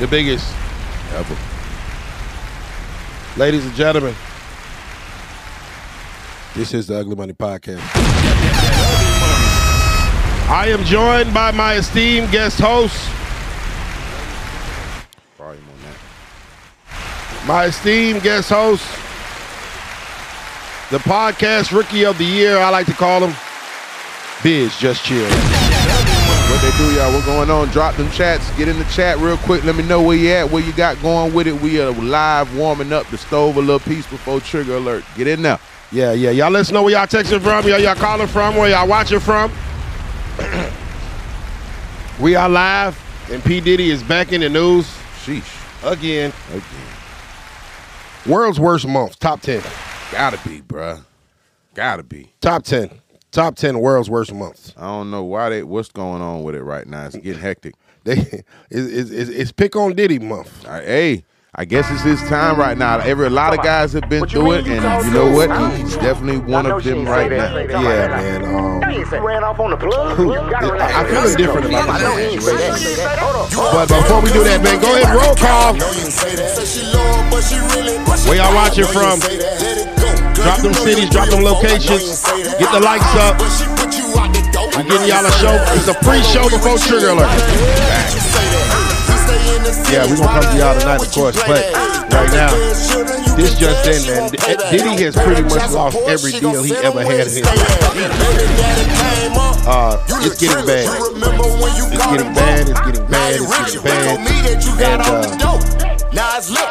the 0.00 0.06
biggest 0.06 0.50
ever. 1.12 1.36
Ladies 3.36 3.66
and 3.66 3.74
gentlemen, 3.74 4.14
this 6.56 6.72
is 6.72 6.86
the 6.86 6.98
Ugly 6.98 7.16
Money 7.16 7.34
Podcast. 7.34 7.82
I 10.48 10.68
am 10.68 10.82
joined 10.84 11.34
by 11.34 11.50
my 11.50 11.74
esteemed 11.74 12.32
guest 12.32 12.58
host, 12.58 12.96
my 17.46 17.66
esteemed 17.66 18.22
guest 18.22 18.48
host, 18.48 18.84
the 20.90 20.98
podcast 20.98 21.76
rookie 21.76 22.06
of 22.06 22.16
the 22.16 22.24
year, 22.24 22.56
I 22.56 22.70
like 22.70 22.86
to 22.86 22.94
call 22.94 23.20
him, 23.20 23.36
Biz 24.42 24.78
Just 24.78 25.04
Chill. 25.04 25.49
What 26.50 26.60
they 26.62 26.76
do, 26.78 26.92
y'all? 26.94 27.12
What's 27.12 27.26
going 27.26 27.50
on? 27.50 27.68
Drop 27.68 27.94
them 27.96 28.10
chats. 28.10 28.50
Get 28.56 28.68
in 28.68 28.78
the 28.78 28.84
chat 28.86 29.18
real 29.18 29.36
quick. 29.38 29.64
Let 29.64 29.76
me 29.76 29.84
know 29.84 30.02
where 30.02 30.16
you 30.16 30.30
at, 30.30 30.50
where 30.50 30.62
you 30.62 30.72
got 30.72 31.00
going 31.00 31.32
with 31.32 31.46
it. 31.46 31.60
We 31.60 31.80
are 31.80 31.90
live 31.92 32.54
warming 32.56 32.92
up 32.92 33.06
the 33.08 33.18
stove 33.18 33.56
a 33.56 33.60
little 33.60 33.78
piece 33.78 34.06
before 34.06 34.40
trigger 34.40 34.76
alert. 34.76 35.04
Get 35.16 35.26
in 35.28 35.42
there. 35.42 35.58
Yeah, 35.92 36.12
yeah. 36.12 36.30
Y'all 36.30 36.50
let 36.50 36.60
us 36.60 36.70
know 36.70 36.82
where 36.82 36.92
y'all 36.92 37.06
texting 37.06 37.40
from, 37.40 37.66
y'all, 37.68 37.78
y'all 37.80 37.94
calling 37.94 38.26
from, 38.26 38.56
where 38.56 38.70
y'all 38.70 38.88
watching 38.88 39.20
from. 39.20 39.52
we 42.20 42.36
are 42.36 42.48
live, 42.48 42.98
and 43.30 43.42
P. 43.42 43.60
Diddy 43.60 43.90
is 43.90 44.02
back 44.02 44.32
in 44.32 44.40
the 44.40 44.48
news 44.48 44.86
Sheesh. 45.24 45.90
again. 45.90 46.32
Again. 46.50 46.62
World's 48.26 48.60
worst 48.60 48.86
month, 48.86 49.18
top 49.18 49.40
10. 49.40 49.62
Gotta 50.12 50.38
be, 50.48 50.60
bruh. 50.60 51.02
Gotta 51.74 52.02
be. 52.02 52.32
Top 52.40 52.62
10. 52.64 52.99
Top 53.30 53.54
10 53.54 53.78
world's 53.78 54.10
worst 54.10 54.34
months. 54.34 54.74
I 54.76 54.86
don't 54.86 55.10
know 55.10 55.22
why 55.22 55.50
they. 55.50 55.62
What's 55.62 55.88
going 55.88 56.20
on 56.20 56.42
with 56.42 56.56
it 56.56 56.64
right 56.64 56.86
now? 56.86 57.06
It's 57.06 57.16
getting 57.16 57.40
hectic. 57.40 57.74
They, 58.02 58.12
it's, 58.16 58.44
it's, 58.70 59.10
it's, 59.10 59.30
it's 59.30 59.52
pick 59.52 59.76
on 59.76 59.94
Diddy 59.94 60.18
month. 60.18 60.66
I, 60.66 60.80
hey, 60.80 61.24
I 61.60 61.66
guess 61.66 61.90
it's 61.90 62.00
his 62.00 62.22
time 62.30 62.58
right 62.58 62.72
now. 62.72 63.00
Every 63.00 63.26
a 63.26 63.28
lot 63.28 63.52
of 63.52 63.62
guys 63.62 63.92
have 63.92 64.08
been 64.08 64.24
through 64.24 64.52
it, 64.52 64.66
and 64.66 64.80
you 65.04 65.12
know 65.12 65.30
what? 65.30 65.52
He's 65.76 65.94
definitely 65.96 66.38
one 66.38 66.64
of 66.64 66.82
them 66.82 67.04
right 67.04 67.30
now. 67.30 67.54
Yeah, 67.54 68.08
man. 68.08 68.44
Um, 68.48 68.80
ran 69.22 69.44
off 69.44 69.60
on. 69.60 69.74
I 69.74 69.76
feel 69.76 71.28
indifferent 71.28 71.66
about 71.66 71.90
I 71.90 72.00
know 72.00 72.16
this 72.16 72.32
you 72.32 72.40
situation. 72.40 73.04
Hold 73.20 73.36
on. 73.36 73.76
But 73.76 73.92
before 73.92 74.22
we 74.24 74.32
do 74.32 74.40
that, 74.40 74.64
man, 74.64 74.80
go 74.80 74.88
ahead 74.88 75.04
and 75.04 75.20
roll 75.20 75.36
call. 75.36 75.76
Where 78.24 78.40
y'all 78.40 78.56
watching 78.56 78.88
from? 78.88 79.20
Drop 80.40 80.64
them 80.64 80.72
cities, 80.72 81.10
drop 81.12 81.28
them 81.28 81.44
locations. 81.44 82.24
Get 82.56 82.72
the 82.72 82.80
likes 82.80 83.04
up. 83.20 83.36
We're 83.36 84.88
getting 84.88 85.12
y'all 85.12 85.28
a 85.28 85.32
show. 85.36 85.52
It's 85.76 85.92
a 85.92 85.94
free 86.08 86.24
show 86.24 86.48
before 86.48 86.80
Trigger 86.80 87.12
Alert. 87.12 88.49
Yeah, 89.90 90.06
we're 90.06 90.16
gonna 90.16 90.40
come 90.40 90.46
to 90.52 90.58
y'all 90.58 90.78
tonight, 90.78 91.02
of 91.02 91.10
course. 91.12 91.36
But 91.46 91.72
right 92.12 92.30
now, 92.30 92.54
this 93.36 93.58
just 93.58 93.86
in, 93.86 94.06
man. 94.06 94.30
Diddy 94.70 95.02
has 95.02 95.16
pretty 95.16 95.42
much 95.42 95.70
lost 95.72 95.96
every 96.06 96.32
deal 96.32 96.62
he 96.62 96.74
ever 96.76 97.02
had 97.02 97.26
in 97.26 97.34
his 97.34 97.44
life. 97.44 97.58
Uh, 99.66 99.98
it's 100.22 100.38
getting 100.40 100.64
bad. 100.66 100.86
It's 100.86 102.06
getting 102.06 102.34
bad. 102.34 102.68
It's 102.68 102.80
getting 102.80 103.06
bad. 103.10 103.40
It's 103.40 103.72
getting 103.72 103.82
bad. 103.82 104.18
And 104.80 105.02
uh, 105.02 105.50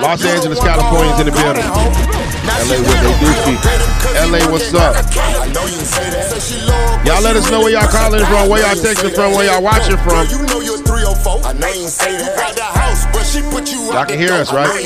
Los 0.02 0.26
Angeles, 0.26 0.60
California 0.60 1.14
is 1.14 1.20
in 1.20 1.26
the 1.28 1.32
building. 1.32 2.29
LA, 2.50 2.82
what 2.82 2.98
they 3.06 3.14
do 3.22 3.30
speak. 3.46 3.62
LA, 4.26 4.42
what's 4.52 4.74
up? 4.74 4.96
Y'all 7.06 7.22
let 7.22 7.36
us 7.36 7.50
know 7.52 7.60
where 7.60 7.72
y'all 7.72 7.88
calling 7.88 8.26
from, 8.26 8.50
where 8.50 8.62
y'all 8.62 8.76
texting 8.76 9.14
from, 9.14 9.34
where 9.34 9.46
y'all 9.46 9.62
watching 9.62 9.98
from. 9.98 10.26
Y'all 13.94 14.06
can 14.06 14.18
hear 14.18 14.34
us, 14.34 14.52
right? 14.52 14.84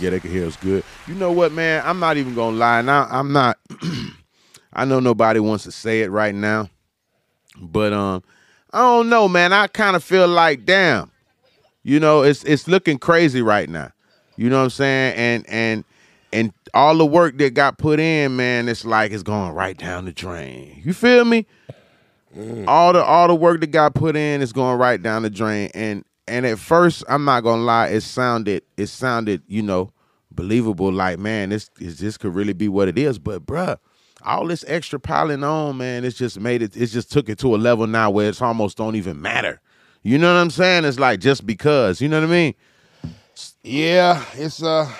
Yeah, 0.00 0.10
they 0.10 0.20
can 0.20 0.30
hear 0.30 0.46
us 0.46 0.56
good. 0.56 0.82
You 1.06 1.14
know 1.14 1.30
what, 1.32 1.52
man? 1.52 1.82
I'm 1.84 2.00
not 2.00 2.16
even 2.16 2.34
gonna 2.34 2.56
lie. 2.56 2.82
Now 2.82 3.06
I'm 3.08 3.32
not. 3.32 3.58
I 4.72 4.84
know 4.84 5.00
nobody 5.00 5.40
wants 5.40 5.64
to 5.64 5.72
say 5.72 6.02
it 6.02 6.10
right 6.10 6.34
now, 6.34 6.68
but 7.56 7.92
um, 7.92 8.22
I 8.72 8.80
don't 8.80 9.08
know, 9.08 9.28
man. 9.28 9.52
I 9.52 9.66
kind 9.68 9.96
of 9.96 10.04
feel 10.04 10.28
like, 10.28 10.64
damn, 10.64 11.10
you 11.82 12.00
know, 12.00 12.22
it's 12.22 12.42
it's 12.44 12.66
looking 12.66 12.98
crazy 12.98 13.42
right 13.42 13.68
now. 13.68 13.92
You 14.36 14.50
know 14.50 14.58
what 14.58 14.64
I'm 14.64 14.70
saying? 14.70 15.14
And 15.16 15.48
and 15.48 15.84
and 16.32 16.52
all 16.74 16.96
the 16.96 17.06
work 17.06 17.38
that 17.38 17.54
got 17.54 17.78
put 17.78 18.00
in, 18.00 18.36
man, 18.36 18.68
it's 18.68 18.84
like 18.84 19.12
it's 19.12 19.22
going 19.22 19.52
right 19.52 19.76
down 19.76 20.04
the 20.04 20.12
drain. 20.12 20.80
You 20.84 20.92
feel 20.92 21.24
me? 21.24 21.46
All 22.66 22.92
the 22.92 23.02
all 23.02 23.26
the 23.26 23.34
work 23.34 23.60
that 23.60 23.68
got 23.68 23.94
put 23.94 24.14
in 24.14 24.42
is 24.42 24.52
going 24.52 24.78
right 24.78 25.02
down 25.02 25.22
the 25.22 25.30
drain. 25.30 25.70
And 25.74 26.04
and 26.26 26.44
at 26.46 26.58
first, 26.58 27.02
I'm 27.08 27.24
not 27.24 27.42
gonna 27.42 27.62
lie, 27.62 27.88
it 27.88 28.02
sounded 28.02 28.62
it 28.76 28.86
sounded, 28.88 29.42
you 29.48 29.62
know, 29.62 29.92
believable. 30.30 30.92
Like, 30.92 31.18
man, 31.18 31.48
this 31.48 31.70
is 31.80 31.98
this 31.98 32.18
could 32.18 32.34
really 32.34 32.52
be 32.52 32.68
what 32.68 32.88
it 32.88 32.98
is. 32.98 33.18
But 33.18 33.46
bruh, 33.46 33.78
all 34.22 34.46
this 34.46 34.64
extra 34.68 35.00
piling 35.00 35.42
on, 35.42 35.78
man, 35.78 36.04
it's 36.04 36.18
just 36.18 36.38
made 36.38 36.62
it. 36.62 36.76
It 36.76 36.86
just 36.86 37.10
took 37.10 37.28
it 37.28 37.38
to 37.38 37.54
a 37.54 37.56
level 37.56 37.86
now 37.86 38.10
where 38.10 38.28
it's 38.28 38.42
almost 38.42 38.76
don't 38.76 38.96
even 38.96 39.20
matter. 39.20 39.60
You 40.02 40.18
know 40.18 40.32
what 40.32 40.40
I'm 40.40 40.50
saying? 40.50 40.84
It's 40.84 40.98
like 40.98 41.20
just 41.20 41.46
because. 41.46 42.00
You 42.00 42.08
know 42.08 42.20
what 42.20 42.28
I 42.28 42.32
mean? 42.32 42.54
Yeah, 43.62 44.24
it's 44.34 44.62
uh 44.62 44.90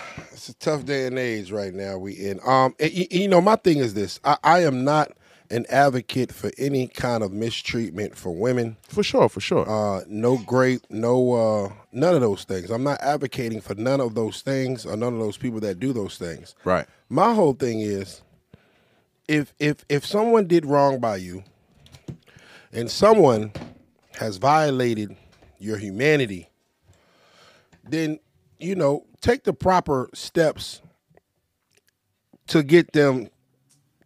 it's 0.48 0.56
a 0.56 0.70
tough 0.70 0.86
day 0.86 1.06
and 1.06 1.18
age 1.18 1.50
right 1.50 1.74
now 1.74 1.98
we 1.98 2.14
in. 2.14 2.40
Um, 2.44 2.74
you 2.80 3.28
know, 3.28 3.40
my 3.40 3.56
thing 3.56 3.78
is 3.78 3.94
this: 3.94 4.18
I, 4.24 4.36
I 4.42 4.62
am 4.64 4.84
not 4.84 5.12
an 5.50 5.66
advocate 5.68 6.32
for 6.32 6.50
any 6.58 6.88
kind 6.88 7.22
of 7.22 7.32
mistreatment 7.32 8.16
for 8.16 8.34
women. 8.34 8.76
For 8.88 9.02
sure, 9.02 9.28
for 9.28 9.40
sure. 9.40 9.68
Uh, 9.68 10.04
no 10.08 10.38
grape, 10.38 10.82
no 10.90 11.32
uh, 11.32 11.72
none 11.92 12.14
of 12.14 12.20
those 12.20 12.44
things. 12.44 12.70
I'm 12.70 12.82
not 12.82 13.00
advocating 13.02 13.60
for 13.60 13.74
none 13.74 14.00
of 14.00 14.14
those 14.14 14.40
things 14.42 14.86
or 14.86 14.96
none 14.96 15.12
of 15.14 15.20
those 15.20 15.36
people 15.36 15.60
that 15.60 15.80
do 15.80 15.92
those 15.92 16.16
things. 16.16 16.54
right. 16.64 16.86
My 17.10 17.34
whole 17.34 17.54
thing 17.54 17.80
is, 17.80 18.22
if 19.26 19.52
if 19.58 19.84
if 19.88 20.06
someone 20.06 20.46
did 20.46 20.64
wrong 20.64 20.98
by 20.98 21.16
you, 21.16 21.44
and 22.72 22.90
someone 22.90 23.52
has 24.18 24.38
violated 24.38 25.14
your 25.58 25.76
humanity, 25.76 26.48
then 27.84 28.18
you 28.58 28.74
know 28.74 29.04
take 29.20 29.44
the 29.44 29.52
proper 29.52 30.08
steps 30.14 30.80
to 32.48 32.62
get 32.62 32.92
them 32.92 33.28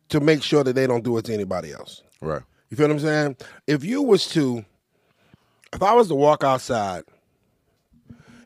to 0.08 0.20
make 0.20 0.42
sure 0.42 0.64
that 0.64 0.74
they 0.74 0.86
don't 0.86 1.04
do 1.04 1.16
it 1.18 1.24
to 1.26 1.32
anybody 1.34 1.72
else. 1.72 2.02
Right. 2.20 2.42
You 2.70 2.76
feel 2.76 2.88
what 2.88 2.94
I'm 2.94 3.00
saying? 3.00 3.36
If 3.66 3.84
you 3.84 4.02
was 4.02 4.26
to, 4.30 4.64
if 5.72 5.82
I 5.82 5.92
was 5.94 6.08
to 6.08 6.14
walk 6.14 6.42
outside 6.44 7.04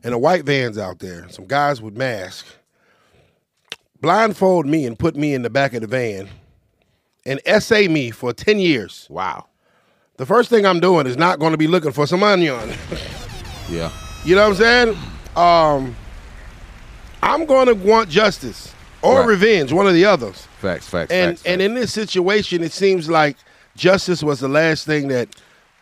and 0.03 0.13
a 0.13 0.17
white 0.17 0.43
van's 0.45 0.77
out 0.77 0.99
there, 0.99 1.27
some 1.29 1.45
guys 1.45 1.81
with 1.81 1.95
masks, 1.97 2.55
blindfold 4.01 4.65
me 4.65 4.85
and 4.85 4.97
put 4.97 5.15
me 5.15 5.33
in 5.33 5.41
the 5.41 5.49
back 5.49 5.73
of 5.73 5.81
the 5.81 5.87
van 5.87 6.29
and 7.25 7.41
essay 7.45 7.87
me 7.87 8.11
for 8.11 8.31
10 8.33 8.59
years, 8.59 9.07
Wow. 9.09 9.47
the 10.17 10.25
first 10.25 10.49
thing 10.49 10.65
I'm 10.65 10.79
doing 10.79 11.07
is 11.07 11.17
not 11.17 11.39
going 11.39 11.51
to 11.51 11.57
be 11.57 11.67
looking 11.67 11.91
for 11.91 12.05
some 12.07 12.23
onion. 12.23 12.73
Yeah. 13.69 13.91
you 14.23 14.33
know 14.33 14.43
what 14.43 14.51
I'm 14.51 14.55
saying? 14.95 14.97
Um, 15.37 15.95
I'm 17.21 17.45
going 17.45 17.67
to 17.67 17.75
want 17.75 18.09
justice 18.09 18.73
or 19.01 19.19
Right. 19.19 19.27
revenge, 19.27 19.71
one 19.71 19.87
of 19.87 19.93
the 19.93 20.05
others. 20.05 20.47
Facts. 20.59 20.87
Facts. 20.87 21.11
and 21.11 21.37
facts, 21.37 21.43
and 21.45 21.59
facts. 21.61 21.65
in 21.65 21.73
this 21.75 21.93
situation, 21.93 22.63
it 22.63 22.71
seems 22.71 23.09
like 23.09 23.37
justice 23.75 24.23
was 24.23 24.39
the 24.39 24.47
last 24.47 24.85
thing 24.85 25.07
that 25.09 25.29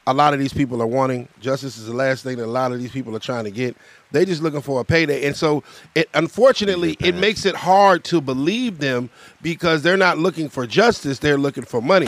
a 0.08 0.14
lot 0.14 0.34
of 0.34 0.40
these 0.40 0.54
people 0.54 0.82
are 0.82 0.88
wanting. 0.88 1.28
Justice 1.42 1.78
is 1.78 1.88
the 1.88 1.94
last 1.94 2.24
thing 2.24 2.38
that 2.38 2.46
a 2.46 2.48
lot 2.48 2.72
of 2.72 2.80
these 2.80 2.92
people 2.92 3.16
are 3.16 3.20
trying 3.20 3.46
to 3.46 3.52
get. 3.52 3.76
They're 4.12 4.26
just 4.26 4.42
looking 4.42 4.62
for 4.62 4.80
a 4.80 4.84
payday, 4.84 5.26
and 5.26 5.36
so 5.36 5.64
it 5.96 6.10
unfortunately 6.14 6.96
it 7.00 7.16
makes 7.16 7.44
it 7.46 7.56
hard 7.56 8.04
to 8.06 8.22
believe 8.22 8.78
them 8.80 9.10
because 9.42 9.82
they're 9.82 9.98
not 9.98 10.20
looking 10.20 10.48
for 10.48 10.68
justice; 10.68 11.20
they're 11.20 11.38
looking 11.40 11.64
for 11.64 11.82
money. 11.82 12.06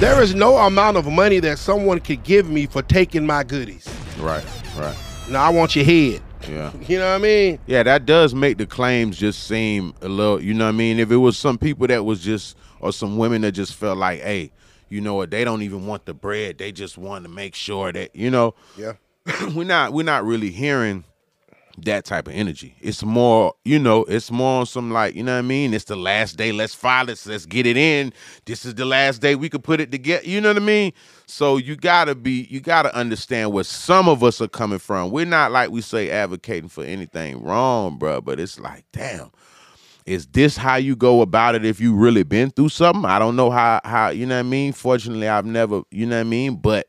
There 0.00 0.20
is 0.22 0.34
no 0.34 0.56
amount 0.56 0.96
of 0.96 1.06
money 1.06 1.38
that 1.40 1.58
someone 1.58 2.00
could 2.00 2.24
give 2.24 2.48
me 2.50 2.66
for 2.66 2.82
taking 2.82 3.24
my 3.24 3.44
goodies. 3.44 3.86
right. 4.18 4.44
Right. 4.76 4.96
Now 5.30 5.42
I 5.44 5.48
want 5.50 5.76
your 5.76 5.84
head. 5.84 6.20
Yeah. 6.48 6.72
You 6.88 6.98
know 6.98 7.08
what 7.10 7.16
I 7.16 7.18
mean? 7.18 7.58
Yeah, 7.66 7.82
that 7.82 8.06
does 8.06 8.34
make 8.34 8.58
the 8.58 8.66
claims 8.66 9.18
just 9.18 9.46
seem 9.46 9.94
a 10.02 10.08
little, 10.08 10.40
you 10.40 10.54
know 10.54 10.64
what 10.66 10.70
I 10.74 10.76
mean? 10.76 10.98
If 11.00 11.10
it 11.10 11.16
was 11.16 11.36
some 11.36 11.58
people 11.58 11.86
that 11.88 12.04
was 12.04 12.20
just, 12.20 12.56
or 12.80 12.92
some 12.92 13.16
women 13.16 13.42
that 13.42 13.52
just 13.52 13.74
felt 13.74 13.98
like, 13.98 14.20
hey, 14.20 14.52
you 14.88 15.00
know 15.00 15.14
what, 15.14 15.30
they 15.30 15.44
don't 15.44 15.62
even 15.62 15.86
want 15.86 16.06
the 16.06 16.14
bread. 16.14 16.58
They 16.58 16.70
just 16.72 16.96
want 16.96 17.24
to 17.24 17.30
make 17.30 17.54
sure 17.54 17.92
that, 17.92 18.14
you 18.14 18.30
know, 18.30 18.54
Yeah. 18.76 18.92
we're 19.54 19.64
not 19.64 19.92
we're 19.92 20.04
not 20.04 20.24
really 20.24 20.50
hearing 20.52 21.02
that 21.78 22.04
type 22.04 22.26
of 22.28 22.34
energy. 22.34 22.74
It's 22.80 23.04
more, 23.04 23.54
you 23.64 23.78
know, 23.78 24.04
it's 24.04 24.30
more 24.30 24.60
on 24.60 24.66
some 24.66 24.90
like, 24.90 25.14
you 25.14 25.22
know 25.22 25.34
what 25.34 25.40
I 25.40 25.42
mean? 25.42 25.74
It's 25.74 25.84
the 25.84 25.96
last 25.96 26.36
day. 26.36 26.52
Let's 26.52 26.74
file 26.74 27.06
this. 27.06 27.26
Let's 27.26 27.46
get 27.46 27.66
it 27.66 27.76
in. 27.76 28.12
This 28.44 28.64
is 28.64 28.74
the 28.74 28.84
last 28.84 29.20
day 29.20 29.34
we 29.34 29.48
could 29.48 29.64
put 29.64 29.80
it 29.80 29.90
together. 29.90 30.26
You 30.26 30.40
know 30.40 30.50
what 30.50 30.56
I 30.62 30.64
mean? 30.64 30.92
So 31.26 31.56
you 31.56 31.76
gotta 31.76 32.14
be, 32.14 32.46
you 32.50 32.60
gotta 32.60 32.94
understand 32.94 33.52
where 33.52 33.64
some 33.64 34.08
of 34.08 34.24
us 34.24 34.40
are 34.40 34.48
coming 34.48 34.78
from. 34.78 35.10
We're 35.10 35.26
not 35.26 35.52
like 35.52 35.70
we 35.70 35.80
say 35.82 36.10
advocating 36.10 36.68
for 36.68 36.84
anything 36.84 37.42
wrong, 37.42 37.98
bro. 37.98 38.20
But 38.20 38.40
it's 38.40 38.58
like, 38.58 38.84
damn, 38.92 39.30
is 40.06 40.26
this 40.28 40.56
how 40.56 40.76
you 40.76 40.96
go 40.96 41.20
about 41.20 41.54
it 41.56 41.64
if 41.64 41.80
you 41.80 41.94
really 41.94 42.22
been 42.22 42.50
through 42.50 42.68
something? 42.70 43.04
I 43.04 43.18
don't 43.18 43.36
know 43.36 43.50
how 43.50 43.80
how 43.84 44.08
you 44.08 44.24
know 44.24 44.36
what 44.36 44.46
I 44.46 44.48
mean. 44.48 44.72
Fortunately, 44.72 45.28
I've 45.28 45.46
never, 45.46 45.82
you 45.90 46.06
know 46.06 46.16
what 46.16 46.20
I 46.20 46.24
mean, 46.24 46.56
but 46.56 46.86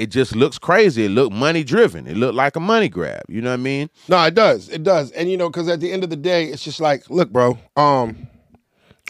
it 0.00 0.10
just 0.10 0.34
looks 0.34 0.58
crazy. 0.58 1.04
It 1.04 1.10
looked 1.10 1.32
money 1.34 1.62
driven. 1.64 2.06
It 2.06 2.16
looked 2.16 2.34
like 2.34 2.56
a 2.56 2.60
money 2.60 2.88
grab. 2.88 3.22
You 3.28 3.42
know 3.42 3.50
what 3.50 3.60
I 3.60 3.62
mean? 3.62 3.90
No, 4.08 4.22
it 4.24 4.34
does. 4.34 4.68
It 4.68 4.82
does. 4.82 5.10
And 5.12 5.30
you 5.30 5.36
know, 5.36 5.48
because 5.50 5.68
at 5.68 5.80
the 5.80 5.92
end 5.92 6.04
of 6.04 6.10
the 6.10 6.16
day, 6.16 6.46
it's 6.46 6.62
just 6.64 6.80
like, 6.80 7.08
look, 7.10 7.30
bro. 7.30 7.58
Um, 7.76 8.28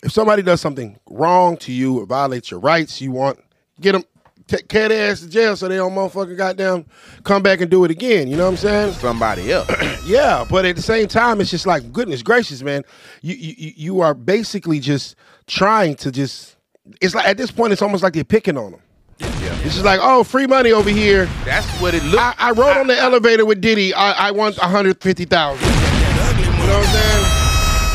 if 0.02 0.12
somebody 0.12 0.42
does 0.42 0.60
something 0.60 0.98
wrong 1.08 1.56
to 1.58 1.72
you 1.72 2.00
or 2.00 2.06
violates 2.06 2.50
your 2.50 2.60
rights, 2.60 3.00
you 3.00 3.12
want 3.12 3.38
get 3.80 3.92
them 3.92 4.04
take 4.46 4.66
care 4.68 4.84
of 4.84 4.88
their 4.88 5.10
ass 5.12 5.20
to 5.20 5.28
jail 5.28 5.54
so 5.56 5.68
they 5.68 5.76
don't 5.76 5.92
motherfucking 5.92 6.36
goddamn 6.36 6.84
come 7.22 7.40
back 7.40 7.60
and 7.60 7.70
do 7.70 7.84
it 7.84 7.90
again. 7.90 8.26
You 8.26 8.36
know 8.36 8.44
what 8.46 8.50
I'm 8.52 8.56
saying? 8.56 8.94
Somebody 8.94 9.52
else. 9.52 9.68
Yeah, 10.06 10.44
but 10.50 10.64
at 10.64 10.74
the 10.74 10.82
same 10.82 11.06
time, 11.06 11.40
it's 11.40 11.50
just 11.50 11.66
like 11.66 11.92
goodness 11.92 12.22
gracious, 12.22 12.62
man. 12.62 12.82
You 13.22 13.36
you 13.36 13.72
you- 13.76 14.00
are 14.00 14.12
basically 14.14 14.80
just 14.80 15.14
trying 15.46 15.94
to 15.96 16.10
just. 16.10 16.56
It's 17.00 17.14
like 17.14 17.26
at 17.28 17.36
this 17.36 17.52
point, 17.52 17.72
it's 17.72 17.82
almost 17.82 18.02
like 18.02 18.14
they're 18.14 18.24
picking 18.24 18.56
on 18.56 18.72
them. 18.72 18.80
It's 19.20 19.74
just 19.74 19.84
like, 19.84 20.00
oh, 20.02 20.24
free 20.24 20.46
money 20.46 20.72
over 20.72 20.90
here. 20.90 21.26
That's 21.44 21.66
what 21.80 21.94
it 21.94 22.02
looked. 22.04 22.16
I, 22.18 22.34
I 22.38 22.50
rode 22.52 22.76
on 22.76 22.86
the 22.86 22.98
elevator 22.98 23.44
with 23.44 23.60
Diddy. 23.60 23.92
I, 23.92 24.28
I 24.28 24.30
want 24.30 24.56
150,000. 24.58 25.60
You 25.60 25.68
know 25.68 25.76
what 25.76 26.70
I'm 26.70 26.84
saying? 26.84 27.40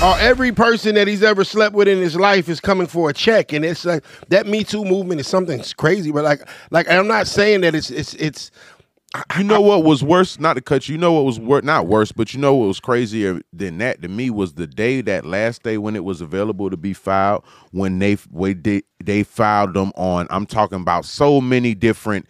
Uh, 0.02 0.18
every 0.20 0.52
person 0.52 0.94
that 0.96 1.08
he's 1.08 1.24
ever 1.24 1.44
slept 1.44 1.74
with 1.74 1.88
in 1.88 2.00
his 2.00 2.16
life 2.18 2.50
is 2.50 2.60
coming 2.60 2.86
for 2.86 3.10
a 3.10 3.14
check, 3.14 3.54
and 3.54 3.64
it's 3.64 3.86
like 3.86 4.04
that 4.28 4.46
Me 4.46 4.64
Too 4.64 4.84
movement 4.84 5.22
is 5.22 5.28
something 5.28 5.64
crazy. 5.78 6.12
But 6.12 6.26
like, 6.26 6.42
like 6.70 6.90
I'm 6.90 7.08
not 7.08 7.28
saying 7.28 7.62
that 7.62 7.74
it's 7.74 7.90
it's 7.90 8.14
it's 8.16 8.52
You 9.38 9.44
know 9.44 9.62
what 9.62 9.84
was 9.84 10.04
worse? 10.04 10.40
Not 10.40 10.54
to 10.54 10.62
cut 10.62 10.88
you. 10.88 10.94
You 10.94 11.00
know 11.00 11.14
what 11.14 11.26
was 11.26 11.40
worse? 11.40 11.64
Not 11.64 11.88
worse, 11.88 12.12
but 12.12 12.34
you 12.34 12.40
know 12.40 12.56
what 12.56 12.68
was 12.68 12.80
crazier 12.80 13.42
than 13.54 13.78
that 13.80 14.02
to 14.02 14.08
me 14.08 14.30
was 14.30 14.54
the 14.54 14.68
day 14.68 15.02
that 15.02 15.26
last 15.26 15.64
day 15.64 15.78
when 15.78 15.96
it 15.96 16.04
was 16.04 16.22
available 16.22 16.70
to 16.70 16.78
be 16.78 16.94
filed. 16.94 17.44
When 17.72 18.00
they 18.00 18.16
they 18.16 18.84
they 19.04 19.24
filed 19.24 19.74
them 19.74 19.92
on. 19.96 20.28
I'm 20.30 20.46
talking 20.46 20.80
about 20.80 21.06
so 21.06 21.42
many 21.42 21.74
different. 21.76 22.28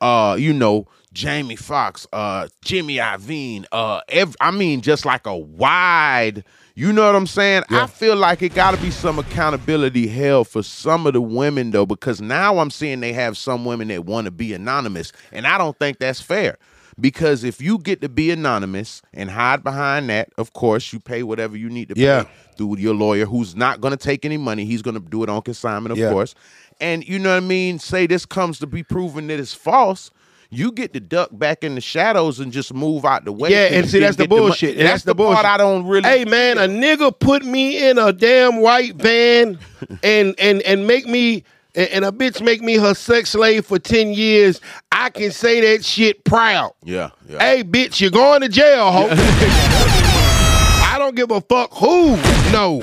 Uh, 0.00 0.36
you 0.38 0.52
know, 0.52 0.86
Jamie 1.12 1.56
Foxx, 1.56 2.06
uh, 2.12 2.48
Jimmy 2.62 2.96
Iovine, 2.96 3.64
uh, 3.72 4.00
I 4.40 4.50
mean, 4.50 4.80
just 4.80 5.04
like 5.04 5.26
a 5.26 5.36
wide. 5.36 6.44
You 6.76 6.92
know 6.92 7.06
what 7.06 7.14
I'm 7.14 7.26
saying? 7.28 7.62
I 7.70 7.86
feel 7.86 8.16
like 8.16 8.42
it 8.42 8.52
got 8.52 8.72
to 8.72 8.76
be 8.82 8.90
some 8.90 9.18
accountability 9.20 10.08
held 10.08 10.48
for 10.48 10.62
some 10.64 11.06
of 11.06 11.12
the 11.12 11.20
women 11.20 11.70
though, 11.70 11.86
because 11.86 12.20
now 12.20 12.58
I'm 12.58 12.70
seeing 12.70 12.98
they 12.98 13.12
have 13.12 13.38
some 13.38 13.64
women 13.64 13.88
that 13.88 14.04
want 14.06 14.24
to 14.24 14.32
be 14.32 14.52
anonymous, 14.52 15.12
and 15.30 15.46
I 15.46 15.56
don't 15.56 15.78
think 15.78 15.98
that's 16.00 16.20
fair. 16.20 16.58
Because 17.00 17.42
if 17.44 17.60
you 17.60 17.78
get 17.78 18.00
to 18.02 18.08
be 18.08 18.30
anonymous 18.30 19.02
and 19.12 19.30
hide 19.30 19.62
behind 19.62 20.08
that, 20.10 20.30
of 20.38 20.52
course 20.52 20.92
you 20.92 20.98
pay 21.00 21.22
whatever 21.22 21.56
you 21.56 21.68
need 21.68 21.88
to 21.90 21.94
Yeah. 22.00 22.24
pay 22.24 22.30
through 22.56 22.78
your 22.78 22.94
lawyer, 22.94 23.26
who's 23.26 23.54
not 23.56 23.80
going 23.80 23.90
to 23.92 23.96
take 23.96 24.24
any 24.24 24.36
money. 24.36 24.64
He's 24.64 24.82
going 24.82 24.94
to 24.94 25.00
do 25.00 25.22
it 25.24 25.28
on 25.28 25.42
consignment, 25.42 25.92
of 25.92 25.98
Yeah. 25.98 26.10
course. 26.10 26.34
And 26.80 27.06
you 27.06 27.18
know 27.20 27.30
what 27.30 27.42
I 27.42 27.46
mean? 27.46 27.78
Say 27.80 28.06
this 28.06 28.26
comes 28.26 28.58
to 28.60 28.66
be 28.66 28.82
proven 28.84 29.26
that 29.28 29.38
it's 29.40 29.54
false. 29.54 30.10
You 30.54 30.72
get 30.72 30.92
to 30.92 31.00
duck 31.00 31.30
back 31.32 31.64
in 31.64 31.74
the 31.74 31.80
shadows 31.80 32.38
and 32.40 32.52
just 32.52 32.72
move 32.72 33.04
out 33.04 33.24
the 33.24 33.32
way. 33.32 33.50
yeah, 33.50 33.76
and 33.76 33.88
see 33.88 33.98
that's 33.98 34.16
the 34.16 34.28
bullshit. 34.28 34.76
And 34.78 34.86
that's, 34.86 35.02
the, 35.02 35.14
bullshit. 35.14 35.42
part 35.42 35.46
I 35.46 35.56
don't 35.56 35.86
really. 35.86 36.08
Hey 36.08 36.24
man, 36.24 36.58
a 36.58 36.68
nigga 36.68 37.18
put 37.18 37.44
me 37.44 37.88
in 37.88 37.98
a 37.98 38.12
damn 38.12 38.60
white 38.60 38.94
van 38.94 39.58
and 40.02 40.34
and 40.38 40.62
and 40.62 40.86
make 40.86 41.06
me 41.06 41.44
and 41.74 42.04
a 42.04 42.12
bitch 42.12 42.40
make 42.40 42.62
me 42.62 42.76
her 42.76 42.94
sex 42.94 43.30
slave 43.30 43.66
for 43.66 43.78
10 43.78 44.12
years. 44.12 44.60
I 44.92 45.10
can 45.10 45.32
say 45.32 45.60
that 45.72 45.84
shit 45.84 46.24
proud. 46.24 46.72
Yeah, 46.84 47.10
yeah. 47.28 47.38
Hey, 47.40 47.64
bitch, 47.64 48.00
you're 48.00 48.12
going 48.12 48.42
to 48.42 48.48
jail, 48.48 48.92
ho. 48.92 49.08
I 49.10 50.96
don't 50.98 51.16
give 51.16 51.32
a 51.32 51.40
fuck 51.40 51.72
who. 51.74 52.16
No. 52.52 52.80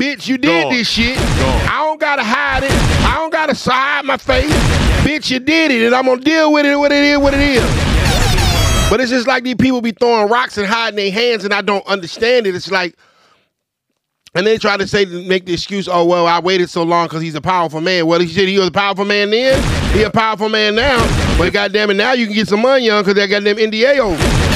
Bitch, 0.00 0.28
you 0.28 0.38
did 0.38 0.62
Gone. 0.62 0.72
this 0.72 0.88
shit. 0.88 1.14
Gone. 1.14 1.68
I 1.68 1.84
don't 1.84 2.00
gotta 2.00 2.24
hide 2.24 2.62
it. 2.64 2.72
I 3.04 3.16
don't 3.16 3.30
gotta 3.30 3.52
hide 3.52 4.06
my 4.06 4.16
face. 4.16 4.50
Bitch, 5.04 5.30
you 5.30 5.38
did 5.38 5.70
it, 5.70 5.84
and 5.84 5.94
I'm 5.94 6.06
gonna 6.06 6.22
deal 6.22 6.50
with 6.50 6.64
it 6.64 6.74
what 6.74 6.90
it 6.90 7.04
is, 7.04 7.18
what 7.18 7.34
it 7.34 7.40
is. 7.40 7.62
But 8.88 9.02
it's 9.02 9.10
just 9.10 9.26
like 9.26 9.44
these 9.44 9.56
people 9.56 9.82
be 9.82 9.90
throwing 9.90 10.30
rocks 10.30 10.56
and 10.56 10.66
hiding 10.66 10.96
their 10.96 11.12
hands, 11.12 11.44
and 11.44 11.52
I 11.52 11.60
don't 11.60 11.86
understand 11.86 12.46
it. 12.46 12.54
It's 12.54 12.70
like, 12.70 12.96
and 14.34 14.46
they 14.46 14.56
try 14.56 14.78
to 14.78 14.88
say 14.88 15.04
make 15.04 15.44
the 15.44 15.52
excuse, 15.52 15.86
oh 15.86 16.06
well, 16.06 16.26
I 16.26 16.40
waited 16.40 16.70
so 16.70 16.82
long 16.82 17.06
because 17.06 17.20
he's 17.20 17.34
a 17.34 17.42
powerful 17.42 17.82
man. 17.82 18.06
Well, 18.06 18.20
he 18.20 18.28
said 18.28 18.48
he 18.48 18.58
was 18.58 18.68
a 18.68 18.72
powerful 18.72 19.04
man 19.04 19.28
then. 19.28 19.62
He 19.92 20.02
a 20.02 20.10
powerful 20.10 20.48
man 20.48 20.76
now. 20.76 20.96
But 21.36 21.52
goddamn 21.52 21.90
it, 21.90 21.94
now 21.94 22.14
you 22.14 22.24
can 22.24 22.34
get 22.34 22.48
some 22.48 22.62
money 22.62 22.88
on 22.88 23.02
because 23.02 23.16
they 23.16 23.26
got 23.26 23.44
them 23.44 23.58
NDA 23.58 23.98
over. 23.98 24.49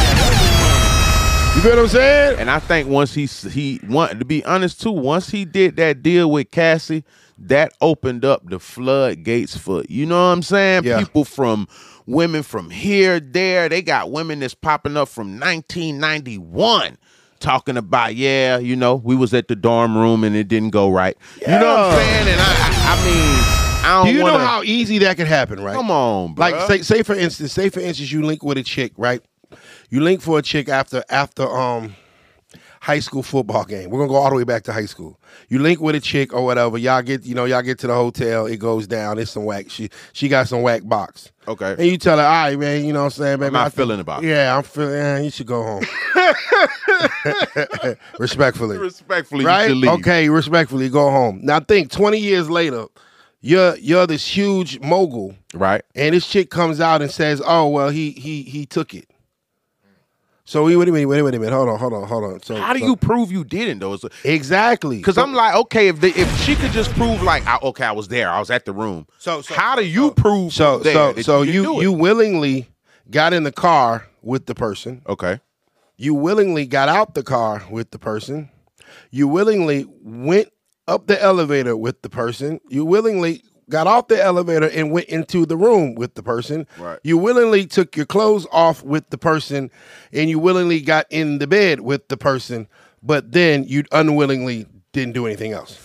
You 1.55 1.61
feel 1.61 1.71
what 1.71 1.79
I'm 1.79 1.89
saying? 1.89 2.41
And 2.41 2.51
I 2.51 2.59
think 2.59 2.89
once 2.89 3.15
he 3.15 3.27
he 3.27 3.81
want 3.87 4.19
to 4.19 4.25
be 4.25 4.45
honest 4.45 4.83
too, 4.83 4.91
once 4.91 5.31
he 5.31 5.45
did 5.45 5.77
that 5.77 6.03
deal 6.03 6.29
with 6.29 6.51
Cassie, 6.51 7.05
that 7.39 7.73
opened 7.81 8.25
up 8.25 8.49
the 8.51 8.59
floodgates 8.59 9.57
for 9.57 9.85
you 9.89 10.05
know 10.05 10.17
what 10.17 10.33
I'm 10.33 10.43
saying. 10.43 10.83
Yeah. 10.83 10.99
People 10.99 11.25
from 11.25 11.69
women 12.07 12.43
from 12.43 12.71
here, 12.71 13.21
there, 13.21 13.69
they 13.69 13.83
got 13.83 14.11
women 14.11 14.41
that's 14.41 14.55
popping 14.55 14.97
up 14.97 15.09
from 15.09 15.39
1991 15.39 16.99
talking 17.39 17.77
about 17.77 18.17
yeah, 18.17 18.59
you 18.59 18.75
know, 18.75 18.97
we 18.97 19.15
was 19.15 19.33
at 19.33 19.47
the 19.47 19.55
dorm 19.55 19.97
room 19.97 20.25
and 20.25 20.35
it 20.35 20.49
didn't 20.49 20.71
go 20.71 20.91
right. 20.91 21.17
You 21.41 21.47
know 21.47 21.59
what 21.59 21.79
I'm 21.79 21.99
saying? 21.99 22.29
And 22.29 22.41
I, 22.41 22.45
I, 22.47 22.97
I 22.97 23.05
mean, 23.05 23.85
I 23.85 23.99
don't 23.99 24.07
Do 24.07 24.13
you 24.13 24.23
wanna, 24.25 24.39
know 24.39 24.45
how 24.45 24.63
easy 24.65 24.99
that 24.99 25.17
could 25.17 25.29
happen, 25.29 25.63
right? 25.63 25.77
Come 25.77 25.93
on, 25.93 26.35
bro. 26.35 26.49
Like 26.49 26.61
say, 26.63 26.83
say 26.83 27.03
for 27.05 27.15
instance, 27.15 27.53
say 27.53 27.69
for 27.69 27.79
instance, 27.79 28.11
you 28.11 28.23
link 28.23 28.43
with 28.43 28.59
a 28.59 28.65
chick, 28.65 28.93
right? 28.97 29.23
You 29.95 30.01
link 30.01 30.23
for 30.23 30.41
a 30.41 30.43
chick 30.43 30.69
after 30.69 31.05
after 31.09 31.45
um 31.49 31.95
high 32.81 32.99
school 32.99 33.23
football 33.23 33.65
game. 33.65 33.91
We're 33.91 34.01
gonna 34.01 34.09
go 34.09 34.17
all 34.17 34.29
the 34.29 34.35
way 34.35 34.43
back 34.43 34.65
to 34.65 34.73
high 34.73 34.87
school. 34.87 35.21
You 35.49 35.61
link 35.61 35.81
with 35.81 35.95
a 35.95 36.01
chick 36.01 36.35
or 36.35 36.45
whatever. 36.45 36.77
Y'all 36.79 37.01
get 37.01 37.25
you 37.25 37.37
know 37.37 37.45
y'all 37.45 37.63
get 37.63 37.79
to 37.79 37.87
the 37.87 37.95
hotel. 37.95 38.47
It 38.47 38.57
goes 38.57 38.89
down. 38.89 39.21
It's 39.21 39.31
some 39.31 39.45
whack. 39.45 39.71
She 39.71 39.91
she 40.13 40.27
got 40.27 40.49
some 40.49 40.63
whack 40.63 40.83
box. 40.85 41.31
Okay. 41.47 41.77
And 41.79 41.87
you 41.87 41.97
tell 41.97 42.19
her, 42.19 42.25
all 42.25 42.29
right, 42.29 42.59
man. 42.59 42.85
You 42.85 42.93
know 42.93 43.01
what 43.05 43.17
I'm 43.17 43.23
saying, 43.23 43.39
baby. 43.39 43.53
not 43.53 43.67
I 43.67 43.71
feeling 43.71 44.01
about. 44.01 44.25
Yeah, 44.25 44.57
I'm 44.57 44.65
feeling. 44.65 44.95
Yeah, 44.95 45.19
you 45.21 45.31
should 45.31 45.47
go 45.47 45.63
home. 45.63 45.85
Respectfully 48.19 48.79
Respectfully, 48.79 49.45
right? 49.45 49.63
you 49.63 49.69
should 49.69 49.77
leave. 49.77 49.91
Okay, 50.01 50.29
respectfully, 50.29 50.89
go 50.89 51.09
home. 51.09 51.39
Now 51.41 51.61
think, 51.61 51.93
twenty 51.93 52.19
years 52.19 52.51
later, 52.51 52.87
you're 53.41 53.77
you're 53.77 54.09
this 54.09 54.27
huge 54.27 54.81
mogul, 54.81 55.37
Right. 55.55 55.83
and 55.95 56.17
this 56.17 56.27
chick 56.27 56.51
comes 56.51 56.81
out 56.81 57.01
and 57.01 57.13
says, 57.13 57.41
"Oh 57.47 57.69
well, 57.69 57.91
he 57.91 58.11
he 58.11 58.43
he 58.43 58.67
took 58.67 58.93
it." 58.93 59.09
So 60.47 60.67
wait, 60.67 60.77
wait 60.77 60.89
a 60.89 60.93
minute, 60.93 61.09
wait, 61.09 61.21
a 61.21 61.23
minute, 61.23 61.25
wait 61.25 61.35
a 61.37 61.41
minute, 61.41 61.57
hold 61.57 61.69
on, 61.71 61.79
hold 61.79 61.93
on, 61.95 62.07
hold 62.07 62.25
on. 62.25 62.43
So 62.43 62.57
How 62.57 62.75
do 62.75 62.79
so- 62.81 62.87
you 62.87 62.97
prove 62.97 63.33
you 63.33 63.45
didn't 63.45 63.79
though? 63.79 63.95
It's- 63.95 64.25
exactly? 64.25 64.99
Because 64.99 65.17
I'm 65.17 65.33
like, 65.33 65.55
okay, 65.55 65.89
if 65.89 66.01
they, 66.01 66.11
if 66.11 66.41
she 66.43 66.55
could 66.55 66.71
just 66.73 66.91
prove 66.93 67.23
like, 67.23 67.47
I, 67.47 67.59
okay, 67.63 67.85
I 67.85 67.93
was 67.93 68.09
there, 68.09 68.29
I 68.29 68.39
was 68.41 68.51
at 68.51 68.67
the 68.67 68.73
room. 68.73 69.07
So- 69.19 69.41
so- 69.41 69.55
how 69.55 69.75
do 69.75 69.85
you 69.85 70.11
prove 70.11 70.53
so 70.53 70.83
so 70.83 71.15
so 71.17 71.45
didn't 71.45 71.55
you 71.63 71.81
you 71.81 71.93
willingly 71.93 72.69
got 73.11 73.33
in 73.33 73.45
the 73.45 73.53
car 73.53 74.07
with 74.23 74.45
the 74.47 74.55
person. 74.55 75.03
okay? 75.09 75.41
You 75.97 76.13
willingly 76.15 76.67
got 76.67 76.89
out 76.89 77.15
the 77.15 77.23
car 77.23 77.63
with 77.71 77.91
the 77.91 77.99
person. 77.99 78.51
You 79.11 79.29
willingly 79.29 79.87
went 80.03 80.49
up 80.87 81.07
the 81.07 81.21
elevator 81.23 81.77
with 81.77 82.03
the 82.03 82.11
person. 82.11 82.61
You 82.69 82.85
willingly 82.85 83.43
got 83.69 83.87
off 83.87 84.09
the 84.09 84.23
elevator 84.23 84.69
and 84.69 84.91
went 84.91 85.07
into 85.09 85.47
the 85.47 85.57
room 85.57 85.95
with 85.95 86.15
the 86.15 86.23
person. 86.23 86.67
Right. 86.79 86.99
You 87.03 87.19
willingly 87.19 87.67
took 87.67 87.97
your 87.97 88.07
clothes 88.07 88.47
off 88.53 88.83
with 88.83 89.11
the 89.11 89.19
person 89.19 89.71
and 90.13 90.31
you 90.31 90.39
willingly 90.39 90.81
got 90.81 91.07
in 91.11 91.39
the 91.39 91.47
bed 91.47 91.81
with 91.81 92.09
the 92.09 92.17
person, 92.17 92.69
but 93.03 93.33
then 93.33 93.65
you 93.65 93.85
unwillingly 93.93 94.67
didn't 94.93 95.15
do 95.15 95.27
anything 95.27 95.53
else. 95.53 95.81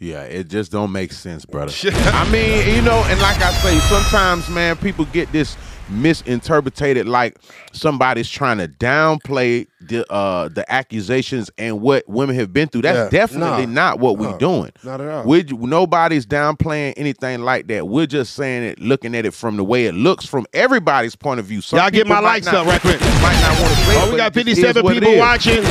Yeah, 0.00 0.22
it 0.22 0.48
just 0.48 0.70
don't 0.70 0.92
make 0.92 1.12
sense, 1.12 1.46
brother. 1.46 1.72
I 1.84 2.30
mean, 2.30 2.74
you 2.74 2.82
know, 2.82 3.02
and 3.06 3.18
like 3.20 3.40
I 3.40 3.52
say, 3.52 3.78
sometimes, 3.78 4.50
man, 4.50 4.76
people 4.76 5.06
get 5.06 5.32
this 5.32 5.56
misinterpreted 5.88 7.06
like 7.06 7.36
somebody's 7.72 8.28
trying 8.28 8.58
to 8.58 8.68
downplay 8.68 9.66
the 9.80 10.10
uh 10.12 10.48
the 10.48 10.70
accusations 10.72 11.50
and 11.58 11.80
what 11.80 12.08
women 12.08 12.34
have 12.36 12.52
been 12.52 12.68
through. 12.68 12.82
That's 12.82 13.12
Yeah. 13.12 13.20
definitely 13.20 13.66
Nah. 13.66 13.72
not 13.72 13.98
what 14.00 14.18
we're 14.18 14.36
doing. 14.38 14.72
Not 14.82 15.00
at 15.00 15.08
all. 15.08 15.24
We 15.24 15.42
nobody's 15.44 16.26
downplaying 16.26 16.94
anything 16.96 17.42
like 17.42 17.66
that. 17.68 17.86
We're 17.88 18.06
just 18.06 18.34
saying 18.34 18.62
it, 18.64 18.80
looking 18.80 19.14
at 19.14 19.26
it 19.26 19.34
from 19.34 19.56
the 19.56 19.64
way 19.64 19.86
it 19.86 19.94
looks 19.94 20.24
from 20.26 20.46
everybody's 20.54 21.16
point 21.16 21.40
of 21.40 21.46
view. 21.46 21.60
Some 21.60 21.78
Y'all 21.78 21.90
get 21.90 22.06
my 22.06 22.20
likes 22.20 22.46
not- 22.46 22.54
up 22.54 22.66
right 22.66 22.80
quick. 22.80 23.00
Might 23.22 23.40
not 23.40 23.60
want 23.60 23.74
to 23.74 23.80
it, 23.90 23.96
Oh, 23.96 24.10
we 24.10 24.16
got 24.16 24.36
it 24.36 24.46
just 24.46 24.58
is 24.58 24.64
57 24.64 24.92
people 24.94 25.18
watching. 25.18 25.64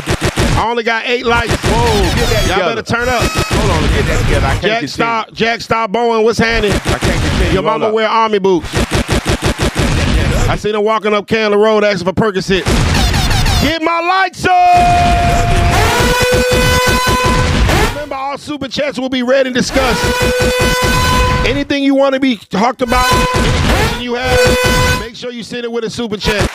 I 0.56 0.70
only 0.70 0.84
got 0.84 1.06
eight 1.08 1.26
likes. 1.26 1.52
Whoa, 1.56 2.16
get 2.16 2.30
that 2.30 2.46
Y'all 2.48 2.70
better 2.76 2.84
turn 2.84 3.10
up. 3.10 3.24
Hold 3.24 3.72
on, 3.72 3.82
get 3.90 4.06
that 4.06 4.24
together. 4.24 4.46
I 4.46 4.52
can't 4.60 4.62
Jack. 4.82 4.90
Star, 4.90 5.26
Jack 5.34 5.62
Star 5.62 5.88
Bowen, 5.88 6.24
what's 6.24 6.38
happening? 6.38 6.72
I 6.74 7.00
can't 7.00 7.22
continue. 7.24 7.54
Your 7.54 7.64
mama 7.64 7.92
wear 7.92 8.08
army 8.08 8.38
boots. 8.40 8.70
I 10.50 10.56
seen 10.58 10.76
him 10.76 10.84
walking 10.84 11.14
up 11.14 11.28
Candler 11.28 11.58
Road 11.58 11.84
asking 11.84 12.06
for 12.06 12.14
Percocet. 12.14 12.64
Get 13.62 13.82
my 13.82 14.00
lights 14.02 14.46
up! 14.46 14.54
Remember, 17.94 18.16
all 18.16 18.38
super 18.38 18.68
chats 18.68 19.00
will 19.00 19.10
be 19.10 19.24
read 19.24 19.48
and 19.48 19.56
discussed. 19.56 20.04
Anything 21.48 21.84
you 21.84 21.96
want 21.96 22.14
to 22.14 22.20
be 22.20 22.36
talked 22.36 22.82
about, 22.82 23.08
any 23.96 24.04
you 24.04 24.16
have, 24.16 25.00
make 25.00 25.16
sure 25.16 25.32
you 25.32 25.44
send 25.44 25.64
it 25.66 25.72
with 25.72 25.86
a 25.86 25.90
super 25.90 26.18
chat. 26.18 26.50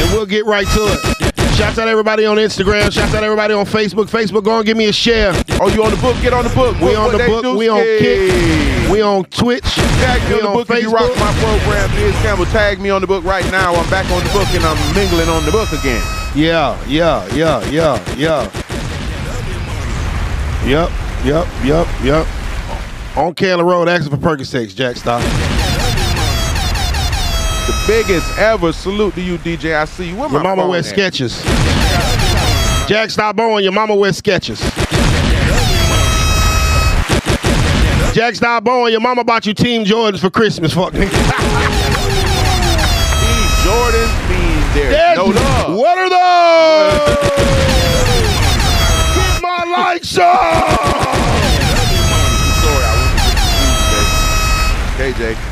And 0.00 0.12
we'll 0.12 0.26
get 0.26 0.44
right 0.44 0.66
to 0.66 0.80
it. 0.80 1.31
Shouts 1.56 1.78
out 1.78 1.86
everybody 1.88 2.24
on 2.24 2.38
Instagram. 2.38 2.90
Shouts 2.92 3.14
out 3.14 3.22
everybody 3.22 3.54
on 3.54 3.66
Facebook. 3.66 4.06
Facebook, 4.10 4.42
go 4.44 4.56
and 4.56 4.66
give 4.66 4.76
me 4.76 4.86
a 4.86 4.92
share. 4.92 5.32
Oh, 5.60 5.68
you 5.68 5.84
on 5.84 5.90
the 5.90 5.96
book? 5.98 6.16
Get 6.22 6.32
on 6.32 6.44
the 6.44 6.50
book. 6.50 6.74
We 6.80 6.86
What- 6.86 6.96
on 6.96 7.12
the 7.12 7.18
book. 7.24 7.56
We 7.56 7.68
on. 7.68 7.78
Kick. 7.82 8.90
We 8.90 9.00
on 9.02 9.24
Twitch. 9.26 9.62
Tag 9.64 10.22
me 10.22 10.28
We 10.28 10.34
on 10.34 10.40
the 10.42 10.48
on 10.48 10.54
book 10.54 10.70
if 10.70 10.82
you 10.82 10.90
rock 10.90 11.16
my 11.18 11.32
program. 11.34 11.90
Biz 11.94 12.14
Campbell, 12.22 12.46
tag 12.46 12.80
me 12.80 12.90
on 12.90 13.00
the 13.00 13.06
book 13.06 13.22
right 13.24 13.48
now. 13.52 13.74
I'm 13.74 13.88
back 13.90 14.10
on 14.10 14.22
the 14.24 14.30
book 14.30 14.48
and 14.54 14.64
I'm 14.64 14.94
mingling 14.94 15.28
on 15.28 15.44
the 15.44 15.52
book 15.52 15.70
again. 15.72 16.02
Yeah, 16.34 16.76
yeah, 16.88 17.26
yeah, 17.34 17.62
yeah, 17.70 17.98
yeah. 18.16 18.50
Yep, 20.66 20.90
yep, 21.24 21.46
yep, 21.64 21.86
yep. 22.02 22.26
On 23.16 23.34
Candler 23.34 23.64
Road, 23.64 23.88
asking 23.88 24.10
for 24.10 24.16
Percocets, 24.16 24.74
Jack 24.74 24.96
Stop. 24.96 25.20
The 27.66 27.84
biggest 27.86 28.26
ever 28.38 28.72
salute 28.72 29.14
to 29.14 29.20
you, 29.20 29.38
DJ. 29.38 29.74
I 29.76 29.84
see 29.84 30.08
you. 30.10 30.16
Where 30.16 30.28
Your 30.28 30.42
my 30.42 30.54
mama 30.56 30.66
wears 30.68 30.92
Skechers. 30.92 31.42
Jack 32.88 33.10
Stop 33.10 33.36
Bowen, 33.36 33.62
your 33.62 33.72
mama 33.72 33.94
wears 33.94 34.20
Skechers. 34.20 34.60
Jack 38.14 38.34
Stop 38.34 38.64
Bowen, 38.64 38.90
your 38.90 39.00
mama 39.00 39.22
bought 39.24 39.46
you 39.46 39.54
Team 39.54 39.84
Jordans 39.84 40.18
for 40.20 40.28
Christmas. 40.30 40.74
Fuck 40.74 40.92
me. 40.94 41.00
Team 41.06 41.08
Jordan 43.64 44.10
means 44.28 44.74
there's 44.74 44.94
There's- 44.94 45.16
no 45.16 45.24
love. 45.26 45.76
What 45.78 45.98
are 45.98 46.10
those? 46.10 47.16
Get 49.14 49.40
my 49.40 49.64
lights 49.76 50.18
on! 50.18 50.24
Sorry, 52.60 52.84
I 52.84 52.92
went 54.98 55.16
to 55.16 55.24
KJ. 55.24 55.51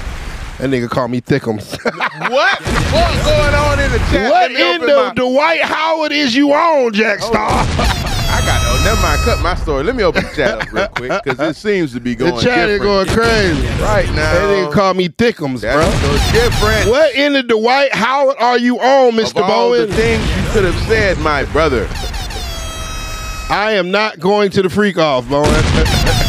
That 0.61 0.69
nigga 0.69 0.91
called 0.91 1.11
me 1.11 1.21
Thickums. 1.23 1.79
What? 2.31 2.61
What's 2.61 3.25
going 3.25 3.55
on 3.55 3.81
in 3.81 3.91
the 3.93 3.99
chat? 4.11 4.31
what 4.31 4.51
me 4.53 4.75
in 4.75 4.81
the 4.83 5.13
Dwight 5.17 5.63
Howard 5.63 6.13
is 6.13 6.37
you 6.37 6.53
on, 6.53 6.93
Jack 6.93 7.21
Star? 7.21 7.49
Oh, 7.51 8.31
I 8.31 8.41
got 8.45 8.61
oh, 8.63 8.83
never 8.85 9.01
mind. 9.01 9.21
Cut 9.23 9.41
my 9.41 9.55
story. 9.55 9.85
Let 9.85 9.97
me 9.97 10.03
open 10.03 10.23
the 10.23 10.31
chat 10.31 10.61
up 10.61 10.71
real 10.73 10.89
quick 10.97 11.23
because 11.25 11.41
it 11.41 11.57
seems 11.57 11.95
to 11.95 12.01
be 12.01 12.15
going. 12.15 12.35
The 12.35 12.43
chat 12.43 12.69
is 12.69 12.79
going 12.81 13.07
crazy. 13.09 13.67
right 13.83 14.07
now. 14.09 14.35
That 14.35 14.49
nigga 14.69 14.73
called 14.73 14.97
me 14.99 15.09
Thickums, 15.09 15.63
That's 15.63 16.01
bro. 16.01 16.17
so 16.17 16.33
different. 16.33 16.91
What 16.91 17.15
in 17.15 17.33
the 17.33 17.43
Dwight 17.43 17.95
Howard 17.95 18.37
are 18.39 18.59
you 18.59 18.79
on, 18.79 19.19
Of 19.19 19.25
Mr. 19.25 19.41
all 19.41 19.71
Bowen? 19.71 19.89
the 19.89 19.95
things 19.97 20.23
you 20.29 20.51
could 20.51 20.65
have 20.65 20.89
said, 20.89 21.17
my 21.19 21.45
brother. 21.47 21.89
I 23.49 23.73
am 23.73 23.91
not 23.91 24.21
going 24.21 24.51
to 24.53 24.63
the 24.63 24.69
freak 24.69 24.99
off, 24.99 25.27
Bowen. 25.29 25.49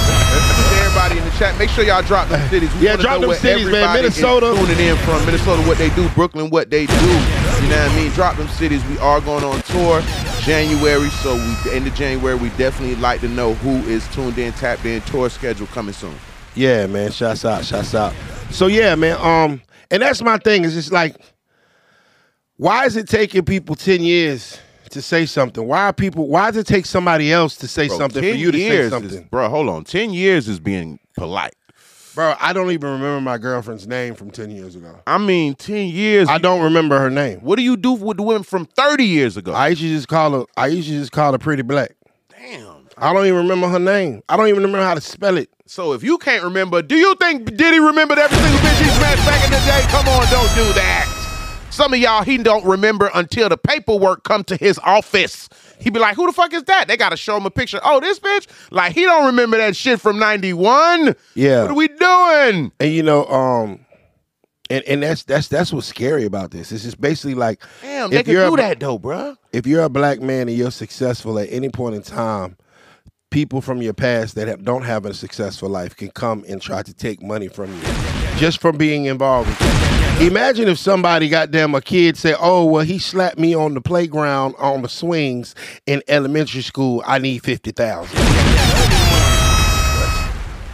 Chat, 1.42 1.58
make 1.58 1.72
sure 1.72 1.84
y'all 1.84 2.04
drop 2.04 2.30
them 2.30 2.40
cities. 2.52 2.72
We 2.76 2.82
Yeah, 2.86 2.98
drop 2.98 3.20
them 3.20 3.34
cities, 3.34 3.66
man. 3.68 3.96
Minnesota. 3.96 4.54
tuning 4.56 4.78
in 4.88 4.96
from 4.98 5.26
Minnesota, 5.26 5.68
what 5.68 5.80
they 5.80 5.90
do, 5.96 6.08
Brooklyn, 6.10 6.52
what 6.52 6.70
they 6.70 6.86
do. 6.86 6.94
You 6.94 7.00
know 7.02 7.82
what 7.82 7.92
I 7.92 7.96
mean? 7.96 8.12
Drop 8.12 8.38
them 8.38 8.48
cities. 8.50 8.86
We 8.86 9.00
are 9.00 9.20
going 9.22 9.44
on 9.44 9.60
tour 9.64 10.02
January, 10.42 11.10
so 11.10 11.34
we 11.34 11.72
end 11.72 11.88
of 11.88 11.96
January. 11.96 12.36
We 12.36 12.50
definitely 12.50 12.96
like 12.98 13.22
to 13.22 13.28
know 13.28 13.56
who 13.56 13.72
is 13.90 14.08
tuned 14.10 14.38
in, 14.38 14.54
tapped 14.54 14.86
in. 14.86 15.02
Tour 15.02 15.32
schedule 15.32 15.66
coming 15.66 15.94
soon. 15.96 16.14
Yeah, 16.54 16.86
man. 16.86 17.12
Shouts 17.12 17.44
out, 17.44 17.66
shouts 17.66 17.96
out. 17.96 18.14
So 18.52 18.68
yeah, 18.68 18.94
man. 18.94 19.18
Um, 19.20 19.62
and 19.90 20.00
that's 20.04 20.22
my 20.22 20.38
thing. 20.38 20.64
Is 20.64 20.76
just 20.76 20.92
like, 20.92 21.16
why 22.58 22.86
is 22.86 22.96
it 22.98 23.10
taking 23.10 23.44
people 23.46 23.74
ten 23.76 24.04
years 24.04 24.60
to 24.92 25.02
say 25.02 25.26
something? 25.26 25.68
Why 25.68 25.86
are 25.88 25.94
people? 25.94 26.28
Why 26.28 26.52
does 26.52 26.58
it 26.58 26.68
take 26.68 26.86
somebody 26.86 27.32
else 27.34 27.56
to 27.58 27.68
say 27.68 27.88
Bro, 27.88 27.98
something 27.98 28.22
for 28.22 28.28
you 28.30 28.52
to 28.52 28.58
say 28.60 28.64
years 28.64 28.86
is- 28.86 28.92
something? 28.92 29.28
bro, 29.32 29.50
hold 29.50 29.70
on. 29.70 29.86
Ten 29.86 30.14
years 30.14 30.48
is 30.48 30.60
being 30.60 31.00
polite. 31.15 31.56
Bro, 32.13 32.36
I 32.41 32.51
don't 32.51 32.72
even 32.72 32.89
remember 32.91 33.22
my 33.22 33.38
girlfriend's 33.38 33.88
name 33.88 34.15
from 34.15 34.32
ten 34.32 34.51
years 34.51 34.75
ago. 34.75 35.00
I 35.08 35.18
mean, 35.18 35.56
ten 35.56 35.88
years. 35.88 36.27
I 36.27 36.39
don't 36.39 36.62
remember 36.62 37.00
her 37.00 37.10
name. 37.10 37.39
what 37.39 37.56
do 37.56 37.63
you 37.63 37.77
do 37.77 37.94
with 37.94 38.18
the 38.18 38.24
women 38.24 38.44
from 38.44 38.65
thirty 38.65 39.06
years 39.06 39.38
ago? 39.38 39.53
I 39.53 39.70
used 39.70 39.82
to 39.82 39.88
just 39.88 40.08
call 40.10 40.32
her. 40.32 40.46
I 40.58 40.68
used 40.68 40.89
to 40.89 40.94
just 40.94 41.13
call 41.13 41.32
her 41.32 41.38
Pretty 41.38 41.62
Black. 41.62 41.96
Damn. 42.30 42.88
I 42.98 43.13
don't 43.13 43.25
even 43.25 43.38
remember 43.39 43.70
her 43.70 43.80
name. 43.80 44.22
I 44.27 44.36
don't 44.36 44.48
even 44.48 44.62
remember 44.62 44.84
how 44.86 44.94
to 44.94 45.01
spell 45.01 45.38
it. 45.38 45.50
So 45.65 45.94
if 45.94 46.03
you 46.03 46.18
can't 46.18 46.44
remember, 46.44 46.82
do 46.82 46.96
you 46.96 47.15
think 47.15 47.46
Diddy 47.56 47.80
remembered 47.80 48.20
every 48.20 48.38
single 48.38 48.60
bitch 48.60 48.84
he 48.84 48.89
smashed 48.89 49.25
back 49.25 49.46
in 49.46 49.51
the 49.51 49.58
day? 49.65 49.82
Come 49.89 50.06
on, 50.10 50.30
don't 50.30 50.53
do 50.53 50.74
that. 50.74 51.08
Some 51.72 51.94
of 51.94 52.00
y'all 52.00 52.24
he 52.24 52.38
don't 52.38 52.65
remember 52.65 53.10
until 53.15 53.48
the 53.48 53.58
paperwork 53.58 54.25
come 54.25 54.44
to 54.44 54.58
his 54.58 54.77
office. 54.80 55.48
He 55.82 55.90
be 55.90 56.00
like, 56.00 56.16
"Who 56.16 56.26
the 56.28 56.34
fuck 56.34 56.54
is 56.54 56.64
that?" 56.64 56.88
They 56.88 56.96
gotta 56.96 57.18
show 57.18 57.36
him 57.38 57.46
a 57.46 57.52
picture. 57.52 57.80
Oh, 57.84 58.00
this 58.00 58.20
bitch. 58.20 58.48
Like 58.70 58.94
he 58.94 59.02
don't 59.04 59.26
remember 59.26 59.58
that 59.58 59.76
shit 59.76 60.00
from 60.00 60.20
'91. 60.20 61.16
Yeah. 61.36 61.64
What 61.64 61.72
are 61.72 61.74
we 61.74 61.88
doing? 61.88 62.72
And 62.80 62.94
you 62.94 63.04
know, 63.04 63.26
um, 63.26 63.86
and 64.70 64.84
and 64.86 65.04
that's 65.04 65.24
that's 65.24 65.48
that's 65.48 65.74
what's 65.74 65.88
scary 65.88 66.26
about 66.26 66.52
this. 66.52 66.72
It's 66.72 66.84
just 66.84 67.02
basically 67.02 67.36
like, 67.36 67.62
Damn, 67.82 68.10
they 68.10 68.24
can 68.24 68.36
do 68.36 68.54
a, 68.54 68.58
that 68.58 68.80
though, 68.80 68.98
bruh. 69.00 69.38
if 69.52 69.68
you're 69.68 69.84
a 69.84 69.90
black 69.90 70.22
man 70.22 70.48
and 70.48 70.58
you're 70.58 70.72
successful 70.72 71.38
at 71.40 71.48
any 71.52 71.70
point 71.70 71.96
in 71.96 72.04
time, 72.04 72.58
people 73.32 73.62
from 73.62 73.82
your 73.82 73.94
past 73.94 74.36
that 74.36 74.48
have, 74.48 74.64
don't 74.64 74.84
have 74.84 75.06
a 75.06 75.14
successful 75.14 75.70
life 75.70 75.96
can 75.96 76.12
come 76.12 76.46
and 76.48 76.62
try 76.62 76.84
to 76.84 76.94
take 76.94 77.22
money 77.22 77.48
from 77.48 77.74
you 77.74 77.82
just 78.38 78.62
from 78.62 78.78
being 78.78 79.06
involved. 79.06 79.50
with 79.50 79.62
you. 79.62 79.81
Imagine 80.22 80.68
if 80.68 80.78
somebody, 80.78 81.30
goddamn, 81.30 81.74
a 81.74 81.82
kid 81.82 82.16
say, 82.16 82.36
"Oh, 82.40 82.63
well, 82.66 82.84
he 82.84 83.00
slapped 83.00 83.40
me 83.40 83.56
on 83.56 83.74
the 83.74 83.82
playground 83.82 84.54
on 84.60 84.84
the 84.84 84.88
swings 84.88 85.56
in 85.88 86.04
elementary 86.08 86.62
school. 86.62 87.01
I 87.08 87.18
need 87.18 87.40
fifty 87.40 87.72
thousand. 87.72 88.20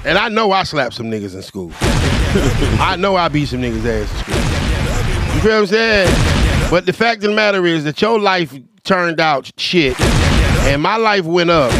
And 0.06 0.18
I 0.18 0.27
know 0.27 0.51
I 0.51 0.63
slapped 0.63 0.96
some 0.96 1.10
niggas 1.10 1.34
in 1.34 1.42
school. 1.44 1.72
I 1.82 2.98
know 3.00 3.16
I 3.16 3.30
beat 3.30 3.48
some 3.48 3.62
niggas 3.62 3.86
ass 3.86 4.12
in 4.12 4.18
school. 4.20 5.36
You 5.36 5.42
feel 5.42 5.51
what 5.51 5.60
I'm 5.60 5.68
saying? 5.68 6.70
But 6.70 6.86
the 6.86 6.94
fact 6.94 7.24
of 7.24 7.30
the 7.30 7.36
matter 7.36 7.66
is 7.66 7.86
that 7.86 8.01
your 8.01 8.20
life 8.20 8.54
turned 8.84 9.22
out 9.22 9.50
shit, 9.58 9.98
and 10.01 10.82
my 10.82 10.98
life 10.98 11.24
went 11.24 11.51
up. 11.51 11.72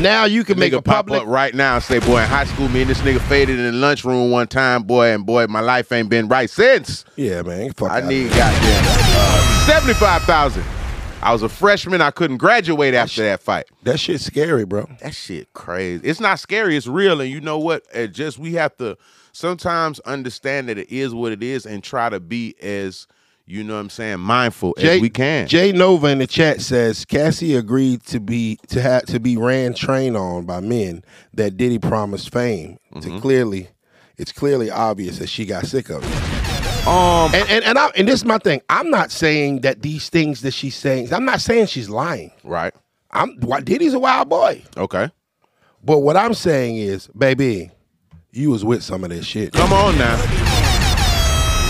Now 0.00 0.26
you 0.26 0.44
can 0.44 0.60
make 0.60 0.72
Nigga 0.72 0.78
a 0.78 0.82
pop 0.82 1.10
up 1.10 1.26
right 1.26 1.52
now 1.52 1.74
and 1.74 1.82
say, 1.82 1.98
"Boy, 1.98 2.20
in 2.20 2.28
high 2.28 2.44
school, 2.44 2.68
me 2.68 2.82
and 2.82 2.90
this 2.90 3.00
nigga 3.00 3.20
faded 3.22 3.58
in 3.58 3.64
the 3.64 3.72
lunchroom 3.72 4.30
one 4.30 4.46
time, 4.46 4.84
boy, 4.84 5.08
and 5.08 5.26
boy, 5.26 5.48
my 5.48 5.58
life 5.60 5.90
ain't 5.90 6.08
been 6.08 6.28
right 6.28 6.48
since." 6.48 7.04
Yeah, 7.16 7.42
man. 7.42 7.72
Fuck 7.72 7.90
I 7.90 8.00
need 8.00 8.28
goddamn 8.28 8.84
uh, 8.86 9.66
seventy-five 9.66 10.22
thousand. 10.22 10.62
I 11.20 11.32
was 11.32 11.42
a 11.42 11.48
freshman. 11.48 12.00
I 12.00 12.12
couldn't 12.12 12.36
graduate 12.36 12.94
after 12.94 13.22
that 13.24 13.42
fight. 13.42 13.66
that 13.82 13.98
shit's 13.98 14.24
scary, 14.24 14.64
bro. 14.64 14.88
That 15.00 15.14
shit 15.14 15.52
crazy. 15.52 16.06
It's 16.06 16.20
not 16.20 16.38
scary. 16.38 16.76
It's 16.76 16.86
real. 16.86 17.20
And 17.20 17.28
you 17.28 17.40
know 17.40 17.58
what? 17.58 17.82
It 17.92 18.12
just 18.12 18.38
we 18.38 18.52
have 18.52 18.76
to 18.76 18.96
sometimes 19.32 19.98
understand 20.00 20.68
that 20.68 20.78
it 20.78 20.90
is 20.90 21.12
what 21.12 21.32
it 21.32 21.42
is 21.42 21.66
and 21.66 21.82
try 21.82 22.08
to 22.08 22.20
be 22.20 22.54
as 22.62 23.08
you 23.48 23.64
know 23.64 23.74
what 23.74 23.80
I'm 23.80 23.90
saying 23.90 24.20
mindful 24.20 24.74
as 24.78 25.00
we 25.00 25.08
can. 25.10 25.48
Jay 25.48 25.72
Nova 25.72 26.08
in 26.08 26.18
the 26.18 26.26
chat 26.26 26.60
says 26.60 27.04
Cassie 27.04 27.54
agreed 27.56 28.02
to 28.04 28.20
be 28.20 28.58
to 28.68 28.80
have 28.82 29.06
to 29.06 29.18
be 29.18 29.36
ran 29.36 29.72
train 29.74 30.14
on 30.16 30.44
by 30.44 30.60
men 30.60 31.02
that 31.34 31.56
Diddy 31.56 31.78
promised 31.78 32.30
fame. 32.32 32.78
Mm-hmm. 32.94 33.16
To 33.16 33.20
clearly, 33.20 33.68
it's 34.18 34.32
clearly 34.32 34.70
obvious 34.70 35.18
that 35.18 35.28
she 35.28 35.46
got 35.46 35.66
sick 35.66 35.88
of 35.88 36.02
it. 36.04 36.86
um, 36.86 37.34
And 37.34 37.48
and 37.48 37.64
and, 37.64 37.78
I, 37.78 37.88
and 37.96 38.06
this 38.06 38.16
is 38.20 38.24
my 38.24 38.38
thing. 38.38 38.60
I'm 38.68 38.90
not 38.90 39.10
saying 39.10 39.62
that 39.62 39.80
these 39.82 40.08
things 40.10 40.42
that 40.42 40.52
she's 40.52 40.76
saying. 40.76 41.12
I'm 41.12 41.24
not 41.24 41.40
saying 41.40 41.66
she's 41.66 41.88
lying. 41.88 42.30
right. 42.44 42.74
I'm 43.10 43.38
Diddy's 43.64 43.94
a 43.94 43.98
wild 43.98 44.28
boy. 44.28 44.62
Okay. 44.76 45.10
But 45.82 46.00
what 46.00 46.16
I'm 46.18 46.34
saying 46.34 46.76
is, 46.76 47.06
baby, 47.16 47.70
you 48.32 48.50
was 48.50 48.64
with 48.66 48.82
some 48.82 49.02
of 49.04 49.08
this 49.10 49.24
shit. 49.24 49.54
Come 49.54 49.72
on 49.72 49.96
now. 49.96 50.37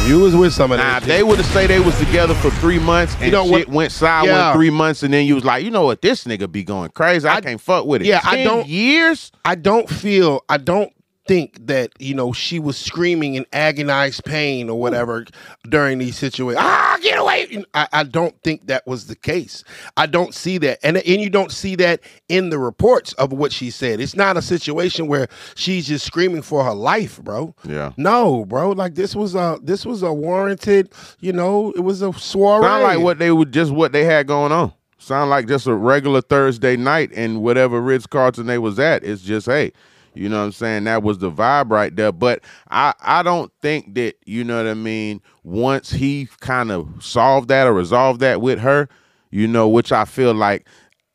You 0.06 0.20
was 0.20 0.34
with 0.34 0.54
some 0.54 0.72
of 0.72 0.78
Now, 0.78 0.94
that 1.00 1.02
if 1.02 1.08
they 1.08 1.22
would 1.22 1.36
have 1.36 1.46
say 1.46 1.66
they 1.66 1.80
was 1.80 1.98
together 1.98 2.32
for 2.34 2.48
three 2.50 2.78
months 2.78 3.14
and 3.20 3.30
know 3.30 3.44
what- 3.44 3.58
shit 3.58 3.68
went 3.68 3.92
sideways 3.92 4.32
Yeah. 4.34 4.54
three 4.54 4.70
months, 4.70 5.02
and 5.02 5.12
then 5.12 5.26
you 5.26 5.34
was 5.34 5.44
like, 5.44 5.62
you 5.62 5.70
know 5.70 5.82
what, 5.84 6.00
this 6.00 6.24
nigga 6.24 6.50
be 6.50 6.64
going 6.64 6.88
crazy. 6.90 7.28
I, 7.28 7.36
I- 7.36 7.40
can't 7.42 7.60
fuck 7.60 7.84
with 7.84 8.00
it. 8.00 8.06
yeah, 8.06 8.20
I 8.24 8.42
don't- 8.42 8.66
years. 8.66 9.30
I 9.44 9.54
don't 9.54 9.88
feel 9.88 10.42
I 10.48 10.56
don't 10.56 10.90
think 11.28 11.66
that 11.66 11.92
you 11.98 12.14
know 12.14 12.32
she 12.32 12.58
was 12.58 12.76
screaming 12.76 13.34
in 13.34 13.46
agonized 13.52 14.24
pain 14.24 14.68
or 14.68 14.80
whatever 14.80 15.26
during 15.68 15.98
these 15.98 16.16
situations. 16.16 16.64
Ah, 16.66 16.98
get 17.00 17.18
away! 17.18 17.64
I, 17.74 17.86
I 17.92 18.02
don't 18.04 18.34
think 18.42 18.66
that 18.66 18.86
was 18.86 19.06
the 19.06 19.14
case. 19.14 19.62
I 19.96 20.06
don't 20.06 20.34
see 20.34 20.58
that, 20.58 20.78
and 20.82 20.96
and 20.96 21.20
you 21.20 21.30
don't 21.30 21.52
see 21.52 21.76
that 21.76 22.00
in 22.28 22.50
the 22.50 22.58
reports 22.58 23.12
of 23.14 23.32
what 23.32 23.52
she 23.52 23.70
said. 23.70 24.00
It's 24.00 24.16
not 24.16 24.36
a 24.36 24.42
situation 24.42 25.06
where 25.06 25.28
she's 25.54 25.86
just 25.86 26.06
screaming 26.06 26.42
for 26.42 26.64
her 26.64 26.74
life, 26.74 27.22
bro. 27.22 27.54
Yeah. 27.64 27.92
No, 27.96 28.44
bro. 28.46 28.70
Like 28.70 28.94
this 28.94 29.14
was 29.14 29.34
a 29.34 29.58
this 29.62 29.84
was 29.86 30.02
a 30.02 30.12
warranted. 30.12 30.92
You 31.20 31.32
know, 31.32 31.72
it 31.72 31.80
was 31.80 32.02
a 32.02 32.12
soiree. 32.14 32.64
Sound 32.64 32.82
like 32.82 33.00
what 33.00 33.18
they 33.18 33.30
would 33.30 33.52
just 33.52 33.70
what 33.70 33.92
they 33.92 34.04
had 34.04 34.26
going 34.26 34.50
on. 34.52 34.72
Sound 34.98 35.30
like 35.30 35.46
just 35.46 35.66
a 35.66 35.74
regular 35.74 36.20
Thursday 36.20 36.76
night 36.76 37.10
and 37.14 37.40
whatever 37.42 37.80
Ritz 37.80 38.06
Carlton 38.06 38.46
they 38.46 38.58
was 38.58 38.78
at. 38.78 39.04
It's 39.04 39.22
just 39.22 39.46
hey, 39.46 39.72
you 40.14 40.28
know 40.28 40.38
what 40.38 40.46
I'm 40.46 40.52
saying? 40.52 40.84
That 40.84 41.02
was 41.02 41.18
the 41.18 41.30
vibe 41.30 41.70
right 41.70 41.94
there. 41.94 42.12
But 42.12 42.42
I 42.70 42.94
I 43.00 43.22
don't 43.22 43.52
think 43.60 43.94
that 43.94 44.16
you 44.26 44.44
know 44.44 44.56
what 44.56 44.70
I 44.70 44.74
mean. 44.74 45.20
Once 45.44 45.90
he 45.90 46.28
kind 46.40 46.70
of 46.70 46.88
solved 47.00 47.48
that 47.48 47.66
or 47.66 47.72
resolved 47.72 48.20
that 48.20 48.40
with 48.40 48.58
her, 48.60 48.88
you 49.30 49.46
know, 49.48 49.68
which 49.68 49.92
I 49.92 50.04
feel 50.04 50.34
like. 50.34 50.66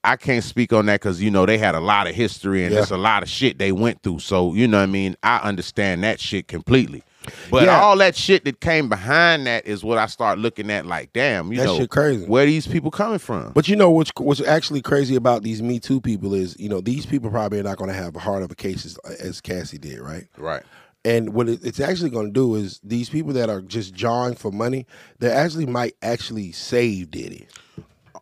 I 0.03 0.17
can't 0.17 0.43
speak 0.43 0.74
on 0.74 0.86
that 0.88 1.00
because 1.00 1.22
you 1.22 1.31
know 1.31 1.45
they 1.45 1.57
had 1.57 1.75
a 1.75 1.79
lot 1.79 2.07
of 2.07 2.15
history 2.15 2.63
and 2.63 2.72
Yeah. 2.74 2.79
there's 2.79 2.91
a 2.91 2.98
lot 2.98 3.24
of 3.24 3.29
shit 3.29 3.57
they 3.57 3.72
went 3.72 4.01
through. 4.03 4.19
So 4.19 4.53
you 4.53 4.67
know 4.67 4.77
what 4.79 4.83
I 4.83 4.88
mean. 4.88 5.15
I 5.24 5.38
understand 5.38 6.03
that 6.03 6.19
shit 6.19 6.48
completely. 6.48 7.03
But 7.50 7.63
Yeah. 7.63 7.79
all 7.79 7.98
that 8.00 8.17
shit 8.17 8.43
that 8.43 8.60
came 8.60 8.89
behind 8.89 9.48
that 9.48 9.65
is 9.65 9.81
what 9.81 9.98
I 9.98 10.07
start 10.07 10.39
looking 10.39 10.69
at 10.69 10.86
like, 10.86 11.13
damn, 11.13 11.53
you 11.53 11.60
That 11.60 11.65
know, 11.67 11.88
crazy. 11.88 12.25
where 12.25 12.45
these 12.45 12.67
people 12.67 12.91
coming 12.91 13.17
from? 13.19 13.53
But 13.53 13.69
you 13.69 13.77
know 13.77 13.89
what's 13.91 14.12
what's 14.17 14.41
actually 14.41 14.81
crazy 14.81 15.15
about 15.15 15.41
these 15.43 15.62
Me 15.62 15.79
Too 15.79 16.01
people 16.01 16.33
is 16.33 16.55
you 16.60 16.67
know 16.67 16.81
these 16.81 17.05
people 17.05 17.29
probably 17.29 17.60
are 17.60 17.63
not 17.63 17.77
going 17.77 17.89
to 17.89 17.95
have 17.95 18.15
a 18.15 18.19
hard 18.19 18.43
of 18.43 18.51
a 18.51 18.55
case 18.55 18.86
as, 18.86 18.98
as 19.19 19.39
Cassie 19.39 19.77
did, 19.77 20.00
right? 20.00 20.27
right. 20.38 20.63
And 21.05 21.33
what 21.33 21.48
it, 21.50 21.60
it's 21.63 21.79
actually 21.79 22.10
going 22.10 22.27
to 22.27 22.31
do 22.31 22.55
is 22.55 22.79
these 22.83 23.10
people 23.10 23.31
that 23.33 23.50
are 23.50 23.62
just 23.62 23.93
jawing 23.93 24.36
for 24.36 24.51
money, 24.51 24.86
they 25.19 25.29
actually 25.31 25.65
might 25.65 25.95
actually 26.01 26.51
save 26.51 27.12
Diddy 27.12 27.48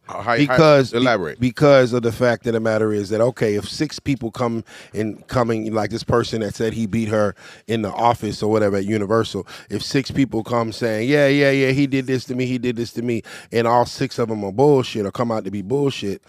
How- 0.03 0.21
how- 0.21 0.35
because 0.35 0.93
elaborate. 0.93 1.39
because 1.39 1.93
of 1.93 2.01
the 2.01 2.11
fact 2.11 2.45
of 2.47 2.53
the 2.53 2.59
matter 2.59 2.91
is 2.91 3.09
that 3.09 3.21
okay, 3.21 3.55
if 3.55 3.69
six 3.69 3.99
people 3.99 4.31
come 4.31 4.63
and 4.93 5.25
coming 5.27 5.71
like 5.73 5.89
this 5.89 6.03
person 6.03 6.41
that 6.41 6.55
said 6.55 6.73
he 6.73 6.85
beat 6.85 7.07
her 7.09 7.33
in 7.67 7.81
the 7.81 7.91
office 7.91 8.41
or 8.43 8.51
whatever 8.51 8.77
at 8.77 8.85
Universal, 8.85 9.47
if 9.69 9.81
six 9.83 10.11
people 10.11 10.43
come 10.43 10.71
saying 10.71 11.07
yeah 11.07 11.27
yeah 11.27 11.51
yeah 11.51 11.71
he 11.71 11.87
did 11.87 12.07
this 12.07 12.25
to 12.25 12.35
me, 12.35 12.45
he 12.45 12.57
did 12.57 12.75
this 12.75 12.91
to 12.93 13.01
me, 13.01 13.21
and 13.51 13.67
all 13.67 13.85
six 13.85 14.19
of 14.19 14.27
them 14.29 14.43
are 14.43 14.51
bullshit 14.51 15.05
or 15.05 15.11
come 15.11 15.31
out 15.31 15.45
to 15.45 15.51
be 15.51 15.61
bullshit. 15.61 16.21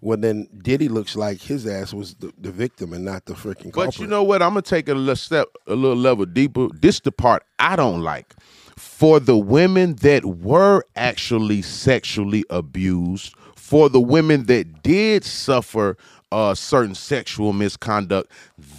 Well, 0.00 0.16
then 0.16 0.46
Diddy 0.62 0.88
looks 0.88 1.16
like 1.16 1.40
his 1.40 1.66
ass 1.66 1.92
was 1.92 2.14
the, 2.14 2.32
the 2.40 2.52
victim 2.52 2.92
and 2.92 3.04
not 3.04 3.24
the 3.26 3.34
freaking 3.34 3.72
culprit. 3.72 3.74
But 3.74 3.98
you 3.98 4.06
know 4.06 4.22
what? 4.22 4.42
I'm 4.42 4.50
gonna 4.50 4.62
take 4.62 4.88
it 4.88 4.92
a 4.92 4.94
little 4.94 5.16
step, 5.16 5.48
a 5.66 5.74
little 5.74 5.96
level 5.96 6.24
deeper. 6.24 6.68
This 6.72 7.00
the 7.00 7.10
part 7.10 7.42
I 7.58 7.74
don't 7.74 8.02
like. 8.02 8.32
For 8.78 9.20
the 9.20 9.36
women 9.36 9.96
that 9.96 10.24
were 10.24 10.84
actually 10.96 11.62
sexually 11.62 12.44
abused, 12.48 13.34
for 13.56 13.88
the 13.88 14.00
women 14.00 14.44
that 14.46 14.82
did 14.82 15.24
suffer 15.24 15.96
uh, 16.30 16.54
certain 16.54 16.94
sexual 16.94 17.52
misconduct, 17.52 18.30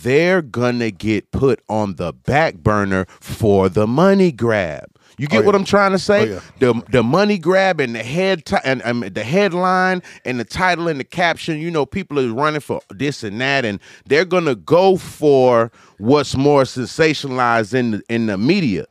they're 0.01 0.41
gonna 0.41 0.91
get 0.91 1.31
put 1.31 1.61
on 1.67 1.95
the 1.95 2.13
back 2.13 2.55
burner 2.55 3.05
for 3.19 3.69
the 3.69 3.87
money 3.87 4.31
grab. 4.31 4.85
You 5.17 5.27
get 5.27 5.41
Oh, 5.41 5.45
what. 5.47 5.55
I'm 5.55 5.65
trying 5.65 5.91
to 5.91 5.99
say? 5.99 6.21
Oh, 6.21 6.33
yeah. 6.35 6.39
The 6.59 6.81
the 6.91 7.03
money 7.03 7.37
grab 7.37 7.81
and 7.81 7.93
the 7.93 8.03
head 8.03 8.45
ti- 8.45 8.55
and 8.63 8.81
um, 8.85 9.01
the 9.01 9.23
headline 9.23 10.01
and 10.23 10.39
the 10.39 10.45
title 10.45 10.87
and 10.87 10.97
the 10.99 11.03
caption. 11.03 11.59
You 11.59 11.71
know, 11.71 11.85
people 11.85 12.19
are 12.19 12.33
running 12.33 12.61
for 12.61 12.81
this 12.89 13.23
and 13.23 13.41
that, 13.41 13.65
and 13.65 13.79
they're 14.05 14.25
gonna 14.25 14.55
go 14.55 14.95
for 14.95 15.71
what's 15.97 16.37
more 16.37 16.63
sensationalized 16.63 17.73
in 17.73 17.91
the, 17.91 18.01
in 18.09 18.27
the 18.27 18.37
media. 18.37 18.85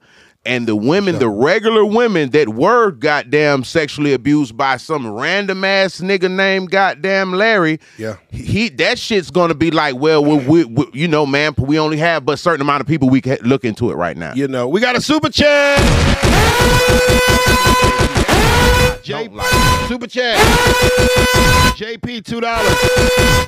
And 0.48 0.66
the 0.66 0.74
women, 0.74 1.18
the 1.18 1.28
regular 1.28 1.84
women 1.84 2.30
that 2.30 2.48
were 2.48 2.90
goddamn 2.90 3.64
sexually 3.64 4.14
abused 4.14 4.56
by 4.56 4.78
some 4.78 5.06
random 5.06 5.62
ass 5.62 6.00
nigga 6.00 6.30
named 6.30 6.70
goddamn 6.70 7.34
Larry, 7.34 7.78
Yeah. 7.98 8.16
he 8.30 8.70
that 8.70 8.98
shit's 8.98 9.30
gonna 9.30 9.54
be 9.54 9.70
like, 9.70 9.96
well, 9.96 10.24
we, 10.24 10.36
we, 10.38 10.64
we, 10.64 10.86
you 10.94 11.06
know, 11.06 11.26
man, 11.26 11.54
we 11.58 11.78
only 11.78 11.98
have 11.98 12.24
but 12.24 12.32
a 12.32 12.36
certain 12.38 12.62
amount 12.62 12.80
of 12.80 12.86
people 12.86 13.10
we 13.10 13.20
can 13.20 13.36
look 13.42 13.64
into 13.66 13.90
it 13.90 13.94
right 13.94 14.16
now. 14.16 14.32
you 14.34 14.48
know 14.48 14.66
we 14.68 14.80
got 14.80 14.96
a 14.96 15.00
super 15.02 15.28
chat. 15.28 15.78
J- 19.02 19.28
like 19.28 19.88
super 19.88 20.06
chat. 20.06 20.36
JP 21.76 22.24
two 22.24 22.40
dollars. 22.40 22.76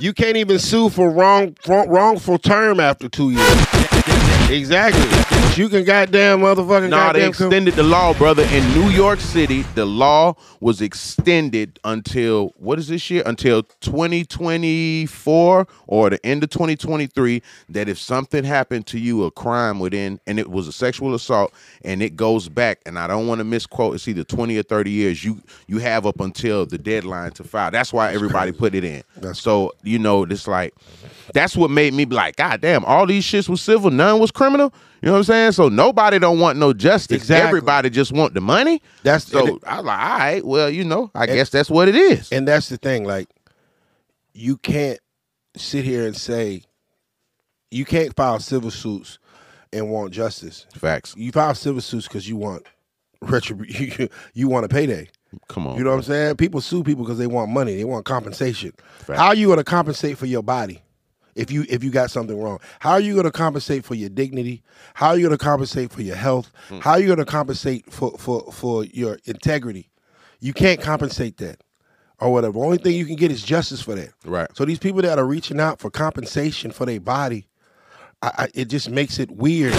You 0.03 0.13
can't 0.13 0.37
even 0.37 0.59
sue 0.59 0.89
for 0.89 1.11
wrong 1.11 1.57
wrong- 1.67 1.89
wrongful 1.89 2.39
term 2.39 2.79
after 2.81 3.09
two 3.09 3.31
years. 3.31 3.67
Exactly. 4.51 5.40
But 5.51 5.59
you 5.59 5.69
can 5.69 5.83
goddamn 5.83 6.43
motherfucking 6.43 6.83
they 6.83 6.91
goddamn 6.91 7.33
com- 7.33 7.49
extended 7.49 7.75
the 7.75 7.83
law, 7.83 8.15
brother. 8.15 8.45
In 8.53 8.63
New 8.73 8.89
York 8.91 9.19
City, 9.19 9.63
the 9.75 9.85
law 9.85 10.37
was 10.61 10.81
extended 10.81 11.81
until 11.83 12.55
what 12.57 12.79
is 12.79 12.87
this 12.87 13.11
year? 13.11 13.25
Until 13.27 13.65
2024 13.81 15.67
or 15.89 16.11
the 16.11 16.25
end 16.25 16.45
of 16.45 16.51
2023. 16.51 17.43
That 17.69 17.89
if 17.89 17.99
something 17.99 18.45
happened 18.45 18.87
to 18.89 19.01
you, 19.01 19.25
a 19.25 19.33
crime 19.33 19.81
within, 19.81 20.21
and 20.25 20.39
it 20.39 20.49
was 20.49 20.69
a 20.69 20.73
sexual 20.73 21.17
assault, 21.17 21.53
and 21.83 22.01
it 22.01 22.15
goes 22.15 22.49
back, 22.49 22.79
and 22.87 22.97
I 22.97 23.09
don't 23.09 23.27
want 23.27 23.41
to 23.41 23.45
misquote, 23.45 23.97
it's 23.97 24.07
either 24.07 24.23
20 24.23 24.57
or 24.57 24.63
30 24.63 24.93
years. 24.93 25.25
You 25.25 25.43
you 25.67 25.79
have 25.79 26.07
up 26.07 26.21
until 26.21 26.65
the 26.65 26.79
deadline 26.79 27.33
to 27.33 27.43
file. 27.43 27.73
That's 27.73 27.93
why 27.93 28.13
everybody 28.13 28.53
put 28.53 28.77
it 28.77 28.85
in. 28.85 29.03
That's 29.17 29.41
so 29.41 29.73
you 29.83 29.99
know, 29.99 30.23
it's 30.23 30.47
like 30.47 30.75
that's 31.35 31.57
what 31.57 31.73
made 31.73 31.93
me 31.93 32.05
be 32.05 32.15
like, 32.15 32.37
God 32.37 32.61
damn, 32.61 32.85
all 32.85 33.05
these 33.05 33.25
shits 33.25 33.49
was 33.49 33.61
civil, 33.61 33.91
none 33.91 34.21
was 34.21 34.31
criminal. 34.31 34.73
You 35.03 35.07
know 35.07 35.13
what 35.13 35.19
I'm 35.19 35.25
saying? 35.25 35.53
So 35.53 35.69
nobody 35.69 36.19
don't 36.19 36.39
want 36.41 36.59
no 36.59 36.73
justice. 36.73 37.17
Exactly. 37.17 37.49
Everybody 37.49 37.89
just 37.91 38.13
want 38.13 38.35
the 38.35 38.41
money. 38.41 38.83
That's- 39.03 39.27
so 39.27 39.47
it- 39.57 39.63
I 39.67 39.81
like, 39.81 39.99
all 39.99 40.19
right, 40.19 40.45
well, 40.45 40.69
you 40.71 40.85
know, 40.85 41.11
I 41.15 41.27
guess 41.27 41.49
that's 41.51 41.71
what 41.71 41.89
it 41.89 41.95
is. 41.97 42.31
And 42.33 42.47
that's 42.47 42.69
the 42.69 42.77
thing, 42.77 43.05
like 43.05 43.29
you 44.35 44.57
can't 44.59 45.01
sit 45.57 45.85
here 45.85 46.07
and 46.07 46.17
say 46.17 46.63
you 47.71 47.85
can't 47.85 48.15
file 48.15 48.39
civil 48.41 48.71
suits 48.71 49.19
and 49.73 49.91
want 49.91 50.13
justice. 50.13 50.67
Facts. 50.75 51.15
You 51.17 51.33
file 51.33 51.55
civil 51.55 51.81
suits 51.81 52.07
because 52.07 52.29
you 52.29 52.37
want 52.37 52.67
retribution. 53.23 54.09
You, 54.35 54.49
want 54.49 54.65
a 54.65 54.69
payday. 54.69 55.09
Come 55.49 55.67
on. 55.67 55.79
You 55.79 55.85
know 55.85 55.91
what 55.91 55.97
I'm 55.97 56.03
saying? 56.03 56.37
People 56.37 56.61
sue 56.61 56.83
people 56.83 57.05
because 57.05 57.19
they 57.19 57.27
want 57.27 57.51
money. 57.51 57.77
They 57.77 57.85
want 57.85 58.05
compensation. 58.05 58.73
Fact. 58.99 59.19
How 59.19 59.29
are 59.29 59.35
you 59.35 59.47
going 59.47 59.59
to 59.59 59.65
compensate 59.65 60.19
for 60.19 60.27
your 60.27 60.43
body 60.43 60.83
if 61.35 61.51
you 61.51 61.65
if 61.69 61.85
you 61.85 61.91
got 61.91 62.11
something 62.11 62.41
wrong? 62.41 62.59
How 62.81 62.93
are 62.93 63.01
you 63.01 63.15
going 63.15 63.25
to 63.25 63.33
compensate 63.33 63.85
for 63.85 63.95
your 63.95 64.09
dignity? 64.09 64.63
How 64.95 65.09
are 65.09 65.17
you 65.17 65.27
going 65.27 65.39
to 65.39 65.45
compensate 65.45 65.93
for 65.93 66.03
your 66.03 66.17
health? 66.17 66.51
Hmm. 66.69 66.79
How 66.79 66.93
are 66.93 67.01
you 67.01 67.07
going 67.07 67.19
to 67.19 67.25
compensate 67.25 67.93
for 67.93 68.17
for 68.19 68.51
for 68.53 68.85
your 68.85 69.19
integrity? 69.25 69.91
You 70.41 70.53
can't 70.53 70.81
compensate 70.81 71.37
that 71.39 71.63
or 72.19 72.33
whatever. 72.33 72.53
The 72.53 72.61
only 72.61 72.79
thing 72.79 72.95
you 72.95 73.07
can 73.07 73.17
get 73.17 73.31
is 73.31 73.43
justice 73.43 73.83
for 73.83 73.95
that. 73.95 74.13
Right. 74.25 74.49
So 74.55 74.65
these 74.65 74.79
people 74.79 75.03
that 75.03 75.19
are 75.19 75.27
reaching 75.27 75.61
out 75.61 75.81
for 75.81 75.91
compensation 75.91 76.71
for 76.71 76.87
their 76.87 77.01
body, 77.01 77.47
I, 78.23 78.33
I, 78.39 78.49
it 78.55 78.67
just 78.67 78.91
makes 78.91 79.19
it 79.19 79.31
weird. 79.31 79.75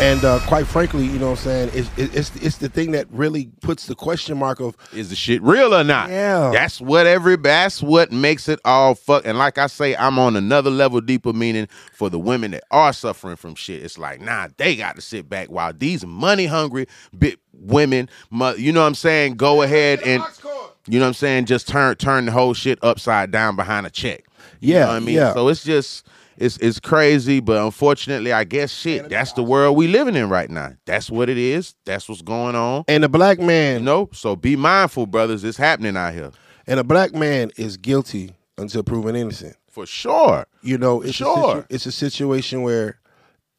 And 0.00 0.24
uh, 0.24 0.38
quite 0.46 0.66
frankly, 0.68 1.04
you 1.04 1.18
know 1.18 1.30
what 1.30 1.44
I'm 1.44 1.44
saying, 1.44 1.70
it's, 1.74 1.90
it's, 2.14 2.36
it's 2.36 2.58
the 2.58 2.68
thing 2.68 2.92
that 2.92 3.08
really 3.10 3.50
puts 3.62 3.86
the 3.86 3.96
question 3.96 4.38
mark 4.38 4.60
of, 4.60 4.76
Is 4.92 5.10
the 5.10 5.16
shit 5.16 5.42
real 5.42 5.74
or 5.74 5.82
not? 5.82 6.08
Yeah. 6.08 6.50
That's 6.52 6.80
what 6.80 7.06
every 7.08 7.34
that's 7.36 7.82
what 7.82 8.12
makes 8.12 8.48
it 8.48 8.60
all 8.64 8.94
fuck. 8.94 9.26
And 9.26 9.38
like 9.38 9.58
I 9.58 9.66
say, 9.66 9.96
I'm 9.96 10.16
on 10.20 10.36
another 10.36 10.70
level 10.70 11.00
deeper 11.00 11.32
meaning 11.32 11.66
for 11.92 12.10
the 12.10 12.18
women 12.18 12.52
that 12.52 12.62
are 12.70 12.92
suffering 12.92 13.34
from 13.34 13.56
shit. 13.56 13.82
It's 13.82 13.98
like, 13.98 14.20
nah, 14.20 14.46
they 14.56 14.76
got 14.76 14.94
to 14.94 15.00
sit 15.02 15.28
back 15.28 15.48
while 15.50 15.72
these 15.72 16.06
money 16.06 16.46
hungry 16.46 16.86
bit 17.18 17.40
women, 17.52 18.08
you 18.56 18.72
know 18.72 18.82
what 18.82 18.86
I'm 18.86 18.94
saying, 18.94 19.34
go 19.34 19.62
ahead 19.62 20.00
and 20.02 20.22
you 20.86 21.00
know 21.00 21.06
what 21.06 21.08
I'm 21.08 21.14
saying, 21.14 21.46
just 21.46 21.66
turn 21.66 21.96
turn 21.96 22.26
the 22.26 22.32
whole 22.32 22.54
shit 22.54 22.78
upside 22.82 23.32
down 23.32 23.56
behind 23.56 23.84
a 23.84 23.90
check. 23.90 24.24
You 24.60 24.74
Yeah, 24.74 24.80
know 24.82 24.86
what 24.86 24.94
I 24.94 25.00
mean? 25.00 25.14
yeah. 25.16 25.34
So 25.34 25.48
it's 25.48 25.64
just 25.64 26.06
it's 26.38 26.56
it's 26.58 26.80
crazy, 26.80 27.40
but 27.40 27.62
unfortunately, 27.64 28.32
I 28.32 28.44
guess 28.44 28.70
shit, 28.72 29.08
that's 29.08 29.32
the 29.32 29.42
world 29.42 29.76
we 29.76 29.86
living 29.88 30.14
in 30.16 30.28
right 30.28 30.48
now. 30.50 30.72
That's 30.86 31.10
what 31.10 31.28
it 31.28 31.38
is. 31.38 31.74
That's 31.84 32.08
what's 32.08 32.22
going 32.22 32.54
on. 32.56 32.84
and 32.88 33.04
a 33.04 33.08
black 33.08 33.38
man, 33.38 33.80
You 33.80 33.84
know, 33.84 34.08
so 34.12 34.36
be 34.36 34.56
mindful, 34.56 35.06
brothers. 35.06 35.44
It's 35.44 35.58
happening 35.58 35.96
out 35.96 36.14
here 36.14 36.30
and 36.66 36.78
a 36.80 36.84
black 36.84 37.14
man 37.14 37.50
is 37.56 37.76
guilty 37.76 38.34
until 38.56 38.82
proven 38.82 39.16
innocent. 39.16 39.56
for 39.70 39.86
sure. 39.86 40.46
You 40.62 40.76
know, 40.78 41.00
it's 41.02 41.10
a 41.10 41.12
Sure. 41.12 41.54
situ- 41.56 41.66
it's 41.70 41.86
a 41.86 41.92
situation 41.92 42.62
where 42.62 42.98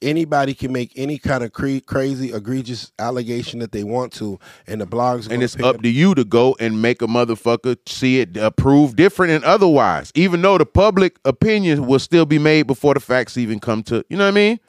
anybody 0.02 0.54
can 0.54 0.72
make 0.72 0.92
any 0.96 1.18
kind 1.18 1.44
of 1.44 1.54
cre- 1.54 1.80
crazy, 1.86 2.34
egregious 2.34 2.92
allegation 3.00 3.60
that 3.60 3.72
they 3.72 3.84
want 3.84 4.14
to, 4.14 4.40
and 4.68 4.82
the 4.82 4.88
blogs. 4.88 5.30
And 5.30 5.44
it's 5.44 5.60
up 5.60 5.82
to 5.82 5.90
you 5.90 6.16
to 6.16 6.24
go 6.24 6.56
and 6.60 6.82
make 6.82 7.02
a 7.02 7.08
motherfucker 7.08 7.78
see 7.88 8.20
it 8.20 8.38
approve 8.38 8.96
different 8.96 9.32
and 9.32 9.44
otherwise. 9.44 10.12
Even 10.16 10.42
though 10.42 10.58
the 10.58 10.66
public 10.66 11.20
opinion 11.26 11.86
will 11.88 12.00
still 12.00 12.26
be 12.26 12.40
made 12.40 12.68
before 12.68 12.94
the 12.94 13.00
facts 13.00 13.38
even 13.38 13.60
come 13.60 13.84
to. 13.84 14.04
You 14.10 14.18
know 14.18 14.26
what 14.26 14.30
I 14.30 14.36
mean? 14.36 14.60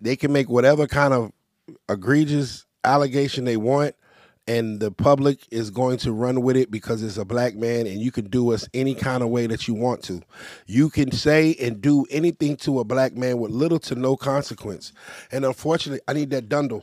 they 0.00 0.16
can 0.16 0.32
make 0.32 0.48
whatever 0.48 0.86
kind 0.86 1.12
of 1.12 1.32
egregious 1.88 2.66
allegation 2.84 3.44
they 3.44 3.56
want 3.56 3.94
and 4.50 4.80
the 4.80 4.90
public 4.90 5.46
is 5.52 5.70
going 5.70 5.96
to 5.96 6.10
run 6.10 6.42
with 6.42 6.56
it 6.56 6.72
because 6.72 7.04
it's 7.04 7.18
a 7.18 7.24
black 7.24 7.54
man 7.54 7.86
and 7.86 8.00
you 8.00 8.10
can 8.10 8.24
do 8.28 8.52
us 8.52 8.68
any 8.74 8.96
kind 8.96 9.22
of 9.22 9.28
way 9.28 9.46
that 9.46 9.68
you 9.68 9.74
want 9.74 10.02
to. 10.02 10.20
You 10.66 10.90
can 10.90 11.12
say 11.12 11.54
and 11.60 11.80
do 11.80 12.04
anything 12.10 12.56
to 12.58 12.80
a 12.80 12.84
black 12.84 13.14
man 13.14 13.38
with 13.38 13.52
little 13.52 13.78
to 13.78 13.94
no 13.94 14.16
consequence. 14.16 14.92
And 15.30 15.44
unfortunately 15.44 16.00
i 16.08 16.12
need 16.14 16.30
that 16.30 16.48
dundle. 16.48 16.82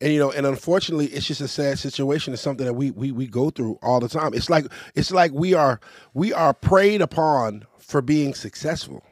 And 0.00 0.14
you 0.14 0.18
know 0.18 0.30
and 0.30 0.46
unfortunately 0.46 1.08
it's 1.08 1.26
just 1.26 1.42
a 1.42 1.48
sad 1.48 1.78
situation. 1.78 2.32
It's 2.32 2.40
something 2.40 2.64
that 2.64 2.72
we 2.72 2.90
we, 2.90 3.12
we 3.12 3.26
go 3.26 3.50
through 3.50 3.78
all 3.82 4.00
the 4.00 4.08
time. 4.08 4.32
It's 4.32 4.48
like 4.48 4.64
it's 4.94 5.10
like 5.10 5.32
we 5.32 5.52
are 5.52 5.78
we 6.14 6.32
are 6.32 6.54
preyed 6.54 7.02
upon 7.02 7.66
for 7.76 8.00
being 8.00 8.32
successful. 8.32 9.04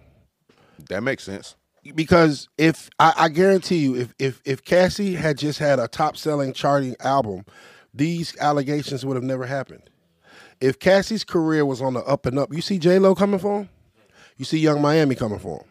That 0.89 1.03
makes 1.03 1.25
sense. 1.25 1.57
Because 1.95 2.49
if 2.59 2.91
I, 2.99 3.15
I 3.17 3.29
guarantee 3.31 3.79
you, 3.79 3.97
if 3.97 4.15
if 4.19 4.41
if 4.45 4.65
Cassie 4.65 5.15
had 5.15 5.39
just 5.39 5.59
had 5.59 5.79
a 5.79 5.89
top 5.89 6.17
selling 6.17 6.53
charting 6.53 6.95
album, 7.01 7.45
these 7.95 8.37
allegations 8.39 9.05
would 9.07 9.17
have 9.17 9.25
never 9.25 9.47
happened. 9.47 9.83
If 10.61 10.79
Cassie's 10.79 11.25
career 11.25 11.65
was 11.65 11.81
on 11.81 11.95
the 11.95 12.01
up 12.05 12.27
and 12.27 12.39
up, 12.39 12.53
you 12.53 12.61
see 12.61 12.79
J 12.79 12.99
Lo 12.99 13.15
coming 13.15 13.41
for 13.41 13.61
him, 13.61 13.69
you 14.37 14.45
see 14.45 14.59
Yung 14.59 14.83
Miami 14.83 15.15
coming 15.15 15.39
for 15.39 15.61
him, 15.61 15.67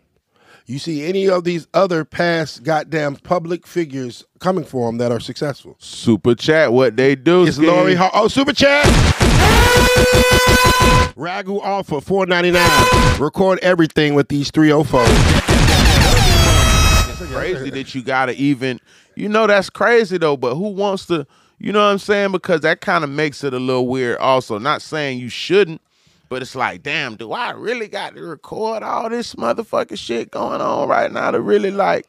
you 0.65 0.80
see 0.80 1.06
any 1.06 1.30
of 1.30 1.43
these 1.43 1.67
other 1.76 2.04
past 2.04 2.63
goddamn 2.63 3.15
public 3.17 3.67
figures 3.67 4.26
coming 4.39 4.63
for 4.63 4.89
him 4.89 4.98
that 4.98 5.12
are 5.12 5.19
successful. 5.19 5.76
Super 5.78 6.34
chat, 6.34 6.74
what 6.74 6.98
they 6.98 7.15
do. 7.15 7.45
It's. 7.45 7.60
Lori 7.60 7.93
Har- 7.93 8.10
Oh, 8.15 8.28
super 8.28 8.54
chat. 8.54 8.84
Ragu 11.15 11.60
offer 11.62 12.02
four 12.02 12.26
ninety 12.26 12.50
nine. 12.50 13.19
Record 13.19 13.60
everything 13.62 14.15
with 14.15 14.30
these 14.30 14.50
three 14.52 14.72
oh 14.72 14.80
O 14.80 14.84
four. 14.84 15.06
Crazy 17.32 17.70
that 17.70 17.96
you 17.96 18.02
gotta 18.02 18.34
even. 18.34 18.80
You 19.15 19.30
know 19.30 19.48
that's 19.48 19.70
crazy 19.70 20.18
though. 20.18 20.38
But 20.38 20.56
who 20.56 20.70
wants 20.70 21.06
to? 21.08 21.28
You 21.60 21.74
know 21.74 21.80
what 21.80 21.92
I'm 21.92 22.00
saying? 22.00 22.32
Because 22.32 22.62
that 22.62 22.82
kind 22.82 23.04
of 23.04 23.10
makes 23.10 23.44
it 23.44 23.54
a 23.54 23.60
little 23.60 23.88
weird. 23.88 24.18
Also, 24.20 24.58
not 24.60 24.82
saying 24.82 25.20
you 25.20 25.28
shouldn't, 25.28 25.82
but 26.30 26.42
it's 26.42 26.56
like, 26.56 26.84
damn, 26.84 27.15
do 27.18 27.34
I 27.34 27.52
really 27.52 27.88
got 27.89 28.15
to 28.15 28.22
record 28.22 28.82
all 28.82 29.10
this 29.10 29.36
motherfucking 29.36 29.98
shit 29.98 30.32
going 30.32 30.62
on 30.62 30.88
right 30.88 31.12
now 31.12 31.32
to 31.32 31.42
really 31.42 31.72
like 31.72 32.08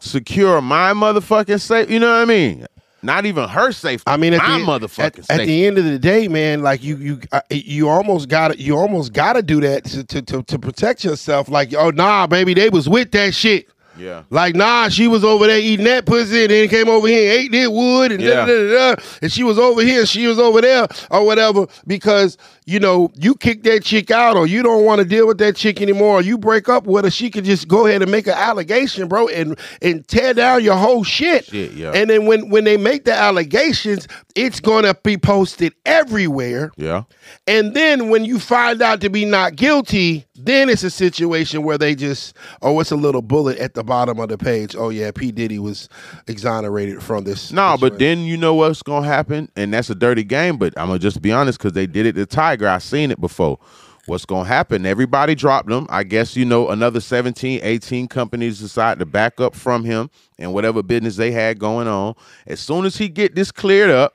secure 0.00 0.62
my 0.62 0.92
motherfucking 0.92 1.60
safe? 1.60 1.90
You 1.90 1.98
know 1.98 2.10
what 2.10 2.22
I 2.22 2.24
mean? 2.24 2.66
Not 3.02 3.26
even 3.26 3.48
her 3.48 3.70
safety. 3.72 4.04
I 4.06 4.16
mean, 4.16 4.32
at 4.32 4.38
my 4.38 4.58
the, 4.58 4.64
motherfucking 4.64 5.18
at, 5.18 5.24
safety. 5.26 5.42
at 5.42 5.46
the 5.46 5.66
end 5.66 5.78
of 5.78 5.84
the 5.84 5.98
day, 5.98 6.26
man, 6.26 6.62
like 6.62 6.82
you, 6.82 6.96
you, 6.96 7.20
uh, 7.30 7.40
you 7.50 7.88
almost 7.88 8.28
got 8.28 8.52
to, 8.52 8.60
you 8.60 8.76
almost 8.76 9.12
got 9.12 9.34
to 9.34 9.42
do 9.42 9.60
that 9.60 9.84
to, 9.84 10.04
to, 10.04 10.22
to, 10.22 10.42
to 10.42 10.58
protect 10.58 11.04
yourself. 11.04 11.48
Like, 11.48 11.74
oh 11.74 11.90
nah, 11.90 12.26
baby, 12.26 12.54
they 12.54 12.70
was 12.70 12.88
with 12.88 13.12
that 13.12 13.34
shit. 13.34 13.68
Yeah. 13.98 14.22
Like, 14.30 14.54
nah, 14.54 14.88
she 14.88 15.08
was 15.08 15.24
over 15.24 15.46
there 15.46 15.58
eating 15.58 15.84
that 15.86 16.06
pussy, 16.06 16.42
and 16.42 16.50
then 16.50 16.68
came 16.68 16.88
over 16.88 17.06
here 17.08 17.32
and 17.32 17.40
ate 17.40 17.52
that 17.52 17.72
wood, 17.72 18.12
and 18.12 18.20
Yeah. 18.22 18.44
da, 18.44 18.46
da, 18.46 18.68
da, 18.68 18.94
da, 18.94 19.02
and 19.22 19.32
she 19.32 19.42
was 19.42 19.58
over 19.58 19.82
here, 19.82 20.06
she 20.06 20.26
was 20.26 20.38
over 20.38 20.60
there, 20.60 20.86
or 21.10 21.24
whatever, 21.24 21.66
because 21.86 22.36
you 22.66 22.78
know 22.78 23.10
you 23.14 23.34
kick 23.34 23.62
that 23.64 23.82
chick 23.82 24.10
out, 24.10 24.36
or 24.36 24.46
you 24.46 24.62
don't 24.62 24.84
want 24.84 25.00
to 25.00 25.04
deal 25.04 25.26
with 25.26 25.38
that 25.38 25.56
chick 25.56 25.80
anymore, 25.82 26.18
or 26.18 26.22
you 26.22 26.38
break 26.38 26.68
up 26.68 26.86
with 26.86 27.04
her, 27.04 27.10
she 27.10 27.30
could 27.30 27.44
just 27.44 27.68
go 27.68 27.86
ahead 27.86 28.02
and 28.02 28.10
make 28.10 28.26
an 28.26 28.34
allegation, 28.34 29.08
bro, 29.08 29.28
and 29.28 29.58
and 29.82 30.06
tear 30.08 30.34
down 30.34 30.62
your 30.62 30.76
whole 30.76 31.04
shit. 31.04 31.46
Shit, 31.46 31.72
yeah. 31.72 31.92
And 31.92 32.08
then 32.10 32.26
when 32.26 32.48
when 32.50 32.64
they 32.64 32.76
make 32.76 33.04
the 33.04 33.14
allegations, 33.14 34.06
it's 34.34 34.60
gonna 34.60 34.94
be 35.02 35.16
posted 35.16 35.74
everywhere. 35.86 36.70
Yeah. 36.76 37.02
And 37.46 37.74
then 37.74 38.08
when 38.10 38.24
you 38.24 38.38
find 38.38 38.80
out 38.82 39.00
to 39.02 39.10
be 39.10 39.24
not 39.24 39.56
guilty, 39.56 40.26
then 40.38 40.68
it's 40.68 40.84
a 40.84 40.90
situation 40.90 41.62
where 41.62 41.78
they 41.78 41.94
just, 41.94 42.36
oh, 42.62 42.78
it's 42.80 42.90
a 42.90 42.96
little 42.96 43.22
bullet 43.22 43.58
at 43.58 43.74
the 43.74 43.82
bottom 43.82 44.20
of 44.20 44.28
the 44.28 44.38
page. 44.38 44.76
Oh 44.76 44.88
yeah, 44.88 45.10
P 45.10 45.32
Diddy 45.32 45.58
was 45.58 45.88
exonerated 46.26 47.02
from 47.02 47.24
this. 47.24 47.52
No, 47.52 47.76
but 47.78 47.98
then 47.98 48.20
you 48.20 48.36
know 48.36 48.54
what's 48.54 48.82
gonna 48.82 49.06
happen, 49.06 49.50
and 49.56 49.74
that's 49.74 49.90
a 49.90 49.94
dirty 49.94 50.24
game. 50.24 50.56
But 50.56 50.78
I'm 50.78 50.86
gonna 50.86 50.98
just 50.98 51.20
be 51.20 51.32
honest 51.32 51.58
because 51.58 51.72
they 51.72 51.86
did 51.86 52.06
it 52.06 52.14
to 52.14 52.26
Tiger. 52.26 52.68
I 52.68 52.78
seen 52.78 53.10
it 53.10 53.20
before. 53.20 53.58
What's 54.06 54.24
gonna 54.24 54.48
happen? 54.48 54.86
Everybody 54.86 55.34
dropped 55.34 55.70
him. 55.70 55.86
I 55.90 56.02
guess 56.02 56.34
you 56.34 56.46
know 56.46 56.70
another 56.70 57.00
17, 57.00 57.60
18 57.62 58.08
companies 58.08 58.58
decide 58.58 58.98
to 59.00 59.06
back 59.06 59.38
up 59.38 59.54
from 59.54 59.84
him 59.84 60.08
and 60.38 60.54
whatever 60.54 60.82
business 60.82 61.16
they 61.16 61.30
had 61.30 61.58
going 61.58 61.88
on. 61.88 62.14
As 62.46 62.58
soon 62.60 62.86
as 62.86 62.96
he 62.96 63.08
get 63.08 63.34
this 63.34 63.52
cleared 63.52 63.90
up, 63.90 64.14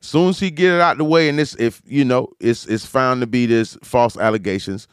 as 0.00 0.06
soon 0.06 0.28
as 0.28 0.38
he 0.38 0.50
get 0.50 0.74
it 0.74 0.80
out 0.80 0.98
the 0.98 1.04
way, 1.04 1.28
and 1.28 1.38
this 1.38 1.56
if 1.56 1.82
you 1.86 2.04
know 2.04 2.28
it's 2.38 2.66
it's 2.66 2.86
found 2.86 3.20
to 3.20 3.26
be 3.26 3.46
this 3.46 3.76
false 3.82 4.16
allegations, 4.16 4.86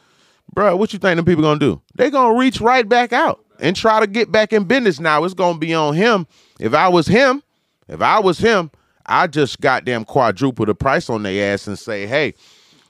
bro, 0.54 0.76
what 0.76 0.92
you 0.92 0.98
think 0.98 1.16
them 1.16 1.24
people 1.24 1.42
gonna 1.42 1.58
do? 1.58 1.80
They 1.94 2.10
gonna 2.10 2.38
reach 2.38 2.60
right 2.60 2.88
back 2.88 3.12
out 3.12 3.44
and 3.58 3.76
try 3.76 4.00
to 4.00 4.06
get 4.06 4.32
back 4.32 4.52
in 4.52 4.64
business. 4.64 5.00
Now 5.00 5.24
it's 5.24 5.34
gonna 5.34 5.58
be 5.58 5.74
on 5.74 5.94
him. 5.94 6.26
If 6.58 6.74
I 6.74 6.88
was 6.88 7.06
him, 7.06 7.42
if 7.88 8.00
I 8.00 8.18
was 8.20 8.38
him, 8.38 8.70
I 9.06 9.26
just 9.26 9.60
goddamn 9.60 10.04
quadruple 10.04 10.66
the 10.66 10.74
price 10.74 11.10
on 11.10 11.22
their 11.22 11.52
ass 11.52 11.66
and 11.66 11.78
say, 11.78 12.06
hey, 12.06 12.34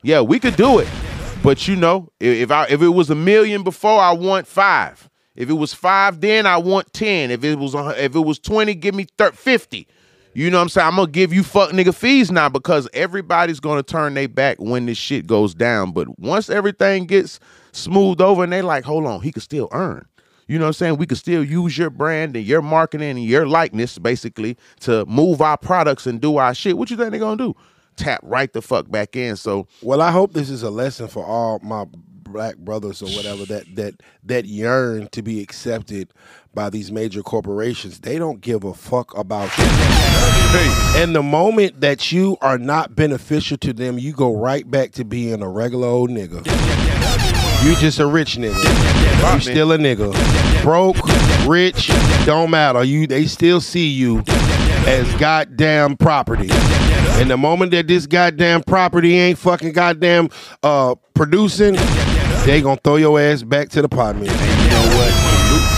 yeah, 0.03 0.21
we 0.21 0.39
could 0.39 0.57
do 0.57 0.79
it. 0.79 0.89
But 1.43 1.67
you 1.67 1.77
know, 1.77 2.11
if, 2.21 2.51
I 2.51 2.67
if 2.69 2.83
it 2.83 2.89
was 2.89 3.11
a 3.11 3.15
million 3.15 3.63
before, 3.63 4.01
I 4.01 4.13
want 4.13 4.47
five. 4.47 5.09
If 5.35 5.49
it 5.49 5.55
was 5.55 5.73
five, 5.73 6.21
then 6.21 6.45
I 6.45 6.59
want 6.59 6.93
ten. 6.93 7.31
If 7.31 7.45
it 7.45 7.59
was 7.59 7.75
if 7.75 8.15
it 8.15 8.21
was 8.21 8.39
twenty, 8.39 8.75
give 8.75 8.95
me 8.95 9.07
thir- 9.17 9.33
fifty. 9.33 9.87
You 10.33 10.49
know 10.49 10.59
what 10.59 10.63
I'm 10.63 10.69
saying? 10.69 10.87
I'm 10.87 10.97
gonna 10.97 11.11
give 11.11 11.33
you 11.33 11.43
fuck 11.43 11.71
nigga 11.71 11.95
fees 11.95 12.31
now 12.31 12.49
because 12.49 12.89
everybody's 12.93 13.59
gonna 13.59 13.83
turn 13.83 14.15
their 14.15 14.29
back 14.29 14.59
when 14.61 14.87
this 14.87 14.97
shit 14.99 15.27
goes 15.27 15.55
down. 15.55 15.91
But 15.91 16.19
once 16.21 16.49
everything 16.49 17.07
gets 17.07 17.41
smoothed 17.73 18.21
over 18.21 18.45
and 18.45 18.53
they 18.53 18.63
like, 18.63 18.85
hold 18.85 19.07
on, 19.07 19.23
he 19.23 19.33
could 19.33 19.43
still 19.43 19.69
earn. 19.73 20.07
You 20.47 20.59
know 20.59 20.65
what 20.65 20.69
I'm 20.69 20.75
saying? 20.75 20.97
We 20.99 21.07
could 21.07 21.19
still 21.19 21.45
use 21.45 21.77
your 21.77 21.91
brand 21.91 22.37
and 22.37 22.45
your 22.45 22.63
marketing 22.63 23.11
and 23.11 23.25
your 23.25 23.47
likeness 23.47 23.99
basically 23.99 24.57
to 24.81 25.05
move 25.07 25.41
our 25.41 25.57
products 25.57 26.07
and 26.07 26.21
do 26.21 26.37
our 26.37 26.55
shit. 26.55 26.79
What 26.79 26.91
you 26.91 26.97
think 26.97 27.11
they're 27.11 27.21
gonna 27.21 27.37
do? 27.37 27.55
Tap 27.97 28.21
right 28.23 28.53
the 28.53 28.63
fuck 28.63 28.89
back 28.91 29.17
in. 29.17 29.37
So 29.37 29.67
well, 29.83 30.01
I 30.01 30.13
hope 30.13 30.33
this 30.33 30.49
is 30.49 30.63
a 30.63 30.71
lesson 30.71 31.09
for 31.09 31.25
all 31.25 31.59
my 31.61 31.87
black 32.31 32.57
brothers 32.57 33.03
or 33.03 33.09
whatever 33.09 33.45
that 33.47 33.75
that 33.77 33.95
that 34.25 34.45
yearn 34.47 35.09
to 35.09 35.23
be 35.23 35.43
accepted 35.43 36.13
by 36.55 36.71
these 36.71 36.91
major 36.91 37.23
corporations. 37.23 38.01
They 38.01 38.19
don't 38.19 38.41
give 38.41 38.65
a 38.65 38.75
fuck 38.75 39.17
about 39.17 39.57
you. 39.57 39.65
And 41.01 41.15
the 41.15 41.23
moment 41.23 41.81
that 41.81 42.11
you 42.11 42.37
are 42.41 42.59
not 42.59 42.97
beneficial 42.97 43.57
to 43.59 43.73
them, 43.73 43.99
you 43.99 44.13
go 44.13 44.35
right 44.35 44.69
back 44.69 44.93
to 44.93 45.05
being 45.05 45.43
a 45.43 45.49
regular 45.49 45.87
old 45.87 46.11
nigga. 46.11 46.45
You 47.65 47.77
just 47.77 47.99
a 47.99 48.07
rich 48.07 48.37
nigga. 48.37 49.35
You 49.35 49.41
still 49.41 49.73
a 49.73 49.79
nigga. 49.79 50.13
Broke, 50.63 50.97
rich, 51.47 51.89
don't 52.25 52.51
matter. 52.51 52.83
You 52.83 53.07
they 53.07 53.27
still 53.27 53.61
see 53.61 53.89
you 53.89 54.25
as 54.87 55.13
goddamn 55.17 55.97
property. 55.99 56.49
And 57.21 57.31
the 57.31 57.37
moment 57.37 57.71
that 57.73 57.87
this 57.87 58.07
goddamn 58.07 58.63
property 58.63 59.19
ain't 59.19 59.39
fucking 59.39 59.73
goddamn 59.73 60.31
uh 60.63 60.95
producing, 61.13 61.77
they 62.45 62.63
gonna 62.63 62.81
throw 62.83 62.97
your 62.97 63.21
ass 63.21 63.43
back 63.43 63.69
to 63.71 63.83
the 63.83 63.89
pot 63.89 64.17
man. 64.17 64.25
you 64.25 64.71
know 64.71 64.97
what? 64.97 65.31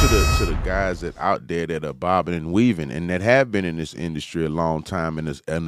To 0.03 0.09
the 0.09 0.35
to 0.39 0.47
the 0.47 0.55
guys 0.65 1.01
that 1.01 1.17
out 1.19 1.47
there 1.49 1.67
that 1.67 1.85
are 1.85 1.93
bobbing 1.93 2.35
and 2.35 2.53
weaving 2.53 2.91
and 2.91 3.09
that 3.11 3.21
have 3.21 3.51
been 3.51 3.65
in 3.65 3.77
this 3.77 3.95
industry 3.95 4.45
a 4.45 4.49
long 4.49 4.83
time 4.83 5.19
and 5.19 5.29
is 5.29 5.43
and 5.49 5.65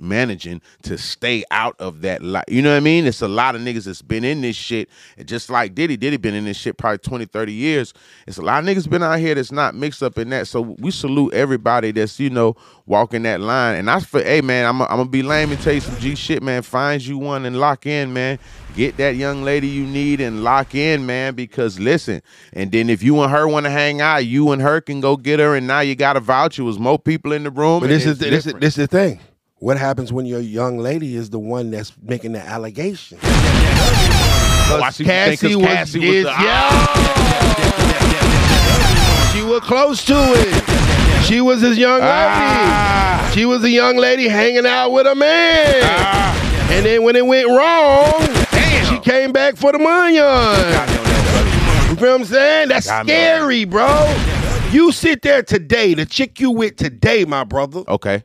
managing 0.00 0.60
to 0.82 0.98
stay 0.98 1.44
out 1.50 1.74
of 1.78 2.02
that. 2.02 2.22
Li- 2.22 2.42
you 2.48 2.62
know 2.62 2.70
what 2.70 2.76
I 2.76 2.80
mean? 2.80 3.06
It's 3.06 3.22
a 3.22 3.28
lot 3.28 3.54
of 3.54 3.62
niggas 3.62 3.84
that's 3.84 4.02
been 4.02 4.24
in 4.24 4.42
this 4.42 4.56
shit. 4.56 4.88
And 5.16 5.26
just 5.26 5.48
like 5.50 5.74
Diddy, 5.74 5.96
Diddy 5.96 6.18
been 6.18 6.34
in 6.34 6.44
this 6.44 6.58
shit 6.58 6.76
probably 6.76 6.98
20, 6.98 7.24
30 7.26 7.52
years. 7.52 7.94
It's 8.26 8.38
a 8.38 8.42
lot 8.42 8.62
of 8.62 8.68
niggas 8.68 8.88
been 8.88 9.02
out 9.02 9.18
here 9.18 9.34
that's 9.34 9.52
not 9.52 9.74
mixed 9.74 10.02
up 10.02 10.18
in 10.18 10.30
that. 10.30 10.46
So 10.46 10.60
we 10.60 10.90
salute 10.90 11.32
everybody 11.34 11.92
that's 11.92 12.20
you 12.20 12.30
know 12.30 12.56
walking 12.86 13.22
that 13.22 13.40
line. 13.40 13.76
And 13.76 13.90
I 13.90 14.00
for 14.00 14.22
hey 14.22 14.40
man, 14.40 14.66
I'm 14.66 14.80
I'm 14.82 14.88
gonna 14.88 15.04
be 15.06 15.22
lame 15.22 15.50
and 15.52 15.60
tell 15.60 15.72
you 15.74 15.80
some 15.80 15.96
G 15.98 16.14
shit, 16.14 16.42
man. 16.42 16.62
Find 16.62 17.04
you 17.04 17.18
one 17.18 17.44
and 17.46 17.58
lock 17.58 17.86
in, 17.86 18.12
man. 18.12 18.38
Get 18.76 18.96
that 18.96 19.14
young 19.16 19.42
lady 19.44 19.68
you 19.68 19.84
need 19.86 20.20
and 20.20 20.42
lock 20.42 20.74
in, 20.74 21.06
man. 21.06 21.34
Because 21.34 21.78
listen, 21.78 22.20
and 22.52 22.72
then 22.72 22.90
if 22.90 23.02
you 23.02 23.20
and 23.22 23.30
her 23.30 23.46
want 23.46 23.64
to 23.66 23.70
hang 23.70 24.00
out, 24.00 24.26
you 24.26 24.50
and 24.52 24.60
her 24.62 24.80
can 24.80 25.00
go 25.00 25.16
get 25.16 25.38
her, 25.40 25.54
and 25.54 25.66
now 25.66 25.80
you 25.80 25.94
got 25.94 26.16
a 26.16 26.20
voucher. 26.20 26.64
Was 26.64 26.78
more 26.78 26.98
people 26.98 27.32
in 27.32 27.44
the 27.44 27.50
room. 27.50 27.80
But 27.80 27.88
this 27.88 28.04
is 28.06 28.20
it's 28.20 28.30
this 28.30 28.46
is 28.46 28.52
this 28.54 28.76
is 28.76 28.76
the 28.76 28.86
thing. 28.88 29.20
What 29.60 29.78
happens 29.78 30.12
when 30.12 30.26
your 30.26 30.40
young 30.40 30.78
lady 30.78 31.14
is 31.16 31.30
the 31.30 31.38
one 31.38 31.70
that's 31.70 31.92
making 32.02 32.32
the 32.32 32.40
allegation? 32.40 33.18
Oh, 33.22 34.80
I 34.82 34.90
see 34.90 35.04
what 35.04 35.30
you 35.30 35.36
think, 35.36 35.40
'cause 35.40 35.50
Cassie 35.50 35.56
was, 35.56 35.66
Cassie 35.66 35.98
was 36.00 36.08
is- 36.08 36.24
the- 36.24 36.30
yeah. 36.30 36.92
She 39.32 39.42
was 39.42 39.60
close 39.60 40.04
to 40.06 40.14
it. 40.14 40.93
She 41.26 41.40
was 41.40 41.60
his 41.60 41.78
young 41.78 42.00
lady. 42.00 42.06
Ah. 42.12 43.30
She 43.34 43.44
was 43.46 43.64
a 43.64 43.70
young 43.70 43.96
lady 43.96 44.28
hanging 44.28 44.66
out 44.66 44.90
with 44.90 45.06
a 45.06 45.14
man. 45.14 45.80
Ah. 45.84 46.68
And 46.70 46.84
then 46.84 47.02
when 47.02 47.16
it 47.16 47.24
went 47.26 47.48
wrong, 47.48 48.20
she 48.88 48.98
came 49.00 49.32
back 49.32 49.56
for 49.56 49.72
the 49.72 49.78
money. 49.78 50.16
You 50.16 51.96
feel 51.96 52.10
what 52.12 52.20
I'm 52.20 52.24
saying? 52.26 52.68
That's 52.68 52.86
scary, 52.86 53.64
bro. 53.64 53.88
You 54.72 54.90
sit 54.92 55.22
there 55.22 55.42
today, 55.42 55.94
the 55.94 56.04
chick 56.04 56.40
you 56.40 56.50
with 56.50 56.76
today, 56.76 57.24
my 57.24 57.44
brother, 57.44 57.84
Okay. 57.86 58.24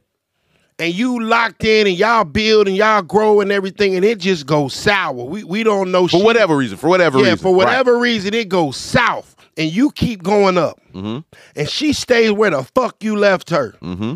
and 0.79 0.93
you 0.93 1.19
locked 1.23 1.63
in 1.63 1.85
and 1.87 1.95
y'all 1.95 2.23
build 2.23 2.67
and 2.67 2.75
y'all 2.75 3.03
grow 3.03 3.39
and 3.41 3.51
everything, 3.51 3.95
and 3.95 4.03
it 4.03 4.17
just 4.19 4.47
goes 4.47 4.73
sour. 4.73 5.13
We 5.13 5.43
we 5.43 5.63
don't 5.63 5.91
know 5.91 6.07
For 6.07 6.17
shit. 6.17 6.25
whatever 6.25 6.57
reason. 6.57 6.77
For 6.77 6.87
whatever 6.89 7.19
Yeah, 7.19 7.25
reason. 7.25 7.37
for 7.37 7.53
whatever 7.53 7.99
reason, 7.99 8.33
it 8.33 8.49
goes 8.49 8.77
south, 8.77 9.35
and 9.59 9.71
you 9.71 9.91
keep 9.91 10.23
going 10.23 10.57
up, 10.57 10.79
Mm-hmm. 10.93 11.19
and 11.55 11.69
she 11.69 11.93
stays 11.93 12.31
where 12.31 12.49
the 12.49 12.63
fuck 12.63 13.03
you 13.03 13.15
left 13.15 13.51
her. 13.51 13.73
Mm-hmm. 13.81 14.15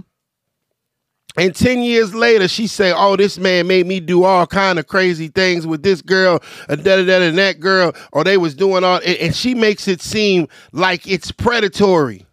And 1.36 1.56
ten 1.56 1.82
years 1.82 2.14
later, 2.14 2.48
she 2.48 2.68
say, 2.68 2.94
"Oh, 2.96 3.16
this 3.16 3.38
man 3.40 3.66
made 3.68 3.88
me 3.88 4.00
do 4.00 4.24
all 4.24 4.46
kind 4.46 4.78
of 4.78 4.86
crazy 4.88 5.30
things 5.30 5.66
with 5.66 5.82
this 5.82 6.02
girl, 6.04 6.40
and 6.70 6.84
da 6.84 6.98
da 6.98 7.06
da, 7.06 7.22
and 7.26 7.38
that 7.40 7.60
girl, 7.60 7.92
or 8.12 8.24
they 8.24 8.38
was 8.38 8.54
doing 8.56 8.84
all." 8.84 8.98
And, 8.98 9.18
and 9.18 9.36
she 9.36 9.56
makes 9.56 9.88
it 9.88 10.02
seem 10.02 10.48
like 10.74 11.08
it's 11.08 11.32
predatory. 11.32 12.26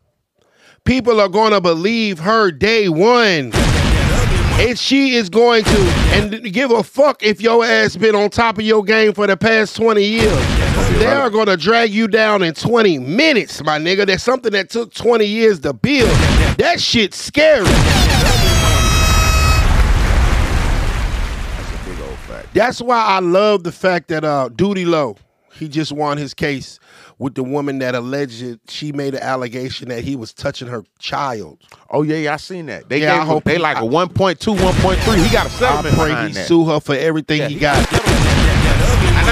People 0.85 1.19
are 1.21 1.29
going 1.31 1.53
to 1.53 1.61
believe 1.63 2.19
her 2.19 2.51
day 2.51 2.91
one, 2.91 3.53
and 3.55 4.79
she 4.79 5.15
is 5.15 5.31
going 5.31 5.65
to 5.65 5.81
and 6.13 6.53
give 6.53 6.71
a 6.71 6.83
fuck 6.83 7.23
if 7.23 7.41
your 7.41 7.65
ass 7.65 7.97
been 7.97 8.15
on 8.15 8.29
top 8.29 8.59
of 8.59 8.65
your 8.65 8.85
game 8.85 9.15
for 9.15 9.27
the 9.27 9.37
past 9.37 9.77
twenty 9.77 10.05
years. 10.05 10.60
They 11.01 11.07
are 11.07 11.31
going 11.31 11.47
to 11.47 11.57
drag 11.57 11.91
you 11.91 12.07
down 12.09 12.43
in 12.43 12.53
twenty 12.55 12.99
minutes, 12.99 13.63
my 13.65 13.79
nigga. 13.79 14.07
That's 14.07 14.23
something 14.23 14.53
that 14.53 14.69
took 14.71 14.93
twenty 14.93 15.25
years 15.25 15.59
to 15.61 15.73
build. 15.73 16.11
That 16.59 16.79
shit's 16.81 17.17
scary. 17.17 17.65
That's 17.65 18.51
a 21.71 21.89
big 21.89 22.01
old 22.07 22.19
fact. 22.19 22.49
That's 22.55 22.81
why 22.83 23.03
I 23.03 23.21
love 23.21 23.65
the 23.65 23.73
fact 23.73 24.09
that 24.09 24.25
uh 24.25 24.51
Duty 24.51 24.85
Low, 24.85 25.17
he 25.55 25.69
just 25.69 25.91
won 25.93 26.19
his 26.19 26.35
case 26.35 26.79
with 27.19 27.35
the 27.35 27.43
woman 27.45 27.79
that 27.81 27.95
alleged 27.95 28.59
she 28.71 28.93
made 28.93 29.15
an 29.15 29.23
allegation 29.23 29.89
that 29.89 30.05
he 30.05 30.17
was 30.17 30.33
touching 30.35 30.69
her 30.69 30.85
child. 30.99 31.59
Oh 31.91 32.03
yeah, 32.03 32.17
yeah, 32.17 32.35
I 32.35 32.37
seen 32.37 32.67
that. 32.67 32.89
They 32.91 33.01
Yeah, 33.01 33.13
I 33.13 33.15
gave 33.17 33.23
him, 33.23 33.29
hope 33.29 33.45
they 33.45 33.53
he- 33.55 33.59
like 33.59 33.77
I- 33.79 33.81
a 33.81 33.85
1.2, 33.89 34.55
1.3. 34.57 35.25
He 35.25 35.33
got 35.33 35.47
a 35.47 35.49
I 35.49 35.53
settlement 35.53 35.95
I 35.95 35.99
pray 35.99 36.27
he 36.29 36.33
that. 36.35 36.47
sue 36.47 36.65
her 36.67 36.79
for 36.81 36.95
everything 36.95 37.39
Yeah, 37.39 37.49
he 37.49 37.55
he 37.55 37.61
got. 37.61 37.79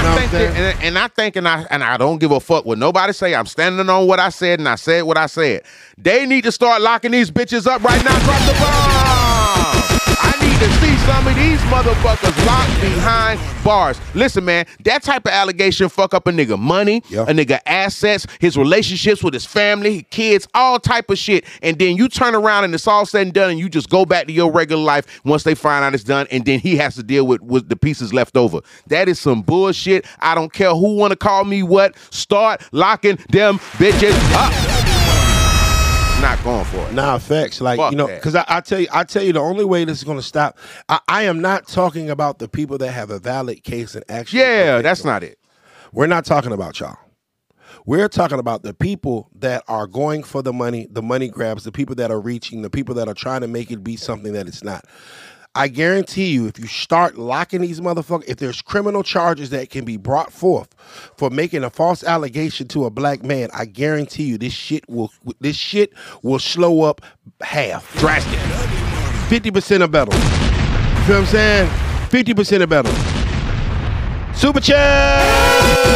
And 0.08 0.14
I 0.14 0.16
I 0.16 0.20
what 0.20 0.20
think 0.20 0.32
I'm 0.32 0.54
that, 0.54 0.56
and, 0.56 0.84
and 0.84 0.98
I 0.98 1.08
think, 1.08 1.36
and 1.36 1.48
I 1.48 1.66
and 1.70 1.84
I 1.84 1.96
don't 1.96 2.18
give 2.18 2.30
a 2.30 2.40
fuck 2.40 2.64
what 2.64 2.78
nobody 2.78 3.12
say. 3.12 3.34
I'm 3.34 3.46
standing 3.46 3.88
on 3.88 4.06
what 4.06 4.20
I 4.20 4.30
said, 4.30 4.58
and 4.58 4.68
I 4.68 4.76
said 4.76 5.02
what 5.02 5.18
I 5.18 5.26
said. 5.26 5.62
They 5.96 6.26
need 6.26 6.44
to 6.44 6.52
start 6.52 6.82
locking 6.82 7.12
these 7.12 7.30
bitches 7.30 7.66
up 7.66 7.82
right 7.82 8.02
now. 8.04 8.18
Drop 8.24 8.40
the 8.42 8.52
bomb. 8.52 9.76
I 10.20 10.34
need 10.40 10.58
to 10.60 10.70
see 10.80 10.97
some 11.08 11.26
of 11.26 11.34
these 11.36 11.58
motherfuckers 11.72 12.46
locked 12.46 12.80
behind 12.82 13.40
bars. 13.64 13.98
Listen, 14.14 14.44
man, 14.44 14.66
that 14.84 15.02
type 15.02 15.24
of 15.26 15.32
allegation 15.32 15.88
fuck 15.88 16.12
up 16.12 16.26
a 16.26 16.30
nigga 16.30 16.58
money, 16.58 17.02
Yeah. 17.08 17.22
a 17.22 17.26
nigga 17.32 17.60
assets, 17.66 18.26
his 18.40 18.58
relationships 18.58 19.22
with 19.24 19.32
his 19.32 19.46
family, 19.46 19.94
his 19.94 20.02
kids, 20.10 20.46
all 20.54 20.78
type 20.78 21.08
of 21.10 21.16
shit. 21.16 21.44
And 21.62 21.78
then 21.78 21.96
you 21.96 22.08
turn 22.08 22.34
around 22.34 22.64
and 22.64 22.74
it's 22.74 22.86
all 22.86 23.06
said 23.06 23.22
and 23.22 23.32
done, 23.32 23.50
and 23.50 23.58
you 23.58 23.68
just 23.70 23.88
go 23.88 24.04
back 24.04 24.26
to 24.26 24.32
your 24.32 24.52
regular 24.52 24.82
life 24.82 25.20
once 25.24 25.44
they 25.44 25.54
find 25.54 25.82
out 25.82 25.94
it's 25.94 26.04
done, 26.04 26.26
and 26.30 26.44
then 26.44 26.60
he 26.60 26.76
has 26.76 26.94
to 26.96 27.02
deal 27.02 27.26
with, 27.26 27.40
with 27.40 27.68
the 27.70 27.76
pieces 27.76 28.12
left 28.12 28.36
over. 28.36 28.60
That 28.88 29.08
is 29.08 29.18
some 29.18 29.40
bullshit. 29.42 30.04
I 30.20 30.34
don't 30.34 30.52
care 30.52 30.74
who 30.74 30.96
want 30.96 31.12
to 31.12 31.16
call 31.16 31.44
me 31.44 31.62
what. 31.62 31.96
Start 32.10 32.62
locking 32.72 33.16
them 33.30 33.58
bitches 33.78 34.14
up. 34.34 34.77
Not 36.20 36.42
going 36.42 36.64
for 36.64 36.78
it. 36.78 36.94
Nah, 36.94 37.18
facts. 37.18 37.60
Like 37.60 37.78
Fuck 37.78 37.92
you 37.92 37.96
know, 37.96 38.08
because 38.08 38.34
I, 38.34 38.44
I 38.48 38.60
tell 38.60 38.80
you, 38.80 38.88
I 38.92 39.04
tell 39.04 39.22
you, 39.22 39.32
the 39.32 39.40
only 39.40 39.64
way 39.64 39.84
this 39.84 39.98
is 39.98 40.04
going 40.04 40.18
to 40.18 40.22
stop. 40.22 40.58
I, 40.88 40.98
I 41.06 41.22
am 41.22 41.40
not 41.40 41.68
talking 41.68 42.10
about 42.10 42.40
the 42.40 42.48
people 42.48 42.76
that 42.78 42.90
have 42.90 43.10
a 43.10 43.20
valid 43.20 43.62
case 43.62 43.94
and 43.94 44.04
actually. 44.08 44.40
Yeah, 44.40 44.82
that's 44.82 45.04
not 45.04 45.22
it. 45.22 45.38
We're 45.92 46.08
not 46.08 46.24
talking 46.24 46.50
about 46.50 46.80
y'all. 46.80 46.96
We're 47.86 48.08
talking 48.08 48.40
about 48.40 48.64
the 48.64 48.74
people 48.74 49.30
that 49.36 49.62
are 49.68 49.86
going 49.86 50.24
for 50.24 50.42
the 50.42 50.52
money, 50.52 50.88
the 50.90 51.02
money 51.02 51.28
grabs, 51.28 51.62
the 51.62 51.72
people 51.72 51.94
that 51.94 52.10
are 52.10 52.20
reaching, 52.20 52.62
the 52.62 52.70
people 52.70 52.96
that 52.96 53.08
are 53.08 53.14
trying 53.14 53.42
to 53.42 53.48
make 53.48 53.70
it 53.70 53.84
be 53.84 53.96
something 53.96 54.32
that 54.32 54.48
it's 54.48 54.64
not. 54.64 54.84
I 55.58 55.66
guarantee 55.66 56.30
you, 56.30 56.46
if 56.46 56.56
you 56.56 56.68
start 56.68 57.18
locking 57.18 57.62
these 57.62 57.80
motherfuckers, 57.80 58.28
if 58.28 58.36
there's 58.36 58.62
criminal 58.62 59.02
charges 59.02 59.50
that 59.50 59.70
can 59.70 59.84
be 59.84 59.96
brought 59.96 60.32
forth 60.32 60.72
for 61.16 61.30
making 61.30 61.64
a 61.64 61.70
false 61.70 62.04
allegation 62.04 62.68
to 62.68 62.84
a 62.84 62.90
black 62.90 63.24
man, 63.24 63.48
I 63.52 63.64
guarantee 63.64 64.22
you 64.22 64.38
this 64.38 64.52
shit 64.52 64.88
will 64.88 65.12
this 65.40 65.56
shit 65.56 65.92
will 66.22 66.38
slow 66.38 66.82
up 66.82 67.00
half, 67.40 67.92
drastic, 67.98 68.38
fifty 69.28 69.50
percent 69.50 69.82
or 69.82 69.88
better. 69.88 70.14
You 70.14 70.22
feel 70.22 71.16
what 71.16 71.22
I'm 71.22 71.26
saying? 71.26 71.70
Fifty 72.08 72.34
percent 72.34 72.62
or 72.62 72.68
better. 72.68 72.94
Super 74.34 74.60
chat. 74.60 75.88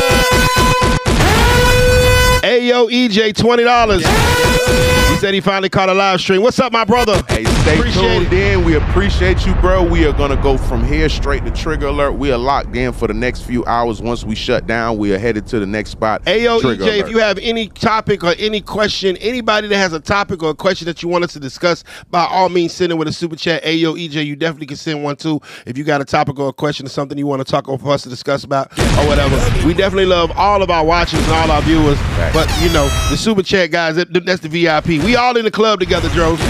Ayo 2.43 2.91
EJ, 2.91 3.37
twenty 3.37 3.63
dollars. 3.63 4.05
He 4.05 5.17
said 5.19 5.33
he 5.33 5.41
finally 5.41 5.69
caught 5.69 5.89
a 5.89 5.95
live 5.95 6.21
stream. 6.21 6.43
What's 6.43 6.59
up, 6.59 6.73
my 6.73 6.85
brother? 6.85 7.23
Hey, 7.29 7.45
stay 7.45 7.77
Appreciate 7.79 8.19
tuned 8.19 8.33
it. 8.33 8.55
in. 8.55 8.65
We 8.65 8.75
appreciate 8.75 9.47
you, 9.47 9.55
bro. 9.57 9.85
We 9.89 10.05
are 10.07 10.13
gonna 10.13 10.41
go 10.43 10.59
from 10.59 10.83
here 10.83 11.09
straight 11.09 11.45
to 11.45 11.53
trigger 11.53 11.87
alert. 11.87 12.13
We 12.15 12.33
are 12.33 12.39
locked 12.39 12.75
in 12.75 12.93
for 12.93 13.07
the 13.07 13.15
next 13.15 13.43
few 13.43 13.65
hours. 13.67 14.03
Once 14.03 14.25
we 14.25 14.35
shut 14.35 14.67
down, 14.67 14.99
we 14.99 15.13
are 15.15 15.19
headed 15.19 15.47
to 15.49 15.61
the 15.61 15.67
next 15.67 15.91
spot. 15.91 16.25
Ayo 16.25 16.61
Trigger 16.61 16.83
EJ, 16.85 16.99
if 16.99 17.09
you 17.11 17.19
have 17.19 17.39
any 17.39 17.69
topic 17.69 18.25
or 18.25 18.35
any 18.39 18.61
question, 18.61 19.17
anybody 19.19 19.69
that 19.69 19.77
has 19.77 19.93
a 19.93 20.01
topic 20.01 20.43
or 20.43 20.51
a 20.51 20.55
question 20.55 20.87
that 20.87 21.01
you 21.01 21.09
want 21.09 21.23
us 21.23 21.33
to 21.35 21.41
discuss, 21.41 21.85
by 22.11 22.25
all 22.25 22.49
means 22.49 22.73
send 22.73 22.91
it 22.91 22.97
with 22.97 23.07
a 23.07 23.13
super 23.13 23.37
chat. 23.37 23.63
Ayo 23.63 23.95
EJ, 23.95 24.27
you 24.27 24.35
definitely 24.35 24.67
can 24.67 24.77
send 24.77 25.05
one 25.05 25.15
too. 25.15 25.41
If 25.65 25.79
you 25.79 25.85
got 25.85 26.01
a 26.01 26.05
topic 26.05 26.41
or 26.41 26.49
a 26.49 26.53
question 26.53 26.87
or 26.87 26.89
something 26.89 27.17
you 27.17 27.27
want 27.29 27.45
to 27.47 27.49
talk 27.49 27.69
over 27.69 27.85
for 27.85 27.93
us 27.93 28.03
to 28.03 28.09
discuss 28.09 28.43
about 28.43 28.73
or 28.77 29.07
whatever. 29.07 29.37
We 29.65 29.75
definitely 29.75 30.07
love 30.07 30.33
all 30.37 30.61
of 30.63 30.71
our 30.71 30.85
watchers 30.85 31.23
and 31.23 31.33
all 31.33 31.51
our 31.53 31.63
viewers. 31.63 31.99
But 32.33 32.51
you 32.61 32.73
know, 32.73 32.89
the 33.11 33.17
super 33.17 33.43
chat 33.43 33.71
guys, 33.71 33.97
that, 33.97 34.13
that's 34.25 34.41
the 34.41 34.49
VIP. 34.49 35.05
We 35.05 35.17
all 35.17 35.37
in 35.37 35.45
the 35.45 35.51
club 35.51 35.81
together, 35.81 36.09
Dros. 36.11 36.41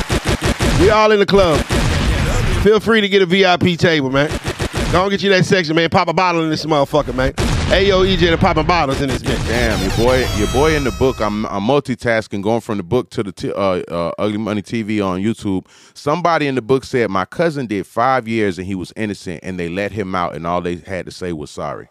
We 0.80 0.90
all 0.90 1.10
in 1.10 1.18
the 1.18 1.26
club. 1.26 1.60
Feel 2.62 2.78
free 2.78 3.00
to 3.00 3.08
get 3.08 3.22
a 3.22 3.26
VIP 3.26 3.78
table, 3.78 4.10
man. 4.10 4.28
Go 4.92 5.02
and 5.02 5.10
get 5.10 5.22
you 5.22 5.30
that 5.30 5.44
section, 5.44 5.74
man. 5.74 5.88
Pop 5.90 6.08
a 6.08 6.12
bottle 6.12 6.44
in 6.44 6.50
this 6.50 6.64
motherfucker, 6.64 7.14
man. 7.14 7.32
Ayo 7.72 8.06
EJ, 8.06 8.30
the 8.30 8.36
popping 8.36 8.66
bottles 8.66 9.00
in 9.00 9.08
this 9.08 9.22
bitch. 9.22 9.42
Damn, 9.48 9.80
your 9.80 9.96
boy, 9.96 10.26
your 10.36 10.48
boy 10.52 10.76
in 10.76 10.84
the 10.84 10.92
book. 10.92 11.20
I'm, 11.20 11.46
I'm 11.46 11.62
multitasking, 11.62 12.42
going 12.42 12.60
from 12.60 12.76
the 12.76 12.82
book 12.82 13.08
to 13.10 13.22
the 13.22 13.32
t- 13.32 13.50
uh, 13.50 13.82
uh, 13.88 14.12
Ugly 14.18 14.36
Money 14.36 14.60
TV 14.60 15.02
on 15.04 15.20
YouTube. 15.20 15.66
Somebody 15.94 16.46
in 16.46 16.54
the 16.54 16.62
book 16.62 16.84
said 16.84 17.10
my 17.10 17.24
cousin 17.24 17.66
did 17.66 17.86
five 17.86 18.28
years 18.28 18.58
and 18.58 18.66
he 18.66 18.74
was 18.74 18.92
innocent, 18.94 19.40
and 19.42 19.58
they 19.58 19.70
let 19.70 19.90
him 19.90 20.14
out, 20.14 20.34
and 20.34 20.46
all 20.46 20.60
they 20.60 20.76
had 20.76 21.06
to 21.06 21.10
say 21.10 21.32
was 21.32 21.50
sorry. 21.50 21.88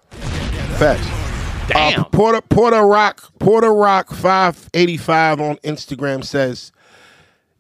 Facts. 0.77 1.20
Uh, 1.63 1.67
Damn. 1.67 2.05
Porter 2.05 2.41
Porter 2.41 2.81
Rock 2.85 3.31
Porter 3.39 3.73
Rock 3.73 4.11
five 4.11 4.69
eighty 4.73 4.97
five 4.97 5.39
on 5.39 5.57
Instagram 5.57 6.23
says, 6.23 6.71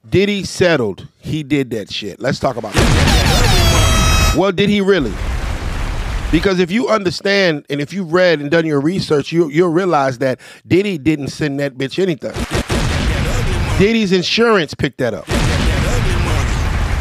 "Diddy 0.07 0.43
settled. 0.43 1.07
He 1.19 1.43
did 1.43 1.69
that 1.71 1.91
shit." 1.91 2.19
Let's 2.19 2.39
talk 2.39 2.57
about 2.57 2.73
that. 2.73 4.35
Well, 4.37 4.51
did 4.51 4.69
he 4.69 4.81
really? 4.81 5.13
Because 6.31 6.59
if 6.59 6.71
you 6.71 6.87
understand 6.87 7.65
and 7.69 7.81
if 7.81 7.91
you've 7.91 8.13
read 8.13 8.39
and 8.39 8.49
done 8.49 8.65
your 8.65 8.79
research, 8.79 9.31
you 9.31 9.49
you'll 9.49 9.69
realize 9.73 10.19
that 10.19 10.39
Diddy 10.65 10.97
didn't 10.97 11.27
send 11.27 11.59
that 11.59 11.77
bitch 11.77 11.99
anything. 11.99 12.31
Diddy's 13.77 14.11
insurance 14.11 14.73
picked 14.73 14.99
that 14.99 15.13
up. 15.13 15.25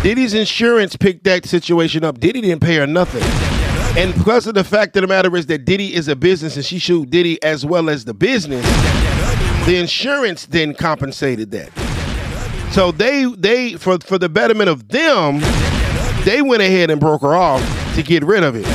Diddy's 0.03 0.35
insurance 0.35 0.97
picked 0.97 1.25
that 1.25 1.45
situation 1.47 2.05
up. 2.05 2.19
Diddy 2.19 2.41
didn't 2.41 2.63
pay 2.63 2.77
her 2.77 2.87
nothing. 2.87 3.23
And 3.97 4.15
because 4.15 4.47
of 4.47 4.55
the 4.55 4.65
fact 4.65 4.97
of 4.97 5.03
the 5.03 5.09
matter 5.09 5.35
is 5.37 5.47
that 5.47 5.65
Diddy 5.65 5.95
is 5.95 6.09
a 6.09 6.17
business 6.17 6.57
and 6.57 6.65
she 6.65 6.79
sued 6.79 7.11
Diddy 7.11 7.43
as 7.43 7.67
well 7.67 7.91
as 7.91 8.05
the 8.05 8.15
business, 8.15 8.65
the 9.67 9.77
insurance 9.77 10.47
then 10.47 10.75
compensated 10.75 11.51
that. 11.51 11.71
So 12.73 12.93
they 12.93 13.25
they 13.37 13.75
for 13.75 13.99
for 13.99 14.17
the 14.17 14.29
betterment 14.29 14.71
of 14.71 14.89
them, 14.89 15.41
they 16.25 16.41
went 16.41 16.63
ahead 16.63 16.91
and 16.91 17.01
broke 17.01 17.23
her 17.23 17.35
off 17.35 17.61
to 17.97 18.03
get 18.03 18.23
rid 18.25 18.45
of 18.45 18.55
it. 18.55 18.67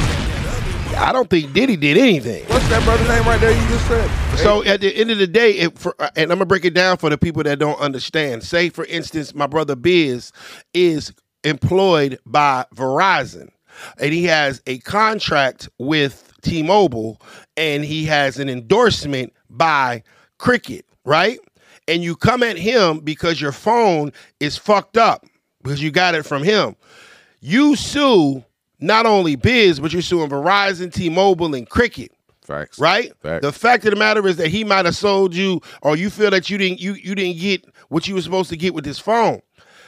I 0.97 1.11
don't 1.11 1.29
think 1.29 1.53
Diddy 1.53 1.75
did 1.75 1.97
anything. 1.97 2.43
What's 2.45 2.67
that 2.69 2.83
brother's 2.83 3.07
name 3.07 3.23
right 3.23 3.39
there? 3.39 3.51
You 3.51 3.67
just 3.69 3.87
said. 3.87 4.09
So 4.37 4.63
at 4.63 4.81
the 4.81 4.95
end 4.95 5.11
of 5.11 5.17
the 5.17 5.27
day, 5.27 5.51
it, 5.51 5.77
for, 5.77 5.95
and 5.99 6.31
I'm 6.31 6.37
gonna 6.37 6.45
break 6.45 6.65
it 6.65 6.73
down 6.73 6.97
for 6.97 7.09
the 7.09 7.17
people 7.17 7.43
that 7.43 7.59
don't 7.59 7.79
understand. 7.79 8.43
Say, 8.43 8.69
for 8.69 8.85
instance, 8.85 9.33
my 9.33 9.47
brother 9.47 9.75
Biz 9.75 10.31
is 10.73 11.13
employed 11.43 12.19
by 12.25 12.65
Verizon, 12.73 13.49
and 13.99 14.13
he 14.13 14.25
has 14.25 14.61
a 14.67 14.79
contract 14.79 15.69
with 15.79 16.33
T-Mobile, 16.41 17.21
and 17.57 17.83
he 17.83 18.05
has 18.05 18.39
an 18.39 18.49
endorsement 18.49 19.33
by 19.49 20.03
Cricket, 20.37 20.85
right? 21.05 21.39
And 21.87 22.03
you 22.03 22.15
come 22.15 22.43
at 22.43 22.57
him 22.57 22.99
because 22.99 23.39
your 23.39 23.51
phone 23.51 24.11
is 24.39 24.57
fucked 24.57 24.97
up 24.97 25.25
because 25.63 25.81
you 25.81 25.91
got 25.91 26.15
it 26.15 26.25
from 26.25 26.43
him. 26.43 26.75
You 27.41 27.75
sue 27.75 28.43
not 28.79 29.05
only 29.05 29.35
Biz, 29.35 29.79
but 29.79 29.93
you're 29.93 30.01
suing 30.01 30.29
Verizon, 30.29 30.93
T-Mobile, 30.93 31.55
and 31.55 31.69
Cricket 31.69 32.11
Facts. 32.45 32.79
right? 32.79 33.11
Facts. 33.21 33.41
The 33.41 33.51
fact 33.51 33.85
of 33.85 33.91
the 33.91 33.95
matter 33.95 34.27
is 34.27 34.37
that 34.37 34.49
he 34.49 34.63
might 34.63 34.85
have 34.85 34.95
sold 34.95 35.33
you, 35.33 35.61
or 35.81 35.95
you 35.95 36.09
feel 36.09 36.29
that 36.31 36.49
you 36.49 36.57
didn't 36.57 36.79
you 36.79 36.93
you 36.93 37.15
didn't 37.15 37.39
get 37.39 37.65
what 37.89 38.07
you 38.07 38.15
were 38.15 38.21
supposed 38.21 38.49
to 38.51 38.57
get 38.57 38.73
with 38.73 38.85
this 38.85 38.99
phone. 38.99 39.41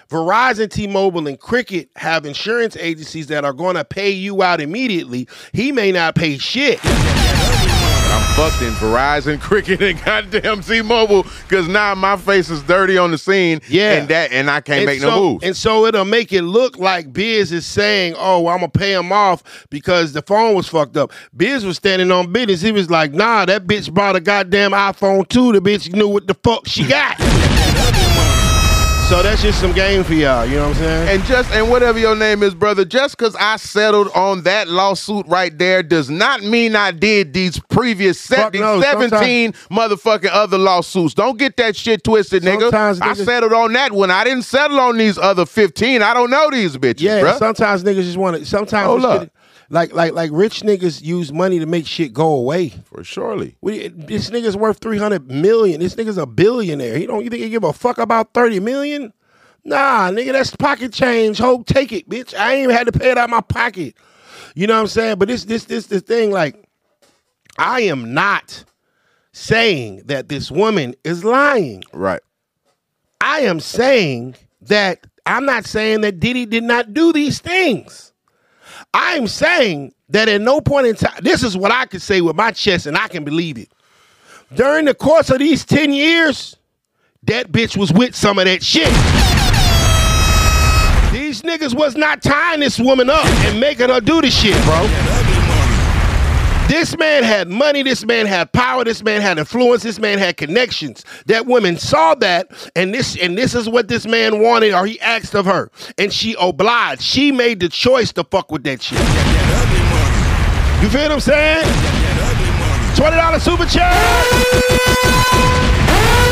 Verizon, 0.10 0.72
T-Mobile, 0.72 1.28
and 1.28 1.40
Cricket 1.40 1.90
have 1.96 2.26
insurance 2.26 2.78
agencies 2.78 3.28
that 3.28 3.44
are 3.44 3.54
going 3.54 3.76
to 3.76 3.84
pay 3.84 4.10
you 4.10 4.42
out 4.42 4.62
immediately. 4.62 5.28
He 5.52 5.72
may 5.72 5.92
not 5.92 6.16
pay 6.16 6.38
shit. 6.38 6.80
I'm 8.10 8.24
fucked 8.36 8.62
in 8.62 8.74
Verizon, 8.76 9.40
Cricket, 9.42 9.82
and 9.82 10.02
goddamn 10.04 10.62
T-Mobile 10.62 11.24
because 11.44 11.68
now 11.68 11.94
my 11.94 12.16
face 12.16 12.50
is 12.50 12.64
dirty 12.64 12.98
on 12.98 13.12
the 13.12 13.18
scene. 13.18 13.60
Yeah. 13.68 13.94
and 13.94 14.08
that 14.08 14.32
and 14.32 14.50
I 14.50 14.62
can't 14.62 14.80
and 14.80 14.86
make 14.86 15.02
so, 15.02 15.10
no 15.10 15.20
moves. 15.20 15.44
And 15.44 15.58
so 15.58 15.86
it'll 15.86 16.06
make 16.06 16.32
it 16.32 16.44
look 16.44 16.78
like 16.78 17.12
Biz 17.12 17.52
is 17.52 17.66
saying, 17.66 18.16
"Oh, 18.18 18.48
I'm 18.48 18.60
gonna 18.60 18.70
pay 18.70 18.94
him 18.94 19.12
off 19.12 19.68
because 19.70 20.14
the 20.14 20.22
phone 20.22 20.56
was 20.56 20.70
fucked 20.70 20.96
up." 20.96 21.12
Biz 21.36 21.66
was 21.66 21.76
standing 21.76 22.10
on 22.10 22.32
business. 22.32 22.62
He 22.62 22.72
was 22.72 22.90
like, 22.90 23.12
"Nah, 23.12 23.46
that 23.46 23.68
bitch 23.68 23.94
bought 23.94 24.16
a 24.16 24.22
goddamn 24.22 24.72
iPhone 24.72 25.28
2. 25.28 25.52
The 25.52 25.60
bitch 25.60 25.94
knew 25.94 26.08
what 26.08 26.28
the 26.28 26.34
fuck 26.34 26.66
she 26.66 26.88
got." 26.88 27.18
so 29.08 29.24
that's 29.24 29.42
just 29.42 29.62
some 29.62 29.72
game 29.72 30.04
for 30.04 30.14
y'all. 30.14 30.46
You 30.46 30.58
know 30.58 30.68
what 30.68 30.78
I'm 30.78 30.84
saying? 30.84 31.10
And 31.20 31.24
just 31.28 31.50
and 31.54 31.70
whatever 31.70 31.98
your 31.98 32.14
name 32.14 32.44
is, 32.44 32.54
brother, 32.54 32.84
just 32.84 33.18
because 33.18 33.38
I 33.40 33.56
settled 33.56 34.10
on 34.14 34.44
that 34.44 34.68
lawsuit 34.68 35.26
right 35.30 35.58
there 35.58 35.82
does 35.82 36.10
not 36.10 36.44
mean 36.44 36.76
I 36.76 36.92
did 36.92 37.34
these 37.34 37.58
previous 37.58 38.20
se- 38.20 38.50
these 38.52 38.60
no, 38.60 38.82
17 38.82 39.54
motherfucking 39.72 40.30
other 40.30 40.58
lawsuits. 40.58 41.14
Don't 41.14 41.40
get 41.40 41.56
that 41.56 41.78
shit 41.78 42.04
twisted, 42.04 42.44
nigga. 42.44 42.64
Sometimes 42.64 43.00
I 43.00 43.14
niggas- 43.14 43.26
settled 43.26 43.54
on 43.54 43.72
that 43.74 43.94
one. 43.94 44.12
I 44.12 44.26
didn't 44.26 44.44
settle 44.44 44.80
on 44.82 44.98
these 44.98 45.18
other 45.18 45.46
15. 45.46 46.02
I 46.02 46.14
don't 46.14 46.30
know 46.30 46.50
these 46.52 46.76
bitches, 46.76 47.00
yeah. 47.00 47.22
bruh. 47.22 47.40
Sometimes 47.40 47.86
niggas 47.86 48.04
just 48.04 48.18
want 48.18 48.38
to. 48.38 48.46
Sometimes 48.46 48.88
Hold 48.88 49.06
up. 49.06 49.30
Like 49.70 49.94
like 49.94 50.14
like 50.14 50.32
rich 50.34 50.62
niggas 50.62 51.04
use 51.04 51.32
money 51.32 51.60
to 51.60 51.66
make 51.66 51.86
shit 51.86 52.14
go 52.14 52.34
away. 52.34 52.70
For 52.86 53.04
surely. 53.04 53.58
We, 53.62 53.90
this 53.90 54.30
nigga's 54.30 54.56
worth 54.56 54.80
three 54.80 54.98
hundred 54.98 55.30
million. 55.30 55.80
This 55.80 55.96
nigga's 55.96 56.18
a 56.18 56.26
billionaire. 56.26 56.98
He 56.98 57.06
don't. 57.06 57.24
You 57.24 57.30
think 57.30 57.44
he 57.44 57.50
give 57.50 57.64
a 57.64 57.74
fuck 57.74 57.98
about 57.98 58.34
thirty 58.34 58.60
million? 58.60 59.14
Nah, 59.64 60.10
nigga, 60.12 60.32
that's 60.32 60.56
pocket 60.56 60.94
change. 60.94 61.40
Ho, 61.40 61.62
take 61.64 61.92
it, 61.92 62.08
bitch. 62.08 62.34
I 62.34 62.54
ain't 62.54 62.64
even 62.64 62.76
had 62.76 62.86
to 62.88 62.98
pay 62.98 63.12
it 63.12 63.18
out 63.18 63.30
my 63.30 63.42
pocket. 63.42 63.96
You 64.56 64.66
know 64.66 64.76
what 64.76 64.82
I'm 64.82 64.88
saying? 64.88 65.18
But 65.18 65.28
this 65.28 65.44
this 65.44 65.66
this 65.66 65.88
this 65.88 66.04
thing 66.04 66.32
like, 66.32 66.56
I 67.58 67.82
am 67.82 68.14
not 68.14 68.64
saying 69.34 70.04
that 70.06 70.30
this 70.30 70.50
woman 70.50 70.96
is 71.04 71.26
lying. 71.26 71.84
Right. 71.94 72.22
I 73.20 73.42
am 73.42 73.60
saying 73.60 74.36
that 74.62 75.06
I'm 75.26 75.46
not 75.46 75.66
saying 75.66 76.02
that 76.02 76.20
Diddy 76.20 76.46
did 76.46 76.64
not 76.64 76.94
do 76.94 77.12
these 77.12 77.40
things. 77.40 78.14
I'm 79.00 79.28
saying 79.28 79.94
that 80.10 80.28
at 80.28 80.42
no 80.42 80.60
point 80.60 80.88
in 80.88 80.96
time, 80.96 81.20
this 81.22 81.44
is 81.44 81.56
what 81.56 81.72
I 81.72 81.86
can 81.86 82.00
say 82.00 82.20
with 82.20 82.36
my 82.36 82.50
chest, 82.50 82.88
and 82.88 82.98
I 82.98 83.08
can 83.08 83.24
believe 83.24 83.60
it. 83.60 83.70
During 84.56 84.86
the 84.86 84.96
course 84.96 85.30
of 85.30 85.38
these 85.38 85.64
10 85.66 85.94
years, 85.94 86.56
that 87.24 87.52
bitch 87.52 87.78
was 87.78 87.94
with 87.94 88.16
some 88.16 88.40
of 88.40 88.46
that 88.46 88.64
shit. 88.64 88.88
These 91.14 91.44
niggas 91.44 91.78
was 91.78 91.96
not 91.96 92.24
tying 92.24 92.60
this 92.60 92.80
woman 92.80 93.10
up 93.12 93.24
and 93.24 93.60
making 93.60 93.90
her 93.90 94.02
do 94.02 94.20
the 94.20 94.32
shit, 94.32 94.56
bro. 94.66 95.17
This 96.68 96.98
man 96.98 97.24
had 97.24 97.48
money, 97.48 97.82
this 97.82 98.06
man 98.06 98.26
had 98.26 98.52
power, 98.52 98.84
this 98.84 99.02
man 99.02 99.22
had 99.22 99.40
influence, 99.40 99.84
this 99.84 100.00
man 100.00 100.20
had 100.20 100.36
connections. 100.36 101.06
That 101.26 101.46
woman 101.46 101.78
saw 101.78 102.14
that, 102.16 102.52
and 102.76 102.94
this 102.94 103.18
and 103.18 103.38
this 103.38 103.56
is 103.56 103.70
what 103.70 103.88
this 103.88 104.06
man 104.06 104.42
wanted, 104.42 104.74
or 104.74 104.86
he 104.86 105.00
asked 105.00 105.34
of 105.34 105.46
her. 105.46 105.72
And 105.98 106.12
she 106.12 106.36
obliged. 106.40 107.02
She 107.02 107.32
made 107.32 107.62
the 107.62 107.70
choice 107.70 108.12
to 108.14 108.24
fuck 108.26 108.52
with 108.52 108.64
that 108.64 108.82
shit. 108.82 109.00
You 110.84 110.90
feel 110.90 111.04
what 111.04 111.12
I'm 111.12 111.20
saying? 111.22 111.66
$20 112.96 113.42
super 113.42 113.66
chat. 113.66 113.94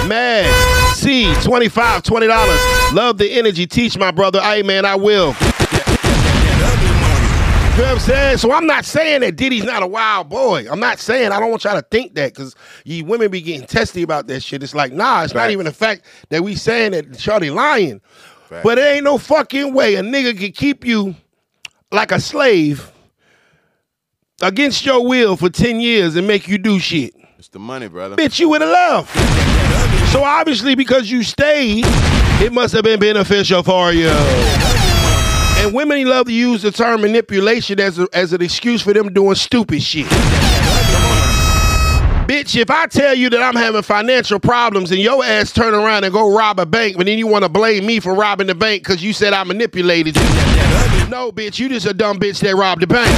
Man, 0.07 0.93
C, 0.93 1.33
25 1.43 2.03
$20. 2.03 2.93
Love 2.93 3.17
the 3.17 3.31
energy. 3.31 3.65
Teach 3.65 3.97
my 3.97 4.11
brother. 4.11 4.41
Hey, 4.41 4.63
man, 4.63 4.85
I 4.85 4.95
will. 4.95 5.33
You 7.75 7.81
know 7.81 7.87
what 7.87 7.95
I'm 7.95 7.99
saying? 7.99 8.37
So 8.37 8.53
I'm 8.53 8.65
not 8.65 8.85
saying 8.85 9.19
that 9.19 9.35
Diddy's 9.35 9.65
not 9.65 9.83
a 9.83 9.87
wild 9.87 10.29
boy. 10.29 10.65
I'm 10.71 10.79
not 10.79 10.97
saying 10.97 11.33
I 11.33 11.41
don't 11.41 11.49
want 11.49 11.65
y'all 11.65 11.75
to 11.75 11.85
think 11.91 12.15
that 12.15 12.33
because 12.33 12.55
you 12.85 13.03
women 13.03 13.29
be 13.29 13.41
getting 13.41 13.67
testy 13.67 14.01
about 14.01 14.27
that 14.27 14.39
shit. 14.39 14.63
It's 14.63 14.73
like, 14.73 14.93
nah, 14.93 15.23
it's 15.23 15.33
not 15.33 15.51
even 15.51 15.65
the 15.65 15.73
fact 15.73 16.05
that 16.29 16.41
we 16.41 16.55
saying 16.55 16.91
that 16.93 17.19
Shorty 17.19 17.49
lying. 17.49 17.99
But 18.49 18.77
it 18.77 18.87
ain't 18.87 19.03
no 19.03 19.17
fucking 19.17 19.73
way 19.73 19.95
a 19.95 20.01
nigga 20.01 20.39
can 20.39 20.53
keep 20.53 20.85
you 20.85 21.15
like 21.91 22.13
a 22.13 22.21
slave 22.21 22.89
against 24.41 24.85
your 24.85 25.05
will 25.05 25.35
for 25.35 25.49
10 25.49 25.81
years 25.81 26.15
and 26.15 26.25
make 26.25 26.47
you 26.47 26.57
do 26.57 26.79
shit. 26.79 27.13
It's 27.37 27.49
the 27.49 27.59
money, 27.59 27.89
brother. 27.89 28.15
Bitch, 28.15 28.39
you 28.39 28.47
would 28.47 28.61
have 28.61 28.69
left. 28.69 30.11
So 30.13 30.23
obviously, 30.23 30.75
because 30.75 31.11
you 31.11 31.23
stayed, 31.23 31.83
it 32.41 32.53
must 32.53 32.73
have 32.73 32.85
been 32.85 33.01
beneficial 33.01 33.63
for 33.63 33.91
you. 33.91 34.13
And 35.57 35.73
women 35.73 36.05
love 36.07 36.27
to 36.27 36.33
use 36.33 36.61
the 36.61 36.71
term 36.71 37.01
manipulation 37.01 37.79
as, 37.79 37.97
a, 37.97 38.07
as 38.13 38.33
an 38.33 38.41
excuse 38.41 38.81
for 38.81 38.93
them 38.93 39.13
doing 39.13 39.35
stupid 39.35 39.81
shit. 39.81 40.05
Bitch, 42.27 42.59
if 42.59 42.71
I 42.71 42.87
tell 42.87 43.13
you 43.13 43.29
that 43.29 43.41
I'm 43.41 43.55
having 43.55 43.83
financial 43.83 44.39
problems 44.39 44.89
and 44.89 44.99
your 44.99 45.23
ass 45.23 45.53
turn 45.53 45.75
around 45.75 46.05
and 46.05 46.11
go 46.13 46.35
rob 46.35 46.59
a 46.59 46.65
bank, 46.65 46.97
but 46.97 47.05
then 47.05 47.19
you 47.19 47.27
want 47.27 47.43
to 47.43 47.49
blame 47.49 47.85
me 47.85 47.99
for 47.99 48.15
robbing 48.15 48.47
the 48.47 48.55
bank 48.55 48.83
because 48.83 49.03
you 49.03 49.13
said 49.13 49.33
I 49.33 49.43
manipulated 49.43 50.15
you. 50.15 50.23
No, 51.07 51.31
bitch, 51.31 51.59
you 51.59 51.69
just 51.69 51.85
a 51.85 51.93
dumb 51.93 52.19
bitch 52.19 52.39
that 52.39 52.55
robbed 52.55 52.81
the 52.81 52.87
bank. 52.87 53.11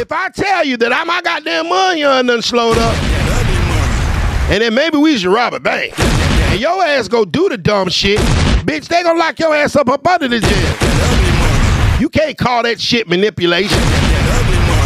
If 0.00 0.10
I 0.10 0.28
tell 0.30 0.64
you 0.64 0.76
that 0.78 0.92
I 0.92 1.04
my 1.04 1.22
goddamn 1.22 1.68
money 1.68 2.02
on 2.02 2.26
done 2.26 2.42
slowed 2.42 2.78
up, 2.78 2.96
and 4.50 4.60
then 4.60 4.74
maybe 4.74 4.98
we 4.98 5.16
should 5.16 5.32
rob 5.32 5.54
a 5.54 5.60
bank, 5.60 5.98
and 5.98 6.60
your 6.60 6.82
ass 6.82 7.06
go 7.06 7.24
do 7.24 7.48
the 7.48 7.56
dumb 7.56 7.88
shit, 7.88 8.18
bitch, 8.64 8.88
they 8.88 9.02
gonna 9.02 9.18
lock 9.18 9.38
your 9.38 9.54
ass 9.54 9.76
up 9.76 9.88
up 9.88 10.06
under 10.06 10.28
the 10.28 10.40
jail. 10.40 12.00
You 12.00 12.08
can't 12.08 12.36
call 12.38 12.62
that 12.62 12.80
shit 12.80 13.08
manipulation. 13.08 13.78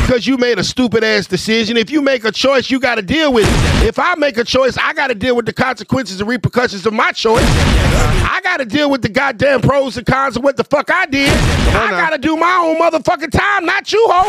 Because 0.05 0.27
you 0.27 0.37
made 0.37 0.59
a 0.59 0.65
stupid 0.65 1.03
ass 1.03 1.27
decision. 1.27 1.79
If 1.79 1.89
you 1.91 2.03
make 2.03 2.25
a 2.25 2.33
choice, 2.33 2.71
you 2.71 2.79
got 2.79 2.97
to 2.97 3.03
deal 3.03 3.33
with 3.33 3.47
it. 3.49 3.87
If 3.87 3.99
I 3.99 4.15
make 4.17 4.37
a 4.37 4.45
choice, 4.45 4.77
I 4.77 4.93
got 4.93 5.07
to 5.07 5.15
deal 5.15 5.35
with 5.35 5.47
the 5.47 5.53
consequences 5.53 6.21
and 6.21 6.29
repercussions 6.29 6.85
of 6.85 6.93
my 6.93 7.13
choice. 7.13 7.43
I 7.47 8.41
got 8.43 8.59
to 8.59 8.67
deal 8.67 8.91
with 8.91 9.01
the 9.01 9.09
goddamn 9.09 9.63
pros 9.63 9.97
and 9.97 10.05
cons 10.05 10.37
of 10.37 10.45
what 10.45 10.59
the 10.59 10.65
fuck 10.65 10.91
I 10.91 11.07
did. 11.07 11.31
I 11.31 11.91
got 11.93 12.11
to 12.11 12.19
do 12.19 12.37
my 12.37 12.55
own 12.55 12.79
motherfucking 12.79 13.31
time, 13.31 13.65
not 13.65 13.91
you, 13.93 14.07
ho. 14.11 14.29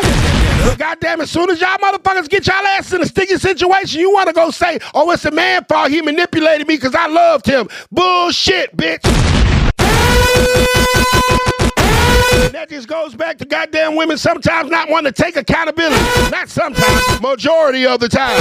But 0.66 0.78
goddamn, 0.78 1.20
as 1.20 1.30
soon 1.30 1.50
as 1.50 1.60
y'all 1.60 1.76
motherfuckers 1.76 2.30
get 2.30 2.46
y'all 2.46 2.66
ass 2.68 2.94
in 2.94 3.02
a 3.02 3.06
sticky 3.06 3.36
situation, 3.36 4.00
you 4.00 4.10
want 4.12 4.28
to 4.28 4.32
go 4.32 4.50
say, 4.50 4.78
oh, 4.94 5.10
it's 5.10 5.26
a 5.26 5.30
man 5.30 5.64
fault. 5.64 5.90
He 5.90 6.00
manipulated 6.00 6.66
me 6.66 6.76
because 6.76 6.94
I 6.94 7.06
loved 7.06 7.44
him. 7.44 7.68
Bullshit, 7.92 8.74
bitch. 8.74 9.04
That 12.52 12.70
just 12.70 12.88
goes 12.88 13.14
back 13.14 13.38
to 13.38 13.44
goddamn 13.44 13.96
women 13.96 14.18
sometimes 14.18 14.70
not 14.70 14.88
wanting 14.88 15.12
to 15.12 15.22
take 15.22 15.36
accountability. 15.36 16.02
Not 16.30 16.48
sometimes, 16.48 17.20
majority 17.20 17.86
of 17.86 18.00
the 18.00 18.08
time. 18.08 18.40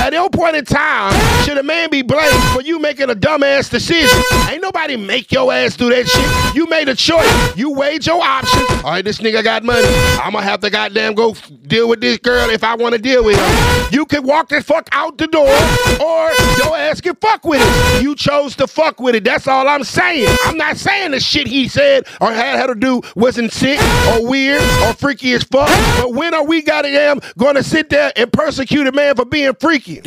At 0.00 0.10
no 0.12 0.28
point 0.28 0.56
in 0.56 0.64
time 0.64 1.12
should 1.44 1.58
a 1.58 1.62
man 1.62 1.90
be 1.90 2.02
blamed 2.02 2.42
for 2.54 2.62
you 2.62 2.78
making 2.78 3.10
a 3.10 3.14
dumbass 3.14 3.68
decision. 3.70 4.22
Ain't 4.48 4.62
nobody 4.62 4.96
make 4.96 5.32
your 5.32 5.52
ass 5.52 5.76
do 5.76 5.90
that 5.90 6.06
shit. 6.06 6.54
You 6.56 6.66
made 6.66 6.88
a 6.88 6.94
choice. 6.94 7.56
You 7.56 7.72
weighed 7.72 8.06
your 8.06 8.22
options. 8.22 8.70
All 8.84 8.92
right, 8.92 9.04
this 9.04 9.18
nigga 9.18 9.42
got 9.42 9.64
money. 9.64 9.88
I'm 10.22 10.32
gonna 10.32 10.42
have 10.44 10.60
to 10.60 10.70
goddamn 10.70 11.14
go 11.14 11.34
deal 11.66 11.88
with 11.88 12.00
this 12.00 12.18
girl 12.18 12.48
if 12.50 12.62
I 12.64 12.74
want 12.76 12.94
to 12.94 13.00
deal 13.00 13.24
with 13.24 13.36
her. 13.36 13.87
You 13.90 14.04
can 14.04 14.22
walk 14.24 14.48
the 14.48 14.62
fuck 14.62 14.88
out 14.92 15.16
the 15.16 15.26
door, 15.26 15.48
or 15.48 16.30
your 16.58 16.76
ass 16.76 17.00
can 17.00 17.14
fuck 17.16 17.44
with 17.44 17.60
it. 17.62 18.02
You 18.02 18.14
chose 18.14 18.54
to 18.56 18.66
fuck 18.66 19.00
with 19.00 19.14
it. 19.14 19.24
That's 19.24 19.48
all 19.48 19.66
I'm 19.66 19.82
saying. 19.82 20.28
I'm 20.44 20.58
not 20.58 20.76
saying 20.76 21.12
the 21.12 21.20
shit 21.20 21.46
he 21.46 21.68
said 21.68 22.06
or 22.20 22.30
had 22.30 22.60
her 22.60 22.74
to 22.74 22.78
do 22.78 23.00
wasn't 23.16 23.52
sick 23.52 23.80
or 24.08 24.28
weird 24.28 24.62
or 24.82 24.92
freaky 24.92 25.32
as 25.32 25.42
fuck. 25.44 25.68
But 25.96 26.12
when 26.12 26.34
are 26.34 26.44
we 26.44 26.60
goddamn 26.60 27.20
gonna 27.38 27.62
sit 27.62 27.88
there 27.88 28.12
and 28.14 28.30
persecute 28.32 28.86
a 28.86 28.92
man 28.92 29.16
for 29.16 29.24
being 29.24 29.54
freaky? 29.54 30.02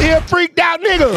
He 0.00 0.08
a 0.08 0.20
freaked 0.26 0.58
out 0.58 0.80
nigga. 0.80 1.12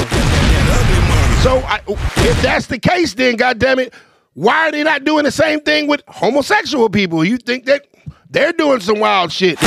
So 1.42 1.58
I, 1.60 1.82
if 1.88 2.42
that's 2.42 2.68
the 2.68 2.78
case, 2.80 3.14
then 3.16 3.38
goddamn 3.38 3.80
it, 3.80 3.94
why 4.34 4.68
are 4.68 4.72
they 4.72 4.84
not 4.84 5.04
doing 5.04 5.24
the 5.24 5.32
same 5.32 5.62
thing 5.62 5.88
with 5.88 6.04
homosexual 6.08 6.90
people? 6.90 7.24
You 7.24 7.38
think 7.38 7.66
that 7.66 7.88
they're 8.30 8.54
doing 8.54 8.80
some 8.82 9.00
wild 9.00 9.32
shit? 9.32 9.58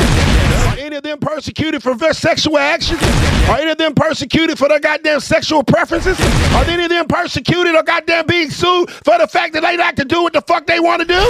Any 0.86 0.94
of 0.94 1.02
them 1.02 1.18
persecuted 1.18 1.82
for 1.82 1.96
their 1.96 2.12
sexual 2.12 2.58
actions? 2.58 3.02
Are 3.48 3.58
any 3.58 3.72
of 3.72 3.76
them 3.76 3.92
persecuted 3.92 4.56
for 4.56 4.68
their 4.68 4.78
goddamn 4.78 5.18
sexual 5.18 5.64
preferences? 5.64 6.16
Are 6.54 6.64
any 6.64 6.84
of 6.84 6.90
them 6.90 7.08
persecuted 7.08 7.74
or 7.74 7.82
goddamn 7.82 8.26
being 8.26 8.50
sued 8.50 8.88
for 8.88 9.18
the 9.18 9.26
fact 9.26 9.54
that 9.54 9.62
they 9.62 9.76
like 9.76 9.96
to 9.96 10.04
do 10.04 10.22
what 10.22 10.32
the 10.32 10.42
fuck 10.42 10.64
they 10.64 10.78
want 10.78 11.02
to 11.02 11.08
do? 11.08 11.20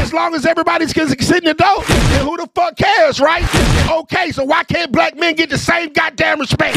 As 0.00 0.12
long 0.12 0.34
as 0.34 0.44
everybody's 0.44 0.90
sitting 0.92 1.48
adult, 1.48 1.86
then 1.86 2.26
who 2.26 2.36
the 2.36 2.50
fuck 2.52 2.76
cares, 2.76 3.20
right? 3.20 3.44
Okay, 3.88 4.32
so 4.32 4.42
why 4.42 4.64
can't 4.64 4.90
black 4.90 5.16
men 5.16 5.36
get 5.36 5.50
the 5.50 5.58
same 5.58 5.92
goddamn 5.92 6.40
respect? 6.40 6.76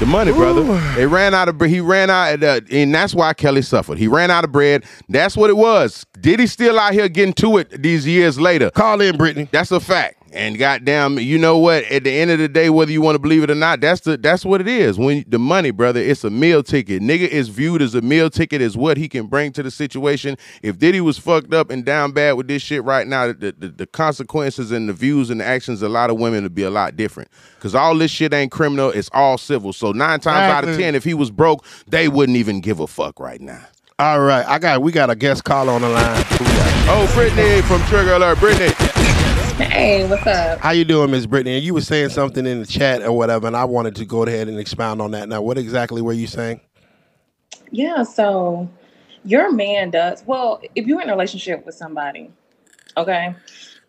The 0.00 0.06
money, 0.06 0.32
brother. 0.32 0.64
They 0.96 1.06
ran 1.06 1.34
out 1.34 1.48
of 1.48 1.60
he 1.60 1.78
ran 1.78 2.10
out, 2.10 2.42
uh, 2.42 2.60
and 2.70 2.92
that's 2.92 3.14
why 3.14 3.32
Kelly 3.32 3.62
suffered. 3.62 3.96
He 3.96 4.08
ran 4.08 4.28
out 4.28 4.42
of 4.42 4.50
bread. 4.50 4.84
That's 5.08 5.36
what 5.36 5.50
it 5.50 5.56
was. 5.56 6.04
Did 6.20 6.40
he 6.40 6.48
still 6.48 6.80
out 6.80 6.92
here 6.94 7.08
getting 7.08 7.32
to 7.34 7.58
it 7.58 7.80
these 7.80 8.04
years 8.04 8.40
later? 8.40 8.70
Call 8.72 9.00
in, 9.00 9.16
Brittany. 9.16 9.48
That's 9.52 9.70
a 9.70 9.78
fact. 9.78 10.23
And 10.34 10.58
goddamn, 10.58 11.20
you 11.20 11.38
know 11.38 11.56
what? 11.58 11.84
At 11.84 12.02
the 12.02 12.10
end 12.10 12.32
of 12.32 12.40
the 12.40 12.48
day, 12.48 12.68
whether 12.68 12.90
you 12.90 13.00
want 13.00 13.14
to 13.14 13.20
believe 13.20 13.44
it 13.44 13.50
or 13.52 13.54
not, 13.54 13.80
that's 13.80 14.00
the 14.00 14.16
that's 14.16 14.44
what 14.44 14.60
it 14.60 14.66
is. 14.66 14.98
When 14.98 15.24
the 15.28 15.38
money, 15.38 15.70
brother, 15.70 16.00
it's 16.00 16.24
a 16.24 16.30
meal 16.30 16.64
ticket. 16.64 17.02
Nigga 17.02 17.28
is 17.28 17.48
viewed 17.48 17.80
as 17.80 17.94
a 17.94 18.02
meal 18.02 18.28
ticket 18.28 18.60
as 18.60 18.76
what 18.76 18.96
he 18.96 19.08
can 19.08 19.26
bring 19.26 19.52
to 19.52 19.62
the 19.62 19.70
situation. 19.70 20.36
If 20.60 20.76
Diddy 20.76 21.00
was 21.00 21.18
fucked 21.18 21.54
up 21.54 21.70
and 21.70 21.84
down 21.84 22.10
bad 22.10 22.32
with 22.32 22.48
this 22.48 22.62
shit 22.62 22.82
right 22.82 23.06
now, 23.06 23.28
the, 23.28 23.54
the, 23.56 23.68
the 23.68 23.86
consequences 23.86 24.72
and 24.72 24.88
the 24.88 24.92
views 24.92 25.30
and 25.30 25.40
the 25.40 25.44
actions 25.44 25.82
of 25.82 25.90
a 25.90 25.94
lot 25.94 26.10
of 26.10 26.18
women 26.18 26.42
would 26.42 26.54
be 26.54 26.64
a 26.64 26.70
lot 26.70 26.96
different. 26.96 27.30
Cause 27.60 27.76
all 27.76 27.96
this 27.96 28.10
shit 28.10 28.34
ain't 28.34 28.50
criminal, 28.50 28.90
it's 28.90 29.08
all 29.12 29.38
civil. 29.38 29.72
So 29.72 29.92
nine 29.92 30.18
times 30.18 30.52
out 30.52 30.68
of 30.68 30.76
ten, 30.76 30.96
if 30.96 31.04
he 31.04 31.14
was 31.14 31.30
broke, 31.30 31.64
they 31.86 32.08
wouldn't 32.08 32.36
even 32.36 32.60
give 32.60 32.80
a 32.80 32.88
fuck 32.88 33.20
right 33.20 33.40
now. 33.40 33.64
All 34.00 34.20
right, 34.20 34.44
I 34.44 34.58
got 34.58 34.82
we 34.82 34.90
got 34.90 35.10
a 35.10 35.14
guest 35.14 35.44
caller 35.44 35.72
on 35.72 35.82
the 35.82 35.88
line. 35.88 36.24
Oh, 36.86 37.08
Brittany 37.14 37.62
from 37.62 37.80
Trigger 37.84 38.14
Alert, 38.14 38.40
Brittany. 38.40 38.74
Hey, 39.74 40.08
what's 40.08 40.24
up? 40.24 40.60
How 40.60 40.70
you 40.70 40.84
doing, 40.84 41.10
Miss 41.10 41.26
Brittany? 41.26 41.58
You 41.58 41.74
were 41.74 41.80
saying 41.80 42.10
something 42.10 42.46
in 42.46 42.60
the 42.60 42.66
chat 42.66 43.02
or 43.02 43.10
whatever, 43.10 43.48
and 43.48 43.56
I 43.56 43.64
wanted 43.64 43.96
to 43.96 44.04
go 44.04 44.22
ahead 44.22 44.46
and 44.46 44.56
expound 44.60 45.02
on 45.02 45.10
that. 45.10 45.28
Now, 45.28 45.42
what 45.42 45.58
exactly 45.58 46.00
were 46.00 46.12
you 46.12 46.28
saying? 46.28 46.60
Yeah, 47.72 48.04
so 48.04 48.70
your 49.24 49.50
man 49.50 49.90
does 49.90 50.22
well 50.26 50.62
if 50.76 50.86
you're 50.86 51.00
in 51.00 51.08
a 51.08 51.12
relationship 51.12 51.66
with 51.66 51.74
somebody, 51.74 52.30
okay, 52.96 53.34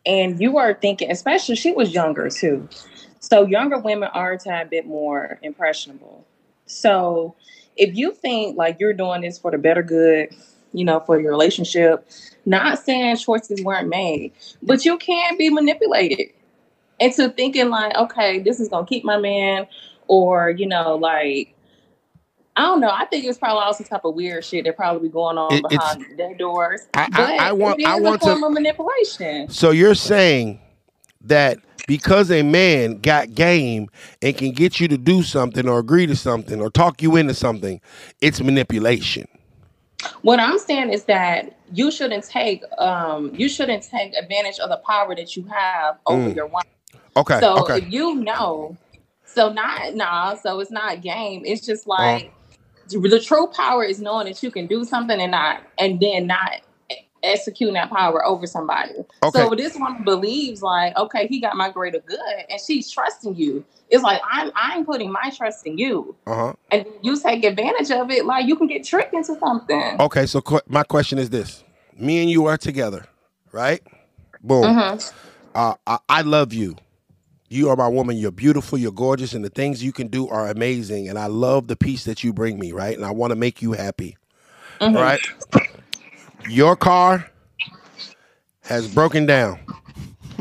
and 0.08 0.42
you 0.42 0.58
are 0.58 0.74
thinking, 0.74 1.12
especially 1.12 1.56
she 1.56 1.72
was 1.72 1.94
younger 1.94 2.32
too. 2.32 2.68
So 3.20 3.46
younger 3.46 3.78
women 3.78 4.10
are 4.12 4.32
a 4.32 4.40
tad 4.40 4.72
bit 4.72 4.88
more 4.88 5.38
impressionable. 5.44 6.26
So 6.66 7.36
if 7.78 7.96
you 7.96 8.12
think 8.12 8.58
like 8.58 8.80
you're 8.80 8.94
doing 8.94 9.22
this 9.22 9.38
for 9.38 9.52
the 9.52 9.60
better 9.60 9.84
good, 9.84 10.36
you 10.78 10.86
know, 10.86 11.00
for 11.00 11.20
your 11.20 11.32
relationship, 11.32 12.08
not 12.46 12.80
saying 12.80 13.18
choices 13.18 13.64
weren't 13.64 13.88
made, 13.90 14.34
but 14.62 14.86
you 14.86 14.98
can 14.98 15.38
be 15.38 15.50
manipulated 15.50 16.30
into 17.00 17.30
thinking 17.30 17.70
like, 17.70 17.96
okay, 17.96 18.40
this 18.40 18.60
is 18.60 18.70
gonna 18.70 18.86
keep 18.86 19.04
my 19.04 19.18
man, 19.18 19.68
or 20.08 20.50
you 20.52 20.66
know, 20.68 20.96
like 20.96 21.52
I 22.58 22.62
don't 22.62 22.80
know. 22.80 22.90
I 22.90 23.04
think 23.06 23.26
it's 23.26 23.38
probably 23.38 23.64
all 23.64 23.74
some 23.74 23.86
type 23.86 24.06
of 24.06 24.16
weird 24.16 24.46
shit 24.46 24.64
that 24.64 24.78
probably 24.78 25.10
be 25.10 25.12
going 25.12 25.38
on 25.38 25.54
It- 25.54 25.66
behind 25.70 26.06
their 26.18 26.34
doors. 26.36 26.88
I- 26.94 27.10
I- 27.12 27.50
I 27.50 27.52
want- 27.52 27.86
I 27.86 28.00
want 28.00 28.22
a 28.22 28.26
to- 28.28 28.32
of 28.46 28.52
manipulation. 28.54 29.50
So 29.50 29.72
you're 29.72 29.94
saying 29.94 30.62
that 31.26 31.58
because 31.86 32.32
a 32.32 32.44
man 32.44 33.00
got 33.02 33.36
game 33.36 33.90
and 34.22 34.38
can 34.38 34.52
get 34.52 34.80
you 34.80 34.88
to 34.88 34.98
do 34.98 35.22
something 35.22 35.68
or 35.68 35.80
agree 35.80 36.08
to 36.08 36.16
something 36.16 36.62
or 36.62 36.70
talk 36.70 37.02
you 37.02 37.18
into 37.18 37.34
something, 37.34 37.82
it's 38.22 38.40
manipulation. 38.40 39.28
What 40.22 40.40
I'm 40.40 40.60
saying 40.60 40.92
is 40.92 41.06
that 41.06 41.58
you 41.74 41.92
shouldn't 41.92 42.26
take 42.26 42.64
um 42.80 43.32
you 43.36 43.50
shouldn't 43.50 43.84
take 43.84 44.14
advantage 44.16 44.60
of 44.60 44.70
the 44.70 44.78
power 44.78 45.16
that 45.16 45.36
you 45.36 45.44
have 45.46 45.98
over 46.06 46.30
Mm. 46.30 46.36
your 46.36 46.48
wife. 46.48 46.66
Okay. 47.18 47.40
So 47.40 47.56
okay. 47.62 47.78
if 47.78 47.92
you 47.92 48.16
know, 48.16 48.78
so 49.26 49.52
not 49.52 49.96
nah, 49.96 50.36
so 50.36 50.60
it's 50.60 50.72
not 50.72 51.02
game. 51.02 51.44
It's 51.46 51.62
Uh-huh. 51.62 51.74
just 51.74 51.88
like 51.88 52.34
the 52.88 53.20
true 53.20 53.48
power 53.48 53.84
is 53.84 54.00
knowing 54.02 54.28
that 54.28 54.44
you 54.44 54.52
can 54.52 54.68
do 54.68 54.84
something 54.86 55.20
and 55.20 55.32
not 55.32 55.62
and 55.80 56.00
then 56.00 56.28
not 56.28 56.62
executing 57.26 57.74
that 57.76 57.90
power 57.90 58.26
over 58.26 58.48
somebody. 58.48 58.94
Okay. 59.24 59.40
So 59.48 59.56
this 59.56 59.76
woman 59.76 60.04
believes 60.04 60.62
like, 60.62 60.96
okay, 60.98 61.28
he 61.28 61.40
got 61.40 61.56
my 61.58 61.70
greater 61.72 62.00
good, 62.00 62.20
and 62.50 62.60
she's 62.60 62.90
trusting 62.92 63.36
you. 63.36 63.66
It's 63.90 64.04
like 64.04 64.22
I'm 64.30 64.52
I'm 64.56 64.86
putting 64.86 65.12
my 65.12 65.32
trust 65.36 65.66
in 65.68 65.78
you, 65.78 66.16
Uh 66.28 66.36
huh. 66.36 66.54
and 66.72 66.86
you 67.02 67.20
take 67.20 67.44
advantage 67.44 67.92
of 67.92 68.10
it. 68.12 68.26
Like 68.26 68.46
you 68.48 68.56
can 68.56 68.68
get 68.68 68.84
tricked 68.86 69.14
into 69.14 69.36
something. 69.40 69.98
Okay. 70.00 70.26
So 70.26 70.42
qu- 70.42 70.62
my 70.68 70.84
question 70.84 71.20
is 71.20 71.30
this: 71.30 71.64
Me 71.98 72.22
and 72.22 72.30
you 72.30 72.46
are 72.46 72.58
together, 72.58 73.06
right? 73.52 73.82
Boom. 74.42 74.64
Mhm. 74.76 75.14
Uh, 75.56 75.76
I, 75.88 76.00
I 76.10 76.22
love 76.22 76.54
you. 76.54 76.76
You 77.50 77.70
are 77.70 77.76
my 77.76 77.88
woman. 77.88 78.18
You're 78.18 78.32
beautiful. 78.32 78.78
You're 78.78 78.92
gorgeous, 78.92 79.34
and 79.34 79.46
the 79.46 79.50
things 79.50 79.84
you 79.84 79.94
can 79.94 80.08
do 80.08 80.28
are 80.30 80.48
amazing. 80.50 81.08
And 81.08 81.18
I 81.20 81.28
love 81.28 81.68
the 81.68 81.76
peace 81.76 82.04
that 82.06 82.24
you 82.24 82.34
bring 82.34 82.60
me, 82.60 82.72
right? 82.72 82.96
And 82.96 83.06
I 83.06 83.12
want 83.12 83.32
to 83.32 83.36
make 83.36 83.62
you 83.62 83.74
happy, 83.74 84.18
Mhm. 84.82 84.96
right? 84.96 85.22
Your 86.50 86.76
car 86.76 87.26
has 88.62 88.94
broken 88.94 89.26
down. 89.26 89.60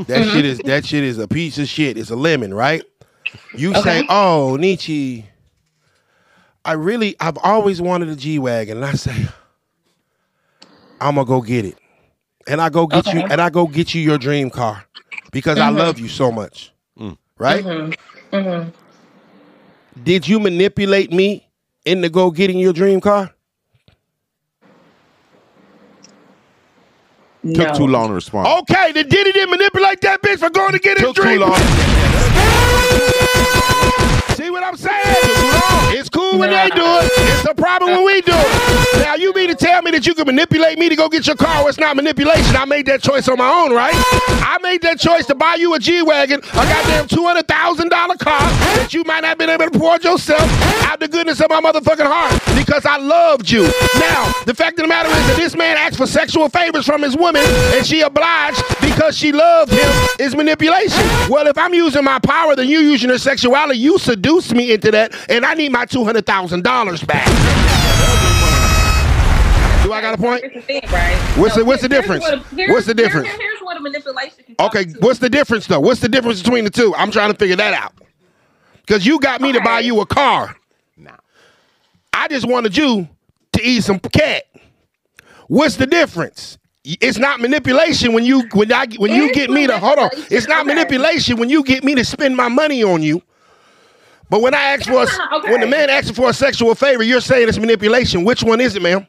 That 0.07 0.25
shit 0.27 0.45
is 0.45 0.59
that 0.61 0.85
shit 0.85 1.05
is 1.05 1.19
a 1.19 1.29
piece 1.29 1.59
of 1.59 1.69
shit. 1.69 1.97
It's 1.97 2.11
a 2.11 2.17
lemon, 2.17 2.53
right? 2.53 2.83
You 3.57 3.75
say, 3.75 4.05
"Oh, 4.09 4.57
Niche, 4.59 5.25
I 6.65 6.73
really, 6.73 7.15
I've 7.21 7.39
always 7.39 7.81
wanted 7.81 8.09
a 8.09 8.17
G 8.17 8.39
wagon," 8.39 8.79
and 8.79 8.87
I 8.87 8.93
say, 8.95 9.29
"I'm 11.01 11.15
gonna 11.15 11.27
go 11.27 11.41
get 11.41 11.65
it," 11.65 11.79
and 12.47 12.61
I 12.61 12.69
go 12.71 12.87
get 12.87 13.13
you, 13.13 13.25
and 13.31 13.41
I 13.41 13.51
go 13.51 13.67
get 13.67 13.95
you 13.95 14.03
your 14.03 14.19
dream 14.19 14.51
car 14.51 14.85
because 15.31 15.59
I 15.59 15.71
Mhm. 15.71 15.77
love 15.77 15.99
you 15.99 16.09
so 16.09 16.33
much, 16.33 16.73
right? 17.39 17.65
Mhm. 17.65 17.97
Mhm. 18.33 18.73
Did 20.03 20.27
you 20.27 20.41
manipulate 20.41 21.13
me 21.13 21.47
into 21.85 22.09
go 22.09 22.31
getting 22.31 22.59
your 22.59 22.73
dream 22.73 23.01
car? 23.01 23.34
Took 27.53 27.69
No. 27.69 27.75
too 27.75 27.87
long 27.87 28.09
to 28.09 28.15
respond. 28.15 28.47
Okay, 28.63 28.93
then 28.93 29.07
Diddy 29.09 29.33
didn't 29.33 29.51
manipulate 29.51 30.01
that 30.01 30.23
bitch 30.23 30.39
for 30.39 30.49
going 30.49 30.73
to 30.73 30.79
get 30.79 30.97
his 30.97 31.13
Took 31.13 31.17
too 31.17 31.39
long. 31.39 31.53
See 34.45 34.51
what 34.51 34.63
I'm 34.63 34.77
saying? 34.77 35.01
It's 35.97 36.11
cool 36.11 36.39
when 36.39 36.51
they 36.51 36.69
do 36.69 36.85
it. 36.85 37.11
It's 37.17 37.49
a 37.49 37.55
problem 37.55 37.93
when 37.93 38.05
we 38.05 38.21
do 38.21 38.35
it. 38.35 39.03
Now 39.03 39.15
you 39.15 39.33
mean 39.33 39.49
to 39.49 39.55
tell 39.55 39.81
me 39.81 39.91
that 39.93 40.07
you 40.07 40.15
can 40.15 40.27
manipulate 40.27 40.79
me 40.79 40.91
to 40.91 40.97
go 40.97 41.09
get 41.09 41.27
your 41.27 41.37
car? 41.37 41.67
It's 41.67 41.79
not 41.79 41.97
manipulation. 41.97 42.55
I 42.55 42.67
made 42.67 42.85
that 42.87 43.03
choice 43.03 43.27
on 43.29 43.39
my 43.39 43.49
own, 43.49 43.73
right? 43.73 43.95
I 43.95 44.59
made 44.61 44.83
that 44.83 45.01
choice 45.01 45.25
to 45.27 45.35
buy 45.35 45.55
you 45.55 45.73
a 45.73 45.79
G 45.79 46.03
wagon, 46.03 46.41
a 46.41 46.57
goddamn 46.57 47.09
two 47.09 47.25
hundred 47.25 47.49
thousand 47.49 47.89
dollar 47.89 48.17
car 48.17 48.39
that 48.77 48.93
you 48.93 49.03
might 49.05 49.21
not 49.21 49.29
have 49.29 49.39
been 49.39 49.49
able 49.49 49.71
to 49.71 49.77
afford 49.79 50.05
yourself 50.05 50.45
out 50.85 51.01
the 51.01 51.09
goodness 51.09 51.41
of 51.41 51.49
my 51.49 51.63
motherfucking 51.63 52.05
heart 52.05 52.39
because 52.55 52.85
I 52.85 52.99
loved 52.99 53.51
you. 53.51 53.63
Now 53.99 54.31
the 54.45 54.53
fact 54.55 54.79
of 54.79 54.85
the 54.85 54.89
matter 54.89 55.09
is 55.09 55.27
that 55.29 55.37
this 55.39 55.57
man 55.57 55.79
asked 55.79 55.97
for 55.97 56.07
sexual 56.07 56.51
favors 56.51 56.85
from 56.85 57.01
his 57.01 57.17
woman 57.17 57.43
and 57.73 57.87
she 57.87 58.03
obliged 58.03 58.63
because 58.95 59.17
she 59.17 59.33
loved 59.33 59.73
him 59.73 59.91
is 60.19 60.35
manipulation. 60.37 61.05
Well, 61.29 61.47
if 61.47 61.59
I'm 61.59 61.75
using 61.75 62.05
my 62.05 62.19
power, 62.19 62.55
then 62.57 62.69
you 62.69 62.79
using 62.81 63.09
your 63.11 63.19
sexuality. 63.19 63.79
You 63.79 63.99
seduced 63.99 64.55
me 64.55 64.73
into 64.73 64.91
that, 64.93 65.15
and 65.29 65.45
I 65.45 65.55
need 65.55 65.73
my 65.73 65.85
two 65.85 66.05
hundred 66.05 66.27
thousand 66.27 66.63
dollars 66.65 67.03
back. 67.03 67.27
Do 69.83 69.93
I 69.93 70.01
got 70.01 70.15
a 70.15 70.19
point? 70.19 70.43
Thing, 70.65 70.81
right? 70.91 71.15
What's 71.37 71.55
So 71.55 71.61
the- 71.61 71.67
what's 71.67 71.83
the 71.83 71.89
difference? 71.91 72.23
what- 72.23 72.69
What's 72.71 72.87
the 72.87 72.95
difference? 72.95 73.29
here- 73.29 73.37
here's 73.39 73.61
what 73.61 73.77
a 73.77 73.81
manipulation 73.81 74.57
Okay, 74.59 74.87
what's 75.01 75.19
the 75.19 75.29
difference 75.29 75.67
though? 75.67 75.81
What's 75.81 76.01
the 76.01 76.09
difference 76.09 76.43
between 76.43 76.65
the 76.65 76.71
two? 76.71 76.95
I'm 76.97 77.11
trying 77.11 77.31
to 77.33 77.37
figure 77.39 77.57
that 77.57 77.75
out. 77.75 77.93
Because 78.87 79.05
you 79.05 79.19
got 79.21 79.41
me 79.43 79.53
to 79.53 79.61
buy 79.61 79.81
you 79.81 80.01
a 80.01 80.07
car. 80.07 80.57
I 82.15 82.29
just 82.29 82.47
wanted 82.47 82.77
you 82.77 83.09
to 83.53 83.63
eat 83.63 83.83
some 83.83 83.99
cat. 83.99 84.45
What's 85.49 85.77
the 85.77 85.87
difference? 85.87 86.57
It's 86.85 87.19
not 87.19 87.41
manipulation 87.41 88.13
when 88.13 88.25
you 88.25 88.43
when 88.53 88.71
I 88.71 88.87
when 88.99 89.13
you 89.13 89.33
get 89.33 89.49
me 89.49 89.67
to 89.67 89.79
hold 89.79 89.99
on. 89.99 90.11
It's 90.31 90.47
not 90.47 90.67
manipulation 90.67 91.39
when 91.39 91.49
you 91.49 91.65
get 91.65 91.83
me 91.83 91.95
to 91.95 92.05
spend 92.05 92.37
my 92.37 92.49
money 92.49 92.85
on 92.85 93.03
you. 93.03 93.23
But 94.29 94.43
when 94.43 94.55
I 94.55 94.63
ask 94.63 94.87
for 94.87 95.03
a, 95.03 95.07
Okay. 95.37 95.51
when 95.51 95.61
the 95.61 95.67
man 95.67 95.89
asks 95.89 96.11
for 96.11 96.29
a 96.29 96.35
sexual 96.35 96.75
favor, 96.75 97.03
you're 97.03 97.21
saying 97.21 97.49
it's 97.49 97.59
manipulation. 97.59 98.25
Which 98.25 98.43
one 98.43 98.61
is 98.61 98.77
it, 98.77 98.83
ma'am? 98.83 99.07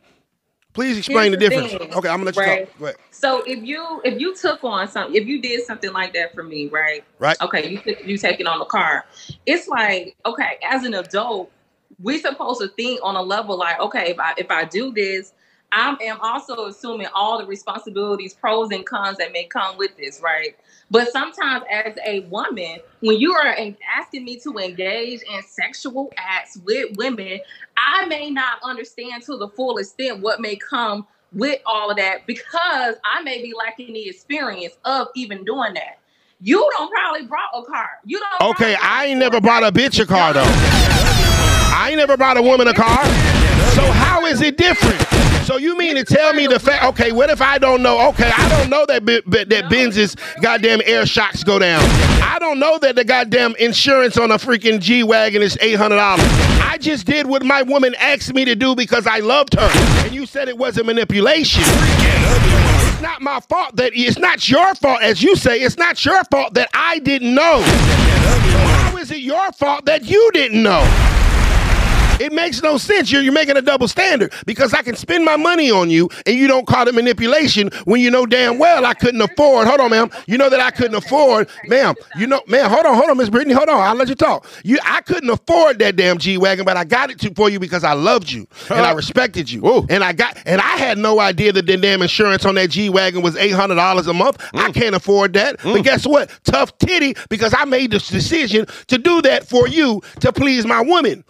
Please 0.74 0.98
explain 0.98 1.32
the 1.32 1.38
the 1.38 1.50
difference. 1.50 1.72
thing, 1.72 1.82
okay, 1.94 2.10
I'm 2.10 2.24
gonna 2.24 2.26
let 2.26 2.36
you 2.36 2.42
right? 2.42 2.80
talk. 2.80 2.96
So 3.12 3.44
if 3.48 3.64
you 3.64 4.02
if 4.04 4.20
you 4.20 4.36
took 4.36 4.64
on 4.64 4.88
something, 4.88 5.16
if 5.16 5.26
you 5.28 5.42
did 5.42 5.66
something 5.66 5.92
like 5.92 6.14
that 6.14 6.34
for 6.34 6.44
me, 6.44 6.68
right? 6.68 7.04
Right. 7.18 7.38
Okay, 7.42 7.70
you 7.70 7.78
took- 7.80 8.06
you 8.06 8.18
taking 8.18 8.46
on 8.46 8.60
the 8.60 8.66
car. 8.66 9.06
It's 9.46 9.68
like 9.68 10.16
okay, 10.26 10.60
as 10.64 10.84
an 10.84 10.94
adult, 10.94 11.50
we're 12.02 12.20
supposed 12.20 12.62
to 12.62 12.68
think 12.70 13.00
on 13.04 13.16
a 13.16 13.22
level 13.22 13.58
like 13.58 13.80
okay, 13.80 14.12
if 14.12 14.20
I 14.20 14.34
if 14.38 14.52
I 14.52 14.66
do 14.66 14.92
this, 14.94 15.34
I 15.72 15.96
am 16.04 16.20
also 16.22 16.68
assuming 16.68 17.08
all 17.14 17.40
the 17.40 17.46
responsibilities, 17.46 18.34
pros 18.34 18.72
and 18.72 18.86
cons 18.86 19.18
that 19.18 19.32
may 19.34 19.46
come 19.46 19.78
with 19.78 19.96
this, 19.98 20.22
right? 20.22 20.56
But 20.92 21.12
sometimes, 21.12 21.66
as 21.70 21.98
a 22.06 22.22
woman, 22.22 22.78
when 23.02 23.20
you 23.20 23.34
are 23.34 23.56
asking 23.98 24.24
me 24.24 24.40
to 24.42 24.58
engage 24.58 25.22
in 25.22 25.42
sexual 25.44 26.14
acts 26.18 26.58
with 26.64 26.96
women, 26.98 27.40
I 27.78 28.06
may 28.06 28.30
not 28.30 28.60
understand 28.64 29.24
to 29.24 29.38
the 29.38 29.50
full 29.50 29.78
extent 29.78 30.22
what 30.22 30.40
may 30.40 30.56
come 30.56 31.08
with 31.34 31.60
all 31.66 31.90
of 31.90 31.98
that 31.98 32.26
because 32.26 32.96
I 33.04 33.22
may 33.24 33.42
be 33.42 33.54
lacking 33.58 33.94
the 33.94 34.08
experience 34.08 34.76
of 34.86 35.08
even 35.16 35.44
doing 35.44 35.74
that. 35.74 36.00
You 36.40 36.70
don't 36.78 36.92
probably 36.92 37.26
brought 37.26 37.50
a 37.56 37.64
car. 37.64 37.90
You 38.06 38.20
don't. 38.20 38.52
Okay, 38.52 38.76
I 38.82 39.06
ain't 39.06 39.20
never 39.20 39.42
bought 39.42 39.64
a 39.64 39.72
bitch 39.72 40.02
a 40.02 40.06
car 40.06 40.34
though. 40.34 40.44
I 40.46 41.88
ain't 41.90 41.98
never 41.98 42.18
bought 42.18 42.38
a 42.38 42.42
woman 42.42 42.68
a 42.68 42.74
car. 42.74 43.45
So 43.76 43.82
how 43.92 44.26
is 44.26 44.42
it 44.42 44.58
different? 44.58 45.02
So 45.46 45.58
you 45.58 45.78
mean 45.78 45.96
to 45.96 46.04
tell 46.04 46.34
me 46.34 46.48
the 46.48 46.60
fact? 46.60 46.84
Okay, 46.86 47.12
what 47.12 47.30
if 47.30 47.40
I 47.40 47.60
don't 47.60 47.84
know? 47.84 48.08
Okay, 48.10 48.32
I 48.36 48.50
don't 48.50 48.70
know 48.70 48.86
that 48.88 49.06
that 49.06 49.70
Benz's 49.70 50.16
goddamn 50.42 50.82
air 50.86 51.06
shocks 51.06 51.44
go 51.44 51.60
down. 51.60 51.84
I 52.24 52.38
don't 52.40 52.58
know 52.58 52.80
that 52.80 52.96
the 52.96 53.04
goddamn 53.04 53.56
insurance 53.58 54.18
on 54.18 54.32
a 54.32 54.36
freaking 54.40 54.80
G 54.80 55.04
wagon 55.04 55.44
is 55.44 55.56
eight 55.62 55.76
hundred 55.76 55.98
dollars. 55.98 56.26
I 56.62 56.78
just 56.80 57.06
did 57.06 57.28
what 57.28 57.44
my 57.46 57.62
woman 57.62 57.94
asked 58.00 58.34
me 58.34 58.44
to 58.46 58.56
do 58.56 58.76
because 58.76 59.06
I 59.06 59.20
loved 59.20 59.54
her, 59.54 59.70
and 60.06 60.16
you 60.16 60.26
said 60.26 60.50
it 60.50 60.58
wasn't 60.58 60.88
manipulation. 60.88 61.62
It's 61.64 63.02
not 63.02 63.22
my 63.22 63.40
fault 63.42 63.76
that 63.76 63.92
it's 63.94 64.18
not 64.18 64.50
your 64.50 64.74
fault, 64.76 65.02
as 65.04 65.22
you 65.22 65.36
say. 65.36 65.60
It's 65.60 65.78
not 65.78 66.04
your 66.04 66.24
fault 66.26 66.56
that 66.56 66.70
I 66.74 66.98
didn't 67.00 67.36
know. 67.36 67.62
How 67.62 68.98
is 68.98 69.12
it 69.12 69.20
your 69.20 69.52
fault 69.52 69.86
that 69.86 70.06
you 70.06 70.32
didn't 70.34 70.64
know? 70.64 71.15
It 72.20 72.32
makes 72.32 72.62
no 72.64 72.78
sense. 72.78 73.12
You're, 73.12 73.22
you're 73.22 73.34
making 73.34 73.58
a 73.58 73.62
double 73.62 73.88
standard 73.88 74.34
because 74.46 74.74
I 74.74 74.82
can 74.82 74.96
spend 74.96 75.26
my 75.26 75.36
money 75.36 75.70
on 75.70 75.90
you 75.90 76.10
and 76.26 76.36
you 76.36 76.48
don't 76.48 76.66
call 76.66 76.88
it 76.88 76.96
manipulation 76.96 77.70
when 77.84 78.00
you 78.00 78.10
know 78.10 78.26
damn 78.26 78.58
well 78.58 78.86
I 78.86 78.94
couldn't 78.94 79.22
afford. 79.22 79.68
Hold 79.68 79.82
on, 79.82 79.92
ma'am. 79.92 80.10
You 80.26 80.38
know 80.38 80.50
that 80.50 80.60
I 80.60 80.72
couldn't 80.72 80.96
afford, 80.96 81.50
ma'am. 81.68 81.96
You 82.18 82.28
know, 82.28 82.42
man. 82.48 82.70
Hold 82.70 82.86
on, 82.86 82.96
hold 82.96 83.10
on, 83.10 83.18
Miss 83.18 83.30
Brittany. 83.30 83.54
Hold 83.54 83.70
on. 83.70 83.80
I'll 83.80 83.96
let 83.96 84.08
you 84.08 84.16
talk. 84.16 84.48
You, 84.64 84.78
I 84.84 85.02
couldn't 85.02 85.30
afford 85.30 85.80
that 85.80 85.96
damn 85.98 86.18
G 86.18 86.38
wagon, 86.38 86.64
but 86.66 86.78
I 86.78 86.86
got 86.86 87.12
it 87.12 87.20
to, 87.20 87.34
for 87.34 87.50
you 87.50 87.60
because 87.60 87.84
I 87.84 87.94
loved 87.94 88.32
you 88.32 88.48
and 88.70 88.80
I 88.80 88.94
respected 88.94 89.52
you. 89.52 89.66
Ooh. 89.68 89.86
And 89.90 90.04
I 90.04 90.14
got, 90.14 90.38
and 90.46 90.62
I 90.62 90.78
had 90.78 90.98
no 90.98 91.20
idea 91.20 91.52
that 91.52 91.66
the 91.66 91.78
damn 91.78 92.02
insurance 92.02 92.46
on 92.46 92.56
that 92.56 92.70
G 92.70 92.90
wagon 92.90 93.22
was 93.22 93.36
eight 93.36 93.52
hundred 93.52 93.76
dollars 93.76 94.08
a 94.08 94.14
month. 94.14 94.42
I 94.54 94.70
mm. 94.70 94.74
can't 94.74 94.96
afford 94.96 95.34
that. 95.34 95.60
Mm. 95.60 95.74
But 95.74 95.84
guess 95.84 96.08
what? 96.08 96.32
Tough 96.44 96.78
titty 96.78 97.16
because 97.30 97.54
I 97.58 97.66
made 97.66 97.92
this 97.92 98.08
decision 98.08 98.66
to 98.88 98.98
do 98.98 99.22
that 99.24 99.48
for 99.48 99.68
you 99.68 100.02
to 100.22 100.32
please 100.32 100.66
my 100.66 100.82
woman. 100.82 101.24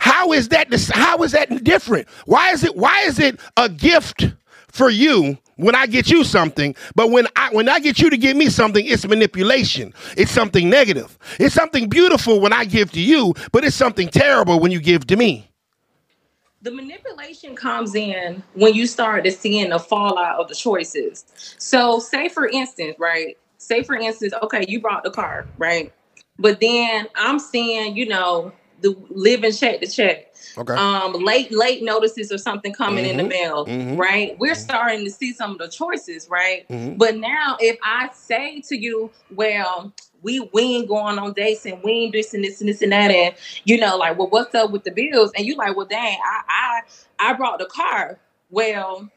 How 0.00 0.32
is 0.32 0.48
that? 0.50 0.68
How 0.92 1.22
is 1.24 1.32
that 1.32 1.64
different? 1.64 2.08
Why 2.26 2.52
is 2.52 2.64
it? 2.64 2.76
Why 2.76 3.02
is 3.02 3.18
it 3.18 3.40
a 3.56 3.68
gift 3.68 4.26
for 4.68 4.90
you 4.90 5.38
when 5.56 5.74
I 5.74 5.86
get 5.86 6.10
you 6.10 6.24
something, 6.24 6.76
but 6.96 7.10
when 7.10 7.26
I 7.36 7.50
when 7.52 7.68
I 7.68 7.80
get 7.80 8.00
you 8.00 8.10
to 8.10 8.16
give 8.18 8.36
me 8.36 8.48
something, 8.50 8.86
it's 8.86 9.06
manipulation. 9.06 9.94
It's 10.16 10.32
something 10.32 10.70
negative. 10.70 11.18
It's 11.40 11.54
something 11.54 11.88
beautiful 11.88 12.40
when 12.40 12.52
I 12.52 12.64
give 12.66 12.92
to 12.92 13.00
you, 13.00 13.34
but 13.52 13.64
it's 13.64 13.76
something 13.76 14.08
terrible 14.08 14.60
when 14.60 14.72
you 14.72 14.80
give 14.80 15.06
to 15.08 15.16
me. 15.16 15.46
the 16.62 16.72
manipulation 16.72 17.56
comes 17.56 17.94
in 17.94 18.42
when 18.54 18.74
you 18.74 18.86
start 18.86 19.24
to 19.24 19.32
seeing 19.32 19.70
the 19.70 19.78
fallout 19.78 20.40
of 20.40 20.48
the 20.48 20.54
choices. 20.54 21.26
So, 21.58 22.00
say 22.00 22.28
for 22.28 22.48
instance, 22.48 22.96
right? 22.98 23.38
Say 23.58 23.82
for 23.84 23.96
instance, 23.96 24.34
okay, 24.42 24.64
you 24.68 24.80
brought 24.80 25.04
the 25.04 25.10
car, 25.10 25.48
right? 25.58 25.92
But 26.38 26.60
then 26.60 27.08
I'm 27.16 27.38
seeing, 27.38 27.96
you 27.96 28.08
know, 28.08 28.52
the 28.80 28.94
living 29.10 29.52
check 29.52 29.80
to 29.80 29.86
check. 29.86 30.26
Okay. 30.56 30.74
Um, 30.74 31.12
late 31.24 31.52
late 31.52 31.82
notices 31.82 32.32
or 32.32 32.38
something 32.38 32.72
coming 32.72 33.04
in 33.04 33.16
the 33.16 33.22
Mhm, 33.22 33.28
mail, 33.28 33.66
mhm, 33.66 33.98
right? 33.98 34.36
We're 34.38 34.54
starting 34.54 35.04
to 35.04 35.10
see 35.10 35.32
some 35.32 35.52
of 35.52 35.58
the 35.58 35.68
choices, 35.68 36.28
right? 36.28 36.66
Mhm. 36.68 36.98
But 36.98 37.16
now, 37.16 37.56
if 37.60 37.78
I 37.82 38.08
say 38.14 38.60
to 38.68 38.76
you, 38.76 39.10
well, 39.30 39.92
we 40.22 40.40
we 40.52 40.62
ain't 40.76 40.88
going 40.88 41.18
on 41.18 41.32
dates 41.34 41.64
and 41.66 41.82
we 41.82 41.92
ain't 41.92 42.12
this 42.12 42.34
and 42.34 42.42
this 42.44 42.60
and 42.60 42.68
this 42.68 42.82
and 42.82 42.92
that, 42.92 43.10
and 43.10 43.34
you 43.64 43.78
know, 43.78 43.96
like, 43.96 44.18
well, 44.18 44.28
what's 44.28 44.54
up 44.54 44.70
with 44.72 44.84
the 44.84 44.90
bills? 44.90 45.30
And 45.36 45.46
you 45.46 45.54
like, 45.56 45.76
well, 45.76 45.86
dang, 45.86 46.18
I 46.24 46.42
I 46.48 47.30
I 47.30 47.32
brought 47.34 47.58
the 47.58 47.66
car. 47.66 48.18
well, 48.50 49.08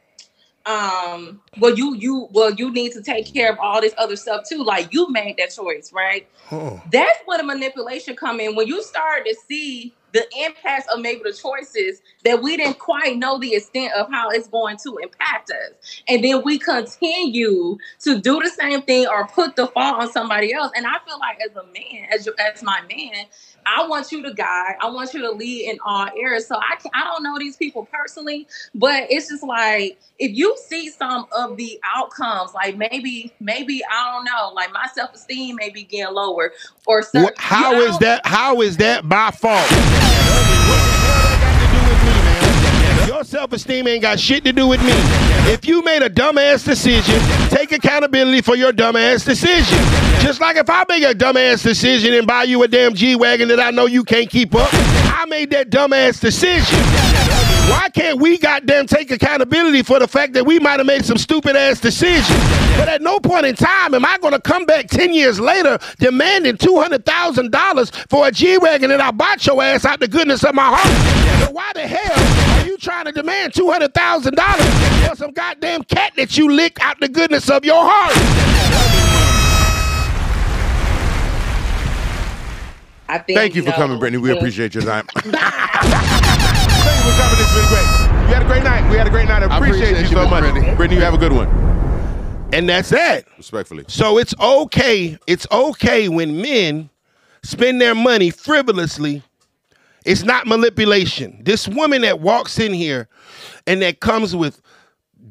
um 0.65 1.41
well 1.59 1.75
you 1.75 1.95
you 1.95 2.27
well 2.31 2.53
you 2.53 2.71
need 2.71 2.91
to 2.91 3.01
take 3.01 3.31
care 3.31 3.51
of 3.51 3.57
all 3.59 3.81
this 3.81 3.93
other 3.97 4.15
stuff 4.15 4.47
too. 4.47 4.63
Like 4.63 4.93
you 4.93 5.09
made 5.09 5.37
that 5.37 5.51
choice 5.51 5.91
right? 5.93 6.27
Oh. 6.51 6.81
that's 6.91 7.19
where 7.25 7.37
the 7.37 7.43
manipulation 7.43 8.15
come 8.15 8.39
in. 8.39 8.55
When 8.55 8.67
you 8.67 8.83
start 8.83 9.25
to 9.25 9.35
see 9.47 9.95
the 10.13 10.25
impact 10.45 10.87
of 10.93 10.99
maybe 10.99 11.21
the 11.23 11.33
choices 11.33 12.01
that 12.25 12.41
we 12.41 12.57
didn't 12.57 12.79
quite 12.79 13.17
know 13.17 13.39
the 13.39 13.53
extent 13.55 13.93
of 13.93 14.09
how 14.11 14.29
it's 14.29 14.47
going 14.47 14.77
to 14.77 14.97
impact 14.97 15.51
us. 15.51 16.01
And 16.07 16.23
then 16.23 16.43
we 16.43 16.57
continue 16.57 17.77
to 18.01 18.19
do 18.19 18.41
the 18.41 18.49
same 18.49 18.81
thing 18.81 19.07
or 19.07 19.27
put 19.27 19.55
the 19.55 19.67
fault 19.67 20.01
on 20.01 20.11
somebody 20.11 20.53
else. 20.53 20.71
And 20.75 20.85
i 20.85 20.97
feel 21.05 21.19
like 21.19 21.39
as 21.49 21.55
a 21.55 21.63
man 21.63 22.07
as 22.13 22.27
as 22.39 22.63
my 22.63 22.81
man 22.89 23.25
i 23.65 23.85
want 23.87 24.11
you 24.11 24.21
to 24.21 24.33
guide 24.33 24.75
i 24.81 24.89
want 24.89 25.13
you 25.13 25.21
to 25.21 25.31
lead 25.31 25.69
in 25.69 25.77
all 25.85 26.07
areas 26.17 26.47
so 26.47 26.55
i 26.57 26.75
can, 26.77 26.91
i 26.93 27.03
don't 27.03 27.23
know 27.23 27.37
these 27.37 27.57
people 27.57 27.87
personally 27.91 28.47
but 28.75 29.05
it's 29.09 29.29
just 29.29 29.43
like 29.43 29.99
if 30.19 30.31
you 30.35 30.55
see 30.65 30.89
some 30.89 31.25
of 31.31 31.57
the 31.57 31.79
outcomes 31.83 32.53
like 32.53 32.77
maybe 32.77 33.33
maybe 33.39 33.81
i 33.91 34.13
don't 34.13 34.25
know 34.25 34.51
like 34.53 34.71
my 34.71 34.87
self-esteem 34.93 35.55
may 35.55 35.69
be 35.69 35.83
getting 35.83 36.13
lower 36.13 36.53
or 36.85 37.03
What, 37.13 37.33
how 37.37 37.73
you 37.73 37.81
is 37.81 37.97
that? 37.99 38.25
How 38.25 38.61
is 38.61 38.77
that 38.77 39.05
my 39.05 39.31
fault? 39.31 40.60
Your 43.07 43.23
self-esteem 43.23 43.87
ain't 43.87 44.01
got 44.01 44.19
shit 44.19 44.43
to 44.45 44.53
do 44.53 44.67
with 44.67 44.81
me. 44.83 44.93
If 45.51 45.65
you 45.65 45.81
made 45.83 46.01
a 46.01 46.09
dumbass 46.09 46.63
decision, 46.63 47.19
take 47.49 47.71
accountability 47.71 48.41
for 48.41 48.55
your 48.55 48.71
dumbass 48.71 49.25
decision. 49.25 49.79
Just 50.21 50.39
like 50.39 50.55
if 50.55 50.69
I 50.69 50.85
make 50.87 51.03
a 51.03 51.13
dumbass 51.13 51.63
decision 51.63 52.13
and 52.13 52.27
buy 52.27 52.43
you 52.43 52.61
a 52.63 52.67
damn 52.67 52.93
G-Wagon 52.93 53.47
that 53.49 53.59
I 53.59 53.71
know 53.71 53.85
you 53.85 54.03
can't 54.03 54.29
keep 54.29 54.53
up, 54.55 54.69
I 54.73 55.25
made 55.27 55.49
that 55.51 55.69
dumbass 55.69 56.19
decision. 56.19 56.79
Why 57.69 57.89
can't 57.89 58.19
we 58.19 58.37
goddamn 58.37 58.87
take 58.87 59.11
accountability 59.11 59.83
for 59.83 59.99
the 59.99 60.07
fact 60.07 60.33
that 60.33 60.45
we 60.45 60.59
might 60.59 60.79
have 60.79 60.85
made 60.87 61.05
some 61.05 61.17
stupid 61.17 61.55
ass 61.55 61.79
decisions? 61.79 62.27
But 62.77 62.89
at 62.89 63.01
no 63.01 63.19
point 63.19 63.45
in 63.45 63.55
time 63.55 63.93
am 63.93 64.05
I 64.05 64.17
going 64.17 64.33
to 64.33 64.41
come 64.41 64.65
back 64.65 64.87
10 64.87 65.13
years 65.13 65.39
later 65.39 65.77
demanding 65.99 66.57
$200,000 66.57 68.09
for 68.09 68.27
a 68.27 68.31
G 68.31 68.57
Wagon 68.57 68.89
that 68.89 69.01
I 69.01 69.11
bought 69.11 69.45
your 69.45 69.61
ass 69.63 69.85
out 69.85 69.99
the 69.99 70.07
goodness 70.07 70.43
of 70.43 70.55
my 70.55 70.67
heart. 70.67 71.45
But 71.45 71.53
why 71.53 71.71
the 71.73 71.87
hell 71.87 72.61
are 72.61 72.67
you 72.67 72.77
trying 72.77 73.05
to 73.05 73.11
demand 73.11 73.53
$200,000 73.53 75.09
for 75.09 75.15
some 75.15 75.31
goddamn 75.31 75.83
cat 75.83 76.13
that 76.17 76.37
you 76.37 76.51
licked 76.51 76.81
out 76.81 76.99
the 76.99 77.09
goodness 77.09 77.49
of 77.49 77.63
your 77.63 77.83
heart? 77.83 78.13
I 83.07 83.17
think, 83.19 83.37
Thank 83.37 83.55
you 83.55 83.61
for 83.63 83.71
know, 83.71 83.75
coming, 83.75 83.99
Brittany. 83.99 84.21
We 84.21 84.31
appreciate 84.31 84.73
your 84.73 84.83
time. 84.83 85.05
Thank 86.83 87.05
you 87.05 87.11
for 87.11 87.17
coming. 87.21 87.39
It's 87.39 87.53
been 87.53 87.67
great. 87.67 88.11
You 88.27 88.33
had 88.33 88.43
a 88.43 88.45
great 88.45 88.63
night. 88.63 88.89
We 88.89 88.97
had 88.97 89.07
a 89.07 89.11
great 89.11 89.27
night. 89.27 89.43
I 89.43 89.57
appreciate, 89.57 89.91
appreciate 89.91 90.11
you 90.11 90.17
you, 90.17 90.23
so 90.23 90.29
much. 90.29 90.43
Brittany. 90.43 90.75
Brittany, 90.75 90.95
you 90.97 91.03
have 91.03 91.13
a 91.13 91.17
good 91.17 91.33
one. 91.33 91.47
And 92.53 92.67
that's 92.67 92.89
that. 92.89 93.25
Respectfully. 93.37 93.85
So 93.87 94.17
it's 94.17 94.33
okay. 94.39 95.17
It's 95.27 95.47
okay 95.51 96.09
when 96.09 96.41
men 96.41 96.89
spend 97.43 97.81
their 97.81 97.95
money 97.95 98.29
frivolously. 98.29 99.23
It's 100.05 100.23
not 100.23 100.47
manipulation. 100.47 101.41
This 101.43 101.67
woman 101.67 102.01
that 102.01 102.19
walks 102.19 102.59
in 102.59 102.73
here 102.73 103.07
and 103.67 103.81
that 103.81 103.99
comes 103.99 104.35
with 104.35 104.61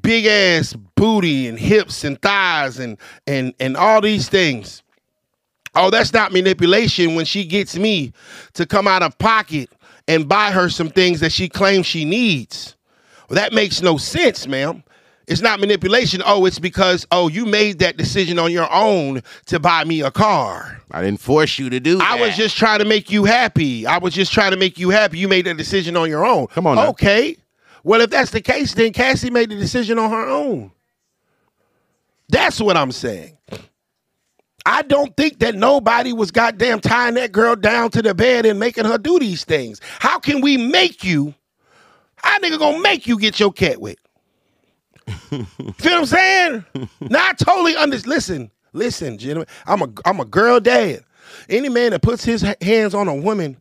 big 0.03 0.27
ass 0.27 0.75
booty 0.95 1.49
and 1.49 1.59
hips 1.59 2.05
and 2.05 2.21
thighs 2.23 2.79
and 2.79 2.97
and 3.27 3.53
and 3.61 3.77
all 3.77 4.01
these 4.01 4.29
things. 4.29 4.83
Oh, 5.75 5.91
that's 5.91 6.13
not 6.13 6.33
manipulation 6.33 7.15
when 7.15 7.25
she 7.25 7.45
gets 7.45 7.77
me 7.77 8.13
to 8.55 8.67
come 8.67 8.89
out 8.89 9.03
of 9.03 9.17
pocket 9.19 9.71
and 10.11 10.29
buy 10.29 10.51
her 10.51 10.69
some 10.69 10.91
things 10.91 11.21
that 11.21 11.31
she 11.31 11.49
claims 11.49 11.87
she 11.87 12.05
needs. 12.05 12.77
Well, 13.29 13.37
that 13.37 13.53
makes 13.53 13.81
no 13.81 13.97
sense, 13.97 14.49
ma'am. 14.49 14.83
It's 15.29 15.41
not 15.41 15.61
manipulation. 15.61 16.21
Oh, 16.27 16.47
it's 16.47 16.59
because, 16.59 17.07
oh, 17.13 17.29
you 17.29 17.47
made 17.47 17.79
that 17.79 17.97
decision 17.97 18.37
on 18.37 18.51
your 18.51 18.69
own 18.73 19.23
to 19.47 19.61
buy 19.61 19.85
me 19.85 20.01
a 20.01 20.11
car. 20.11 20.83
I 20.91 21.03
didn't 21.03 21.21
force 21.21 21.57
you 21.57 21.71
to 21.71 21.79
do 21.79 21.99
that. 21.99 22.11
I 22.11 22.21
was 22.21 22.37
just 22.37 22.57
trying 22.57 22.81
to 22.81 22.85
make 22.85 23.13
you 23.13 23.25
happy. 23.25 23.87
I 23.87 23.99
was 23.99 24.13
just 24.13 24.33
trying 24.33 24.51
to 24.51 24.57
make 24.57 24.77
you 24.79 24.91
happy. 24.91 25.19
You 25.19 25.29
made 25.29 25.45
that 25.45 25.57
decision 25.57 25.97
on 25.97 26.11
your 26.11 26.27
own. 26.27 26.49
Come 26.49 26.67
on 26.67 26.75
now. 26.75 26.89
Okay. 26.89 27.37
Well, 27.85 28.01
if 28.01 28.11
that's 28.11 28.33
the 28.33 28.41
case, 28.41 28.75
then 28.75 28.93
Cassie 28.93 29.31
made 29.31 29.51
the 29.51 29.57
decision 29.57 29.97
on 30.01 30.11
her 30.11 30.29
own. 30.29 30.73
That's 32.29 32.61
what 32.61 32.77
I'm 32.77 32.91
saying. 32.91 33.37
I 34.67 34.83
don't 34.83 35.17
think 35.17 35.39
that 35.41 35.55
nobody 35.55 36.13
was 36.13 36.31
goddamn 36.31 36.81
tying 36.81 37.15
that 37.15 37.33
girl 37.33 37.57
down 37.57 37.91
to 37.93 38.03
the 38.03 38.15
bed 38.15 38.47
and 38.47 38.59
making 38.61 38.85
her 38.85 38.99
do 38.99 39.19
these 39.19 39.45
things. 39.45 39.81
How 39.99 40.19
can 40.19 40.41
we 40.41 40.57
make 40.57 41.05
you? 41.05 41.35
How 42.17 42.39
nigga 42.39 42.59
gonna 42.59 42.81
make 42.81 43.07
you 43.07 43.19
get 43.19 43.41
your 43.41 43.53
cat 43.53 43.81
wet? 43.81 43.99
Feel 45.07 45.47
what 45.71 45.87
I'm 45.87 46.07
saying? 46.07 46.65
now 47.01 47.29
I 47.29 47.33
totally 47.33 47.77
understand. 47.77 48.11
Listen, 48.11 48.51
listen, 48.73 49.19
gentlemen. 49.19 49.49
I'm 49.67 49.83
a 49.83 49.89
I'm 50.05 50.21
a 50.21 50.25
girl 50.25 50.61
dad. 50.61 51.05
Any 51.49 51.69
man 51.69 51.93
that 51.93 52.03
puts 52.03 52.25
his 52.25 52.43
hands 52.61 52.95
on 52.95 53.09
a 53.09 53.15
woman 53.15 53.57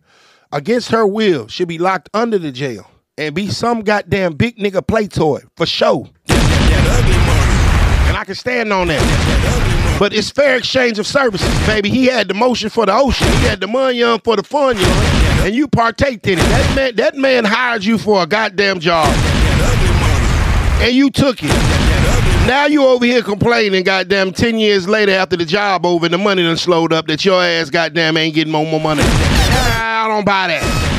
against 0.51 0.89
her 0.91 1.05
will 1.07 1.47
should 1.47 1.67
be 1.67 1.77
locked 1.77 2.09
under 2.13 2.37
the 2.37 2.51
jail 2.51 2.89
and 3.17 3.35
be 3.35 3.49
some 3.49 3.81
goddamn 3.81 4.33
big 4.33 4.57
nigga 4.57 4.85
play 4.85 5.07
toy 5.07 5.41
for 5.55 5.65
show. 5.65 6.07
I 8.19 8.25
can 8.25 8.35
stand 8.35 8.73
on 8.73 8.89
that. 8.89 9.95
But 9.97 10.13
it's 10.13 10.29
fair 10.29 10.57
exchange 10.57 10.99
of 10.99 11.07
services, 11.07 11.47
baby. 11.65 11.89
He 11.89 12.07
had 12.07 12.27
the 12.27 12.33
motion 12.33 12.69
for 12.69 12.85
the 12.85 12.93
ocean. 12.93 13.25
He 13.27 13.45
had 13.45 13.61
the 13.61 13.67
money 13.67 13.99
young 13.99 14.19
for 14.19 14.35
the 14.35 14.43
fun 14.43 14.77
young, 14.77 14.91
and 15.45 15.55
you 15.55 15.69
partaked 15.69 16.27
in 16.27 16.37
it. 16.37 16.41
That 16.41 16.75
man, 16.75 16.95
that 16.97 17.15
man 17.15 17.45
hired 17.45 17.85
you 17.85 17.97
for 17.97 18.21
a 18.21 18.27
goddamn 18.27 18.81
job, 18.81 19.07
and 20.81 20.93
you 20.93 21.09
took 21.09 21.37
it. 21.41 21.47
Now 22.45 22.65
you 22.65 22.83
over 22.85 23.05
here 23.05 23.21
complaining, 23.21 23.85
goddamn, 23.85 24.33
ten 24.33 24.59
years 24.59 24.85
later 24.85 25.13
after 25.13 25.37
the 25.37 25.45
job 25.45 25.85
over 25.85 26.05
and 26.05 26.13
the 26.13 26.17
money 26.17 26.43
done 26.43 26.57
slowed 26.57 26.91
up 26.91 27.07
that 27.07 27.23
your 27.23 27.41
ass 27.41 27.69
goddamn 27.69 28.17
ain't 28.17 28.35
getting 28.35 28.51
no 28.51 28.65
more 28.65 28.81
money. 28.81 29.01
I 29.01 30.09
don't 30.09 30.25
buy 30.25 30.47
that. 30.47 30.89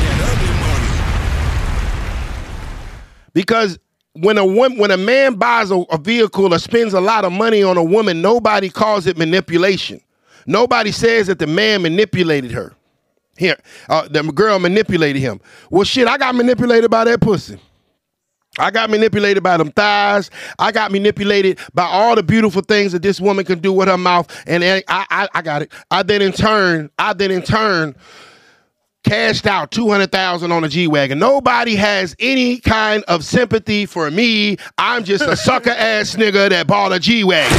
Because 3.35 3.77
when 4.13 4.37
a 4.37 4.45
woman, 4.45 4.77
when 4.77 4.91
a 4.91 4.97
man 4.97 5.35
buys 5.35 5.71
a, 5.71 5.75
a 5.75 5.97
vehicle 5.97 6.53
or 6.53 6.59
spends 6.59 6.93
a 6.93 7.01
lot 7.01 7.25
of 7.25 7.31
money 7.31 7.63
on 7.63 7.77
a 7.77 7.83
woman, 7.83 8.21
nobody 8.21 8.69
calls 8.69 9.07
it 9.07 9.17
manipulation. 9.17 10.01
Nobody 10.45 10.91
says 10.91 11.27
that 11.27 11.39
the 11.39 11.47
man 11.47 11.81
manipulated 11.81 12.51
her. 12.51 12.73
Here, 13.37 13.57
uh, 13.89 14.07
the 14.09 14.23
girl 14.23 14.59
manipulated 14.59 15.21
him. 15.21 15.39
Well, 15.69 15.83
shit, 15.83 16.07
I 16.07 16.17
got 16.17 16.35
manipulated 16.35 16.91
by 16.91 17.05
that 17.05 17.21
pussy. 17.21 17.57
I 18.59 18.69
got 18.69 18.89
manipulated 18.89 19.41
by 19.41 19.55
them 19.57 19.71
thighs. 19.71 20.29
I 20.59 20.73
got 20.73 20.91
manipulated 20.91 21.57
by 21.73 21.85
all 21.85 22.15
the 22.15 22.23
beautiful 22.23 22.61
things 22.61 22.91
that 22.91 23.01
this 23.01 23.21
woman 23.21 23.45
can 23.45 23.59
do 23.59 23.71
with 23.71 23.87
her 23.87 23.97
mouth. 23.97 24.29
And 24.45 24.63
I, 24.63 24.83
I, 24.89 25.29
I 25.33 25.41
got 25.41 25.61
it. 25.61 25.71
I 25.89 26.03
then 26.03 26.21
in 26.21 26.33
turn, 26.33 26.89
I 26.99 27.13
then 27.13 27.31
in 27.31 27.41
turn 27.43 27.95
cashed 29.03 29.47
out 29.47 29.71
200,000 29.71 30.51
on 30.51 30.63
a 30.63 30.69
G-Wagon. 30.69 31.19
Nobody 31.19 31.75
has 31.75 32.15
any 32.19 32.59
kind 32.59 33.03
of 33.07 33.23
sympathy 33.23 33.85
for 33.85 34.09
me. 34.11 34.57
I'm 34.77 35.03
just 35.03 35.23
a 35.23 35.35
sucker 35.37 35.71
ass 35.71 36.15
nigga 36.15 36.49
that 36.49 36.67
bought 36.67 36.93
a 36.93 36.99
G-Wagon. 36.99 37.51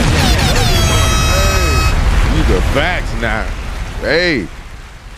These 2.32 2.56
are 2.56 2.60
facts 2.72 3.12
now. 3.20 3.44
Hey. 4.00 4.48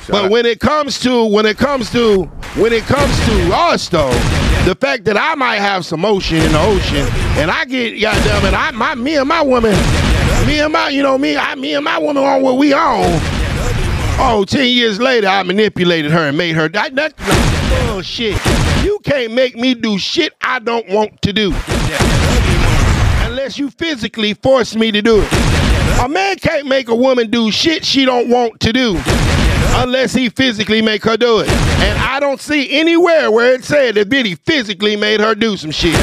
But 0.08 0.30
when 0.30 0.44
it 0.44 0.60
comes 0.60 1.00
to 1.00 1.24
when 1.24 1.46
it 1.46 1.56
comes 1.56 1.90
to 1.92 2.24
when 2.56 2.74
it 2.74 2.82
comes 2.82 3.26
to 3.26 3.54
us 3.54 3.88
though, 3.88 4.12
the 4.66 4.76
fact 4.78 5.04
that 5.06 5.16
I 5.16 5.34
might 5.34 5.60
have 5.60 5.86
some 5.86 6.00
motion 6.00 6.36
in 6.36 6.52
the 6.52 6.60
ocean 6.60 7.06
and 7.38 7.50
I 7.50 7.64
get 7.64 7.98
goddamn 7.98 8.44
it, 8.44 8.52
I 8.52 8.70
my 8.72 8.94
me 8.94 9.16
and 9.16 9.26
my 9.26 9.40
woman, 9.40 9.72
me 10.46 10.60
and 10.60 10.72
my 10.72 10.90
you 10.90 11.02
know 11.02 11.16
me, 11.16 11.38
I 11.38 11.54
me 11.54 11.74
and 11.74 11.84
my 11.84 11.96
woman 11.96 12.22
on 12.22 12.42
what 12.42 12.58
we 12.58 12.74
on. 12.74 13.43
Oh, 14.16 14.44
10 14.46 14.68
years 14.68 15.00
later, 15.00 15.26
I 15.26 15.42
manipulated 15.42 16.10
her 16.12 16.28
and 16.28 16.38
made 16.38 16.54
her. 16.54 16.68
That, 16.68 16.94
that, 16.94 17.16
bullshit. 17.88 18.38
You 18.84 18.98
can't 19.04 19.32
make 19.32 19.56
me 19.56 19.74
do 19.74 19.98
shit 19.98 20.32
I 20.40 20.58
don't 20.60 20.88
want 20.88 21.20
to 21.22 21.32
do. 21.32 21.52
Unless 23.26 23.58
you 23.58 23.70
physically 23.70 24.34
force 24.34 24.76
me 24.76 24.92
to 24.92 25.02
do 25.02 25.20
it. 25.20 25.32
A 26.00 26.08
man 26.08 26.36
can't 26.36 26.66
make 26.66 26.88
a 26.88 26.94
woman 26.94 27.30
do 27.30 27.50
shit 27.50 27.84
she 27.84 28.04
don't 28.04 28.28
want 28.28 28.60
to 28.60 28.72
do 28.72 29.00
unless 29.76 30.12
he 30.12 30.28
physically 30.28 30.80
make 30.80 31.02
her 31.04 31.16
do 31.16 31.40
it. 31.40 31.48
And 31.48 31.98
I 31.98 32.20
don't 32.20 32.40
see 32.40 32.78
anywhere 32.78 33.30
where 33.30 33.54
it 33.54 33.64
said 33.64 33.96
that 33.96 34.08
Diddy 34.08 34.36
physically 34.36 34.96
made 34.96 35.20
her 35.20 35.34
do 35.34 35.56
some 35.56 35.70
shit. 35.70 35.96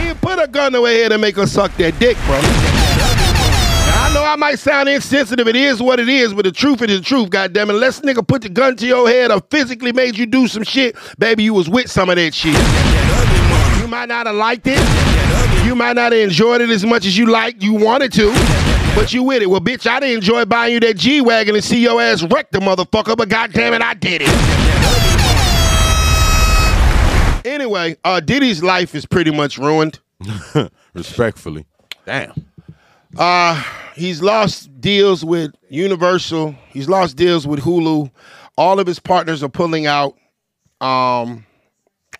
He 0.00 0.14
put 0.14 0.38
a 0.38 0.46
gun 0.46 0.72
to 0.72 0.84
her 0.84 0.90
head 0.90 1.12
and 1.12 1.20
make 1.20 1.36
her 1.36 1.46
suck 1.46 1.76
that 1.76 1.98
dick, 1.98 2.16
bro. 2.26 2.63
Now, 4.34 4.38
I 4.38 4.48
I 4.48 4.50
might 4.50 4.58
sound 4.58 4.88
insensitive. 4.88 5.46
It 5.46 5.54
is 5.54 5.80
what 5.80 6.00
it 6.00 6.08
is, 6.08 6.34
but 6.34 6.44
the 6.44 6.50
truth 6.50 6.82
is 6.82 6.98
the 6.98 7.04
truth, 7.04 7.30
goddamn 7.30 7.70
it. 7.70 7.74
Unless 7.74 8.00
nigga 8.00 8.26
put 8.26 8.42
the 8.42 8.48
gun 8.48 8.74
to 8.78 8.86
your 8.86 9.08
head 9.08 9.30
or 9.30 9.40
physically 9.48 9.92
made 9.92 10.18
you 10.18 10.26
do 10.26 10.48
some 10.48 10.64
shit, 10.64 10.96
baby, 11.20 11.44
you 11.44 11.54
was 11.54 11.68
with 11.68 11.88
some 11.88 12.10
of 12.10 12.16
that 12.16 12.34
shit. 12.34 12.52
You 13.80 13.86
might 13.86 14.08
not 14.08 14.26
have 14.26 14.34
liked 14.34 14.66
it. 14.66 14.80
You 15.64 15.76
might 15.76 15.92
not 15.92 16.10
have 16.10 16.20
enjoyed 16.20 16.62
it 16.62 16.70
as 16.70 16.84
much 16.84 17.06
as 17.06 17.16
you 17.16 17.26
liked, 17.26 17.62
you 17.62 17.74
wanted 17.74 18.12
to, 18.14 18.32
but 18.96 19.12
you 19.12 19.22
with 19.22 19.40
it. 19.40 19.46
Well, 19.46 19.60
bitch, 19.60 19.86
I 19.88 20.00
didn't 20.00 20.16
enjoy 20.16 20.46
buying 20.46 20.74
you 20.74 20.80
that 20.80 20.96
G 20.96 21.20
Wagon 21.20 21.54
and 21.54 21.62
see 21.62 21.80
your 21.80 22.02
ass 22.02 22.24
wreck 22.24 22.50
the 22.50 22.58
motherfucker, 22.58 23.16
but 23.16 23.28
goddamn 23.28 23.72
it, 23.72 23.82
I 23.82 23.94
did 23.94 24.22
it. 24.24 24.28
Anyway, 27.46 27.96
uh, 28.02 28.18
Diddy's 28.18 28.64
life 28.64 28.96
is 28.96 29.06
pretty 29.06 29.30
much 29.30 29.58
ruined. 29.58 30.00
Respectfully. 30.92 31.66
Damn. 32.04 32.32
Uh, 33.16 33.62
he's 33.94 34.22
lost 34.22 34.80
deals 34.80 35.24
with 35.24 35.52
Universal. 35.68 36.54
He's 36.68 36.88
lost 36.88 37.16
deals 37.16 37.46
with 37.46 37.60
Hulu. 37.60 38.10
All 38.56 38.78
of 38.78 38.86
his 38.86 38.98
partners 38.98 39.42
are 39.42 39.48
pulling 39.48 39.86
out 39.86 40.16
um, 40.80 41.44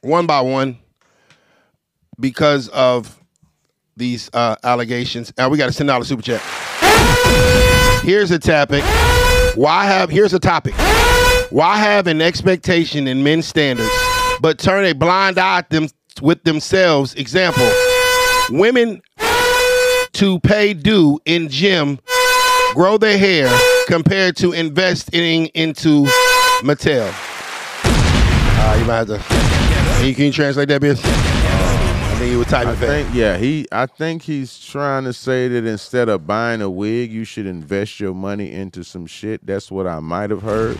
one 0.03 0.26
by 0.26 0.40
one 0.40 0.78
because 2.18 2.68
of 2.68 3.20
these 3.97 4.30
uh, 4.32 4.57
allegations. 4.64 5.32
Now 5.36 5.49
we 5.49 5.59
got 5.59 5.66
to 5.66 5.72
send 5.72 5.90
out 5.90 6.03
a 6.03 6.05
super 6.05 6.22
chat. 6.22 6.42
Here's 8.03 8.30
a 8.30 8.38
topic. 8.38 8.84
Why 9.57 9.84
have 9.86 10.11
here's 10.11 10.34
a 10.34 10.38
topic. 10.38 10.74
Why 11.51 11.76
have 11.76 12.07
an 12.07 12.20
expectation 12.20 13.07
in 13.07 13.22
men's 13.22 13.47
standards, 13.47 13.90
but 14.40 14.59
turn 14.59 14.84
a 14.84 14.92
blind 14.92 15.38
eye 15.38 15.64
them 15.70 15.88
with 16.20 16.42
themselves? 16.42 17.14
Example: 17.14 17.70
Women 18.51 19.01
to 20.15 20.41
pay 20.41 20.75
due 20.75 21.21
in 21.25 21.49
gym, 21.49 21.99
grow 22.75 22.99
their 22.99 23.19
hair 23.19 23.49
compared 23.87 24.37
to 24.37 24.53
investing 24.53 25.47
into 25.49 26.05
Mattel. 26.62 27.12
Uh, 27.85 28.77
you 28.79 28.85
might 28.85 28.97
have 28.97 29.09
to. 29.09 29.19
Can 29.19 30.07
you, 30.07 30.15
can 30.15 30.25
you 30.27 30.33
translate 30.33 30.69
that, 30.69 30.81
bitch? 30.81 31.01
I 31.05 32.17
think 32.19 32.31
you 32.31 32.39
were 32.39 32.45
typing 32.45 32.71
I 32.71 32.75
think 32.77 33.09
yeah, 33.12 33.37
he 33.37 33.67
I 33.73 33.87
think 33.87 34.23
he's 34.23 34.59
trying 34.59 35.05
to 35.05 35.12
say 35.12 35.49
that 35.49 35.67
instead 35.67 36.09
of 36.09 36.27
buying 36.27 36.62
a 36.62 36.71
wig, 36.71 37.11
you 37.11 37.25
should 37.25 37.47
invest 37.47 37.99
your 37.99 38.15
money 38.15 38.53
into 38.53 38.85
some 38.85 39.07
shit. 39.07 39.45
That's 39.45 39.71
what 39.71 39.87
I 39.87 39.99
might 39.99 40.31
have 40.31 40.43
heard 40.43 40.79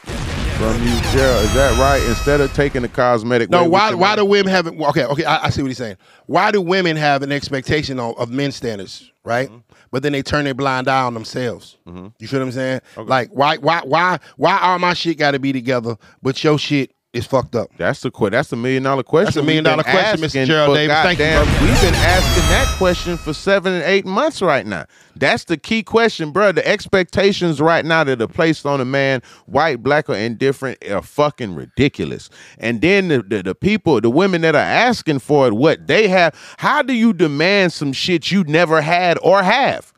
from 0.57 0.82
you, 0.82 0.94
Gerald. 1.12 1.44
Is 1.44 1.55
that 1.55 1.76
right? 1.78 2.02
Instead 2.09 2.40
of 2.40 2.52
taking 2.52 2.82
the 2.82 2.88
cosmetic 2.88 3.50
No, 3.50 3.64
why 3.64 3.92
why 3.94 4.16
do 4.16 4.24
women 4.24 4.50
have 4.52 4.66
it? 4.66 4.74
Okay, 4.80 5.05
okay, 5.05 5.24
I, 5.24 5.46
I 5.46 5.50
see 5.50 5.62
what 5.62 5.68
he's 5.68 5.78
saying. 5.78 5.96
Why 6.26 6.50
do 6.50 6.61
women 6.61 6.96
have 6.96 7.22
an 7.22 7.32
expectation 7.32 7.98
of, 7.98 8.16
of 8.18 8.30
men's 8.30 8.57
standards, 8.57 9.11
right? 9.24 9.48
Mm-hmm. 9.48 9.59
But 9.90 10.02
then 10.02 10.12
they 10.12 10.22
turn 10.22 10.44
their 10.44 10.55
blind 10.55 10.88
eye 10.88 11.02
on 11.02 11.14
themselves. 11.14 11.76
You 12.18 12.28
feel 12.28 12.40
what 12.40 12.46
I'm 12.46 12.52
saying? 12.52 12.80
Like 12.96 13.30
why 13.30 13.57
why 13.59 13.80
why 13.84 14.18
why 14.36 14.59
all 14.59 14.78
my 14.78 14.94
shit 14.94 15.18
got 15.18 15.32
to 15.32 15.38
be 15.38 15.52
together, 15.52 15.96
but 16.22 16.42
your 16.42 16.59
shit 16.59 16.92
is 17.14 17.24
fucked 17.26 17.54
up? 17.54 17.70
That's 17.78 18.00
the 18.00 18.10
que- 18.10 18.28
That's 18.28 18.52
a 18.52 18.56
million 18.56 18.82
dollar 18.82 19.02
question. 19.04 19.26
That's 19.26 19.36
a 19.36 19.42
million 19.42 19.64
been 19.64 19.82
question, 19.82 20.20
Mr. 20.20 20.46
Gerald 20.46 20.76
Davis. 20.76 20.96
Thank 20.98 21.18
you, 21.18 21.24
goddamn- 21.24 21.44
brother. 21.46 21.64
We've 21.64 21.80
been 21.80 21.94
asking 21.94 22.42
that 22.50 22.66
question 22.76 23.16
for 23.16 23.32
seven 23.32 23.72
and 23.72 23.84
eight 23.84 24.04
months 24.04 24.42
right 24.42 24.66
now. 24.66 24.84
That's 25.16 25.44
the 25.44 25.56
key 25.56 25.82
question, 25.84 26.32
bro. 26.32 26.52
The 26.52 26.66
expectations 26.66 27.60
right 27.60 27.84
now 27.84 28.04
that 28.04 28.20
are 28.20 28.26
placed 28.26 28.66
on 28.66 28.80
a 28.80 28.84
man, 28.84 29.22
white, 29.46 29.82
black, 29.82 30.10
or 30.10 30.16
indifferent, 30.16 30.78
are 30.90 31.00
fucking 31.02 31.54
ridiculous. 31.54 32.28
And 32.58 32.80
then 32.82 33.08
the, 33.08 33.22
the, 33.22 33.42
the 33.44 33.54
people, 33.54 34.00
the 34.00 34.10
women 34.10 34.40
that 34.42 34.56
are 34.56 34.58
asking 34.58 35.20
for 35.20 35.46
it, 35.46 35.54
what 35.54 35.86
they 35.86 36.08
have. 36.08 36.34
How 36.58 36.82
do 36.82 36.92
you 36.92 37.12
demand 37.12 37.72
some 37.72 37.92
shit 37.92 38.32
you 38.32 38.42
never 38.44 38.80
had 38.82 39.18
or 39.22 39.42
have? 39.42 39.92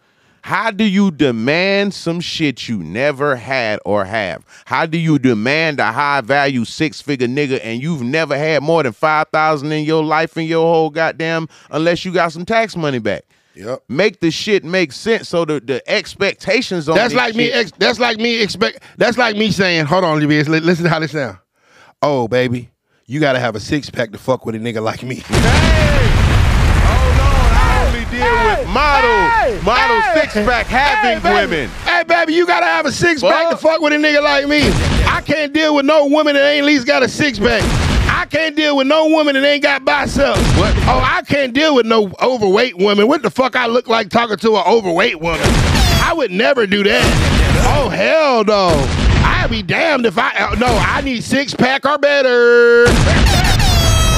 How 0.47 0.71
do 0.71 0.85
you 0.85 1.11
demand 1.11 1.93
some 1.93 2.21
shit 2.21 2.69
you 2.69 2.79
never 2.79 3.35
had 3.35 3.81
or 3.85 4.05
have? 4.05 4.45
How 4.65 4.87
do 4.87 4.97
you 4.97 5.19
demand 5.19 5.81
a 5.81 5.91
high 5.91 6.21
value 6.21 6.65
six 6.65 7.03
figure 7.03 7.27
nigga 7.27 7.59
and 7.65 7.83
you've 7.83 8.03
never 8.03 8.39
had 8.39 8.63
more 8.63 8.85
than 8.85 8.93
five 8.93 9.27
thousand 9.33 9.73
in 9.73 9.83
your 9.83 10.05
life 10.05 10.37
in 10.37 10.45
your 10.45 10.73
whole 10.73 10.91
goddamn 10.91 11.49
unless 11.73 12.05
you 12.05 12.13
got 12.13 12.31
some 12.31 12.45
tax 12.45 12.77
money 12.77 13.01
back? 13.01 13.25
Yep. 13.57 13.83
Make 13.89 14.21
the 14.21 14.31
shit 14.31 14.63
make 14.63 14.93
sense 14.93 15.29
so 15.29 15.45
the, 15.45 15.59
the 15.59 15.83
expectations 15.91 16.89
on 16.89 16.95
That's 16.95 17.13
like 17.13 17.35
me. 17.35 17.51
Ex- 17.51 17.73
that's 17.79 17.99
like 17.99 18.19
me 18.19 18.41
expect. 18.41 18.85
That's 18.99 19.19
like 19.19 19.37
me 19.37 19.51
saying, 19.51 19.87
"Hold 19.87 20.05
on, 20.05 20.21
Libya. 20.21 20.45
Listen 20.45 20.85
to 20.85 20.91
how 20.91 21.01
this 21.01 21.11
sound." 21.11 21.39
Oh, 22.03 22.29
baby, 22.29 22.71
you 23.07 23.19
got 23.19 23.33
to 23.33 23.41
have 23.41 23.57
a 23.57 23.61
six 23.61 23.91
pack 23.91 24.13
to 24.13 24.19
fuck 24.19 24.47
with 24.47 24.55
a 24.55 24.59
nigga 24.59 24.81
like 24.81 25.03
me. 25.03 25.25
Hold 28.65 28.69
on, 28.69 28.77
I 28.77 29.45
only 29.47 29.47
deal 29.47 29.57
with 29.57 29.65
model, 29.65 29.65
model 29.65 30.03
six 30.21 30.33
pack 30.35 30.67
having 30.67 31.21
Hey, 31.21 31.35
women. 31.47 31.71
Hey, 31.85 32.05
baby, 32.05 32.35
you 32.35 32.47
gotta 32.47 32.67
have 32.67 32.87
a 32.87 32.93
six 32.93 33.21
pack 33.21 33.51
to 33.51 33.57
Fuck. 33.57 33.73
fuck 33.73 33.81
with 33.81 33.93
a 33.93 33.97
nigga 33.97 34.23
like 34.23 34.47
me. 34.49 34.61
I 35.09 35.21
can't 35.25 35.53
deal 35.53 35.75
with 35.75 35.85
no 35.87 36.07
woman 36.07 36.35
that 36.35 36.43
ain't 36.45 36.63
at 36.63 36.67
least 36.67 36.87
got 36.87 37.03
a 37.03 37.09
six 37.09 37.39
pack. 37.39 37.63
I 38.09 38.25
can't 38.27 38.57
deal 38.57 38.77
with 38.77 38.87
no 38.87 39.09
woman 39.09 39.35
that 39.35 39.45
ain't 39.45 39.63
got 39.63 39.85
biceps. 39.85 40.41
What? 40.57 40.75
Oh, 40.87 41.01
I 41.05 41.23
can't 41.23 41.53
deal 41.53 41.75
with 41.75 41.87
no 41.87 42.13
overweight 42.23 42.77
woman. 42.79 43.09
What 43.09 43.23
the 43.23 43.31
fuck 43.31 43.57
I 43.57 43.67
look 43.67 43.89
like 43.89 44.11
talking 44.11 44.37
to 44.39 44.57
an 44.57 44.65
overweight 44.67 45.21
woman? 45.21 45.41
I 46.03 46.13
would 46.17 46.31
never 46.31 46.67
do 46.67 46.83
that. 46.85 47.05
Oh 47.79 47.89
hell 47.89 48.45
no. 48.45 48.69
I'd 49.25 49.51
be 49.51 49.63
damned 49.63 50.07
if 50.07 50.19
I 50.19 50.31
uh, 50.39 50.55
no. 50.57 50.67
I 50.67 51.01
need 51.03 51.23
six 51.25 51.55
pack 51.55 51.85
or 51.85 51.99
better. 51.99 52.87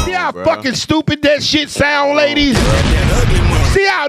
See 0.05 0.13
how 0.13 0.33
fucking 0.33 0.75
stupid 0.75 1.23
that 1.23 1.43
shit 1.43 1.69
sound, 1.71 2.17
ladies. 2.17 2.57
See 3.79 3.87
how 3.87 4.09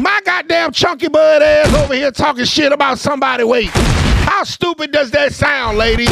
my 0.00 0.20
goddamn 0.22 0.70
chunky 0.70 1.08
bud 1.08 1.40
ass 1.40 1.72
over 1.82 1.94
here 1.94 2.10
talking 2.10 2.44
shit 2.44 2.72
about 2.72 2.98
somebody 2.98 3.42
weight. 3.42 3.70
How 3.70 4.44
stupid 4.44 4.92
does 4.92 5.10
that 5.12 5.32
sound, 5.32 5.78
lady? 5.78 6.04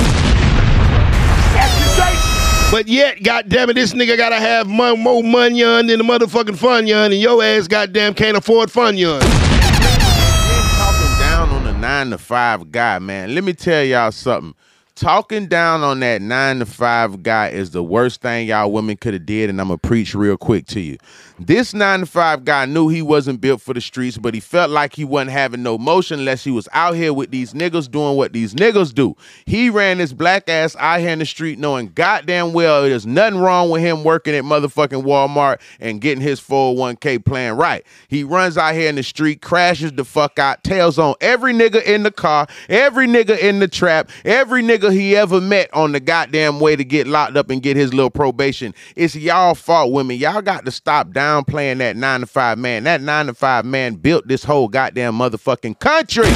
But 2.70 2.88
yet, 2.88 3.22
goddamn 3.22 3.68
it, 3.68 3.74
this 3.74 3.92
nigga 3.92 4.16
gotta 4.16 4.36
have 4.36 4.66
mon- 4.66 5.00
more 5.00 5.22
money 5.22 5.60
than 5.60 5.88
the 5.88 5.96
motherfucking 5.96 6.56
fun 6.56 6.86
yun, 6.86 7.12
and 7.12 7.20
your 7.20 7.44
ass 7.44 7.68
goddamn 7.68 8.14
can't 8.14 8.38
afford 8.38 8.70
fun 8.70 8.96
yun. 8.96 9.20
talking 9.20 11.18
down 11.18 11.50
on 11.50 11.64
the 11.64 11.74
nine 11.74 12.08
to 12.08 12.16
five 12.16 12.72
guy, 12.72 12.98
man. 12.98 13.34
Let 13.34 13.44
me 13.44 13.52
tell 13.52 13.84
y'all 13.84 14.10
something. 14.10 14.54
Talking 14.96 15.46
down 15.46 15.82
on 15.82 16.00
that 16.00 16.22
nine 16.22 16.58
to 16.60 16.64
five 16.64 17.22
guy 17.22 17.50
is 17.50 17.72
the 17.72 17.82
worst 17.82 18.22
thing 18.22 18.48
y'all 18.48 18.72
women 18.72 18.96
could 18.96 19.12
have 19.12 19.26
did, 19.26 19.50
and 19.50 19.60
I'm 19.60 19.68
gonna 19.68 19.76
preach 19.76 20.14
real 20.14 20.38
quick 20.38 20.64
to 20.68 20.80
you. 20.80 20.96
This 21.38 21.74
nine 21.74 22.00
to 22.00 22.06
five 22.06 22.46
guy 22.46 22.64
knew 22.64 22.88
he 22.88 23.02
wasn't 23.02 23.42
built 23.42 23.60
for 23.60 23.74
the 23.74 23.80
streets, 23.82 24.16
but 24.16 24.32
he 24.32 24.40
felt 24.40 24.70
like 24.70 24.94
he 24.94 25.04
wasn't 25.04 25.32
having 25.32 25.62
no 25.62 25.76
motion 25.76 26.20
unless 26.20 26.44
he 26.44 26.50
was 26.50 26.66
out 26.72 26.94
here 26.94 27.12
with 27.12 27.30
these 27.30 27.52
niggas 27.52 27.90
doing 27.90 28.16
what 28.16 28.32
these 28.32 28.54
niggas 28.54 28.94
do. 28.94 29.14
He 29.44 29.68
ran 29.68 29.98
this 29.98 30.14
black 30.14 30.48
ass 30.48 30.74
out 30.76 31.00
here 31.00 31.10
in 31.10 31.18
the 31.18 31.26
street 31.26 31.58
knowing 31.58 31.88
goddamn 31.88 32.54
well 32.54 32.84
there's 32.84 33.04
nothing 33.04 33.38
wrong 33.38 33.68
with 33.68 33.82
him 33.82 34.02
working 34.02 34.34
at 34.34 34.44
motherfucking 34.44 35.04
Walmart 35.04 35.60
and 35.78 36.00
getting 36.00 36.22
his 36.22 36.40
401k 36.40 37.22
plan 37.22 37.58
right. 37.58 37.84
He 38.08 38.24
runs 38.24 38.56
out 38.56 38.74
here 38.74 38.88
in 38.88 38.94
the 38.94 39.02
street, 39.02 39.42
crashes 39.42 39.92
the 39.92 40.06
fuck 40.06 40.38
out, 40.38 40.64
tails 40.64 40.98
on 40.98 41.16
every 41.20 41.52
nigga 41.52 41.84
in 41.84 42.02
the 42.02 42.10
car, 42.10 42.46
every 42.70 43.06
nigga 43.06 43.38
in 43.38 43.58
the 43.58 43.68
trap, 43.68 44.08
every 44.24 44.62
nigga 44.62 44.85
he 44.90 45.16
ever 45.16 45.40
met 45.40 45.72
on 45.72 45.92
the 45.92 46.00
goddamn 46.00 46.60
way 46.60 46.76
to 46.76 46.84
get 46.84 47.06
locked 47.06 47.36
up 47.36 47.50
and 47.50 47.62
get 47.62 47.76
his 47.76 47.92
little 47.92 48.10
probation. 48.10 48.74
It's 48.94 49.14
y'all 49.14 49.54
fault, 49.54 49.92
women. 49.92 50.16
Y'all 50.16 50.42
got 50.42 50.64
to 50.64 50.70
stop 50.70 51.08
downplaying 51.08 51.78
that 51.78 51.96
nine 51.96 52.20
to 52.20 52.26
five 52.26 52.58
man. 52.58 52.84
That 52.84 53.00
nine 53.00 53.26
to 53.26 53.34
five 53.34 53.64
man 53.64 53.94
built 53.94 54.28
this 54.28 54.44
whole 54.44 54.68
goddamn 54.68 55.14
motherfucking 55.14 55.78
country. 55.78 56.24
The, 56.24 56.30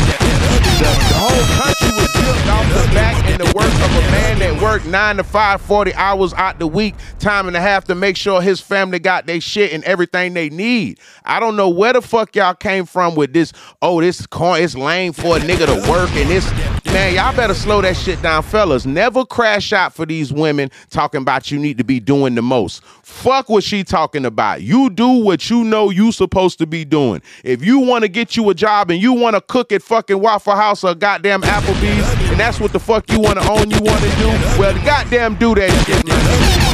the 0.80 1.14
whole 1.14 1.62
country 1.62 1.90
was 1.96 2.10
built 2.12 2.46
off 2.46 2.66
the 2.68 2.94
back 2.94 3.24
and 3.26 3.40
the 3.40 3.44
work 3.54 3.66
of 3.66 3.96
a 3.96 4.10
man 4.12 4.38
that 4.38 4.62
worked 4.62 4.86
nine 4.86 5.16
to 5.16 5.24
five, 5.24 5.60
40 5.60 5.94
hours 5.94 6.32
out 6.34 6.58
the 6.58 6.66
week, 6.66 6.94
time 7.18 7.48
and 7.48 7.56
a 7.56 7.60
half 7.60 7.84
to 7.84 7.94
make 7.94 8.16
sure 8.16 8.40
his 8.40 8.60
family 8.60 8.98
got 8.98 9.26
their 9.26 9.40
shit 9.40 9.72
and 9.72 9.84
everything 9.84 10.34
they 10.34 10.50
need. 10.50 10.98
I 11.24 11.40
don't 11.40 11.56
know 11.56 11.68
where 11.68 11.92
the 11.92 12.02
fuck 12.02 12.34
y'all 12.34 12.54
came 12.54 12.86
from 12.86 13.14
with 13.14 13.32
this, 13.32 13.52
oh, 13.82 14.00
this 14.00 14.26
corn, 14.26 14.62
it's 14.62 14.74
lame 14.74 15.12
for 15.12 15.36
a 15.36 15.40
nigga 15.40 15.66
to 15.66 15.90
work 15.90 16.10
and 16.12 16.30
this. 16.30 16.79
Man, 16.92 17.14
y'all 17.14 17.34
better 17.36 17.54
slow 17.54 17.80
that 17.82 17.96
shit 17.96 18.20
down, 18.20 18.42
fellas. 18.42 18.84
Never 18.84 19.24
crash 19.24 19.72
out 19.72 19.94
for 19.94 20.04
these 20.04 20.32
women 20.32 20.72
talking 20.90 21.22
about 21.22 21.48
you 21.48 21.56
need 21.56 21.78
to 21.78 21.84
be 21.84 22.00
doing 22.00 22.34
the 22.34 22.42
most. 22.42 22.82
Fuck 22.82 23.48
what 23.48 23.62
she 23.62 23.84
talking 23.84 24.24
about. 24.24 24.62
You 24.62 24.90
do 24.90 25.08
what 25.08 25.48
you 25.48 25.62
know 25.62 25.90
you 25.90 26.10
supposed 26.10 26.58
to 26.58 26.66
be 26.66 26.84
doing. 26.84 27.22
If 27.44 27.64
you 27.64 27.78
want 27.78 28.02
to 28.02 28.08
get 28.08 28.36
you 28.36 28.50
a 28.50 28.54
job 28.54 28.90
and 28.90 29.00
you 29.00 29.12
want 29.12 29.36
to 29.36 29.40
cook 29.40 29.70
at 29.70 29.82
fucking 29.84 30.18
Waffle 30.18 30.56
House 30.56 30.82
or 30.82 30.96
goddamn 30.96 31.42
Applebee's, 31.42 32.28
and 32.28 32.40
that's 32.40 32.58
what 32.58 32.72
the 32.72 32.80
fuck 32.80 33.08
you 33.12 33.20
want 33.20 33.40
to 33.40 33.48
own, 33.48 33.70
you 33.70 33.78
want 33.82 34.02
to 34.02 34.10
do, 34.18 34.26
well, 34.58 34.74
goddamn 34.84 35.36
do 35.36 35.54
that 35.54 35.70
shit, 35.86 36.04
man. 36.08 36.70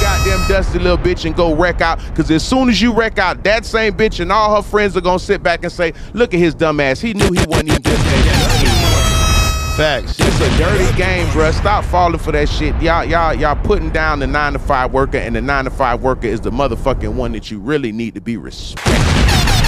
Goddamn 0.00 0.48
dusty 0.48 0.78
little 0.78 0.96
bitch 0.96 1.24
and 1.24 1.34
go 1.34 1.56
wreck 1.56 1.80
out. 1.80 1.98
Cause 2.14 2.30
as 2.30 2.46
soon 2.46 2.68
as 2.68 2.80
you 2.80 2.92
wreck 2.92 3.18
out, 3.18 3.42
that 3.42 3.66
same 3.66 3.94
bitch 3.94 4.20
and 4.20 4.30
all 4.30 4.54
her 4.54 4.62
friends 4.62 4.96
are 4.96 5.00
gonna 5.00 5.18
sit 5.18 5.42
back 5.42 5.64
and 5.64 5.72
say, 5.72 5.92
"Look 6.12 6.34
at 6.34 6.40
his 6.40 6.54
dumb 6.54 6.78
ass. 6.78 7.00
He 7.00 7.14
knew 7.14 7.30
he 7.32 7.44
wasn't 7.46 7.70
even 7.70 7.82
just 7.82 8.04
that." 8.04 8.27
Facts. 9.78 10.16
It's 10.18 10.40
a 10.40 10.58
dirty 10.58 10.96
game, 10.98 11.24
bruh. 11.28 11.56
Stop 11.56 11.84
falling 11.84 12.18
for 12.18 12.32
that 12.32 12.48
shit. 12.48 12.74
Y'all, 12.82 13.04
y'all, 13.04 13.32
y'all 13.32 13.54
putting 13.54 13.90
down 13.90 14.18
the 14.18 14.26
nine 14.26 14.54
to 14.54 14.58
five 14.58 14.92
worker, 14.92 15.18
and 15.18 15.36
the 15.36 15.40
nine 15.40 15.66
to 15.66 15.70
five 15.70 16.02
worker 16.02 16.26
is 16.26 16.40
the 16.40 16.50
motherfucking 16.50 17.14
one 17.14 17.30
that 17.30 17.52
you 17.52 17.60
really 17.60 17.92
need 17.92 18.14
to 18.16 18.20
be 18.20 18.36
respected. 18.36 19.67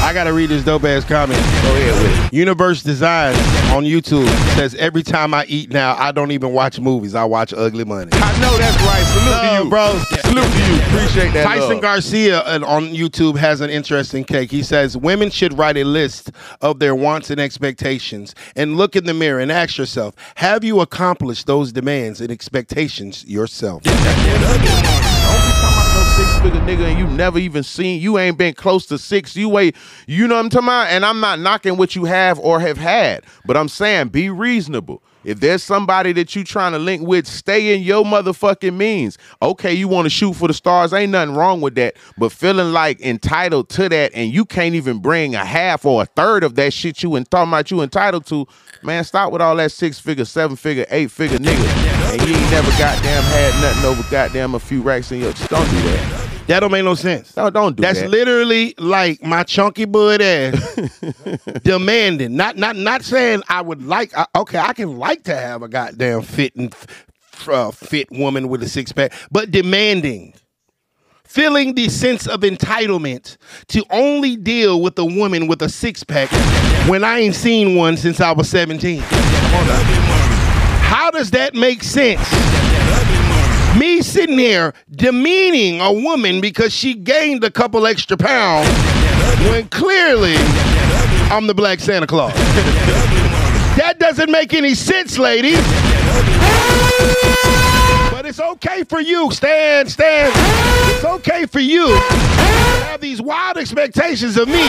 I 0.00 0.12
gotta 0.14 0.32
read 0.32 0.48
this 0.48 0.64
dope 0.64 0.84
ass 0.84 1.04
comment. 1.04 1.38
Go 1.38 1.76
ahead 1.76 2.02
with 2.02 2.32
it. 2.32 2.36
Universe 2.36 2.82
Design 2.82 3.34
on 3.74 3.84
YouTube 3.84 4.28
says 4.54 4.74
every 4.76 5.02
time 5.02 5.34
I 5.34 5.44
eat 5.46 5.70
now, 5.70 5.96
I 5.96 6.12
don't 6.12 6.30
even 6.32 6.52
watch 6.52 6.80
movies. 6.80 7.14
I 7.14 7.24
watch 7.24 7.52
Ugly 7.52 7.84
Money. 7.84 8.10
I 8.14 8.40
know 8.40 8.56
that's 8.56 8.76
right. 8.82 9.04
Salute 9.04 9.58
to 9.58 9.64
you, 9.64 9.70
bro. 9.70 9.98
Salute 10.20 10.50
to 10.50 10.72
you. 10.72 10.80
Appreciate 10.82 11.32
that. 11.34 11.44
Tyson 11.44 11.70
love. 11.70 11.82
Garcia 11.82 12.38
uh, 12.40 12.60
on 12.66 12.84
YouTube 12.86 13.36
has 13.36 13.60
an 13.60 13.70
interesting 13.70 14.24
take. 14.24 14.50
He 14.50 14.62
says 14.62 14.96
women 14.96 15.30
should 15.30 15.56
write 15.58 15.76
a 15.76 15.84
list 15.84 16.30
of 16.60 16.78
their 16.78 16.94
wants 16.94 17.30
and 17.30 17.40
expectations 17.40 18.34
and 18.56 18.76
look 18.76 18.96
in 18.96 19.04
the 19.04 19.14
mirror 19.14 19.40
and 19.40 19.52
ask 19.52 19.76
yourself, 19.78 20.14
have 20.36 20.64
you 20.64 20.80
accomplished 20.80 21.46
those 21.46 21.72
demands 21.72 22.20
and 22.20 22.30
expectations 22.30 23.24
yourself? 23.26 23.82
Figure 26.42 26.60
nigga 26.60 26.88
and 26.88 26.98
you 26.98 27.06
never 27.08 27.38
even 27.38 27.62
seen. 27.64 28.00
You 28.00 28.16
ain't 28.16 28.38
been 28.38 28.54
close 28.54 28.86
to 28.86 28.98
six. 28.98 29.36
You 29.36 29.58
ain't. 29.58 29.74
You 30.06 30.28
know 30.28 30.36
what 30.36 30.44
I'm 30.44 30.50
talking 30.50 30.68
about? 30.68 30.86
And 30.88 31.04
I'm 31.04 31.18
not 31.18 31.40
knocking 31.40 31.76
what 31.76 31.96
you 31.96 32.04
have 32.04 32.38
or 32.38 32.60
have 32.60 32.76
had, 32.76 33.24
but 33.44 33.56
I'm 33.56 33.68
saying 33.68 34.08
be 34.08 34.30
reasonable. 34.30 35.02
If 35.24 35.40
there's 35.40 35.62
somebody 35.62 36.12
that 36.12 36.36
you 36.36 36.44
trying 36.44 36.72
to 36.72 36.78
link 36.78 37.06
with, 37.06 37.26
stay 37.26 37.74
in 37.74 37.82
your 37.82 38.04
motherfucking 38.04 38.74
means. 38.74 39.18
Okay, 39.42 39.74
you 39.74 39.88
want 39.88 40.06
to 40.06 40.10
shoot 40.10 40.34
for 40.34 40.46
the 40.46 40.54
stars, 40.54 40.92
ain't 40.92 41.12
nothing 41.12 41.34
wrong 41.34 41.60
with 41.60 41.74
that. 41.74 41.96
But 42.16 42.30
feeling 42.30 42.72
like 42.72 43.00
entitled 43.00 43.68
to 43.70 43.88
that 43.88 44.12
and 44.14 44.32
you 44.32 44.44
can't 44.44 44.74
even 44.74 45.00
bring 45.00 45.34
a 45.34 45.44
half 45.44 45.84
or 45.84 46.02
a 46.02 46.06
third 46.06 46.44
of 46.44 46.54
that 46.54 46.72
shit 46.72 47.02
you 47.02 47.16
and 47.16 47.28
talking 47.30 47.50
about 47.50 47.70
you 47.70 47.82
entitled 47.82 48.26
to, 48.26 48.46
man, 48.82 49.02
stop 49.04 49.32
with 49.32 49.42
all 49.42 49.56
that 49.56 49.72
six 49.72 49.98
figure, 49.98 50.24
seven 50.24 50.56
figure, 50.56 50.86
eight 50.88 51.10
figure 51.10 51.38
nigga. 51.38 52.12
And 52.12 52.22
you 52.22 52.34
ain't 52.34 52.50
never 52.50 52.70
goddamn 52.78 53.22
had 53.24 53.60
nothing 53.60 53.84
over 53.84 54.10
goddamn 54.10 54.54
a 54.54 54.60
few 54.60 54.82
racks 54.82 55.10
in 55.10 55.20
your. 55.20 55.32
Just 55.32 55.50
don't 55.50 55.68
do 55.68 55.82
that. 55.82 56.27
That 56.48 56.60
don't 56.60 56.72
make 56.72 56.84
no 56.84 56.94
sense. 56.94 57.36
No, 57.36 57.50
don't 57.50 57.76
do 57.76 57.82
That's 57.82 58.00
that. 58.00 58.08
literally 58.10 58.74
like 58.78 59.22
my 59.22 59.42
chunky 59.44 59.84
bud 59.84 60.20
ass 60.22 61.00
demanding. 61.62 62.36
Not 62.36 62.56
not 62.56 62.74
not 62.76 63.02
saying 63.04 63.42
I 63.48 63.60
would 63.60 63.82
like. 63.84 64.16
I- 64.16 64.26
Okay, 64.34 64.58
I 64.58 64.72
can 64.72 64.98
like 64.98 65.24
to 65.24 65.36
have 65.36 65.62
a 65.62 65.68
goddamn 65.68 66.22
fit 66.22 66.56
and 66.56 66.72
f- 66.74 67.48
uh, 67.48 67.70
fit 67.70 68.10
woman 68.10 68.48
with 68.48 68.62
a 68.62 68.68
six 68.68 68.92
pack, 68.92 69.12
but 69.30 69.50
demanding, 69.50 70.32
feeling 71.24 71.74
the 71.74 71.88
sense 71.90 72.26
of 72.26 72.40
entitlement 72.40 73.36
to 73.68 73.84
only 73.90 74.34
deal 74.36 74.80
with 74.80 74.98
a 74.98 75.04
woman 75.04 75.46
with 75.48 75.60
a 75.62 75.68
six 75.68 76.02
pack 76.02 76.30
when 76.88 77.04
I 77.04 77.18
ain't 77.18 77.34
seen 77.34 77.74
one 77.76 77.96
since 77.98 78.20
I 78.20 78.32
was 78.32 78.48
seventeen. 78.48 79.00
How 80.80 81.10
does 81.10 81.30
that 81.32 81.54
make 81.54 81.82
sense? 81.82 82.26
Sitting 84.18 84.36
here 84.36 84.74
demeaning 84.90 85.80
a 85.80 85.92
woman 85.92 86.40
because 86.40 86.72
she 86.72 86.92
gained 86.92 87.44
a 87.44 87.50
couple 87.52 87.86
extra 87.86 88.16
pounds 88.16 88.68
when 89.48 89.68
clearly 89.68 90.34
I'm 91.30 91.46
the 91.46 91.54
black 91.54 91.78
Santa 91.78 92.08
Claus. 92.08 92.34
that 93.76 93.94
doesn't 94.00 94.28
make 94.28 94.54
any 94.54 94.74
sense, 94.74 95.20
ladies. 95.20 95.60
But 98.10 98.26
it's 98.26 98.40
okay 98.40 98.82
for 98.82 98.98
you, 98.98 99.30
Stan, 99.30 99.86
Stan. 99.86 100.32
It's 100.96 101.04
okay 101.04 101.46
for 101.46 101.60
you 101.60 101.86
to 101.86 102.00
have 102.90 103.00
these 103.00 103.22
wild 103.22 103.56
expectations 103.56 104.36
of 104.36 104.48
me 104.48 104.66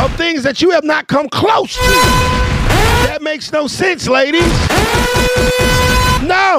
of 0.00 0.14
things 0.14 0.44
that 0.44 0.62
you 0.62 0.70
have 0.70 0.84
not 0.84 1.08
come 1.08 1.28
close 1.28 1.74
to. 1.74 1.80
That 3.08 3.18
makes 3.20 3.50
no 3.50 3.66
sense, 3.66 4.06
ladies. 4.06 5.91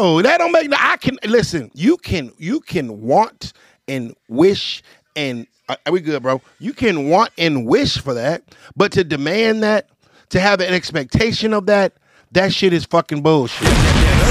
That 0.04 0.38
don't 0.38 0.52
make. 0.52 0.70
no 0.70 0.78
I 0.80 0.98
can 0.98 1.18
listen. 1.26 1.72
You 1.74 1.98
can 1.98 2.32
you 2.38 2.60
can 2.60 3.02
want 3.02 3.54
and 3.88 4.16
wish 4.28 4.84
and 5.16 5.48
uh, 5.70 5.78
are 5.86 5.94
we 5.94 6.02
good, 6.02 6.22
bro? 6.22 6.42
You 6.60 6.74
can 6.74 7.10
want 7.10 7.32
and 7.38 7.66
wish 7.66 7.98
for 7.98 8.14
that, 8.14 8.44
but 8.76 8.92
to 8.94 9.04
demand 9.04 9.64
that, 9.64 9.88
to 10.30 10.40
have 10.40 10.60
an 10.60 10.74
expectation 10.74 11.54
of 11.54 11.68
that, 11.68 11.94
that 12.34 12.54
shit 12.54 12.74
is 12.74 12.84
fucking 12.86 13.22
bullshit. 13.22 13.68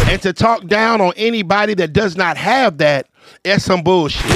And 0.08 0.20
to 0.22 0.32
talk 0.32 0.66
down 0.66 1.00
on 1.00 1.12
anybody 1.16 1.72
that 1.74 1.94
does 1.94 2.16
not 2.16 2.36
have 2.36 2.78
that, 2.78 3.06
that's 3.44 3.64
some 3.64 3.82
bullshit. 3.82 4.28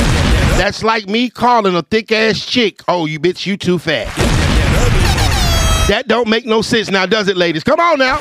That's 0.57 0.82
like 0.82 1.07
me 1.07 1.28
calling 1.28 1.74
a 1.74 1.82
thick 1.82 2.11
ass 2.12 2.47
chick, 2.47 2.80
"Oh, 2.89 3.05
you 3.05 3.20
bitch, 3.20 3.45
you 3.45 3.59
too 3.59 3.78
fat." 3.78 4.07
That 5.89 6.09
don't 6.09 6.28
make 6.28 6.47
no 6.47 6.62
sense 6.62 6.91
now, 6.91 7.05
does 7.05 7.28
it, 7.28 7.37
ladies? 7.37 7.62
Come 7.62 7.78
on 7.78 7.99
now. 7.99 8.20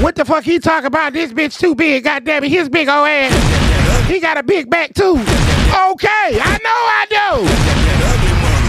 What 0.00 0.14
the 0.16 0.24
fuck 0.24 0.44
he 0.44 0.58
talk 0.58 0.84
about? 0.84 1.12
This 1.12 1.32
bitch 1.32 1.58
too 1.58 1.74
big, 1.74 2.04
goddamn 2.04 2.44
it. 2.44 2.50
His 2.50 2.68
big 2.68 2.88
old 2.88 3.06
ass. 3.06 4.08
He 4.08 4.20
got 4.20 4.36
a 4.38 4.42
big 4.42 4.70
back 4.70 4.94
too. 4.94 5.12
Okay, 5.12 6.38
I 6.40 6.58
know 6.62 6.70
I 6.70 7.06
do. 7.08 7.46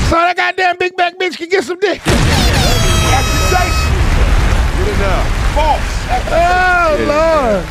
So 0.09 0.15
that 0.15 0.35
goddamn 0.35 0.77
big 0.77 0.95
back 0.95 1.17
bitch 1.17 1.37
can 1.37 1.49
get 1.49 1.63
some 1.63 1.79
dick. 1.79 2.01
Good 2.03 2.13
enough. 4.95 5.39
Oh 6.35 6.95
Lord. 7.07 7.65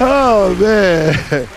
Oh 0.00 0.54
man. 0.60 1.48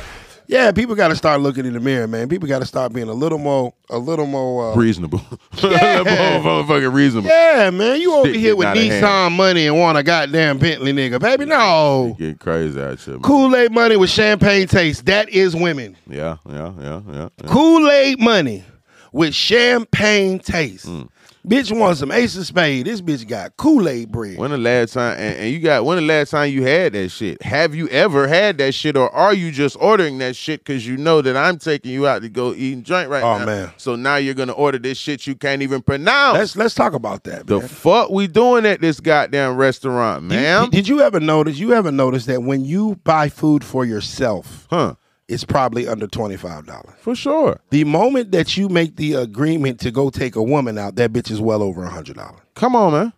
Yeah, 0.47 0.71
people 0.71 0.95
got 0.95 1.07
to 1.09 1.15
start 1.15 1.41
looking 1.41 1.65
in 1.65 1.73
the 1.73 1.79
mirror, 1.79 2.07
man. 2.07 2.29
People 2.29 2.47
got 2.47 2.59
to 2.59 2.65
start 2.65 2.93
being 2.93 3.09
a 3.09 3.13
little 3.13 3.37
more, 3.37 3.73
a 3.89 3.97
little 3.97 4.25
more. 4.25 4.71
Uh, 4.71 4.75
Reasonable. 4.75 5.21
Yeah. 5.63 6.03
Motherfucking 6.03 6.93
reasonable. 6.93 7.29
yeah, 7.29 7.69
man. 7.71 7.99
You 7.99 8.13
over 8.13 8.29
Stick 8.29 8.39
here 8.39 8.55
with. 8.55 8.67
Nissan 8.67 9.31
money 9.35 9.67
and 9.67 9.79
want 9.79 9.97
a 9.97 10.03
goddamn 10.03 10.57
Bentley, 10.59 10.93
nigga, 10.93 11.19
baby. 11.19 11.45
No. 11.45 12.15
Get 12.19 12.39
crazy 12.39 12.79
out 12.79 12.99
here. 12.99 13.17
Kool 13.19 13.55
Aid 13.55 13.71
money 13.71 13.95
with 13.97 14.09
champagne 14.09 14.67
taste. 14.67 15.05
That 15.05 15.29
is 15.29 15.55
women. 15.55 15.95
Yeah, 16.07 16.37
yeah, 16.47 16.73
yeah, 16.79 17.01
yeah. 17.09 17.29
yeah. 17.41 17.47
Kool 17.47 17.89
Aid 17.89 18.19
money 18.19 18.63
with 19.11 19.33
champagne 19.33 20.39
taste. 20.39 20.87
Mm. 20.87 21.09
Bitch 21.45 21.77
wants 21.77 21.99
some 21.99 22.11
Ace 22.11 22.35
of 22.37 22.47
Spade. 22.47 22.87
This 22.87 23.01
bitch 23.01 23.27
got 23.27 23.55
Kool 23.55 23.87
Aid 23.87 24.11
bread. 24.11 24.37
When 24.39 24.49
the 24.49 24.57
last 24.57 24.93
time 24.93 25.15
and, 25.19 25.37
and 25.37 25.53
you 25.53 25.59
got 25.59 25.85
when 25.85 25.97
the 25.97 26.01
last 26.03 26.31
time 26.31 26.51
you 26.51 26.63
had 26.63 26.93
that 26.93 27.09
shit? 27.09 27.39
Have 27.43 27.75
you 27.75 27.87
ever 27.89 28.27
had 28.27 28.57
that 28.57 28.73
shit, 28.73 28.97
or 28.97 29.13
are 29.13 29.31
you 29.33 29.51
just 29.51 29.77
ordering 29.79 30.17
that 30.17 30.35
shit 30.35 30.61
because 30.61 30.87
you 30.87 30.97
know 30.97 31.21
that 31.21 31.37
I'm 31.37 31.59
taking 31.59 31.91
you 31.91 32.07
out 32.07 32.23
to 32.23 32.29
go 32.29 32.53
eat 32.55 32.73
and 32.73 32.83
drink 32.83 33.11
right 33.11 33.23
Oh, 33.23 33.37
now? 33.37 33.45
man. 33.45 33.71
So 33.77 33.95
now 33.95 34.15
you're 34.15 34.33
gonna 34.33 34.53
order 34.53 34.79
this 34.79 34.97
shit 34.97 35.27
you 35.27 35.35
can't 35.35 35.61
even 35.61 35.83
pronounce. 35.83 36.37
Let's 36.39 36.55
let's 36.55 36.73
talk 36.73 36.93
about 36.93 37.25
that. 37.25 37.45
the 37.45 37.59
man. 37.59 37.67
fuck 37.67 38.09
we 38.09 38.25
doing 38.25 38.65
at 38.65 38.81
this 38.81 38.99
goddamn 38.99 39.55
restaurant, 39.55 40.23
You- 40.23 40.29
ma'am? 40.29 40.69
did 40.71 40.87
you 40.87 41.01
ever 41.01 41.19
notice? 41.19 41.59
You 41.59 41.73
ever 41.73 41.91
notice 41.91 42.25
that 42.25 42.41
when 42.41 42.65
you 42.65 42.99
buy 43.03 43.29
food 43.29 43.63
for 43.63 43.85
yourself, 43.85 44.65
huh? 44.71 44.95
It's 45.27 45.43
probably 45.43 45.87
under 45.87 46.07
twenty 46.07 46.37
five 46.37 46.65
dollars. 46.65 46.95
For 46.99 47.15
sure. 47.15 47.59
The 47.69 47.83
moment 47.83 48.31
that 48.31 48.55
you 48.57 48.69
make 48.69 48.95
the 48.95 49.13
agreement 49.13 49.79
to 49.81 49.91
go 49.91 50.09
take 50.09 50.35
a 50.35 50.43
woman 50.43 50.77
out, 50.77 50.95
that 50.95 51.11
bitch 51.13 51.31
is 51.31 51.41
well 51.41 51.63
over 51.63 51.83
a 51.83 51.89
hundred 51.89 52.17
dollars. 52.17 52.41
Come 52.53 52.75
on, 52.75 52.93
man. 52.93 53.13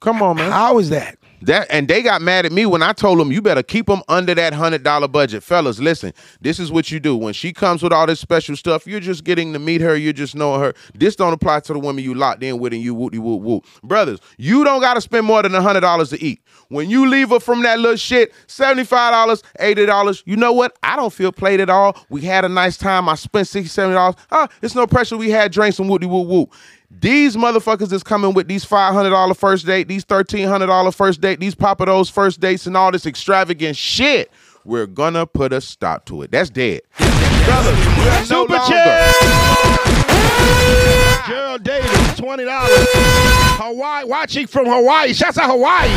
Come 0.00 0.22
on, 0.22 0.36
man. 0.36 0.50
How 0.50 0.78
is 0.78 0.90
that? 0.90 1.18
That 1.42 1.66
and 1.70 1.88
they 1.88 2.02
got 2.02 2.22
mad 2.22 2.46
at 2.46 2.52
me 2.52 2.66
when 2.66 2.82
I 2.82 2.92
told 2.92 3.18
them 3.18 3.32
you 3.32 3.42
better 3.42 3.62
keep 3.62 3.86
them 3.86 4.02
under 4.08 4.34
that 4.34 4.52
hundred 4.54 4.82
dollar 4.82 5.08
budget, 5.08 5.42
fellas. 5.42 5.80
Listen, 5.80 6.12
this 6.40 6.58
is 6.60 6.70
what 6.70 6.90
you 6.90 7.00
do 7.00 7.16
when 7.16 7.34
she 7.34 7.52
comes 7.52 7.82
with 7.82 7.92
all 7.92 8.06
this 8.06 8.20
special 8.20 8.56
stuff. 8.56 8.86
You're 8.86 9.00
just 9.00 9.24
getting 9.24 9.52
to 9.52 9.58
meet 9.58 9.80
her. 9.80 9.96
You're 9.96 10.12
just 10.12 10.34
knowing 10.34 10.60
her. 10.60 10.74
This 10.94 11.16
don't 11.16 11.32
apply 11.32 11.60
to 11.60 11.72
the 11.72 11.78
women 11.78 12.04
you 12.04 12.14
locked 12.14 12.42
in 12.42 12.58
with 12.58 12.72
and 12.72 12.82
you 12.82 12.94
whoop 12.94 13.14
whoop 13.14 13.42
whoop. 13.42 13.66
Brothers, 13.82 14.20
you 14.38 14.64
don't 14.64 14.80
got 14.80 14.94
to 14.94 15.00
spend 15.00 15.26
more 15.26 15.42
than 15.42 15.54
a 15.54 15.62
hundred 15.62 15.80
dollars 15.80 16.10
to 16.10 16.22
eat. 16.22 16.40
When 16.68 16.88
you 16.88 17.08
leave 17.08 17.30
her 17.30 17.40
from 17.40 17.62
that 17.62 17.78
little 17.78 17.96
shit, 17.96 18.32
seventy 18.46 18.84
five 18.84 19.12
dollars, 19.12 19.42
eighty 19.60 19.86
dollars. 19.86 20.22
You 20.26 20.36
know 20.36 20.52
what? 20.52 20.76
I 20.82 20.96
don't 20.96 21.12
feel 21.12 21.32
played 21.32 21.60
at 21.60 21.70
all. 21.70 21.96
We 22.08 22.22
had 22.22 22.44
a 22.44 22.48
nice 22.48 22.76
time. 22.76 23.08
I 23.08 23.14
spent 23.16 23.48
sixty 23.48 23.68
seventy 23.68 23.94
dollars. 23.94 24.16
Ah, 24.30 24.48
it's 24.62 24.74
no 24.74 24.86
pressure. 24.86 25.16
We 25.16 25.30
had 25.30 25.52
drinks 25.52 25.78
and 25.78 25.88
whoop 25.88 26.04
whoop 26.04 26.28
whoop. 26.28 26.52
These 27.00 27.36
motherfuckers 27.36 27.92
is 27.92 28.02
coming 28.02 28.34
with 28.34 28.48
these 28.48 28.64
five 28.64 28.92
hundred 28.92 29.10
dollar 29.10 29.34
first 29.34 29.66
date, 29.66 29.88
these 29.88 30.04
thirteen 30.04 30.46
hundred 30.46 30.66
dollar 30.66 30.92
first 30.92 31.20
date, 31.20 31.40
these 31.40 31.54
Papa 31.54 31.86
those 31.86 32.10
first 32.10 32.38
dates, 32.40 32.66
and 32.66 32.76
all 32.76 32.92
this 32.92 33.06
extravagant 33.06 33.76
shit. 33.76 34.30
We're 34.64 34.86
gonna 34.86 35.26
put 35.26 35.52
a 35.52 35.60
stop 35.60 36.04
to 36.06 36.22
it. 36.22 36.30
That's 36.30 36.50
dead. 36.50 36.82
We 37.00 37.06
are 37.06 38.20
no 38.20 38.24
Super 38.24 38.58
chat. 38.68 39.14
Gerald 41.26 41.64
Davis, 41.64 42.16
twenty 42.18 42.44
dollars. 42.44 42.70
Hawaii, 43.58 44.04
watching 44.04 44.46
from 44.46 44.66
Hawaii. 44.66 45.12
Shouts 45.14 45.38
out 45.38 45.50
Hawaii. 45.50 45.88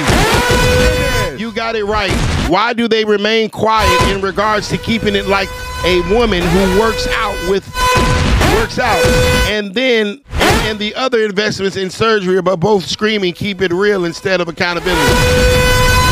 You 1.37 1.51
got 1.51 1.75
it 1.75 1.83
right. 1.83 2.11
Why 2.49 2.73
do 2.73 2.87
they 2.87 3.03
remain 3.05 3.49
quiet 3.49 4.01
in 4.15 4.21
regards 4.21 4.69
to 4.69 4.77
keeping 4.77 5.15
it 5.15 5.27
like 5.27 5.49
a 5.83 6.01
woman 6.13 6.41
who 6.41 6.79
works 6.79 7.05
out 7.07 7.35
with 7.49 7.63
works 8.55 8.79
out, 8.79 9.03
and 9.49 9.73
then 9.73 10.21
and 10.67 10.79
the 10.79 10.95
other 10.95 11.23
investments 11.23 11.77
in 11.77 11.89
surgery, 11.89 12.41
but 12.41 12.57
both 12.57 12.85
screaming, 12.85 13.33
"Keep 13.33 13.61
it 13.61 13.71
real" 13.71 14.05
instead 14.05 14.41
of 14.41 14.47
accountability. 14.47 15.13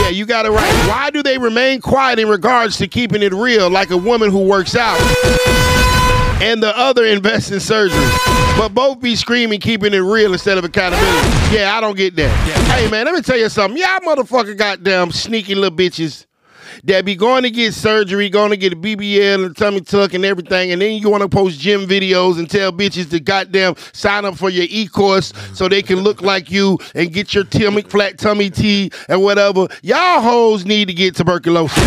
Yeah, 0.02 0.10
you 0.10 0.26
got 0.26 0.46
it 0.46 0.52
right. 0.52 0.74
Why 0.88 1.10
do 1.10 1.24
they 1.24 1.38
remain 1.38 1.82
quiet 1.82 2.20
in 2.20 2.28
regards 2.28 2.78
to 2.78 2.88
keeping 2.88 3.22
it 3.24 3.34
real, 3.34 3.70
like 3.70 3.91
a 3.91 3.98
woman 3.98 4.32
who 4.32 4.39
works 4.39 4.76
out? 4.76 5.00
and 6.41 6.62
the 6.62 6.78
other 6.78 7.06
invest 7.06 7.52
in 7.52 7.60
surgery. 7.60 8.06
But 8.58 8.70
both 8.74 9.00
be 9.00 9.16
screaming, 9.16 9.60
keeping 9.62 9.94
it 9.94 10.00
real 10.00 10.34
instead 10.34 10.58
of 10.58 10.66
accountability. 10.66 11.30
Yeah, 11.56 11.76
I 11.76 11.80
don't 11.80 11.96
get 11.96 12.16
that. 12.18 12.30
Hey 12.70 12.89
man, 12.91 13.06
let 13.06 13.16
me 13.16 13.22
tell 13.22 13.38
you 13.38 13.50
something. 13.50 13.80
Y'all 13.80 14.00
motherfucker 14.02 14.56
goddamn 14.58 15.12
sneaky 15.12 15.56
little 15.56 15.76
bitches. 15.76 16.26
That 16.86 17.06
be 17.06 17.16
going 17.16 17.44
to 17.44 17.50
get 17.50 17.74
surgery, 17.74 18.30
going 18.30 18.52
to 18.52 18.58
get 18.58 18.74
a 18.74 18.76
BBL 18.76 19.46
and 19.46 19.56
tummy 19.58 19.82
tuck 19.82 20.14
and 20.14 20.26
everything, 20.26 20.72
and 20.72 20.82
then 20.82 21.02
you 21.02 21.10
want 21.10 21.24
to 21.24 21.30
post 21.30 21.60
gym 21.60 21.86
videos 21.86 22.40
and 22.40 22.50
tell 22.50 22.72
bitches 22.72 23.10
to 23.10 23.20
goddamn 23.20 23.76
sign 23.94 24.26
up 24.26 24.38
for 24.38 24.50
your 24.50 24.66
e-course 24.70 25.34
so 25.54 25.68
they 25.68 25.82
can 25.82 26.00
look 26.00 26.22
like 26.22 26.52
you 26.52 26.78
and 26.96 27.14
get 27.14 27.34
your 27.34 27.44
tummy 27.44 27.82
flat 27.82 28.18
tummy 28.18 28.50
tea 28.50 28.92
and 29.10 29.22
whatever. 29.22 29.68
Y'all 29.82 30.22
hoes 30.22 30.66
need 30.66 30.88
to 30.88 30.94
get 30.94 31.16
tuberculosis. 31.16 31.78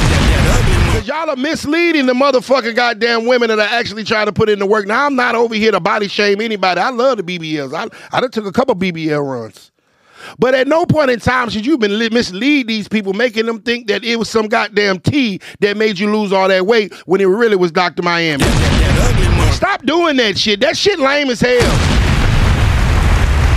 Cause 0.97 1.07
y'all 1.09 1.29
are 1.29 1.37
misleading 1.37 2.07
the 2.07 2.15
motherfucking 2.15 2.75
goddamn 2.75 3.27
women 3.27 3.49
that 3.49 3.59
are 3.59 3.69
actually 3.79 4.03
trying 4.03 4.27
to 4.27 4.33
put 4.33 4.49
in 4.49 4.59
the 4.59 4.67
work. 4.67 4.87
Now 4.87 5.05
I'm 5.05 5.15
not 5.15 5.35
over 5.35 5.55
here 5.55 5.73
to 5.73 5.81
body 5.81 6.09
shame 6.09 6.41
anybody. 6.41 6.81
I 6.81 6.89
love 6.89 7.19
the 7.19 7.23
BBLs. 7.23 7.75
I 7.75 7.89
I 8.17 8.21
done 8.21 8.31
took 8.31 8.47
a 8.47 8.53
couple 8.53 8.75
BBL 8.75 9.23
runs. 9.23 9.73
But 10.39 10.55
at 10.55 10.67
no 10.67 10.87
point 10.87 11.11
in 11.11 11.21
time 11.21 11.51
should 11.51 11.67
you 11.67 11.79
been 11.79 11.99
mislead 12.13 12.67
these 12.69 12.89
people, 12.89 13.13
making 13.13 13.47
them 13.47 13.61
think 13.61 13.89
that 13.89 14.05
it 14.05 14.17
was 14.17 14.29
some 14.29 14.49
goddamn 14.49 15.01
tea 15.01 15.41
that 15.61 15.77
made 15.77 15.99
you 15.99 16.15
lose 16.15 16.33
all 16.33 16.49
that 16.49 16.67
weight 16.67 16.93
when 17.07 17.21
it 17.21 17.27
really 17.27 17.57
was 17.57 17.73
Dr. 17.73 18.03
Miami. 18.03 18.45
Stop 19.53 19.85
doing 19.87 20.17
that 20.17 20.39
shit. 20.39 20.61
That 20.61 20.77
shit 20.77 20.99
lame 20.99 21.31
as 21.31 21.41
hell. 21.41 22.07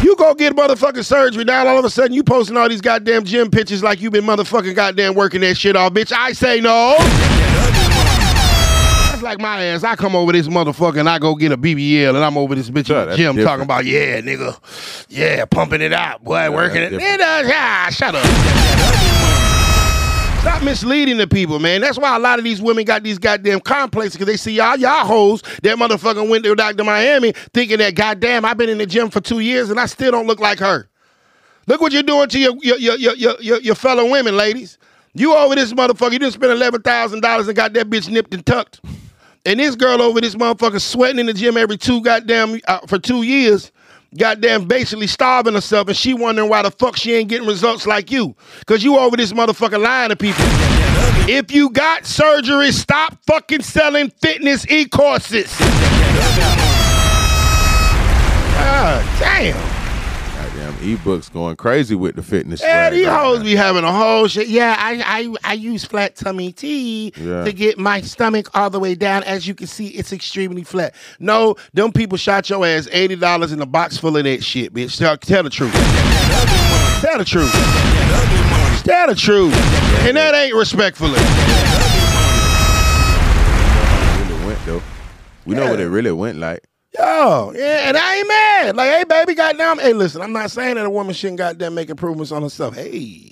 You 0.03 0.15
go 0.15 0.33
get 0.33 0.55
motherfucking 0.55 1.03
surgery, 1.03 1.43
now 1.43 1.67
all 1.67 1.77
of 1.77 1.85
a 1.85 1.89
sudden 1.89 2.13
you 2.13 2.23
posting 2.23 2.57
all 2.57 2.69
these 2.69 2.81
goddamn 2.81 3.25
gym 3.25 3.51
pictures 3.51 3.83
like 3.83 4.01
you 4.01 4.09
been 4.09 4.23
motherfucking 4.23 4.75
goddamn 4.75 5.13
working 5.13 5.41
that 5.41 5.57
shit 5.57 5.75
off, 5.75 5.93
bitch. 5.93 6.11
I 6.11 6.31
say 6.31 6.61
no. 6.61 6.95
Like 9.21 9.39
my 9.39 9.61
ass. 9.63 9.83
I 9.83 9.95
come 9.95 10.15
over 10.15 10.31
this 10.31 10.47
motherfucker 10.47 10.99
and 10.99 11.09
I 11.09 11.19
go 11.19 11.35
get 11.35 11.51
a 11.51 11.57
BBL 11.57 12.09
and 12.15 12.17
I'm 12.23 12.37
over 12.37 12.55
this 12.55 12.69
bitch 12.69 12.87
Sure, 12.87 13.03
in 13.03 13.09
the 13.09 13.17
gym 13.17 13.35
different. 13.35 13.47
talking 13.47 13.63
about, 13.63 13.85
yeah, 13.85 14.21
nigga. 14.21 15.05
Yeah, 15.09 15.45
pumping 15.45 15.81
it 15.81 15.93
out, 15.93 16.23
boy, 16.23 16.49
working 16.51 16.81
it. 16.81 16.89
different. 16.91 17.21
Nigga, 17.21 17.51
ah, 17.53 17.89
shut 17.91 18.15
up. 18.15 18.25
Stop 20.41 20.63
misleading 20.63 21.17
the 21.17 21.27
people, 21.27 21.59
man. 21.59 21.81
That's 21.81 21.99
why 21.99 22.15
a 22.15 22.19
lot 22.19 22.39
of 22.39 22.45
these 22.45 22.61
women 22.61 22.85
got 22.85 23.03
these 23.03 23.19
goddamn 23.19 23.59
complexes 23.59 24.13
because 24.13 24.25
they 24.27 24.37
see 24.37 24.53
y'all, 24.53 24.77
y'all 24.77 25.05
hoes 25.05 25.41
that 25.63 25.77
motherfucker 25.77 26.27
went 26.27 26.45
to 26.45 26.55
Dr. 26.55 26.85
Miami 26.85 27.33
thinking 27.53 27.77
that 27.79 27.95
goddamn 27.95 28.45
I've 28.45 28.57
been 28.57 28.69
in 28.69 28.77
the 28.77 28.85
gym 28.85 29.09
for 29.09 29.19
two 29.19 29.39
years 29.39 29.69
and 29.69 29.79
I 29.79 29.85
still 29.85 30.11
don't 30.11 30.27
look 30.27 30.39
like 30.39 30.59
her. 30.59 30.87
Look 31.67 31.81
what 31.81 31.91
you're 31.91 32.03
doing 32.03 32.29
to 32.29 32.39
your 32.39 32.55
your 32.61 32.77
your 32.77 32.95
your 32.95 33.35
your, 33.41 33.59
your, 33.59 33.75
fellow 33.75 34.09
women, 34.09 34.37
ladies. 34.37 34.77
You 35.13 35.35
over 35.35 35.55
this 35.55 35.73
motherfucker, 35.73 36.13
you 36.13 36.19
didn't 36.19 36.33
spend 36.33 36.53
eleven 36.53 36.81
thousand 36.81 37.19
dollars 37.21 37.47
and 37.47 37.55
got 37.55 37.73
that 37.73 37.89
bitch 37.89 38.09
nipped 38.09 38.33
and 38.33 38.45
tucked. 38.45 38.79
And 39.45 39.59
this 39.59 39.75
girl 39.75 40.01
over 40.01 40.19
this 40.19 40.35
motherfucker 40.35 40.81
sweating 40.81 41.19
in 41.19 41.25
the 41.25 41.33
gym 41.33 41.57
every 41.57 41.77
two 41.77 42.01
goddamn 42.01 42.59
uh, 42.67 42.79
for 42.87 42.99
two 42.99 43.23
years, 43.23 43.71
goddamn 44.17 44.67
basically 44.67 45.07
starving 45.07 45.53
herself, 45.53 45.87
and 45.87 45.95
she 45.95 46.13
wondering 46.13 46.49
why 46.49 46.61
the 46.61 46.71
fuck 46.71 46.97
she 46.97 47.13
ain't 47.13 47.29
getting 47.29 47.47
results 47.47 47.87
like 47.87 48.11
you. 48.11 48.35
Cause 48.65 48.83
you 48.83 48.97
over 48.97 49.15
this 49.15 49.31
motherfucker 49.31 49.81
lying 49.81 50.09
to 50.09 50.15
people. 50.15 50.43
If 51.31 51.51
you 51.51 51.69
got 51.69 52.05
surgery, 52.05 52.71
stop 52.71 53.17
fucking 53.25 53.61
selling 53.61 54.09
fitness 54.09 54.69
e-courses. 54.69 55.57
God 58.55 59.19
damn. 59.19 59.78
Ebooks 60.79 61.31
going 61.31 61.57
crazy 61.57 61.93
with 61.93 62.15
the 62.15 62.23
fitness. 62.23 62.61
Yeah, 62.61 62.89
these 62.89 63.05
right 63.05 63.19
hoes 63.21 63.43
be 63.43 63.53
having 63.53 63.83
a 63.83 63.91
whole 63.91 64.27
shit. 64.27 64.47
Yeah, 64.47 64.75
I 64.77 65.03
I 65.05 65.51
I 65.51 65.53
use 65.53 65.83
flat 65.83 66.15
tummy 66.15 66.53
tea 66.53 67.11
Yeah. 67.17 67.43
to 67.43 67.51
get 67.51 67.77
my 67.77 67.99
stomach 67.99 68.49
all 68.53 68.69
the 68.69 68.79
way 68.79 68.95
down. 68.95 69.23
As 69.23 69.45
you 69.45 69.53
can 69.55 69.67
see, 69.67 69.87
it's 69.87 70.13
extremely 70.13 70.63
flat. 70.63 70.95
No, 71.19 71.55
them 71.73 71.91
people 71.91 72.17
shot 72.17 72.49
your 72.49 72.65
ass 72.65 72.87
eighty 72.93 73.17
dollars 73.17 73.51
in 73.51 73.61
a 73.61 73.65
box 73.65 73.97
full 73.97 74.15
of 74.15 74.23
that 74.23 74.41
shit, 74.41 74.73
bitch. 74.73 74.97
Tell, 74.97 75.17
tell 75.17 75.43
the 75.43 75.49
truth. 75.49 75.73
tell 77.01 77.17
the 77.17 77.25
truth. 77.25 77.51
Tell 78.85 79.07
the 79.07 79.15
truth. 79.15 79.53
And 80.07 80.15
that 80.15 80.33
ain't 80.33 80.55
respectfully. 80.55 81.19
really 84.29 84.45
went 84.45 84.65
though. 84.65 84.81
We 85.45 85.55
know 85.55 85.69
what 85.69 85.79
it 85.81 85.89
really 85.89 86.11
went 86.13 86.37
like. 86.37 86.63
Yo, 86.97 87.53
yeah, 87.55 87.87
and 87.87 87.97
I 87.97 88.15
ain't 88.15 88.27
mad. 88.27 88.75
Like, 88.75 88.89
hey, 88.89 89.03
baby, 89.03 89.35
goddamn. 89.35 89.77
Hey, 89.77 89.93
listen, 89.93 90.21
I'm 90.21 90.33
not 90.33 90.49
saying 90.49 90.75
that 90.75 90.85
a 90.85 90.89
woman 90.89 91.13
shouldn't 91.13 91.37
goddamn 91.37 91.75
make 91.75 91.89
improvements 91.89 92.31
on 92.31 92.41
herself. 92.41 92.75
Hey, 92.75 93.31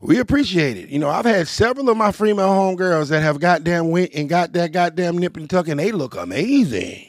we 0.00 0.20
appreciate 0.20 0.76
it. 0.76 0.88
You 0.88 1.00
know, 1.00 1.10
I've 1.10 1.24
had 1.24 1.48
several 1.48 1.90
of 1.90 1.96
my 1.96 2.12
female 2.12 2.50
homegirls 2.50 3.08
that 3.08 3.20
have 3.22 3.40
goddamn 3.40 3.90
went 3.90 4.14
and 4.14 4.28
got 4.28 4.52
that 4.52 4.70
goddamn 4.70 5.18
nip 5.18 5.36
and 5.36 5.50
tuck, 5.50 5.66
and 5.66 5.80
they 5.80 5.90
look 5.90 6.14
amazing. 6.14 7.04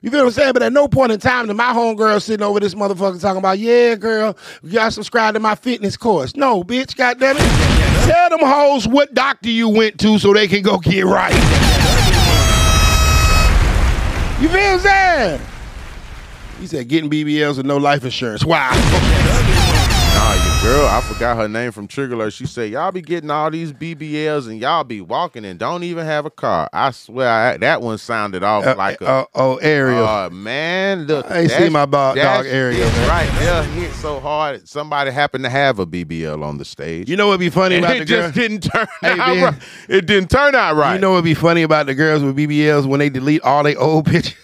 You 0.00 0.10
feel 0.10 0.20
what 0.20 0.26
I'm 0.26 0.32
saying? 0.32 0.52
But 0.52 0.62
at 0.62 0.72
no 0.72 0.88
point 0.88 1.12
in 1.12 1.20
time 1.20 1.46
did 1.46 1.54
my 1.54 1.72
homegirl 1.72 2.22
sitting 2.22 2.44
over 2.44 2.60
this 2.60 2.74
motherfucker 2.74 3.20
talking 3.20 3.38
about, 3.38 3.58
yeah, 3.58 3.94
girl, 3.94 4.36
gotta 4.70 4.90
subscribe 4.92 5.34
to 5.34 5.40
my 5.40 5.54
fitness 5.54 5.96
course. 5.96 6.36
No, 6.36 6.62
bitch, 6.62 6.96
goddamn 6.96 7.36
it. 7.38 8.08
Tell 8.08 8.30
them 8.30 8.40
hoes 8.40 8.86
what 8.88 9.12
doctor 9.14 9.50
you 9.50 9.68
went 9.68 9.98
to 10.00 10.18
so 10.18 10.32
they 10.32 10.48
can 10.48 10.62
go 10.62 10.78
get 10.78 11.04
right. 11.04 11.34
You 14.40 14.48
feel 14.48 14.60
I'm 14.60 14.78
saying? 14.78 15.40
He 16.60 16.66
said 16.68 16.86
getting 16.88 17.10
BBLs 17.10 17.56
with 17.56 17.66
no 17.66 17.76
life 17.76 18.04
insurance. 18.04 18.44
Wow. 18.44 18.70
girl, 20.62 20.86
I 20.88 21.00
forgot 21.00 21.36
her 21.36 21.48
name 21.48 21.70
from 21.72 21.86
Trigger 21.86 22.14
Alert. 22.14 22.32
She 22.32 22.44
said, 22.46 22.70
Y'all 22.70 22.90
be 22.90 23.00
getting 23.00 23.30
all 23.30 23.50
these 23.50 23.72
BBLs 23.72 24.48
and 24.48 24.58
y'all 24.60 24.82
be 24.84 25.00
walking 25.00 25.44
and 25.44 25.58
don't 25.58 25.84
even 25.84 26.04
have 26.04 26.26
a 26.26 26.30
car. 26.30 26.68
I 26.72 26.90
swear 26.90 27.28
I, 27.28 27.56
that 27.58 27.80
one 27.80 27.96
sounded 27.98 28.42
off 28.42 28.76
like 28.76 29.00
a 29.00 29.06
uh, 29.08 29.24
oh, 29.34 29.56
Ariel. 29.58 30.04
Uh, 30.04 30.30
man, 30.30 31.06
look. 31.06 31.30
I 31.30 31.40
ain't 31.42 31.50
seen 31.52 31.72
my 31.72 31.86
dog- 31.86 32.16
dog 32.16 32.46
Ariel. 32.46 32.88
Right 33.08 33.30
there, 33.38 33.62
hit 33.64 33.92
so 33.94 34.18
hard. 34.20 34.68
Somebody 34.68 35.10
happened 35.12 35.44
to 35.44 35.50
have 35.50 35.78
a 35.78 35.86
BBL 35.86 36.42
on 36.44 36.58
the 36.58 36.64
stage. 36.64 37.08
you 37.08 37.16
know 37.16 37.28
what'd 37.28 37.40
be 37.40 37.50
funny 37.50 37.76
and 37.76 37.84
about 37.84 37.96
it 37.96 38.00
the 38.00 38.04
girl? 38.06 38.22
just 38.22 38.34
didn't 38.34 38.60
turn 38.62 38.86
Hey, 39.00 39.10
out 39.12 39.18
man. 39.36 39.42
right. 39.44 39.62
It 39.88 40.06
didn't 40.06 40.30
turn 40.30 40.54
out 40.54 40.74
right. 40.76 40.94
You 40.94 41.00
know 41.00 41.10
what'd 41.12 41.24
be 41.24 41.34
funny 41.34 41.62
about 41.62 41.86
the 41.86 41.94
girls 41.94 42.22
with 42.22 42.36
BBLs 42.36 42.86
when 42.86 42.98
they 42.98 43.10
delete 43.10 43.42
all 43.42 43.62
their 43.62 43.78
old 43.78 44.06
pictures? 44.06 44.34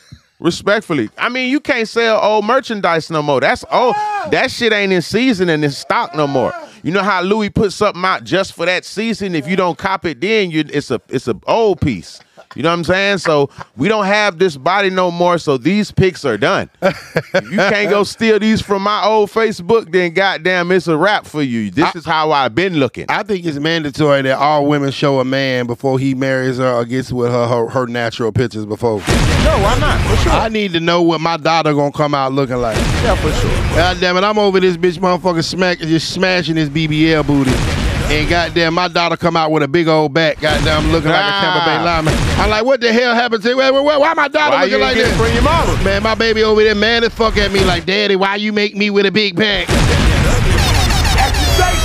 Respectfully, 0.40 1.10
I 1.16 1.28
mean, 1.28 1.48
you 1.48 1.60
can't 1.60 1.88
sell 1.88 2.20
old 2.20 2.44
merchandise 2.44 3.10
no 3.10 3.22
more. 3.22 3.40
That's 3.40 3.64
old. 3.70 3.94
That 4.30 4.50
shit 4.50 4.72
ain't 4.72 4.92
in 4.92 5.00
season 5.00 5.48
and 5.48 5.64
in 5.64 5.70
stock 5.70 6.14
no 6.14 6.26
more. 6.26 6.52
You 6.82 6.90
know 6.92 7.02
how 7.02 7.22
Louis 7.22 7.50
put 7.50 7.72
something 7.72 8.04
out 8.04 8.24
just 8.24 8.52
for 8.52 8.66
that 8.66 8.84
season? 8.84 9.34
If 9.34 9.48
you 9.48 9.56
don't 9.56 9.78
cop 9.78 10.04
it, 10.04 10.20
then 10.20 10.50
you 10.50 10.64
it's 10.68 10.90
a 10.90 11.00
it's 11.08 11.28
a 11.28 11.38
old 11.46 11.80
piece. 11.80 12.20
You 12.54 12.62
know 12.62 12.70
what 12.70 12.78
I'm 12.78 12.84
saying? 12.84 13.18
So 13.18 13.50
we 13.76 13.88
don't 13.88 14.06
have 14.06 14.38
this 14.38 14.56
body 14.56 14.90
no 14.90 15.10
more. 15.10 15.38
So 15.38 15.56
these 15.56 15.90
pics 15.90 16.24
are 16.24 16.36
done. 16.38 16.70
if 16.82 17.34
you 17.50 17.56
can't 17.56 17.90
go 17.90 18.04
steal 18.04 18.38
these 18.38 18.60
from 18.60 18.82
my 18.82 19.04
old 19.04 19.30
Facebook, 19.30 19.90
then 19.90 20.12
goddamn, 20.12 20.70
it's 20.72 20.86
a 20.86 20.96
wrap 20.96 21.26
for 21.26 21.42
you. 21.42 21.70
This 21.70 21.94
is 21.94 22.04
how 22.04 22.32
I've 22.32 22.54
been 22.54 22.74
looking. 22.74 23.06
I 23.08 23.22
think 23.22 23.44
it's 23.44 23.58
mandatory 23.58 24.22
that 24.22 24.38
all 24.38 24.66
women 24.66 24.90
show 24.90 25.20
a 25.20 25.24
man 25.24 25.66
before 25.66 25.98
he 25.98 26.14
marries 26.14 26.58
her 26.58 26.72
or 26.72 26.84
gets 26.84 27.12
with 27.12 27.30
her 27.30 27.46
her, 27.46 27.68
her 27.68 27.86
natural 27.86 28.32
pictures 28.32 28.66
before. 28.66 28.98
no, 28.98 29.04
why 29.04 29.78
not? 29.80 30.00
For 30.10 30.22
sure. 30.22 30.32
I 30.32 30.48
need 30.48 30.72
to 30.72 30.80
know 30.80 31.02
what 31.02 31.20
my 31.20 31.36
daughter 31.36 31.72
gonna 31.74 31.92
come 31.92 32.14
out 32.14 32.32
looking 32.32 32.56
like. 32.56 32.76
yeah, 32.76 33.14
for 33.16 33.32
sure. 33.32 33.50
God 33.76 34.00
damn 34.00 34.16
it, 34.16 34.24
I'm 34.24 34.38
over 34.38 34.60
this 34.60 34.76
bitch 34.76 34.98
motherfucker 34.98 35.44
smack 35.44 35.78
just 35.78 36.10
smashing 36.12 36.54
this 36.54 36.68
BBL 36.68 37.26
booty. 37.26 37.83
And 38.06 38.28
goddamn, 38.28 38.74
my 38.74 38.88
daughter 38.88 39.16
come 39.16 39.36
out 39.36 39.50
with 39.50 39.62
a 39.62 39.68
big 39.68 39.88
old 39.88 40.12
back, 40.14 40.38
goddamn, 40.40 40.92
looking 40.92 41.10
like 41.10 41.24
a 41.24 41.30
Tampa 41.40 41.64
Bay 41.64 41.82
lineman. 41.84 42.14
I'm 42.38 42.50
like, 42.50 42.64
what 42.64 42.80
the 42.80 42.92
hell 42.92 43.14
happened 43.14 43.42
to 43.42 43.54
why, 43.54 43.70
why, 43.70 43.96
why 43.96 44.14
my 44.14 44.28
daughter 44.28 44.56
Why 44.56 44.64
looking 44.64 44.80
like 44.80 44.94
this? 44.96 45.16
from 45.16 45.32
your 45.32 45.42
mama? 45.42 45.82
Man, 45.82 46.02
my 46.02 46.14
baby 46.14 46.42
over 46.44 46.62
there 46.62 46.74
mad 46.74 47.02
as 47.02 47.12
fuck 47.14 47.36
at 47.38 47.50
me 47.50 47.60
like, 47.64 47.86
Daddy, 47.86 48.14
why 48.16 48.36
you 48.36 48.52
make 48.52 48.76
me 48.76 48.90
with 48.90 49.06
a 49.06 49.10
big 49.10 49.36
back? 49.36 49.68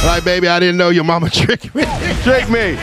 like, 0.05 0.23
baby, 0.23 0.47
I 0.47 0.59
didn't 0.59 0.77
know 0.77 0.89
your 0.89 1.03
mama 1.03 1.29
tricked 1.31 1.73
me. 1.73 1.83
Trick 2.23 2.49
me. 2.49 2.77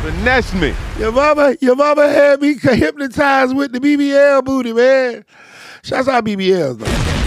Finesse 0.00 0.54
me. 0.54 0.74
your 0.98 1.12
mama, 1.12 1.56
your 1.60 1.76
mama 1.76 2.08
had 2.08 2.40
me 2.40 2.56
hypnotized 2.58 3.54
with 3.54 3.72
the 3.72 3.80
BBL 3.80 4.44
booty, 4.44 4.72
man. 4.72 5.24
Shouts 5.82 6.08
out 6.08 6.24
BBLs, 6.24 6.78
though. 6.78 7.17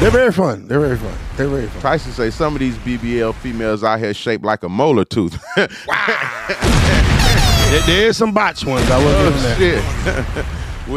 They're 0.00 0.10
very 0.10 0.32
fun. 0.32 0.66
They're 0.66 0.80
very 0.80 0.96
fun. 0.96 1.14
They're 1.36 1.48
very 1.48 1.66
fun. 1.66 1.80
Tyson 1.80 2.12
say 2.12 2.30
some 2.30 2.54
of 2.54 2.60
these 2.60 2.76
BBL 2.78 3.34
females 3.36 3.82
out 3.84 4.00
here 4.00 4.12
shaped 4.12 4.44
like 4.44 4.62
a 4.62 4.68
molar 4.68 5.04
tooth. 5.04 5.42
There, 7.64 7.82
there 7.86 8.06
is 8.08 8.16
some 8.16 8.32
botch 8.32 8.64
ones. 8.64 8.88
I 8.90 9.02
oh, 9.02 9.24
them 9.24 9.42
that. 9.42 9.58
Shit. 9.58 10.44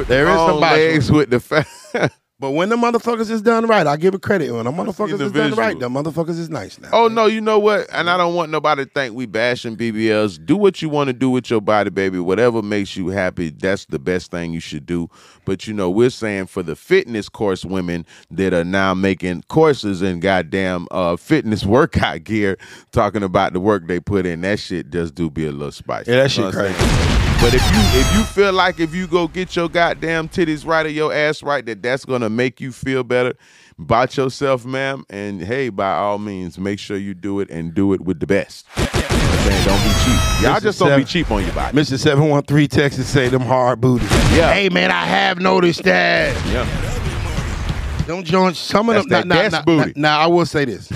There 0.07 0.27
some 0.27 0.35
long 0.35 0.59
botch 0.59 0.77
legs 0.77 1.11
with 1.11 1.29
the 1.29 1.39
fat. 1.39 1.65
But 2.39 2.51
when 2.51 2.69
the 2.69 2.75
motherfuckers 2.75 3.31
is 3.31 3.41
done 3.41 3.65
right, 3.65 3.87
I 3.87 3.97
give 3.97 4.13
it 4.13 4.21
credit. 4.21 4.51
When 4.51 4.65
the 4.65 4.71
motherfuckers 4.71 5.17
the 5.17 5.25
is 5.25 5.31
done 5.31 5.55
right, 5.55 5.77
the 5.79 5.89
motherfuckers 5.89 6.37
is 6.37 6.51
nice 6.51 6.79
now. 6.79 6.89
oh 6.93 7.07
no, 7.07 7.25
you 7.25 7.41
know 7.41 7.57
what? 7.57 7.87
And 7.91 8.11
I 8.11 8.17
don't 8.17 8.35
want 8.35 8.51
nobody 8.51 8.85
to 8.85 8.91
think 8.91 9.15
we 9.15 9.25
bashing 9.25 9.75
BBLs. 9.75 10.45
Do 10.45 10.55
what 10.55 10.79
you 10.79 10.87
want 10.87 11.07
to 11.07 11.13
do 11.13 11.31
with 11.31 11.49
your 11.49 11.61
body, 11.61 11.89
baby. 11.89 12.19
Whatever 12.19 12.61
makes 12.61 12.95
you 12.95 13.07
happy, 13.07 13.49
that's 13.49 13.85
the 13.85 13.97
best 13.97 14.29
thing 14.29 14.53
you 14.53 14.59
should 14.59 14.85
do. 14.85 15.09
But 15.45 15.65
you 15.65 15.73
know, 15.73 15.89
we're 15.89 16.11
saying 16.11 16.45
for 16.45 16.61
the 16.61 16.75
fitness 16.75 17.27
course 17.27 17.65
women 17.65 18.05
that 18.29 18.53
are 18.53 18.63
now 18.63 18.93
making 18.93 19.41
courses 19.47 20.03
in 20.03 20.19
goddamn 20.19 20.87
uh, 20.91 21.15
fitness 21.15 21.65
workout 21.77 22.23
gear, 22.23 22.59
talking 22.91 23.23
about 23.23 23.53
the 23.53 23.59
work 23.59 23.87
they 23.87 23.99
put 23.99 24.27
in. 24.27 24.41
That 24.41 24.59
shit 24.59 24.91
just 24.91 25.15
do 25.15 25.31
be 25.31 25.47
a 25.47 25.51
little 25.51 25.71
spicy. 25.71 26.11
Yeah, 26.11 26.17
that 26.17 26.23
You 26.25 26.29
shit 26.29 26.45
know 26.45 26.51
crazy. 26.51 27.16
But 27.39 27.53
if 27.53 27.61
you 27.61 27.99
if 27.99 28.15
you 28.15 28.23
feel 28.23 28.51
like 28.51 28.79
if 28.79 28.93
you 28.95 29.07
go 29.07 29.27
get 29.27 29.55
your 29.55 29.69
goddamn 29.69 30.27
titties 30.27 30.65
right 30.65 30.85
or 30.85 30.89
your 30.89 31.13
ass 31.13 31.43
right, 31.43 31.65
that 31.67 31.81
that's 31.83 32.03
gonna 32.03 32.29
make 32.29 32.59
you 32.59 32.71
feel 32.71 33.03
better 33.03 33.35
about 33.79 34.17
yourself, 34.17 34.65
ma'am. 34.65 35.05
And 35.09 35.41
hey, 35.41 35.69
by 35.69 35.93
all 35.93 36.17
means, 36.17 36.57
make 36.57 36.79
sure 36.79 36.97
you 36.97 37.13
do 37.13 37.39
it 37.39 37.49
and 37.49 37.73
do 37.73 37.93
it 37.93 38.01
with 38.01 38.19
the 38.19 38.27
best. 38.27 38.65
You 38.75 38.83
know 38.83 38.89
what 38.91 39.11
I'm? 39.11 39.65
Don't 39.65 39.83
be 39.83 39.89
cheap. 39.89 40.43
Y'all 40.43 40.55
Mr. 40.55 40.61
just 40.61 40.79
don't 40.79 40.99
be 40.99 41.05
cheap 41.05 41.31
on 41.31 41.43
your 41.45 41.53
body. 41.53 41.77
Mr. 41.77 41.97
713 41.99 42.67
Texas 42.67 43.07
say 43.07 43.29
them 43.29 43.43
hard 43.43 43.79
booties. 43.79 44.11
Yeah. 44.35 44.51
Hey 44.51 44.69
man, 44.69 44.89
I 44.91 45.05
have 45.05 45.39
noticed 45.39 45.83
that. 45.83 46.35
Yeah. 46.47 48.03
Don't 48.07 48.25
joints, 48.25 48.57
some 48.59 48.89
of 48.89 48.95
That's 48.95 49.07
them. 49.07 49.27
that 49.29 49.35
gas 49.35 49.51
now, 49.51 49.61
booty. 49.63 49.93
now, 49.95 50.19
I 50.19 50.27
will 50.27 50.45
say 50.45 50.65
this: 50.65 50.91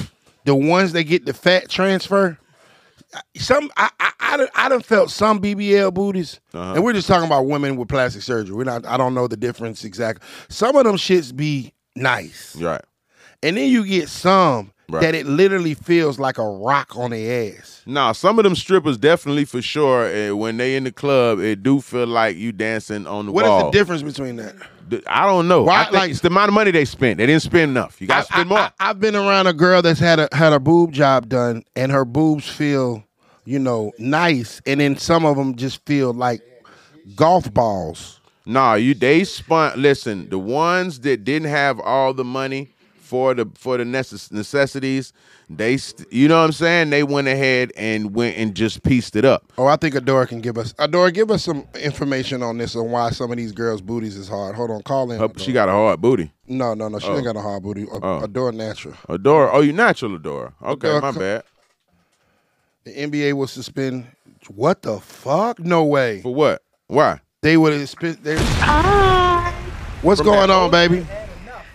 the 0.46 0.56
ones 0.56 0.94
that 0.94 1.04
get 1.04 1.26
the 1.26 1.34
fat 1.34 1.70
transfer, 1.70 2.38
some 3.38 3.70
I 3.78 3.90
I, 4.00 4.12
I, 4.20 4.38
done, 4.38 4.48
I 4.56 4.70
done 4.70 4.82
felt 4.82 5.10
some 5.12 5.40
BBL 5.42 5.94
booties, 5.94 6.40
Uh-huh. 6.54 6.74
and 6.76 6.84
we're 6.84 6.94
just 6.94 7.08
talking 7.08 7.26
about 7.26 7.46
women 7.48 7.76
with 7.76 7.90
plastic 7.90 8.22
surgery. 8.22 8.56
We're 8.56 8.64
not. 8.64 8.86
I 8.86 8.98
don't 8.98 9.14
know 9.14 9.28
the 9.28 9.38
difference 9.38 9.84
exactly. 9.84 10.26
Some 10.50 10.76
of 10.76 10.86
them 10.86 10.96
shits 10.96 11.36
be 11.36 11.74
nice, 11.96 12.56
Right. 12.56 12.82
and 13.44 13.58
then 13.58 13.70
you 13.70 13.86
get 13.86 14.08
some 14.10 14.72
Right. 14.90 15.02
that 15.02 15.16
it 15.16 15.26
literally 15.26 15.74
feels 15.74 16.20
like 16.20 16.38
a 16.38 16.46
rock 16.46 16.98
on 16.98 17.12
their 17.12 17.54
ass. 17.58 17.82
Nah, 17.86 18.12
some 18.12 18.38
of 18.40 18.44
them 18.44 18.56
strippers 18.56 18.98
definitely 18.98 19.46
for 19.46 19.62
sure. 19.62 20.06
eh, 20.06 20.32
when 20.32 20.58
they 20.58 20.76
in 20.76 20.84
the 20.84 20.92
club, 20.92 21.40
it 21.40 21.64
do 21.64 21.80
feel 21.82 22.08
like 22.08 22.36
you 22.36 22.52
dancing 22.52 23.08
on 23.08 23.26
the 23.28 23.32
What 23.32 23.46
is 23.46 23.50
wall. 23.50 23.66
the 23.72 23.78
difference 23.78 24.04
between 24.04 24.36
that? 24.38 24.54
I 25.08 25.26
don't 25.26 25.48
know. 25.48 25.64
Why- 25.64 25.86
I 25.86 25.90
like- 25.92 26.12
it's 26.12 26.22
the 26.22 26.28
amount 26.28 26.50
of 26.50 26.54
money 26.54 26.72
they 26.72 26.86
spent. 26.86 27.18
They 27.18 27.26
didn't 27.26 27.42
spend 27.44 27.70
enough. 27.72 28.00
You 28.02 28.08
got 28.08 28.26
to 28.28 28.34
spend 28.34 28.50
more. 28.50 28.58
I, 28.60 28.72
have 28.80 29.00
been 29.00 29.16
around 29.16 29.48
a 29.48 29.54
girl 29.54 29.82
that's 29.82 30.00
had 30.00 30.20
a 30.20 30.30
had 30.32 30.54
a 30.54 30.60
boob 30.60 30.92
job 30.92 31.30
done, 31.30 31.64
and 31.76 31.92
her 31.92 32.06
boobs 32.06 32.48
feel, 32.48 33.04
you 33.46 33.60
know, 33.60 33.92
nice, 33.98 34.62
and 34.66 34.80
then 34.80 34.98
some 34.98 35.26
of 35.26 35.38
them 35.38 35.56
just 35.56 35.86
feel 35.86 36.14
like 36.14 36.42
golf 37.16 37.54
balls. 37.54 38.20
Nah, 38.46 38.74
you 38.76 38.94
they 38.94 39.24
spun. 39.24 39.82
Listen, 39.82 40.30
the 40.30 40.40
ones 40.40 41.00
that 41.02 41.24
didn't 41.24 41.50
have 41.50 41.80
all 41.80 42.14
the 42.14 42.24
money 42.24 42.70
for 43.12 43.34
the 43.34 43.46
for 43.56 43.76
the 43.76 43.84
necess- 43.84 44.32
necessities, 44.32 45.12
they 45.50 45.76
st- 45.76 46.08
you 46.14 46.30
know 46.30 46.38
what 46.40 46.46
I'm 46.46 46.52
saying. 46.54 46.92
They 46.92 47.04
went 47.04 47.28
ahead 47.28 47.74
and 47.76 48.16
went 48.16 48.38
and 48.38 48.56
just 48.56 48.84
pieced 48.84 49.18
it 49.18 49.26
up. 49.26 49.52
Oh, 49.58 49.66
I 49.68 49.76
think 49.76 49.96
Adora 49.96 50.30
can 50.30 50.40
give 50.40 50.58
us. 50.58 50.72
Adora, 50.74 51.14
give 51.14 51.30
us 51.30 51.44
some 51.44 51.68
information 51.78 52.42
on 52.42 52.58
this 52.58 52.74
on 52.74 52.90
why 52.90 53.10
some 53.10 53.30
of 53.30 53.36
these 53.38 53.52
girls' 53.52 53.82
booties 53.82 54.16
is 54.16 54.30
hard. 54.30 54.56
Hold 54.56 54.72
on, 54.72 54.82
call 54.84 55.12
in. 55.12 55.20
Her- 55.20 55.28
she 55.36 55.52
got 55.52 55.68
a 55.68 55.74
hard 55.74 56.00
booty. 56.00 56.32
no, 56.48 56.74
no, 56.74 56.88
no. 56.88 57.00
She 57.00 57.08
Oh. 57.10 57.16
ain't 57.18 57.26
got 57.26 57.36
a 57.36 57.42
hard 57.42 57.64
booty. 57.64 57.84
A- 57.84 57.96
Oh. 57.96 58.22
Adora 58.26 58.54
natural. 58.56 58.94
Adora, 59.10 59.50
oh, 59.52 59.60
you 59.60 59.74
natural 59.74 60.18
Adora. 60.18 60.54
Okay, 60.64 60.88
Adora, 60.88 61.02
my 61.02 61.12
bad. 61.12 61.44
The 62.86 62.92
NBA 62.94 63.34
will 63.34 63.48
suspend. 63.48 64.08
What 64.48 64.84
the 64.84 65.02
fuck? 65.02 65.60
No 65.60 65.84
way. 65.84 66.22
For 66.22 66.34
what? 66.34 66.62
Why? 66.88 67.20
They 67.42 67.58
would 67.58 67.74
have 67.74 67.90
spent. 67.90 68.24
They, 68.24 68.38
Hi. 68.38 68.44
Ah. 68.86 69.54
what's 70.02 70.22
From 70.22 70.28
going 70.28 70.50
on, 70.50 70.72
baby? 70.72 71.06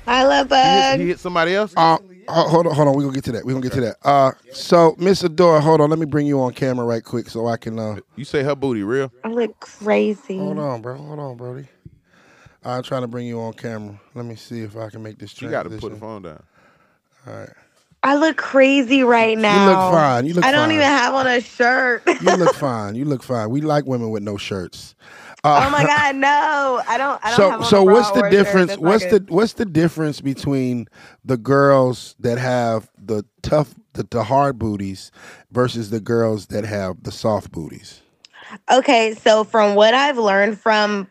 Hi, 0.07 0.25
love 0.25 0.47
He 0.49 0.53
hit, 0.69 0.91
bug. 0.91 1.01
he 1.01 1.07
hit 1.09 1.21
somebody 1.21 1.55
else. 1.55 1.75
Uh, 1.77 1.99
ho- 2.29 2.49
hold 2.49 2.67
on, 2.69 2.75
hold 2.75 2.89
on. 2.89 2.95
We're 2.95 3.03
gonna 3.03 3.15
get 3.15 3.25
to 3.25 3.33
that. 3.33 3.45
We're 3.45 3.53
gonna 3.55 3.63
get 3.63 3.73
to 3.73 3.81
that. 3.83 3.97
Uh, 4.05 4.33
so 4.53 4.95
Miss 4.99 5.23
Adora, 5.23 5.61
hold 5.61 5.81
on. 5.81 5.91
Let 5.91 5.99
me 5.99 6.07
bring 6.07 6.27
you 6.27 6.41
on 6.41 6.53
camera 6.53 6.87
right 6.87 7.03
quick 7.03 7.29
so 7.29 7.47
I 7.49 7.57
can. 7.57 7.79
Uh, 7.79 7.99
You 8.15 8.25
say 8.25 8.43
her 8.43 8.55
booty 8.55 8.83
real? 8.83 9.13
I 9.25 9.29
look 9.29 9.59
crazy. 9.61 10.39
hold 10.39 10.59
on, 10.59 10.81
bro. 10.81 10.97
Hold 10.97 11.19
on, 11.19 11.37
Brody. 11.37 11.67
I'm 12.65 12.83
trying 12.83 13.03
to 13.03 13.09
bring 13.09 13.27
you 13.27 13.41
on 13.41 13.53
camera. 13.53 14.01
Let 14.15 14.25
me 14.25 14.35
see 14.35 14.63
if 14.63 14.77
I 14.77 14.91
can 14.91 15.03
make 15.03 15.19
this 15.19 15.41
You 15.41 15.51
got 15.51 15.65
to 15.65 15.71
put 15.71 15.93
the 15.93 15.99
phone 15.99 16.23
down. 16.23 16.43
All 17.27 17.35
right. 17.35 17.51
I 18.03 18.15
look 18.17 18.37
crazy 18.37 19.03
right 19.03 19.37
now. 19.37 19.67
You 19.69 19.71
look 19.71 19.93
fine. 19.93 20.27
You 20.27 20.35
look 20.35 20.45
fine. 20.45 20.55
I 20.55 20.57
don't 20.57 20.69
fine. 20.69 20.75
even 20.77 20.87
have 20.87 21.15
on 21.15 21.27
a 21.27 21.41
shirt. 21.41 22.03
You 22.21 22.37
look 22.37 22.55
fine. 22.55 22.95
You 22.95 23.05
look 23.05 23.23
fine. 23.23 23.51
We 23.51 23.61
like 23.61 23.87
women 23.87 24.11
with 24.11 24.23
no 24.23 24.37
shirts. 24.37 24.95
Oh 25.55 25.71
Uh, 25.71 25.71
my 25.71 25.85
god, 25.87 26.17
no! 26.17 26.83
I 26.87 26.99
don't. 26.99 27.21
I 27.25 27.31
don't 27.31 27.51
So 27.51 27.57
so 27.61 27.85
what's 27.85 28.13
the 28.13 28.23
shirt. 28.23 28.25
difference? 28.25 28.77
What's 28.79 29.07
the 29.07 29.25
what's 29.29 29.55
the 29.55 29.67
difference 29.67 30.21
between 30.21 30.89
the 31.25 31.37
girls 31.39 32.17
that 32.21 32.39
have 32.39 32.91
the 32.99 33.25
tough 33.43 33.75
the, 33.95 34.07
the 34.11 34.25
hard 34.25 34.59
booties 34.59 35.11
versus 35.53 35.91
the 35.91 36.01
girls 36.01 36.49
that 36.49 36.65
have 36.65 37.03
the 37.05 37.13
soft 37.13 37.53
booties? 37.53 38.03
Okay, 38.73 39.15
so 39.15 39.45
from 39.45 39.75
what 39.77 39.95
I've 39.95 40.19
learned 40.19 40.59
from 40.61 41.09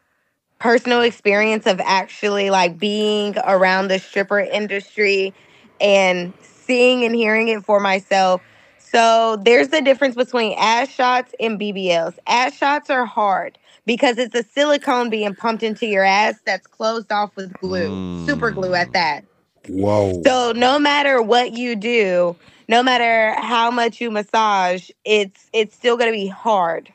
personal 0.60 1.02
experience 1.02 1.68
of 1.68 1.82
actually 1.84 2.50
like 2.50 2.80
being 2.80 3.38
around 3.46 3.90
the 3.90 4.00
stripper 4.00 4.40
industry 4.40 5.34
and 5.82 6.34
seeing 6.42 7.04
and 7.06 7.16
hearing 7.16 7.50
it 7.50 7.64
for 7.66 7.80
myself. 7.80 8.42
So 8.80 9.38
there's 9.44 9.70
the 9.70 9.82
difference 9.82 10.16
between 10.16 10.56
ass 10.58 10.90
shots 10.90 11.36
and 11.40 11.60
BBLs. 11.60 12.18
Ass 12.28 12.56
shots 12.56 12.90
are 12.90 13.06
hard 13.06 13.58
because 13.86 14.18
it's 14.18 14.36
a 14.36 14.44
silicone 14.44 15.10
being 15.10 15.36
pumped 15.36 15.64
into 15.64 15.86
your 15.86 16.04
ass 16.04 16.36
that's 16.46 16.68
closed 16.68 17.12
off 17.12 17.36
with 17.36 17.54
glue, 17.60 18.26
super 18.26 18.52
glue 18.52 18.74
at 18.74 18.92
that. 18.94 19.26
Whoa. 19.68 20.22
So 20.24 20.54
no 20.56 20.80
matter 20.80 21.22
what 21.22 21.54
you 21.54 21.76
do, 21.76 22.36
no 22.68 22.82
matter 22.82 23.40
how 23.42 23.72
much 23.72 24.02
you 24.02 24.12
massage, 24.12 24.90
it's 25.04 25.50
it's 25.54 25.76
still 25.76 25.98
going 25.98 26.12
to 26.12 26.18
be 26.18 26.28
hard. 26.28 26.92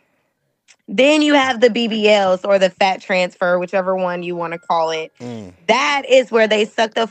Then 0.88 1.22
you 1.22 1.34
have 1.34 1.60
the 1.60 1.68
BBLs 1.68 2.44
or 2.44 2.58
the 2.58 2.70
fat 2.70 3.00
transfer, 3.00 3.58
whichever 3.60 3.94
one 3.94 4.24
you 4.24 4.34
want 4.34 4.54
to 4.54 4.58
call 4.58 4.90
it. 4.90 5.12
Mm. 5.20 5.52
That 5.68 6.02
is 6.08 6.32
where 6.32 6.48
they 6.48 6.64
suck 6.64 6.94
the 6.94 7.08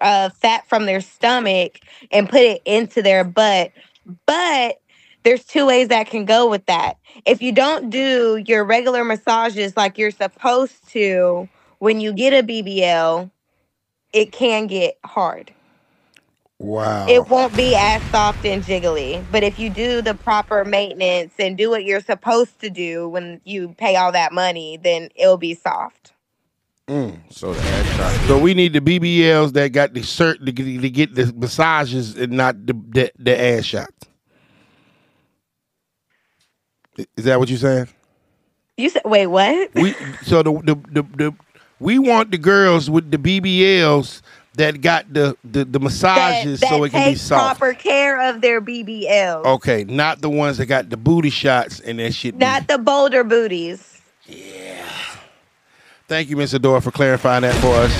uh, 0.00 0.30
fat 0.30 0.68
from 0.68 0.86
their 0.86 1.00
stomach 1.00 1.80
and 2.12 2.28
put 2.28 2.42
it 2.42 2.62
into 2.64 3.02
their 3.02 3.24
butt. 3.24 3.72
But 4.26 4.80
there's 5.26 5.42
two 5.42 5.66
ways 5.66 5.88
that 5.88 6.06
can 6.06 6.24
go 6.24 6.48
with 6.48 6.64
that. 6.66 6.98
If 7.24 7.42
you 7.42 7.50
don't 7.50 7.90
do 7.90 8.36
your 8.46 8.64
regular 8.64 9.02
massages 9.02 9.76
like 9.76 9.98
you're 9.98 10.12
supposed 10.12 10.88
to 10.90 11.48
when 11.80 12.00
you 12.00 12.12
get 12.12 12.32
a 12.32 12.46
BBL, 12.46 13.28
it 14.12 14.30
can 14.30 14.68
get 14.68 14.96
hard. 15.04 15.52
Wow. 16.58 17.08
It 17.08 17.28
won't 17.28 17.56
be 17.56 17.74
as 17.74 18.04
soft 18.04 18.46
and 18.46 18.62
jiggly. 18.62 19.24
But 19.32 19.42
if 19.42 19.58
you 19.58 19.68
do 19.68 20.00
the 20.00 20.14
proper 20.14 20.64
maintenance 20.64 21.32
and 21.40 21.58
do 21.58 21.70
what 21.70 21.84
you're 21.84 22.00
supposed 22.00 22.60
to 22.60 22.70
do 22.70 23.08
when 23.08 23.40
you 23.42 23.74
pay 23.76 23.96
all 23.96 24.12
that 24.12 24.32
money, 24.32 24.76
then 24.76 25.08
it'll 25.16 25.38
be 25.38 25.54
soft. 25.54 26.12
Mm. 26.86 27.18
So 27.32 27.52
the 27.52 27.60
ass. 27.60 28.28
So 28.28 28.38
we 28.38 28.54
need 28.54 28.74
the 28.74 28.80
BBLs 28.80 29.54
that 29.54 29.72
got 29.72 29.92
the 29.92 30.52
get, 30.52 30.82
to 30.82 30.90
get 30.90 31.14
the 31.16 31.32
massages 31.36 32.16
and 32.16 32.34
not 32.34 32.64
the 32.64 32.74
the, 32.74 33.12
the 33.18 33.40
ass 33.40 33.64
shots. 33.64 34.05
Is 37.16 37.24
that 37.24 37.38
what 37.38 37.48
you're 37.48 37.58
saying? 37.58 37.88
You 38.76 38.90
said, 38.90 39.02
wait, 39.04 39.26
what? 39.26 39.70
We 39.74 39.94
so 40.22 40.42
the 40.42 40.52
the, 40.62 40.74
the 40.92 41.02
the 41.16 41.34
we 41.80 41.98
want 41.98 42.30
the 42.30 42.38
girls 42.38 42.88
with 42.90 43.10
the 43.10 43.18
BBLs 43.18 44.22
that 44.54 44.80
got 44.80 45.12
the 45.12 45.36
the, 45.44 45.64
the 45.64 45.80
massages 45.80 46.60
that 46.60 46.68
so 46.70 46.84
it 46.84 46.90
can 46.90 47.10
be 47.12 47.16
soft. 47.16 47.58
proper 47.58 47.74
care 47.74 48.28
of 48.30 48.40
their 48.40 48.60
BBLs, 48.60 49.44
Okay, 49.44 49.84
not 49.84 50.20
the 50.20 50.30
ones 50.30 50.58
that 50.58 50.66
got 50.66 50.88
the 50.90 50.96
booty 50.96 51.30
shots 51.30 51.80
and 51.80 51.98
that 51.98 52.14
shit. 52.14 52.38
be- 52.38 52.44
not 52.44 52.68
the 52.68 52.78
boulder 52.78 53.24
booties. 53.24 54.00
Yeah. 54.26 54.84
Thank 56.08 56.30
you, 56.30 56.36
Miss 56.36 56.54
Adora, 56.54 56.80
for 56.82 56.90
clarifying 56.92 57.42
that 57.42 57.54
for 57.56 57.74
us. 57.74 57.92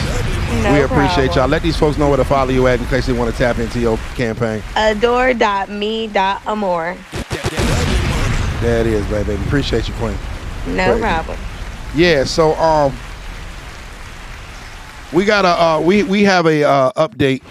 No 0.62 0.72
we 0.72 0.80
appreciate 0.82 1.32
problem. 1.32 1.38
y'all. 1.38 1.49
Let 1.49 1.62
these 1.62 1.76
folks 1.76 1.99
know 1.99 2.09
where 2.09 2.16
to 2.16 2.24
follow 2.24 2.51
you 2.51 2.66
at 2.68 2.78
in 2.80 2.86
case 2.86 3.07
they 3.07 3.12
want 3.12 3.30
to 3.32 3.36
tap 3.36 3.59
into 3.59 3.80
your 3.80 3.99
campaign. 4.14 4.62
Adore.me.amore. 4.76 6.97
There 8.66 8.80
it 8.80 8.88
is, 8.88 9.06
baby. 9.06 9.34
Appreciate 9.44 9.86
you, 9.86 9.94
Queen. 9.94 10.16
No 10.66 10.90
Right. 10.94 11.00
problem. 11.00 11.38
Yeah, 11.94 12.24
so 12.24 12.52
um 12.56 12.92
we 15.12 15.24
got 15.24 15.44
a 15.44 15.62
uh 15.62 15.80
we 15.80 16.02
we 16.02 16.24
have 16.24 16.46
a 16.46 16.64
uh 16.64 16.90
update. 16.96 17.42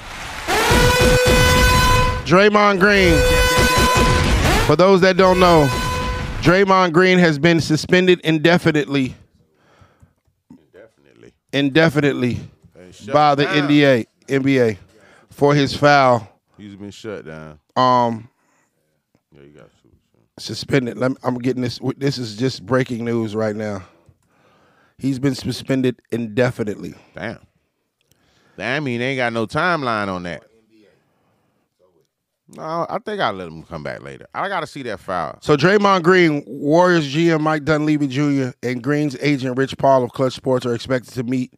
Draymond 2.26 2.82
Green. 2.82 3.14
For 4.68 4.76
those 4.76 5.00
that 5.02 5.16
don't 5.16 5.40
know, 5.40 5.68
Draymond 6.42 6.92
Green 6.92 7.18
has 7.20 7.40
been 7.40 7.62
suspended 7.62 8.20
indefinitely 8.26 9.16
Indefinitely. 10.52 11.34
indefinitely 11.54 12.40
by 13.14 13.36
the 13.36 13.46
down. 13.46 13.70
NBA 13.70 14.06
NBA 14.28 14.78
for 15.30 15.56
his 15.56 15.74
foul 15.78 16.28
He's 16.58 16.76
been 16.76 16.92
shut 16.92 17.26
down. 17.26 17.58
um 17.78 18.28
Yeah, 19.32 19.44
you 19.44 19.52
got 19.52 19.64
to. 19.70 19.72
Suspended. 20.38 20.98
Let 20.98 21.12
me, 21.12 21.18
I'm 21.24 21.38
getting 21.38 21.62
this 21.62 21.80
this 21.98 22.18
is 22.18 22.36
just 22.36 22.66
breaking 22.66 23.06
news 23.06 23.36
right 23.36 23.56
now. 23.56 23.84
He's 24.98 25.20
been 25.20 25.36
suspended 25.36 26.02
indefinitely. 26.12 26.94
Damn. 27.14 27.40
Damn, 28.58 28.76
I 28.76 28.80
mean, 28.86 29.00
they 29.00 29.08
ain't 29.08 29.18
got 29.18 29.34
no 29.34 29.46
timeline 29.46 30.08
on 30.08 30.24
that. 30.24 30.44
No, 32.48 32.86
I 32.90 33.00
think 33.00 33.20
I'll 33.20 33.34
let 33.34 33.48
him 33.48 33.64
come 33.64 33.84
back 33.84 34.02
later. 34.04 34.28
I 34.34 34.48
got 34.48 34.60
to 34.60 34.68
see 34.68 34.84
that 34.84 35.00
file. 35.00 35.40
So 35.42 35.58
Draymond 35.58 36.04
Green, 36.04 36.44
Warriors 36.46 37.14
GM 37.14 37.42
Mike 37.42 37.66
Dunleavy 37.66 38.08
Jr., 38.08 38.52
and 38.62 38.84
Green's 38.84 39.18
agent 39.20 39.58
Rich 39.58 39.78
Paul 39.78 40.04
of 40.04 40.12
Klutch 40.12 40.34
Sports 40.34 40.66
are 40.66 40.76
expected 40.76 41.14
to 41.16 41.24
meet 41.24 41.54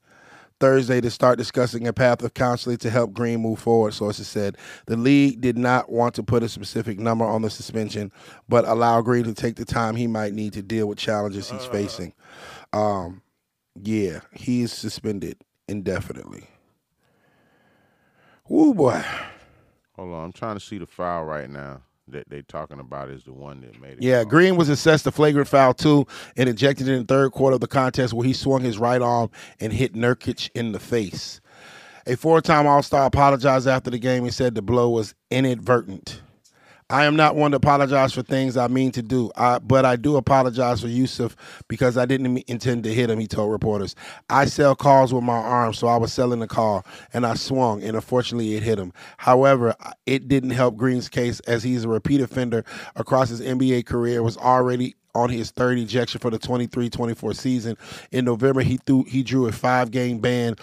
Thursday 0.59 1.01
to 1.01 1.11
start 1.11 1.37
discussing 1.37 1.87
a 1.87 1.93
path 1.93 2.23
of 2.23 2.33
counseling 2.33 2.77
to 2.77 2.89
help 2.89 3.13
Green 3.13 3.41
move 3.41 3.59
forward, 3.59 3.93
sources 3.93 4.27
said. 4.27 4.57
The 4.87 4.97
league 4.97 5.41
did 5.41 5.57
not 5.57 5.91
want 5.91 6.15
to 6.15 6.23
put 6.23 6.43
a 6.43 6.49
specific 6.49 6.99
number 6.99 7.25
on 7.25 7.41
the 7.41 7.49
suspension, 7.49 8.11
but 8.49 8.65
allow 8.65 9.01
Green 9.01 9.25
to 9.25 9.33
take 9.33 9.55
the 9.55 9.65
time 9.65 9.95
he 9.95 10.07
might 10.07 10.33
need 10.33 10.53
to 10.53 10.61
deal 10.61 10.87
with 10.87 10.97
challenges 10.97 11.49
he's 11.49 11.65
facing. 11.65 12.13
Um, 12.73 13.21
yeah, 13.75 14.21
he 14.33 14.61
is 14.61 14.71
suspended 14.73 15.37
indefinitely. 15.67 16.47
Woo 18.49 18.73
boy. 18.73 19.03
Hold 19.95 20.13
on, 20.13 20.25
I'm 20.25 20.31
trying 20.31 20.55
to 20.55 20.63
see 20.63 20.77
the 20.77 20.87
file 20.87 21.23
right 21.23 21.49
now 21.49 21.81
that 22.09 22.29
they're 22.29 22.41
talking 22.41 22.79
about 22.79 23.09
is 23.09 23.23
the 23.23 23.33
one 23.33 23.61
that 23.61 23.79
made 23.81 23.93
it. 23.93 24.01
Yeah, 24.01 24.17
wrong. 24.17 24.27
Green 24.27 24.55
was 24.55 24.69
assessed 24.69 25.07
a 25.07 25.11
flagrant 25.11 25.47
foul 25.47 25.73
too 25.73 26.05
and 26.35 26.49
ejected 26.49 26.87
in 26.87 26.99
the 26.99 27.05
third 27.05 27.31
quarter 27.31 27.55
of 27.55 27.61
the 27.61 27.67
contest 27.67 28.13
where 28.13 28.25
he 28.25 28.33
swung 28.33 28.61
his 28.61 28.77
right 28.77 29.01
arm 29.01 29.29
and 29.59 29.73
hit 29.73 29.93
Nurkic 29.93 30.49
in 30.55 30.71
the 30.71 30.79
face. 30.79 31.41
A 32.05 32.15
four-time 32.15 32.65
All-Star 32.65 33.05
apologized 33.05 33.67
after 33.67 33.89
the 33.89 33.99
game 33.99 34.23
and 34.23 34.33
said 34.33 34.55
the 34.55 34.61
blow 34.61 34.89
was 34.89 35.13
inadvertent. 35.29 36.21
I 36.89 37.03
am 37.03 37.17
not 37.17 37.35
one 37.35 37.51
to 37.51 37.57
apologize 37.57 38.13
for 38.13 38.21
things 38.21 38.55
I 38.55 38.67
mean 38.69 38.91
to 38.93 39.01
do, 39.01 39.29
I, 39.35 39.59
but 39.59 39.83
I 39.83 39.97
do 39.97 40.15
apologize 40.15 40.79
for 40.79 40.87
Jusuf 40.87 41.35
because 41.67 41.97
I 41.97 42.05
didn't 42.05 42.37
intend 42.47 42.85
to 42.85 42.93
hit 42.93 43.09
him, 43.09 43.19
he 43.19 43.27
told 43.27 43.51
reporters. 43.51 43.93
I 44.29 44.45
sell 44.45 44.73
cars 44.73 45.13
with 45.13 45.25
my 45.25 45.35
arm, 45.35 45.73
so 45.73 45.87
I 45.87 45.97
was 45.97 46.13
selling 46.13 46.39
the 46.39 46.47
car 46.47 46.83
and 47.11 47.25
I 47.25 47.33
swung, 47.33 47.83
and 47.83 47.97
unfortunately 47.97 48.55
it 48.55 48.63
hit 48.63 48.79
him. 48.79 48.93
However, 49.17 49.75
it 50.05 50.29
didn't 50.29 50.51
help 50.51 50.77
Green's 50.77 51.09
case 51.09 51.41
as 51.41 51.61
he's 51.61 51.83
a 51.83 51.89
repeat 51.89 52.21
offender 52.21 52.63
across 52.95 53.27
his 53.27 53.41
NBA 53.41 53.85
career, 53.85 54.23
was 54.23 54.37
already 54.37 54.95
on 55.17 55.29
his 55.29 55.51
third 55.51 55.79
ejection 55.79 56.19
for 56.19 56.29
the 56.29 56.39
23-24 56.39 57.35
season. 57.35 57.77
In 58.11 58.25
November, 58.25 58.61
he 58.61 58.77
threw 58.77 59.03
he 59.03 59.23
drew 59.23 59.47
a 59.47 59.51
five-game 59.51 60.19
ban 60.19 60.55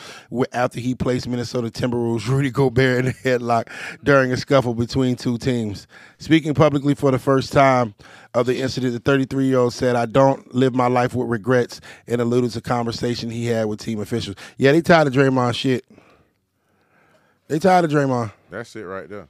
after 0.52 0.80
he 0.80 0.94
placed 0.94 1.28
Minnesota 1.28 1.68
Timberwolves 1.68 2.28
Rudy 2.28 2.50
Gobert 2.50 3.04
in 3.04 3.10
a 3.10 3.14
headlock 3.14 3.68
during 4.02 4.32
a 4.32 4.36
scuffle 4.36 4.74
between 4.74 5.16
two 5.16 5.38
teams. 5.38 5.86
Speaking 6.18 6.54
publicly 6.54 6.94
for 6.94 7.10
the 7.10 7.18
first 7.18 7.52
time 7.52 7.94
of 8.34 8.46
the 8.46 8.60
incident, 8.60 8.92
the 8.92 9.00
33-year-old 9.00 9.72
said, 9.72 9.96
"I 9.96 10.06
don't 10.06 10.54
live 10.54 10.74
my 10.74 10.86
life 10.86 11.14
with 11.14 11.28
regrets," 11.28 11.80
and 12.06 12.20
alluded 12.20 12.52
to 12.52 12.60
conversation 12.60 13.30
he 13.30 13.46
had 13.46 13.66
with 13.66 13.80
team 13.80 14.00
officials. 14.00 14.36
Yeah, 14.56 14.72
they 14.72 14.80
tired 14.80 15.08
of 15.08 15.12
Draymond 15.12 15.54
shit. 15.54 15.84
They 17.48 17.58
tired 17.58 17.84
of 17.84 17.90
Draymond. 17.90 18.32
That's 18.50 18.74
it 18.76 18.82
right 18.82 19.08
there. 19.08 19.28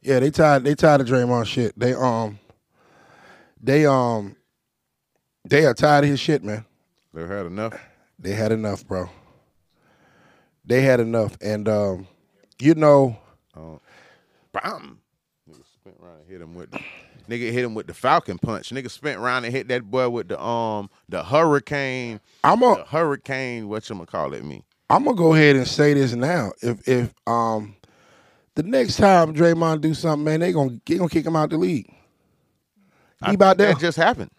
Yeah, 0.00 0.20
they 0.20 0.30
tired. 0.30 0.64
They 0.64 0.74
tired 0.74 1.00
of 1.00 1.06
Draymond 1.06 1.46
shit. 1.46 1.78
They 1.78 1.94
um, 1.94 2.38
they 3.64 3.86
um, 3.86 4.36
they 5.44 5.64
are 5.64 5.74
tired 5.74 6.04
of 6.04 6.10
his 6.10 6.20
shit, 6.20 6.44
man. 6.44 6.64
They've 7.12 7.28
had 7.28 7.46
enough. 7.46 7.78
They 8.18 8.32
had 8.32 8.52
enough, 8.52 8.86
bro. 8.86 9.08
They 10.64 10.82
had 10.82 11.00
enough, 11.00 11.36
and 11.40 11.68
um, 11.68 12.06
you 12.60 12.74
know, 12.74 13.18
Bam. 14.52 15.00
Nigga 15.50 15.62
spent 15.74 15.96
around 16.02 16.20
and 16.20 16.28
hit 16.28 16.40
him 16.40 16.54
with 16.54 16.70
the 16.70 16.80
nigga 17.28 17.52
hit 17.52 17.64
him 17.64 17.74
with 17.74 17.86
the 17.86 17.94
Falcon 17.94 18.38
punch. 18.38 18.70
Nigga 18.70 18.90
spent 18.90 19.18
around 19.18 19.44
and 19.44 19.54
hit 19.54 19.68
that 19.68 19.90
boy 19.90 20.08
with 20.08 20.28
the 20.28 20.42
um 20.42 20.88
the 21.08 21.24
hurricane. 21.24 22.20
I'm 22.42 22.62
a 22.62 22.84
hurricane. 22.84 23.68
What 23.68 23.88
you 23.88 23.96
gonna 23.96 24.06
call 24.06 24.32
it? 24.34 24.44
Me. 24.44 24.64
I'm 24.90 25.04
gonna 25.04 25.16
go 25.16 25.34
ahead 25.34 25.56
and 25.56 25.66
say 25.66 25.94
this 25.94 26.14
now. 26.14 26.52
If 26.62 26.86
if 26.88 27.12
um, 27.26 27.76
the 28.54 28.62
next 28.62 28.96
time 28.96 29.34
Draymond 29.34 29.80
do 29.80 29.94
something, 29.94 30.24
man, 30.24 30.40
they 30.40 30.52
gonna 30.52 30.78
they 30.86 30.96
gonna 30.96 31.08
kick 31.08 31.26
him 31.26 31.36
out 31.36 31.50
the 31.50 31.58
league. 31.58 31.93
He 33.26 33.34
about 33.34 33.56
there. 33.58 33.72
That 33.72 33.80
just 33.80 33.96
happened. 33.96 34.30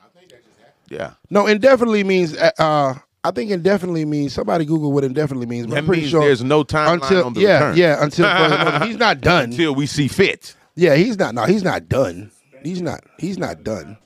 Yeah. 0.90 1.14
No, 1.30 1.48
indefinitely 1.48 2.04
means 2.04 2.36
uh, 2.38 2.52
uh 2.58 2.94
I 3.24 3.32
think 3.32 3.50
indefinitely 3.50 4.06
means 4.06 4.34
somebody 4.34 4.66
Google 4.66 4.92
what 4.92 5.04
indefinitely 5.04 5.48
means. 5.48 5.66
But 5.66 5.72
That 5.74 5.78
I'm 5.80 5.86
pretty 5.88 6.02
means 6.04 6.12
sure 6.12 6.22
there's 6.22 6.44
no 6.44 6.64
time 6.64 7.02
until 7.02 7.26
on 7.26 7.34
the 7.34 7.42
yeah 7.42 7.54
return. 7.70 7.78
yeah 7.78 8.04
until 8.04 8.26
further 8.30 8.86
he's 8.86 8.98
not 8.98 9.20
done. 9.22 9.46
Until 9.46 9.74
we 9.74 9.88
see 9.88 10.08
fit. 10.08 10.56
yeah, 10.76 10.96
he's 10.96 11.18
not. 11.18 11.34
No, 11.34 11.46
he's 11.46 11.64
not 11.64 11.90
done. 11.90 12.32
He's 12.64 12.82
not. 12.82 13.04
He's 13.18 13.38
not 13.38 13.64
done. 13.64 13.98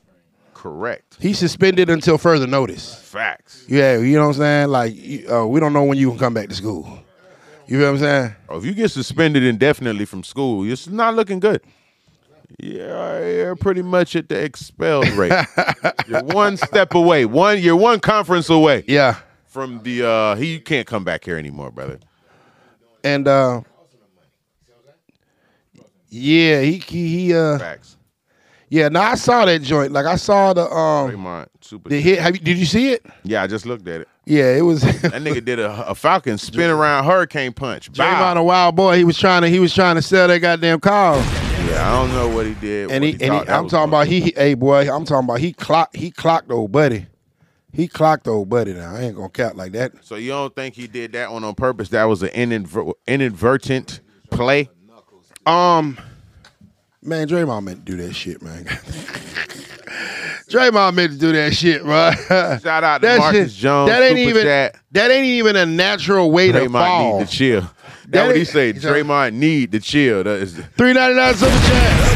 Correct. 0.54 1.18
He's 1.20 1.38
suspended 1.40 1.90
until 1.90 2.18
further 2.18 2.48
notice. 2.48 2.96
Facts. 2.96 3.64
Yeah, 3.68 3.98
you 3.98 4.16
know 4.18 4.28
what 4.28 4.36
I'm 4.38 4.42
saying. 4.42 4.68
Like 4.70 4.94
uh, 5.32 5.48
we 5.48 5.60
don't 5.60 5.74
know 5.74 5.84
when 5.84 5.98
you 5.98 6.10
can 6.10 6.20
come 6.20 6.34
back 6.34 6.50
to 6.50 6.56
school. 6.56 7.00
You 7.68 7.78
feel 7.78 7.88
what 7.88 7.94
I'm 7.94 8.00
saying? 8.00 8.36
Oh, 8.50 8.58
if 8.58 8.66
you 8.66 8.74
get 8.74 8.90
suspended 8.90 9.44
indefinitely 9.44 10.06
from 10.06 10.24
school, 10.24 10.64
it's 10.70 10.88
not 10.88 11.14
looking 11.16 11.40
good. 11.40 11.62
Yeah, 12.58 13.26
you're 13.28 13.56
pretty 13.56 13.84
much 13.84 14.16
at 14.16 14.28
the 14.30 14.42
expelled 14.44 15.08
rate. 15.10 15.32
you're 16.08 16.24
one 16.24 16.58
step 16.58 16.96
away. 16.96 17.26
One, 17.26 17.60
you're 17.62 17.76
one 17.76 18.00
conference 18.00 18.50
away 18.50 18.84
Yeah, 18.88 19.18
from 19.46 19.82
the. 19.84 20.06
uh 20.08 20.36
He 20.36 20.54
you 20.54 20.60
can't 20.60 20.88
come 20.88 21.04
back 21.04 21.24
here 21.24 21.38
anymore, 21.38 21.70
brother. 21.72 22.00
and 23.04 23.28
uh, 23.28 23.62
yeah, 26.10 26.62
he 26.62 26.78
he, 26.80 27.08
he 27.28 27.34
uh 27.36 27.60
Facts. 27.60 27.98
yeah. 28.70 28.90
Now 28.90 29.12
I 29.12 29.16
saw 29.16 29.46
that 29.46 29.62
joint. 29.62 29.92
Like 29.92 30.08
I 30.08 30.16
saw 30.16 30.54
the 30.54 30.64
um 30.64 31.12
Draymond, 31.12 31.48
super. 31.62 31.90
the 31.90 32.02
hit. 32.02 32.20
Have 32.20 32.36
you, 32.36 32.42
did 32.42 32.58
you 32.58 32.66
see 32.66 32.90
it? 32.92 33.06
Yeah, 33.24 33.44
I 33.44 33.48
just 33.48 33.66
looked 33.68 33.88
at 33.88 34.02
it. 34.02 34.08
Yeah, 34.26 34.56
it 34.56 34.62
was. 34.62 34.82
That 35.02 35.22
nigga 35.22 35.44
did 35.46 35.60
a, 35.60 35.88
a 35.88 35.96
Falcon 35.96 36.38
spin 36.40 36.70
around 36.72 37.06
hurricane 37.06 37.54
punch. 37.54 37.92
Draymond, 37.92 38.36
Bow. 38.36 38.42
a 38.42 38.44
wild 38.44 38.76
boy. 38.76 38.98
He 38.98 39.04
was 39.04 39.18
trying 39.18 39.44
to 39.44 39.50
he 39.50 39.60
was 39.60 39.74
trying 39.74 39.96
to 39.96 40.02
sell 40.02 40.28
that 40.28 40.40
goddamn 40.40 40.80
car. 40.80 41.16
Yeah, 41.70 41.92
I 41.94 42.02
don't 42.02 42.14
know 42.14 42.36
what 42.36 42.46
he 42.46 42.54
did. 42.56 42.92
And 42.92 43.04
what 43.04 43.14
he, 43.14 43.26
and 43.26 43.34
he, 43.34 43.40
I'm 43.52 43.68
talking 43.70 43.90
about 43.90 44.08
he, 44.08 44.22
he- 44.22 44.34
hey 44.36 44.54
boy, 44.56 44.92
I'm 44.92 45.06
talking 45.06 45.26
about 45.28 45.40
he 45.40 45.54
clocked 45.54 45.96
he 45.96 46.12
clocked 46.12 46.52
old 46.52 46.72
buddy. 46.72 47.06
He 47.72 47.88
clocked 47.88 48.28
old 48.28 48.50
buddy 48.50 48.74
now. 48.74 48.96
I 48.96 49.02
ain't 49.02 49.16
gonna 49.16 49.30
count 49.30 49.56
like 49.56 49.74
that. 49.74 49.92
So 50.04 50.16
you 50.16 50.30
don't 50.32 50.56
think 50.56 50.74
he 50.74 50.88
did 50.88 51.12
that 51.14 51.32
one 51.32 51.44
on 51.44 51.54
purpose? 51.56 51.90
That 51.90 52.06
was 52.06 52.24
an 52.24 52.30
inadver- 52.30 52.94
inadvertent 53.08 54.02
play. 54.32 54.70
Um, 55.46 55.98
man, 57.04 57.28
Draymond 57.28 57.64
meant 57.64 57.86
to 57.86 57.92
do 57.96 58.04
that 58.06 58.14
shit, 58.14 58.42
man. 58.42 58.66
Draymond 60.50 60.96
meant 60.96 61.12
to 61.14 61.18
do 61.20 61.32
that 61.32 61.54
shit, 61.54 61.84
bro. 61.84 62.12
Shout 62.60 62.84
out 62.84 63.02
to 63.02 63.08
That 63.08 63.20
Marcus 63.20 63.52
shit- 63.54 63.62
Jones. 63.62 63.90
That 63.92 64.02
ain't 64.02 64.18
even 64.18 64.44
Chat. 64.44 64.76
that 64.92 65.12
ain't 65.12 65.26
even 65.26 65.56
a 65.56 65.66
natural 65.68 66.32
way 66.32 66.52
to 66.52 66.62
Draymond 66.62 66.72
fall. 66.72 67.20
need 67.20 67.28
to 67.28 67.32
chill. 67.32 67.72
That 68.10 68.28
what 68.28 68.36
he 68.36 68.44
say. 68.46 68.74
said. 68.74 68.82
Draymond 68.82 69.34
need 69.34 69.72
to 69.74 69.80
chill. 69.80 70.24
That 70.24 70.40
is, 70.42 70.56
Three 70.78 70.94
ninety 70.94 71.16
nine 71.16 71.36
super 71.36 71.52
chat. 71.52 72.16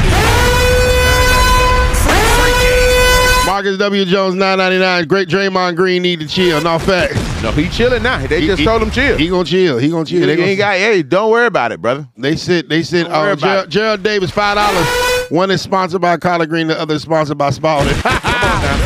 Marcus 3.45 3.77
W. 3.77 4.05
Jones 4.05 4.35
nine 4.35 4.57
ninety 4.57 4.79
nine. 4.79 5.05
Great 5.05 5.27
Draymond 5.27 5.75
Green 5.75 6.01
need 6.01 6.19
to 6.21 6.27
chill. 6.27 6.61
No 6.61 6.79
fact. 6.79 7.13
no, 7.43 7.51
he 7.51 7.69
chilling 7.69 8.01
now. 8.01 8.25
They 8.25 8.41
He- 8.41 8.47
just 8.47 8.59
he- 8.59 8.65
told 8.65 8.81
him 8.81 8.89
chill. 8.89 9.17
He 9.17 9.27
gonna 9.27 9.43
chill. 9.43 9.77
He 9.77 9.89
gonna 9.89 10.05
chill. 10.05 10.21
He 10.21 10.25
They 10.25 10.35
gonna- 10.37 10.47
ain't 10.47 10.57
got. 10.57 10.75
Hey, 10.77 11.03
don't 11.03 11.29
worry 11.29 11.45
about 11.47 11.71
it, 11.71 11.81
brother. 11.81 12.07
They 12.17 12.35
said 12.37 12.69
they 12.69 12.81
said 12.83 13.07
oh 13.09 13.11
uh, 13.29 13.33
about 13.33 13.39
Gerald. 13.39 13.69
Gerald 13.69 14.03
Davis 14.03 14.31
five 14.31 14.55
dollars. 14.55 14.87
One 15.29 15.51
is 15.51 15.61
sponsored 15.61 16.01
by 16.01 16.17
Collard 16.17 16.49
Green, 16.49 16.67
the 16.67 16.79
other 16.79 16.95
is 16.95 17.01
sponsored 17.03 17.37
by 17.37 17.49
Spalding. 17.51 17.93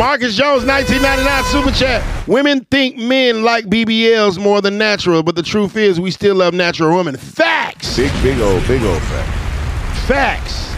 Marcus 0.00 0.34
Jones, 0.34 0.64
1999 0.64 1.44
super 1.44 1.70
chat. 1.78 2.26
Women 2.26 2.64
think 2.70 2.96
men 2.96 3.42
like 3.42 3.66
BBLs 3.66 4.42
more 4.42 4.62
than 4.62 4.78
natural, 4.78 5.22
but 5.22 5.36
the 5.36 5.42
truth 5.42 5.76
is 5.76 6.00
we 6.00 6.10
still 6.10 6.36
love 6.36 6.54
natural 6.54 6.96
women. 6.96 7.18
Facts. 7.18 7.98
Big, 7.98 8.10
big 8.22 8.40
old, 8.40 8.66
big 8.66 8.82
old 8.82 9.02
fact. 9.02 10.08
Facts. 10.08 10.74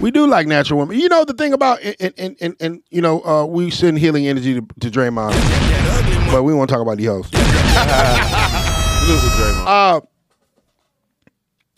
We 0.00 0.10
do 0.10 0.26
like 0.26 0.46
natural 0.46 0.80
women. 0.80 0.98
You 0.98 1.10
know 1.10 1.26
the 1.26 1.34
thing 1.34 1.52
about 1.52 1.82
and 1.82 2.14
and 2.16 2.36
and, 2.40 2.56
and 2.58 2.82
you 2.88 3.02
know 3.02 3.22
uh, 3.22 3.44
we 3.44 3.70
send 3.70 3.98
healing 3.98 4.26
energy 4.26 4.54
to, 4.54 4.66
to 4.80 4.90
Draymond, 4.90 5.32
but 6.32 6.42
we 6.42 6.54
want 6.54 6.70
to 6.70 6.74
talk 6.74 6.80
about 6.80 6.96
the 6.96 7.04
host. 7.04 7.34
Uh, 9.04 10.00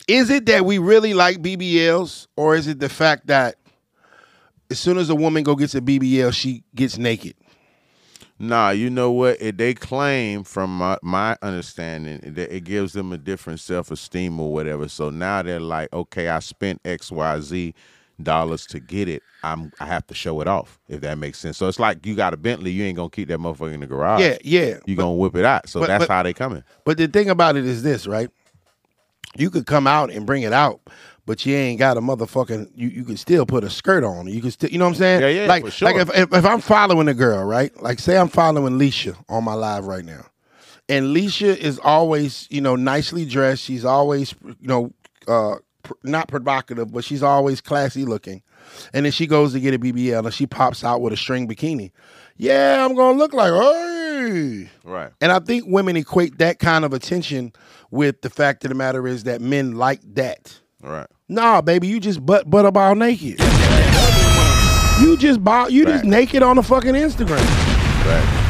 is 0.07 0.29
it 0.29 0.45
that 0.45 0.63
we 0.63 0.77
really 0.77 1.15
like 1.15 1.37
BBLs, 1.37 2.27
or 2.37 2.55
is 2.55 2.67
it 2.67 2.79
the 2.79 2.87
fact 2.87 3.27
that 3.27 3.55
as 4.69 4.79
soon 4.79 4.97
as 4.97 5.09
a 5.09 5.15
woman 5.15 5.43
go 5.43 5.55
gets 5.55 5.75
a 5.75 5.81
BBL, 5.81 6.33
she 6.33 6.63
gets 6.73 6.97
naked? 6.97 7.35
Nah, 8.37 8.71
you 8.71 8.89
know 8.89 9.11
what? 9.11 9.41
It, 9.41 9.57
they 9.57 9.73
claim, 9.73 10.43
from 10.43 10.77
my, 10.77 10.97
my 11.01 11.37
understanding, 11.41 12.19
that 12.35 12.53
it 12.53 12.65
gives 12.65 12.91
them 12.91 13.13
a 13.13 13.17
different 13.17 13.61
self 13.61 13.91
esteem 13.91 14.39
or 14.39 14.51
whatever. 14.51 14.89
So 14.89 15.09
now 15.09 15.41
they're 15.41 15.59
like, 15.59 15.91
okay, 15.93 16.27
I 16.27 16.39
spent 16.39 16.81
X, 16.83 17.11
Y, 17.11 17.39
Z 17.39 17.73
dollars 18.21 18.65
to 18.67 18.79
get 18.79 19.09
it. 19.09 19.21
I'm 19.43 19.71
I 19.79 19.85
have 19.85 20.07
to 20.07 20.13
show 20.13 20.41
it 20.41 20.47
off. 20.47 20.79
If 20.87 21.01
that 21.01 21.17
makes 21.17 21.37
sense. 21.37 21.57
So 21.57 21.67
it's 21.67 21.79
like 21.79 22.05
you 22.05 22.15
got 22.15 22.33
a 22.33 22.37
Bentley, 22.37 22.71
you 22.71 22.83
ain't 22.83 22.95
gonna 22.95 23.09
keep 23.09 23.27
that 23.27 23.39
motherfucker 23.39 23.73
in 23.73 23.81
the 23.81 23.87
garage. 23.87 24.21
Yeah, 24.21 24.37
yeah. 24.43 24.77
You 24.85 24.95
gonna 24.95 25.13
whip 25.13 25.35
it 25.35 25.45
out. 25.45 25.69
So 25.69 25.79
but- 25.81 25.87
that's 25.87 26.07
but- 26.07 26.13
how 26.13 26.23
they 26.23 26.33
coming. 26.33 26.63
But 26.83 26.97
the 26.97 27.07
thing 27.07 27.29
about 27.29 27.55
it 27.55 27.65
is 27.65 27.83
this, 27.83 28.07
right? 28.07 28.29
You 29.37 29.49
could 29.49 29.65
come 29.65 29.85
out 29.85 30.11
and 30.11 30.25
bring 30.25 30.43
it 30.43 30.53
out, 30.53 30.79
but 31.25 31.45
you 31.45 31.55
ain't 31.55 31.79
got 31.79 31.97
a 31.97 32.01
motherfucking. 32.01 32.71
You 32.75 32.87
you 32.89 33.03
can 33.03 33.17
still 33.17 33.45
put 33.45 33.63
a 33.63 33.69
skirt 33.69 34.03
on. 34.03 34.27
You 34.27 34.41
can 34.41 34.51
still, 34.51 34.69
you 34.69 34.77
know 34.77 34.85
what 34.85 34.89
I'm 34.89 34.95
saying? 34.95 35.21
Yeah, 35.21 35.27
yeah, 35.27 35.47
Like 35.47 35.65
for 35.65 35.71
sure. 35.71 35.87
like 35.91 35.97
if, 35.97 36.09
if 36.15 36.33
if 36.33 36.45
I'm 36.45 36.61
following 36.61 37.07
a 37.07 37.13
girl, 37.13 37.43
right? 37.45 37.75
Like 37.81 37.99
say 37.99 38.17
I'm 38.17 38.29
following 38.29 38.77
Leisha 38.79 39.15
on 39.29 39.43
my 39.43 39.53
live 39.53 39.85
right 39.85 40.05
now, 40.05 40.25
and 40.89 41.15
Leisha 41.15 41.55
is 41.55 41.79
always 41.79 42.47
you 42.49 42.61
know 42.61 42.75
nicely 42.75 43.25
dressed. 43.25 43.63
She's 43.63 43.85
always 43.85 44.33
you 44.43 44.67
know 44.67 44.91
uh 45.27 45.55
pr- 45.83 45.93
not 46.03 46.27
provocative, 46.27 46.91
but 46.91 47.03
she's 47.03 47.23
always 47.23 47.61
classy 47.61 48.05
looking. 48.05 48.41
And 48.93 49.05
then 49.05 49.11
she 49.11 49.27
goes 49.27 49.53
to 49.53 49.59
get 49.59 49.73
a 49.75 49.79
BBL 49.79 50.25
and 50.25 50.33
she 50.33 50.47
pops 50.47 50.83
out 50.83 50.99
with 51.01 51.13
a 51.13 51.17
string 51.17 51.47
bikini. 51.47 51.91
Yeah, 52.37 52.83
I'm 52.83 52.95
gonna 52.95 53.17
look 53.17 53.33
like, 53.33 53.51
hey, 53.53 54.63
hey. 54.63 54.69
Right. 54.83 55.11
And 55.21 55.31
I 55.31 55.39
think 55.39 55.65
women 55.67 55.95
equate 55.95 56.37
that 56.39 56.59
kind 56.59 56.83
of 56.83 56.91
attention 56.93 57.53
with 57.91 58.21
the 58.21 58.29
fact 58.29 58.65
of 58.65 58.69
the 58.69 58.75
matter 58.75 59.07
is 59.07 59.23
that 59.25 59.39
men 59.39 59.75
like 59.75 60.01
that. 60.15 60.59
Right. 60.81 61.07
Nah, 61.27 61.61
baby, 61.61 61.87
you 61.87 61.99
just 61.99 62.23
butt 62.23 62.49
butterball 62.49 62.97
naked. 62.97 63.39
You 65.01 65.17
just 65.17 65.43
bought 65.43 65.71
you 65.71 65.85
just 65.85 66.05
naked 66.05 66.43
on 66.43 66.55
the 66.55 66.63
fucking 66.63 66.93
Instagram. 66.93 67.37
Right. 68.05 68.41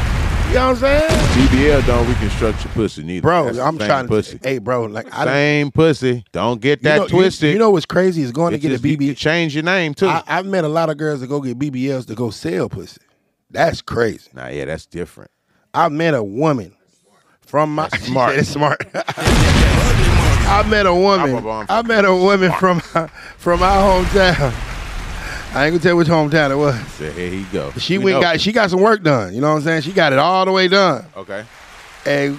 You 0.48 0.54
know 0.54 0.68
what 0.68 0.70
I'm 0.70 0.76
saying? 0.76 1.48
BBL 1.48 1.86
don't 1.86 2.06
reconstruct 2.06 2.64
your 2.64 2.72
pussy 2.74 3.02
neither. 3.02 3.22
Bro, 3.22 3.46
That's 3.46 3.58
I'm 3.58 3.78
same 3.78 3.88
trying 3.88 4.04
to 4.04 4.08
pussy. 4.08 4.38
Hey, 4.42 4.58
bro, 4.58 4.84
like 4.84 5.12
I 5.12 5.24
Same 5.24 5.70
pussy. 5.72 6.24
Don't 6.32 6.60
get 6.60 6.80
you 6.80 6.84
that 6.84 6.96
know, 6.98 7.08
twisted. 7.08 7.52
You, 7.52 7.58
know 7.58 7.70
what's 7.70 7.84
crazy 7.86 8.22
is 8.22 8.30
going 8.30 8.54
It 8.54 8.58
to 8.58 8.68
get 8.68 8.84
a 8.84 8.88
you 8.88 8.96
BBL. 8.96 9.16
change 9.16 9.54
your 9.54 9.64
name 9.64 9.92
too. 9.92 10.06
I, 10.06 10.22
I've 10.26 10.46
met 10.46 10.64
a 10.64 10.68
lot 10.68 10.88
of 10.88 10.98
girls 10.98 11.20
that 11.20 11.26
go 11.26 11.40
get 11.40 11.58
BBLs 11.58 12.06
to 12.06 12.14
go 12.14 12.30
sell 12.30 12.68
pussy. 12.68 13.00
That's 13.50 13.82
crazy. 13.82 14.30
nah, 14.34 14.48
yeah, 14.48 14.66
that's 14.66 14.86
different. 14.86 15.30
I 15.74 15.88
met 15.88 16.14
a 16.14 16.22
woman 16.22 16.76
from 17.40 17.74
my 17.74 17.88
smart. 18.00 18.36
That's 18.36 18.48
smart. 18.48 18.86
I 20.48 20.62
met 20.68 20.86
a 20.86 20.94
woman. 20.94 21.36
I'm 21.36 21.44
a- 21.46 21.50
I'm 21.50 21.66
I 21.68 21.82
met 21.82 22.04
a 22.04 22.14
woman 22.14 22.52
from 22.52 22.80
from 23.38 23.62
our 23.62 24.02
hometown. 24.04 24.52
I 25.54 25.64
ain't 25.66 25.72
gonna 25.72 25.78
tell 25.78 25.96
which 25.96 26.08
hometown 26.08 26.50
it 26.50 26.56
was. 26.56 26.74
So 26.92 27.10
here 27.10 27.30
he 27.30 27.42
go. 27.44 27.72
She 27.78 27.98
We 27.98 28.04
went 28.04 28.16
know. 28.16 28.20
got 28.22 28.40
she 28.40 28.52
got 28.52 28.70
some 28.70 28.80
work 28.80 29.02
done. 29.02 29.34
You 29.34 29.40
know 29.40 29.50
what 29.50 29.56
I'm 29.56 29.62
saying? 29.62 29.82
She 29.82 29.92
got 29.92 30.12
it 30.12 30.18
all 30.18 30.44
the 30.44 30.52
way 30.52 30.68
done. 30.68 31.04
Okay. 31.16 31.44
And 32.04 32.38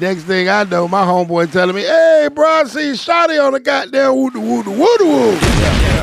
next 0.00 0.24
thing 0.24 0.48
I 0.48 0.64
know, 0.64 0.88
my 0.88 1.02
homeboy 1.04 1.50
telling 1.52 1.74
me, 1.76 1.82
"Hey, 1.82 2.28
bro, 2.34 2.44
I 2.46 2.64
see 2.64 2.92
Shotty 2.92 3.42
on 3.44 3.52
the 3.52 3.60
goddamn 3.60 4.14
woo 4.14 4.30
woo 4.34 4.62
woo 4.62 4.98
doo 4.98 5.06
woo. 5.06 5.38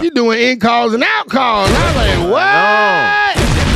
You 0.02 0.12
doing 0.12 0.40
in 0.40 0.60
calls 0.60 0.94
and 0.94 1.04
out 1.04 1.28
calls?" 1.30 1.70
I'm 1.72 1.96
like, 1.96 2.32
"What?" 2.32 3.36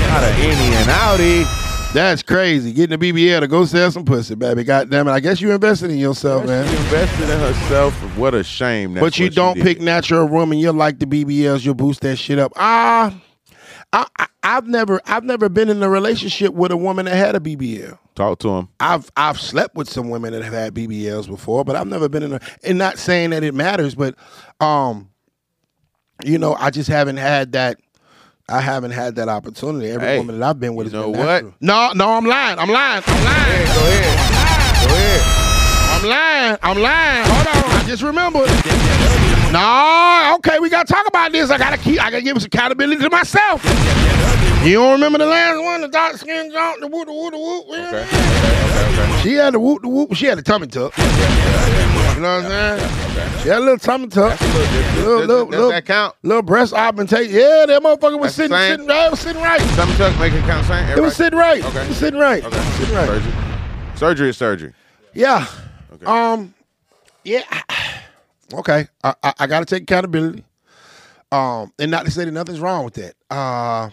Not 0.09 0.23
an 0.23 0.39
and 0.41 0.89
outie. 0.89 1.68
That's 1.91 2.21
crazy. 2.21 2.71
Getting 2.71 2.93
a 2.93 2.99
BBL 2.99 3.39
to 3.39 3.47
go 3.47 3.65
sell 3.65 3.89
some 3.89 4.05
pussy, 4.05 4.35
baby. 4.35 4.63
God 4.63 4.91
damn 4.91 5.07
it. 5.07 5.11
I 5.11 5.19
guess 5.19 5.41
you 5.41 5.51
invested 5.51 5.89
in 5.89 5.97
yourself, 5.97 6.45
man. 6.45 6.67
She 6.67 6.75
invested 6.75 7.23
in 7.23 7.39
herself. 7.39 7.93
What 8.15 8.35
a 8.35 8.43
shame. 8.43 8.93
That's 8.93 9.03
but 9.03 9.17
you 9.17 9.31
don't 9.31 9.55
did. 9.55 9.63
pick 9.63 9.81
natural 9.81 10.27
women. 10.27 10.59
You 10.59 10.71
like 10.71 10.99
the 10.99 11.07
BBLs. 11.07 11.65
You'll 11.65 11.73
boost 11.73 12.01
that 12.01 12.17
shit 12.17 12.37
up. 12.37 12.53
Ah, 12.55 13.19
I, 13.91 14.05
I, 14.19 14.27
I've 14.43 14.67
never, 14.67 15.01
I've 15.05 15.23
never 15.23 15.49
been 15.49 15.67
in 15.67 15.81
a 15.81 15.89
relationship 15.89 16.53
with 16.53 16.71
a 16.71 16.77
woman 16.77 17.05
that 17.05 17.15
had 17.15 17.35
a 17.35 17.39
BBL. 17.39 17.97
Talk 18.13 18.37
to 18.39 18.49
him. 18.49 18.69
I've, 18.79 19.09
I've 19.17 19.39
slept 19.39 19.73
with 19.73 19.89
some 19.89 20.11
women 20.11 20.33
that 20.33 20.43
have 20.43 20.53
had 20.53 20.75
BBLs 20.75 21.27
before, 21.27 21.65
but 21.65 21.75
I've 21.75 21.87
never 21.87 22.07
been 22.07 22.21
in 22.21 22.33
a. 22.33 22.39
And 22.63 22.77
not 22.77 22.99
saying 22.99 23.31
that 23.31 23.43
it 23.43 23.55
matters, 23.55 23.95
but, 23.95 24.13
um, 24.59 25.09
you 26.23 26.37
know, 26.37 26.53
I 26.53 26.69
just 26.69 26.89
haven't 26.89 27.17
had 27.17 27.53
that. 27.53 27.79
I 28.49 28.61
haven't 28.61 28.91
had 28.91 29.15
that 29.15 29.29
opportunity. 29.29 29.89
Every 29.91 30.07
Hey, 30.07 30.17
woman 30.17 30.39
that 30.39 30.49
I've 30.49 30.59
been 30.59 30.75
with 30.75 30.91
you 30.91 30.97
has 30.97 31.05
know 31.05 31.11
been 31.11 31.19
what? 31.21 31.27
natural. 31.43 31.53
No, 31.61 31.91
no, 31.93 32.11
I'm 32.13 32.25
lying. 32.25 32.57
I'm 32.59 32.69
lying. 32.69 33.03
I'm 33.05 33.23
lying. 33.23 33.65
Go 33.67 33.81
ahead. 33.87 34.87
Go 34.87 34.95
ahead. 34.95 35.21
I'm 35.91 36.09
lying. 36.09 36.57
I'm 36.63 36.77
lying. 36.81 37.25
Hold 37.27 37.47
on. 37.65 37.71
I 37.79 37.83
just 37.87 38.01
remembered. 38.03 38.49
No, 39.51 40.35
okay, 40.37 40.59
we 40.59 40.69
gotta 40.69 40.91
talk 40.91 41.07
about 41.07 41.31
this. 41.31 41.49
I 41.49 41.57
gotta 41.57 41.77
keep. 41.77 41.99
I 41.99 42.11
gotta 42.11 42.21
give 42.21 42.37
some 42.37 42.45
accountability 42.45 43.01
to 43.01 43.09
myself. 43.09 43.63
You 44.63 44.73
don't 44.73 44.91
remember 44.91 45.17
the 45.17 45.25
last 45.25 45.63
one, 45.63 45.81
the 45.81 45.87
dark 45.87 46.17
skin 46.17 46.51
junk, 46.51 46.81
the 46.81 46.87
whoop, 46.87 47.07
the 47.07 47.13
whoop, 47.13 47.31
the 47.31 47.39
whoop. 47.39 47.65
you 47.69 47.77
know 47.77 47.91
what 47.91 47.95
I 47.95 47.99
Okay. 47.99 48.03
Okay. 48.03 48.89
Okay. 48.89 49.11
Okay. 49.11 49.21
She 49.23 49.33
had 49.33 49.53
the 49.53 49.59
whoop, 49.59 49.81
the 49.81 49.87
whoop. 49.87 50.13
She 50.13 50.25
had 50.27 50.37
the 50.37 50.43
tummy 50.43 50.67
tuck. 50.67 50.95
You 50.97 51.03
know 52.21 52.43
what 52.43 52.51
I'm 52.51 52.79
saying? 52.79 53.39
She 53.41 53.49
had 53.49 53.57
a 53.57 53.61
little 53.61 53.77
tummy 53.77 54.07
tuck. 54.07 54.37
That's 54.37 54.41
a 54.41 54.45
little. 54.45 54.69
Little, 54.99 55.19
little, 55.25 55.45
little, 55.47 55.69
that 55.69 55.85
count? 55.85 56.15
little 56.21 56.43
breast 56.43 56.73
augmentation. 56.73 57.33
Yeah, 57.33 57.65
that 57.65 57.81
motherfucker 57.81 58.19
was 58.19 58.35
sitting, 58.35 58.55
sitting 58.55 58.85
right. 58.85 59.07
It 59.07 59.11
was 59.11 59.19
sitting 59.19 59.41
right. 59.41 59.61
Some 59.61 59.89
tuck 59.93 60.19
make 60.19 60.33
it 60.33 60.41
count 60.41 60.67
same. 60.67 60.89
It 60.89 61.01
was 61.01 61.15
sitting 61.15 61.39
right. 61.39 61.65
Okay. 61.65 61.81
It 61.81 61.87
was 61.87 61.97
sitting 61.97 62.19
right. 62.19 62.45
Okay. 62.45 62.61
Sitting 62.61 62.95
right. 62.95 63.07
Surgery. 63.07 63.33
Surgery 63.95 64.29
is 64.29 64.37
surgery. 64.37 64.73
Yeah. 65.13 65.47
Okay. 65.93 66.05
Um. 66.05 66.53
Yeah. 67.23 67.43
Okay. 68.53 68.87
I, 69.03 69.13
I, 69.23 69.33
I 69.39 69.47
got 69.47 69.59
to 69.59 69.65
take 69.65 69.83
accountability. 69.83 70.43
Um, 71.31 71.71
and 71.77 71.91
not 71.91 72.05
to 72.05 72.11
say 72.11 72.25
that 72.25 72.31
nothing's 72.31 72.59
wrong 72.59 72.85
with 72.85 72.95
that. 72.95 73.13
Uh, 73.29 73.89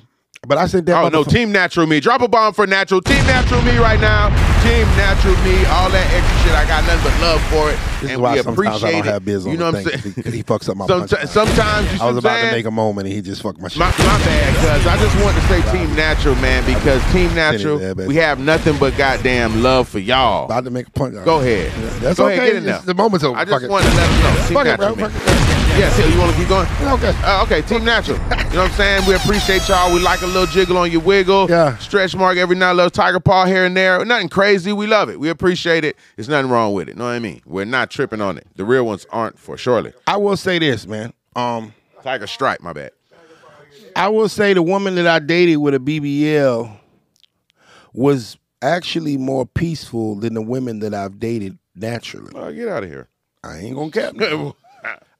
but 0.46 0.58
I 0.58 0.66
said 0.66 0.86
that. 0.86 1.04
Oh 1.04 1.08
no, 1.08 1.24
Team 1.24 1.52
Natural 1.52 1.86
Me. 1.86 2.00
Drop 2.00 2.22
a 2.22 2.28
bomb 2.28 2.54
for 2.54 2.66
Natural. 2.66 3.00
Team 3.00 3.24
Natural 3.26 3.60
Me 3.62 3.76
right 3.78 4.00
now. 4.00 4.55
Team 4.66 4.86
Natural 4.98 5.34
Me. 5.46 5.54
All 5.70 5.88
that 5.94 6.06
extra 6.10 6.36
shit. 6.42 6.54
I 6.58 6.66
got 6.66 6.82
nothing 6.84 7.06
but 7.06 7.14
love 7.22 7.40
for 7.48 7.70
it, 7.70 7.78
This 8.02 8.10
is 8.10 8.10
and 8.10 8.22
we 8.22 8.38
appreciate 8.38 9.06
it. 9.06 9.24
biz 9.24 9.46
you 9.46 9.56
know 9.56 9.70
what 9.70 9.76
I'm 9.76 9.84
saying? 9.84 10.12
because 10.16 10.34
he 10.34 10.42
fucks 10.42 10.68
up 10.68 10.76
my 10.76 10.86
punchline. 10.86 11.28
sometimes 11.28 11.92
you 11.94 12.00
I 12.02 12.06
was 12.08 12.16
about 12.18 12.40
to 12.42 12.50
make 12.50 12.66
a 12.66 12.70
moment 12.70 13.06
and 13.06 13.14
he 13.14 13.22
just 13.22 13.42
fucked 13.42 13.60
my 13.60 13.68
shit. 13.68 13.78
My, 13.78 13.90
my 13.90 14.18
bad, 14.26 14.54
cuz 14.56 14.86
I 14.86 14.96
just 14.98 15.14
wanted 15.22 15.40
to 15.40 15.46
say 15.46 15.62
Team 15.72 15.94
Natural, 15.94 16.34
man, 16.36 16.64
because 16.66 17.00
Team 17.12 17.32
Natural, 17.34 17.78
we 18.06 18.16
have 18.16 18.38
nothing 18.40 18.76
but 18.78 18.96
goddamn 18.96 19.62
love 19.62 19.88
for 19.88 19.98
y'all. 20.00 20.46
about 20.46 20.64
to 20.64 20.70
make 20.70 20.88
a 20.88 20.90
punch. 20.90 21.14
Go 21.24 21.40
ahead. 21.40 21.70
That's 22.00 22.18
Go 22.18 22.26
okay. 22.26 22.36
ahead, 22.38 22.52
get 22.54 22.60
there. 22.64 22.70
It's- 22.70 22.84
The 22.84 22.94
moment's 22.94 23.24
over. 23.24 23.38
I 23.38 23.44
just 23.44 23.64
it. 23.64 23.70
wanted 23.70 23.88
to 23.90 23.96
let 23.96 24.08
them 24.08 24.20
know. 24.22 24.46
Team 24.46 24.54
Fuck 24.56 24.66
it, 24.66 24.80
Natural, 24.80 25.55
bro. 25.76 25.86
man. 25.86 25.92
Fuck 25.92 25.96
it. 25.96 25.96
Yeah, 25.96 25.96
Till, 25.96 26.10
you 26.10 26.18
want 26.18 26.32
to 26.32 26.38
keep 26.38 26.48
going? 26.48 26.66
Okay. 26.94 27.14
Uh, 27.22 27.42
okay, 27.44 27.62
Team 27.62 27.84
Natural. 27.84 28.18
You 28.18 28.24
know 28.24 28.36
what 28.36 28.56
I'm 28.56 28.70
saying? 28.72 29.06
We 29.06 29.14
appreciate 29.14 29.68
y'all. 29.68 29.92
We 29.92 30.00
like 30.00 30.22
a 30.22 30.26
little 30.26 30.46
jiggle 30.46 30.78
on 30.78 30.90
your 30.90 31.02
wiggle. 31.02 31.48
Yeah. 31.50 31.76
Stretch 31.78 32.16
mark 32.16 32.38
every 32.38 32.56
now 32.56 32.70
and 32.70 32.76
little 32.76 32.90
tiger 32.90 33.20
paw 33.20 33.44
here 33.44 33.64
and 33.64 33.76
there. 33.76 34.04
Nothing 34.04 34.28
crazy. 34.28 34.72
We 34.72 34.86
love 34.86 35.10
it. 35.10 35.20
We 35.20 35.28
appreciate 35.28 35.84
it. 35.84 35.96
There's 36.16 36.28
nothing 36.28 36.50
wrong 36.50 36.72
with 36.74 36.88
it. 36.88 36.92
You 36.92 36.98
know 36.98 37.04
what 37.04 37.10
I 37.10 37.18
mean? 37.18 37.42
We're 37.44 37.64
not 37.64 37.90
tripping 37.90 38.20
on 38.20 38.38
it. 38.38 38.46
The 38.56 38.64
real 38.64 38.86
ones 38.86 39.06
aren't 39.10 39.38
for 39.38 39.56
surely. 39.56 39.92
I 40.06 40.16
will 40.16 40.36
say 40.36 40.58
this, 40.58 40.86
man. 40.86 41.12
Um, 41.34 41.74
Tiger 42.02 42.26
Stripe, 42.26 42.60
my 42.60 42.72
bad. 42.72 42.92
I 43.94 44.08
will 44.08 44.28
say 44.28 44.52
the 44.52 44.62
woman 44.62 44.94
that 44.96 45.06
I 45.06 45.18
dated 45.18 45.58
with 45.58 45.74
a 45.74 45.78
BBL 45.78 46.70
was 47.94 48.36
actually 48.62 49.16
more 49.16 49.46
peaceful 49.46 50.14
than 50.16 50.34
the 50.34 50.42
women 50.42 50.80
that 50.80 50.92
I've 50.92 51.18
dated 51.18 51.58
naturally. 51.74 52.32
Oh, 52.34 52.52
get 52.52 52.68
out 52.68 52.84
of 52.84 52.90
here. 52.90 53.08
I 53.42 53.58
ain't 53.58 53.74
gonna 53.74 53.90
cap. 53.90 54.14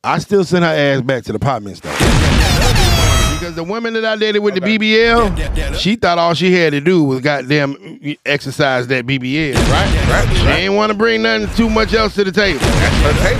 I 0.07 0.19
still 0.19 0.45
send 0.45 0.65
her 0.65 0.71
ass 0.71 1.01
back 1.01 1.25
to 1.25 1.33
the 1.33 1.37
apartment 1.37 1.79
stuff. 1.79 1.99
Because 3.39 3.57
the 3.57 3.65
woman 3.65 3.93
that 3.95 4.05
I 4.05 4.15
dated 4.15 4.41
with 4.41 4.55
the 4.55 4.61
BBL, 4.61 5.75
she 5.75 5.97
thought 5.97 6.17
all 6.17 6.33
she 6.33 6.53
had 6.55 6.71
to 6.71 6.81
do 6.81 7.03
was 7.03 7.21
goddamn 7.21 7.99
exercise 8.25 8.87
that 8.87 9.05
BBL. 9.05 9.55
Right, 9.55 10.09
right. 10.09 10.37
She 10.37 10.47
ain't 10.47 10.75
want 10.75 10.93
to 10.93 10.97
bring 10.97 11.23
nothing 11.23 11.49
too 11.57 11.69
much 11.69 11.93
else 11.93 12.15
to 12.15 12.23
the 12.23 12.31
table. 12.31 12.61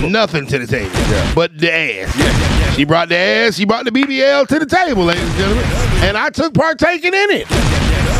Nothing 0.09 0.45
to 0.47 0.59
the 0.59 0.67
table. 0.67 0.93
But 1.33 1.57
the 1.57 1.73
ass. 1.73 2.75
She 2.75 2.83
brought 2.83 3.07
the 3.07 3.15
ass, 3.17 3.55
she 3.55 3.63
brought 3.63 3.85
the 3.85 3.91
BBL 3.91 4.47
to 4.47 4.59
the 4.59 4.65
table, 4.65 5.05
ladies 5.05 5.23
and 5.23 5.37
gentlemen. 5.37 5.63
And 6.03 6.17
I 6.17 6.29
took 6.31 6.53
partaking 6.53 7.13
in 7.13 7.31
it. 7.31 7.47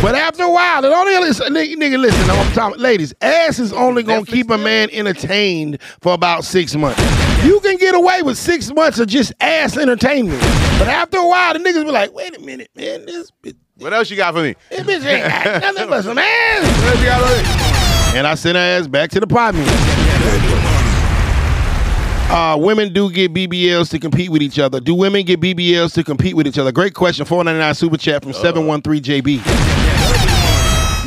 But 0.02 0.15
after 0.15 0.44
a 0.44 0.52
while, 0.52 0.86
it 0.86 0.91
only 0.91 1.18
listen, 1.18 1.53
nigga, 1.53 1.76
nigga, 1.76 1.99
listen, 1.99 2.30
I'm 2.30 2.53
talking, 2.53 2.80
ladies, 2.80 3.14
ass 3.22 3.60
is 3.60 3.74
only 3.74 4.03
gonna 4.03 4.26
keep 4.26 4.49
a 4.49 4.57
man 4.57 4.90
entertained 4.91 5.80
for 6.02 6.14
about 6.14 6.45
six 6.45 6.76
months. 6.76 7.02
You 7.43 7.59
can 7.61 7.77
get 7.77 7.95
away 7.95 8.22
with 8.23 8.38
six 8.38 8.72
months 8.73 8.99
of 8.99 9.07
just 9.07 9.31
ass 9.39 9.77
entertainment. 9.77 10.39
But 10.80 10.88
after 10.88 11.18
a 11.18 11.27
while, 11.27 11.53
the 11.53 11.59
niggas 11.59 11.85
be 11.85 11.91
like, 11.91 12.14
wait 12.14 12.35
a 12.35 12.39
minute, 12.39 12.69
man, 12.76 13.05
this 13.05 13.31
bitch, 13.43 13.55
What 13.77 13.93
else 13.93 14.09
you 14.09 14.18
got 14.18 14.34
for 14.34 14.41
me? 14.43 14.55
this 14.69 14.81
bitch 14.81 15.05
ain't 15.05 15.27
got 15.27 15.61
nothing 15.76 15.89
but 15.89 16.01
some 16.03 16.18
ass. 16.18 16.81
What 16.84 16.89
else 16.91 16.99
you 16.99 17.05
got 17.05 17.22
for 17.22 18.11
me? 18.14 18.18
And 18.18 18.27
I 18.27 18.35
sent 18.35 18.55
her 18.55 18.61
ass 18.61 18.88
back 18.88 19.11
to 19.11 19.19
the 19.19 19.26
apartment. 19.26 19.68
Uh, 22.30 22.57
women 22.59 22.91
do 22.91 23.09
get 23.09 23.34
BBLs 23.34 23.89
to 23.91 23.99
compete 23.99 24.30
with 24.30 24.41
each 24.41 24.59
other. 24.59 24.81
Do 24.81 24.93
women 24.95 25.23
get 25.23 25.39
BBLs 25.39 25.93
to 25.93 26.03
compete 26.03 26.35
with 26.35 26.45
each 26.47 26.57
other? 26.57 26.73
Great 26.73 26.93
question. 26.93 27.26
499 27.26 27.73
super 27.76 27.97
chat 27.97 28.22
from 28.23 28.34
713JB. 28.34 29.76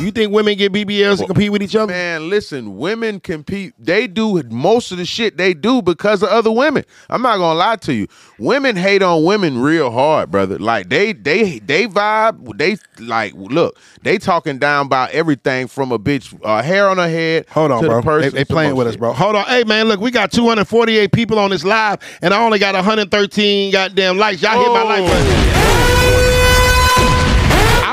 You 0.01 0.11
think 0.11 0.31
women 0.33 0.57
get 0.57 0.73
BBLs 0.73 1.19
and 1.19 1.27
compete 1.27 1.51
with 1.51 1.61
each 1.61 1.75
other? 1.75 1.91
Man, 1.93 2.29
listen, 2.29 2.77
women 2.77 3.19
compete. 3.19 3.73
They 3.77 4.07
do 4.07 4.41
most 4.49 4.91
of 4.91 4.97
the 4.97 5.05
shit 5.05 5.37
they 5.37 5.53
do 5.53 5.81
because 5.81 6.23
of 6.23 6.29
other 6.29 6.51
women. 6.51 6.85
I'm 7.09 7.21
not 7.21 7.37
gonna 7.37 7.57
lie 7.57 7.75
to 7.77 7.93
you. 7.93 8.07
Women 8.39 8.75
hate 8.75 9.03
on 9.03 9.23
women 9.23 9.59
real 9.59 9.91
hard, 9.91 10.31
brother. 10.31 10.57
Like 10.57 10.89
they 10.89 11.13
they 11.13 11.59
they 11.59 11.87
vibe. 11.87 12.57
They 12.57 12.77
like 12.99 13.33
look. 13.35 13.77
They 14.01 14.17
talking 14.17 14.57
down 14.57 14.87
about 14.87 15.11
everything 15.11 15.67
from 15.67 15.91
a 15.91 15.99
bitch 15.99 16.37
uh, 16.43 16.63
hair 16.63 16.89
on 16.89 16.97
her 16.97 17.09
head. 17.09 17.45
Hold 17.49 17.71
on, 17.71 17.83
to 17.83 18.01
bro. 18.01 18.21
The 18.21 18.21
they, 18.21 18.29
they 18.29 18.45
playing 18.45 18.75
with 18.75 18.87
us, 18.87 18.95
bro. 18.95 19.13
Hold 19.13 19.35
on. 19.35 19.45
Hey, 19.45 19.63
man, 19.63 19.87
look, 19.87 19.99
we 19.99 20.09
got 20.09 20.31
248 20.31 21.11
people 21.11 21.37
on 21.37 21.51
this 21.51 21.63
live, 21.63 21.99
and 22.21 22.33
I 22.33 22.43
only 22.43 22.59
got 22.59 22.73
113 22.73 23.71
goddamn 23.71 24.17
likes. 24.17 24.41
Y'all 24.41 24.59
hit 24.59 24.67
my 24.67 24.83
like 24.83 25.05
button. 25.05 26.30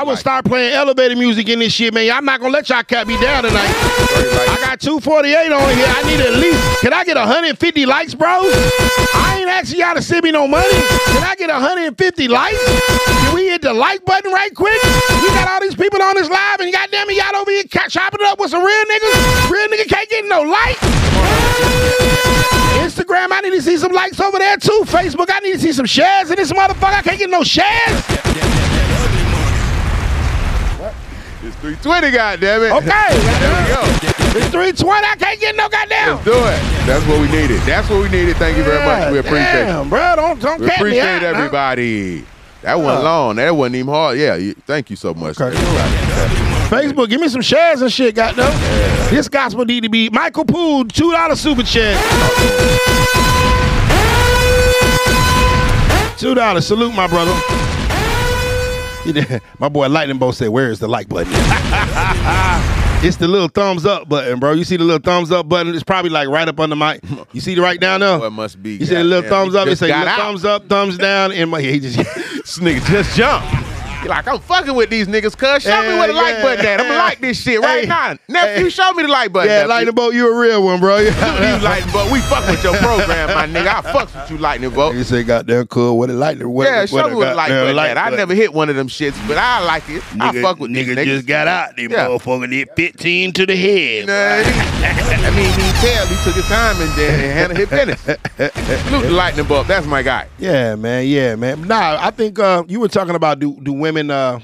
Will 0.09 0.17
start 0.17 0.43
playing 0.43 0.73
elevator 0.73 1.15
music 1.15 1.49
in 1.49 1.59
this 1.59 1.71
shit, 1.71 1.93
man. 1.93 2.09
I'm 2.09 2.25
not 2.25 2.39
gonna 2.39 2.51
let 2.51 2.67
y'all 2.67 2.81
cat 2.81 3.05
me 3.05 3.13
down 3.21 3.43
tonight. 3.43 3.69
I 3.69 4.57
got 4.59 4.81
248 4.81 5.51
on 5.53 5.75
here. 5.77 5.85
I 5.85 6.01
need 6.09 6.19
at 6.19 6.33
least. 6.33 6.81
Can 6.81 6.93
I 6.93 7.03
get 7.03 7.15
150 7.15 7.85
likes, 7.85 8.15
bro? 8.15 8.41
I 8.41 9.37
ain't 9.37 9.49
asking 9.49 9.81
y'all 9.81 9.93
to 9.93 10.01
send 10.01 10.23
me 10.23 10.31
no 10.31 10.47
money. 10.47 10.65
Can 11.13 11.21
I 11.21 11.35
get 11.37 11.51
150 11.51 12.27
likes? 12.27 12.57
Can 12.57 13.35
we 13.35 13.49
hit 13.49 13.61
the 13.61 13.71
like 13.71 14.03
button 14.03 14.31
right 14.31 14.49
quick? 14.55 14.81
We 15.21 15.27
got 15.29 15.47
all 15.47 15.61
these 15.61 15.75
people 15.75 16.01
on 16.01 16.15
this 16.15 16.27
live, 16.27 16.59
and 16.59 16.73
goddamn 16.73 17.07
it, 17.11 17.15
y'all 17.15 17.35
over 17.39 17.51
here 17.51 17.65
chopping 17.69 18.21
it 18.21 18.25
up 18.25 18.39
with 18.39 18.49
some 18.49 18.65
real 18.65 18.85
niggas. 18.85 19.51
Real 19.51 19.67
nigga 19.67 19.87
can't 19.87 20.09
get 20.09 20.25
no 20.25 20.41
like. 20.41 20.77
Instagram, 22.81 23.29
I 23.29 23.41
need 23.43 23.51
to 23.51 23.61
see 23.61 23.77
some 23.77 23.91
likes 23.91 24.19
over 24.19 24.39
there 24.39 24.57
too. 24.57 24.81
Facebook, 24.85 25.29
I 25.29 25.39
need 25.41 25.53
to 25.53 25.59
see 25.59 25.71
some 25.71 25.85
shares 25.85 26.31
in 26.31 26.37
this 26.37 26.51
motherfucker. 26.51 26.97
I 26.97 27.01
can't 27.03 27.19
get 27.19 27.29
no 27.29 27.43
shares. 27.43 28.07
This 28.07 28.58
320, 31.59 32.11
goddamn 32.11 32.63
it. 32.63 32.71
Okay, 32.71 32.87
There 32.87 33.63
we 33.63 33.67
go. 33.67 33.81
It's 34.31 34.47
320. 34.47 35.07
I 35.07 35.15
can't 35.15 35.39
get 35.39 35.55
no 35.55 35.67
goddamn. 35.67 36.15
Let's 36.15 36.23
do 36.23 36.31
it. 36.31 36.85
That's 36.87 37.05
what 37.05 37.19
we 37.19 37.27
needed. 37.27 37.59
That's 37.61 37.89
what 37.89 38.01
we 38.01 38.09
needed. 38.09 38.37
Thank 38.37 38.57
you 38.57 38.63
very 38.63 38.85
much. 38.85 39.11
We 39.11 39.19
appreciate 39.19 39.65
Damn, 39.65 39.87
it. 39.87 39.89
bro. 39.89 40.15
Don't 40.15 40.39
don't 40.39 40.61
We 40.61 40.67
appreciate 40.67 41.23
out, 41.23 41.35
everybody. 41.35 42.25
That 42.61 42.75
wasn't 42.75 42.99
uh. 42.99 43.03
long. 43.03 43.35
That 43.35 43.55
wasn't 43.55 43.75
even 43.75 43.93
hard. 43.93 44.17
Yeah. 44.17 44.35
You, 44.35 44.53
thank 44.53 44.89
you 44.89 44.95
so 44.95 45.13
much. 45.13 45.39
Okay. 45.39 45.55
Facebook, 46.69 47.09
give 47.09 47.19
me 47.19 47.27
some 47.27 47.41
shares 47.41 47.81
and 47.81 47.91
shit, 47.91 48.15
goddamn. 48.15 48.51
This 49.09 49.27
gospel 49.27 49.65
need 49.65 49.83
to 49.83 49.89
be 49.89 50.09
Michael 50.09 50.45
Poole, 50.45 50.85
two 50.85 51.11
dollar 51.11 51.35
super 51.35 51.63
chat. 51.63 51.97
Two 56.17 56.35
dollars. 56.35 56.67
Salute 56.67 56.93
my 56.93 57.07
brother. 57.07 57.33
Did- 59.05 59.41
My 59.59 59.69
boy 59.69 59.87
Lightning 59.89 60.17
Bolt 60.17 60.35
said, 60.35 60.49
"Where 60.49 60.69
is 60.69 60.79
the 60.79 60.87
like 60.87 61.07
button?" 61.09 61.31
it's 63.01 63.17
the 63.17 63.27
little 63.27 63.47
thumbs 63.47 63.85
up 63.85 64.07
button, 64.09 64.39
bro. 64.39 64.51
You 64.53 64.63
see 64.63 64.77
the 64.77 64.83
little 64.83 65.01
thumbs 65.01 65.31
up 65.31 65.47
button? 65.49 65.73
It's 65.73 65.83
probably 65.83 66.09
like 66.11 66.27
right 66.27 66.47
up 66.47 66.59
on 66.59 66.69
the 66.69 66.75
mic. 66.75 67.01
You 67.33 67.41
see 67.41 67.55
the 67.55 67.61
right 67.61 67.79
down 67.79 68.01
there? 68.01 68.19
Boy, 68.19 68.25
it 68.27 68.31
must 68.31 68.61
be. 68.61 68.75
You 68.75 68.85
see 68.85 68.95
the 68.95 69.03
little 69.03 69.29
thumbs 69.29 69.55
up? 69.55 69.65
he 69.65 69.71
It 69.71 69.71
just 69.71 69.79
say 69.81 69.87
got 69.87 69.99
little 70.05 70.13
out. 70.13 70.19
thumbs 70.19 70.45
up, 70.45 70.67
thumbs 70.69 70.97
down. 70.97 71.31
In 71.31 71.49
my, 71.49 71.61
he 71.61 71.79
just 71.79 71.97
This 72.49 72.57
nigga 72.59 72.85
just 72.87 73.15
jumped. 73.15 73.47
You're 74.01 74.09
like, 74.09 74.27
I'm 74.29 74.39
fucking 74.39 74.73
with 74.75 74.89
these 74.89 75.07
niggas, 75.07 75.35
cuz. 75.37 75.63
Show 75.63 75.69
me 75.81 75.87
Yeah, 75.89 75.99
where 75.99 76.07
the 76.07 76.13
like 76.13 76.41
button 76.41 76.65
at. 76.65 76.79
I'm 76.79 76.87
gonna 76.87 76.99
like 76.99 77.19
this 77.19 77.41
shit 77.41 77.59
right 77.59 77.81
Hey. 77.81 77.85
now. 77.87 78.15
Nephew, 78.29 78.63
Hey. 78.65 78.69
show 78.69 78.93
me 78.93 79.03
the 79.03 79.09
like 79.09 79.33
button. 79.33 79.49
yeah, 79.49 79.55
nephew. 79.57 79.69
Lightning 79.69 79.95
Bolt, 79.95 80.13
you 80.13 80.33
a 80.33 80.39
real 80.39 80.63
one, 80.63 80.79
bro. 80.79 80.97
you 80.99 81.09
lightning 81.11 81.91
bolt. 81.91 82.09
We 82.09 82.19
fuck 82.21 82.47
with 82.47 82.63
your 82.63 82.75
program, 82.77 83.27
my 83.35 83.45
nigga. 83.45 83.67
I 83.67 83.81
fucks 83.91 84.15
with 84.21 84.31
you, 84.31 84.37
lightning 84.37 84.69
bolt. 84.69 84.95
He 84.95 85.03
said, 85.03 85.27
"Goddamn 85.27 85.67
cool. 85.67 85.97
What 85.99 86.09
it 86.09 86.13
like? 86.13 86.39
What, 86.39 86.65
Yeah, 86.67 86.79
what 86.81 86.89
show 86.89 87.05
a 87.07 87.09
me 87.09 87.15
what 87.15 87.29
the 87.29 87.35
like 87.35 87.49
button 87.49 87.75
like 87.75 87.89
at. 87.91 87.97
I 87.97 88.09
never 88.15 88.33
hit 88.33 88.53
one 88.53 88.69
of 88.69 88.77
them 88.77 88.87
shits, 88.87 89.15
but 89.27 89.37
I 89.37 89.65
like 89.65 89.83
it. 89.89 90.01
I 90.13 90.31
Nigga- 90.31 90.41
fuck 90.43 90.59
with 90.59 90.73
these 90.73 90.87
nigga 90.87 90.95
niggas. 90.95 91.05
just 91.05 91.27
got 91.27 91.47
out 91.49 91.75
there, 91.75 91.89
Yeah. 91.91 92.07
motherfucker. 92.07 92.49
Did 92.49 92.69
15 92.77 93.33
to 93.33 93.45
the 93.45 93.55
head. 93.57 94.07
Nah, 94.07 94.13
I 94.13 95.31
mean, 95.35 95.51
he 95.51 95.71
tell 95.85 96.05
he 96.07 96.15
took 96.23 96.35
his 96.35 96.45
time 96.47 96.79
and 96.81 96.89
then 96.91 97.19
handled 97.33 97.57
his 97.59 97.69
business. 97.69 98.01
Salute 98.87 99.01
the 99.03 99.11
lightning 99.11 99.45
bolt. 99.45 99.67
That's 99.67 99.85
my 99.85 100.01
guy. 100.03 100.27
Yeah, 100.39 100.75
man. 100.75 101.05
Yeah, 101.05 101.35
man. 101.35 101.67
Nah, 101.67 101.97
I 101.99 102.11
think 102.11 102.39
uh, 102.39 102.63
you 102.69 102.79
were 102.79 102.87
talking 102.87 103.15
about 103.15 103.39
do 103.39 103.57
do 103.61 103.73
women 103.73 103.88
uh, 104.11 104.39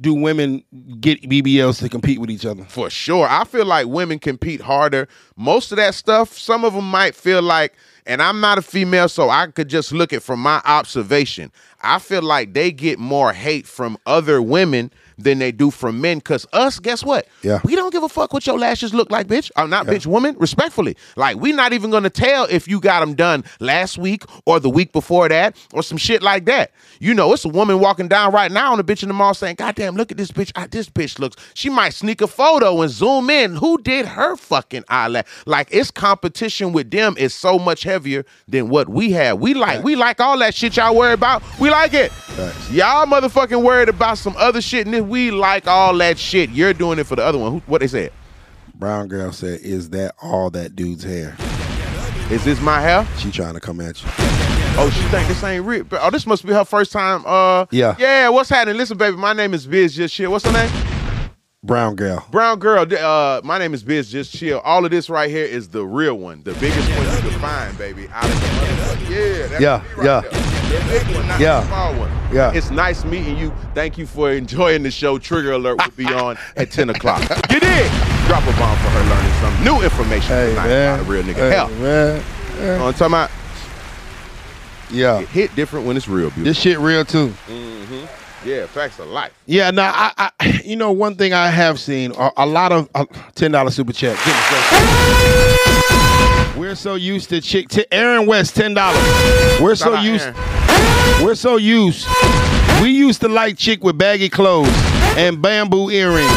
do 0.00 0.14
women 0.14 0.62
get 1.00 1.22
BBLs 1.22 1.80
to 1.80 1.88
compete 1.88 2.20
with 2.20 2.30
each 2.30 2.46
other? 2.46 2.64
For 2.64 2.88
sure. 2.88 3.26
I 3.28 3.44
feel 3.44 3.64
like 3.64 3.86
women 3.86 4.18
compete 4.18 4.60
harder. 4.60 5.08
Most 5.36 5.72
of 5.72 5.76
that 5.76 5.94
stuff, 5.94 6.38
some 6.38 6.64
of 6.64 6.74
them 6.74 6.88
might 6.88 7.14
feel 7.14 7.42
like, 7.42 7.74
and 8.06 8.22
I'm 8.22 8.40
not 8.40 8.58
a 8.58 8.62
female, 8.62 9.08
so 9.08 9.28
I 9.28 9.48
could 9.48 9.68
just 9.68 9.92
look 9.92 10.12
at 10.12 10.22
from 10.22 10.40
my 10.40 10.62
observation. 10.64 11.50
I 11.80 11.98
feel 11.98 12.22
like 12.22 12.54
they 12.54 12.70
get 12.70 12.98
more 12.98 13.32
hate 13.32 13.66
from 13.66 13.98
other 14.06 14.40
women 14.40 14.92
than 15.18 15.38
they 15.38 15.52
do 15.52 15.70
from 15.70 16.00
men. 16.00 16.20
Cause 16.20 16.46
us, 16.52 16.78
guess 16.78 17.04
what? 17.04 17.26
Yeah. 17.42 17.60
We 17.64 17.74
don't 17.76 17.92
give 17.92 18.02
a 18.02 18.08
fuck 18.08 18.32
what 18.32 18.46
your 18.46 18.58
lashes 18.58 18.94
look 18.94 19.10
like, 19.10 19.26
bitch. 19.26 19.50
I'm 19.56 19.68
not 19.68 19.86
bitch 19.86 20.06
woman, 20.06 20.36
respectfully. 20.38 20.96
Like, 21.16 21.36
we 21.36 21.52
not 21.52 21.72
even 21.72 21.90
gonna 21.90 22.10
tell 22.10 22.44
if 22.44 22.68
you 22.68 22.80
got 22.80 23.00
them 23.00 23.14
done 23.14 23.44
last 23.60 23.98
week 23.98 24.24
or 24.46 24.60
the 24.60 24.70
week 24.70 24.92
before 24.92 25.28
that 25.28 25.56
or 25.72 25.82
some 25.82 25.98
shit 25.98 26.22
like 26.22 26.44
that. 26.46 26.72
You 27.00 27.14
know, 27.14 27.32
it's 27.32 27.44
a 27.44 27.48
woman 27.48 27.80
walking 27.80 28.08
down 28.08 28.32
right 28.32 28.50
now 28.50 28.72
on 28.72 28.80
a 28.80 28.84
bitch 28.84 29.02
in 29.02 29.08
the 29.08 29.14
mall 29.14 29.34
saying, 29.34 29.56
God 29.56 29.74
damn, 29.74 29.94
look 29.96 30.10
at 30.10 30.16
this 30.16 30.30
bitch. 30.30 30.52
I, 30.54 30.66
this 30.66 30.88
bitch 30.88 31.18
looks. 31.18 31.36
She 31.54 31.68
might 31.68 31.90
sneak 31.90 32.20
a 32.20 32.26
photo 32.26 32.80
and 32.80 32.90
zoom 32.90 33.30
in. 33.30 33.56
Who 33.56 33.78
did 33.78 34.06
her 34.06 34.36
fucking 34.36 34.84
eyelash? 34.88 35.26
Like, 35.46 35.68
it's 35.70 35.90
competition 35.90 36.72
with 36.72 36.90
them 36.90 37.16
is 37.18 37.34
so 37.34 37.58
much 37.58 37.82
heavier 37.82 38.24
than 38.46 38.68
what 38.68 38.88
we 38.88 39.12
have. 39.12 39.38
We 39.38 39.54
like, 39.54 39.82
we 39.84 39.96
like 39.96 40.20
all 40.20 40.38
that 40.38 40.54
shit 40.54 40.76
y'all 40.76 40.96
worry 40.96 41.12
about. 41.12 41.42
We 41.58 41.70
like 41.70 41.94
it. 41.94 42.12
Y'all 42.70 43.06
motherfucking 43.06 43.62
worried 43.62 43.88
about 43.88 44.18
some 44.18 44.34
other 44.36 44.60
shit, 44.60 44.86
and 44.86 44.94
then 44.94 45.07
we 45.08 45.30
like 45.30 45.66
all 45.66 45.96
that 45.98 46.18
shit. 46.18 46.50
You're 46.50 46.72
doing 46.72 46.98
it 46.98 47.04
for 47.04 47.16
the 47.16 47.24
other 47.24 47.38
one. 47.38 47.52
Who, 47.52 47.58
what 47.66 47.80
they 47.80 47.86
said? 47.88 48.12
Brown 48.74 49.08
girl 49.08 49.32
said, 49.32 49.60
"Is 49.60 49.90
that 49.90 50.14
all 50.22 50.50
that 50.50 50.76
dude's 50.76 51.02
hair?" 51.04 51.36
Is 52.30 52.44
this 52.44 52.60
my 52.60 52.80
hair? 52.80 53.06
She 53.18 53.30
trying 53.30 53.54
to 53.54 53.60
come 53.60 53.80
at 53.80 54.02
you. 54.02 54.08
Oh, 54.80 54.90
she 54.94 55.00
think 55.08 55.26
this 55.26 55.42
ain't 55.42 55.64
real. 55.64 55.84
Oh, 55.92 56.10
this 56.10 56.26
must 56.26 56.46
be 56.46 56.52
her 56.52 56.64
first 56.64 56.92
time. 56.92 57.24
Uh, 57.26 57.66
Yeah. 57.70 57.96
Yeah. 57.98 58.28
What's 58.28 58.50
happening? 58.50 58.76
Listen, 58.76 58.96
baby. 58.98 59.16
My 59.16 59.32
name 59.32 59.54
is 59.54 59.66
Bizz 59.66 59.94
Just 59.94 60.14
shit. 60.14 60.30
What's 60.30 60.44
her 60.44 60.52
name? 60.52 60.70
Brown 61.64 61.96
girl. 61.96 62.24
Brown 62.30 62.60
girl. 62.60 62.86
Uh, 62.94 63.40
my 63.42 63.58
name 63.58 63.74
is 63.74 63.82
Bizz 63.82 64.08
Just 64.10 64.32
Chill. 64.32 64.60
All 64.60 64.84
of 64.84 64.92
this 64.92 65.10
right 65.10 65.28
here 65.28 65.44
is 65.44 65.68
the 65.68 65.84
real 65.84 66.14
one, 66.14 66.42
the 66.44 66.52
biggest 66.54 66.88
one 66.90 67.00
you 67.02 67.30
can 67.30 67.40
find, 67.40 67.76
baby. 67.76 68.06
Out 68.12 68.24
of 68.26 68.30
the. 68.30 69.12
Yeah. 69.12 69.46
That's 69.48 69.60
Yeah, 69.60 69.82
right 69.96 70.04
yeah. 70.04 70.20
there. 70.20 70.30
The 70.30 70.86
big 71.04 71.16
one, 71.16 71.26
not 71.26 71.40
Yeah. 71.40 71.60
the 71.60 71.66
small 71.66 71.94
one. 71.96 72.10
Yeah. 72.32 72.52
It's 72.52 72.70
nice 72.70 73.04
meeting 73.04 73.36
you. 73.36 73.52
Thank 73.74 73.98
you 73.98 74.06
for 74.06 74.30
enjoying 74.30 74.84
the 74.84 74.90
show. 74.92 75.18
Trigger 75.18 75.50
alert 75.52 75.82
will 75.84 75.90
be 75.96 76.06
on 76.14 76.38
at 76.56 76.70
10 76.70 76.90
o'clock. 76.90 77.22
Get 77.48 77.60
did. 77.62 77.90
Drop 78.28 78.44
a 78.44 78.52
bomb 78.56 78.76
for 78.78 78.90
her 78.90 79.10
learning 79.10 79.32
some 79.40 79.64
new 79.64 79.82
information 79.82 80.28
Hey 80.28 80.50
tonight 80.50 80.68
man. 80.68 80.94
about 81.00 81.06
a 81.08 81.10
real 81.10 81.22
nigga. 81.24 81.34
Hey, 81.34 81.50
Hell, 81.50 81.68
man. 81.70 82.22
what 82.80 82.86
I'm 82.86 82.92
talking 82.92 83.06
about? 83.06 83.30
Yeah. 84.90 85.18
It 85.20 85.28
hit 85.28 85.56
different 85.56 85.86
when 85.86 85.96
it's 85.96 86.06
real, 86.06 86.26
beautiful. 86.28 86.44
This 86.44 86.56
shit 86.58 86.78
real 86.78 87.04
too. 87.04 87.34
Yeah, 88.48 88.66
facts 88.66 88.98
of 88.98 89.08
life. 89.08 89.34
Yeah, 89.44 89.70
now 89.70 89.92
I, 89.94 90.30
I, 90.40 90.60
you 90.64 90.74
know, 90.74 90.90
one 90.90 91.16
thing 91.16 91.34
I 91.34 91.48
have 91.50 91.78
seen 91.78 92.12
a, 92.12 92.30
a 92.38 92.46
lot 92.46 92.72
of 92.72 92.88
uh, 92.94 93.04
ten 93.34 93.50
dollar 93.50 93.70
super 93.70 93.92
chat. 93.92 94.16
Goodness. 94.24 95.58
We're 96.56 96.74
so 96.74 96.94
used 96.94 97.28
to 97.28 97.42
chick. 97.42 97.68
T- 97.68 97.84
Aaron 97.92 98.26
West, 98.26 98.56
ten 98.56 98.72
dollars. 98.72 99.04
We're 99.60 99.74
so 99.74 100.00
used. 100.00 100.26
We're 101.22 101.34
so 101.34 101.58
used. 101.58 102.08
We 102.80 102.88
used 102.88 103.20
to 103.20 103.28
like 103.28 103.58
chick 103.58 103.84
with 103.84 103.98
baggy 103.98 104.30
clothes 104.30 104.72
and 105.18 105.42
bamboo 105.42 105.90
earrings, 105.90 106.32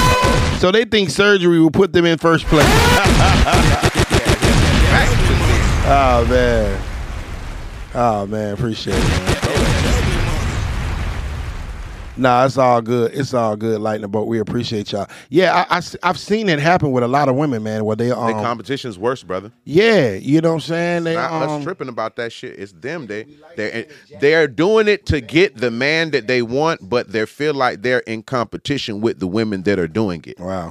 so 0.60 0.70
they 0.70 0.84
think 0.84 1.12
surgery 1.12 1.62
will 1.62 1.72
put 1.72 1.94
them 1.94 2.06
in 2.06 2.18
first 2.18 2.44
place. 2.48 2.68
oh 5.88 6.28
man. 6.30 6.82
Oh 7.96 8.28
man, 8.28 8.54
appreciate 8.54 8.98
it. 8.98 9.00
Man. 9.00 9.51
Nah, 12.18 12.46
it's 12.46 12.58
all 12.58 12.82
good. 12.82 13.14
It's 13.14 13.34
all 13.34 13.56
good, 13.56 13.80
Lightning 13.80 14.10
Bolt. 14.12 14.28
We 14.28 14.40
appreciate 14.40 14.92
y'all. 14.92 15.08
Yeah, 15.30 15.66
I, 15.70 15.78
I, 15.78 16.08
have 16.08 16.20
seen 16.20 16.50
it 16.50 16.60
happen 16.60 16.92
with 16.92 17.04
a 17.04 17.08
lot 17.08 17.30
of 17.30 17.36
women, 17.36 17.64
man, 17.64 17.86
where 17.86 17.96
they 17.96 18.10
The 18.10 18.18
um, 18.18 18.34
competition's 18.34 19.00
worse, 19.00 19.24
brother. 19.24 19.52
yeah, 19.64 20.14
you 20.14 20.42
know 20.42 20.50
what 20.50 20.56
I'm 20.56 20.62
saying? 20.62 21.04
They 21.06 21.16
Not 21.16 21.32
um, 21.32 21.50
us 21.50 21.64
tripping 21.64 21.88
about 21.88 22.18
that 22.18 22.32
shit. 22.32 22.60
It's 22.60 22.74
them. 22.74 23.08
They 23.08 23.28
they 23.56 23.88
they're 24.20 24.48
doing 24.48 24.88
it 24.88 25.06
to 25.08 25.22
get 25.22 25.58
the 25.58 25.72
man 25.72 26.12
that 26.12 26.28
they 26.28 26.42
want, 26.42 26.88
but 26.88 27.12
they 27.12 27.26
feel 27.26 27.54
like 27.54 27.82
they're 27.82 28.00
in 28.00 28.24
competition 28.24 29.02
with 29.02 29.20
the 29.20 29.28
women 29.28 29.64
that 29.64 29.80
are 29.80 29.88
doing 29.88 30.24
it. 30.28 30.40
wow. 30.40 30.70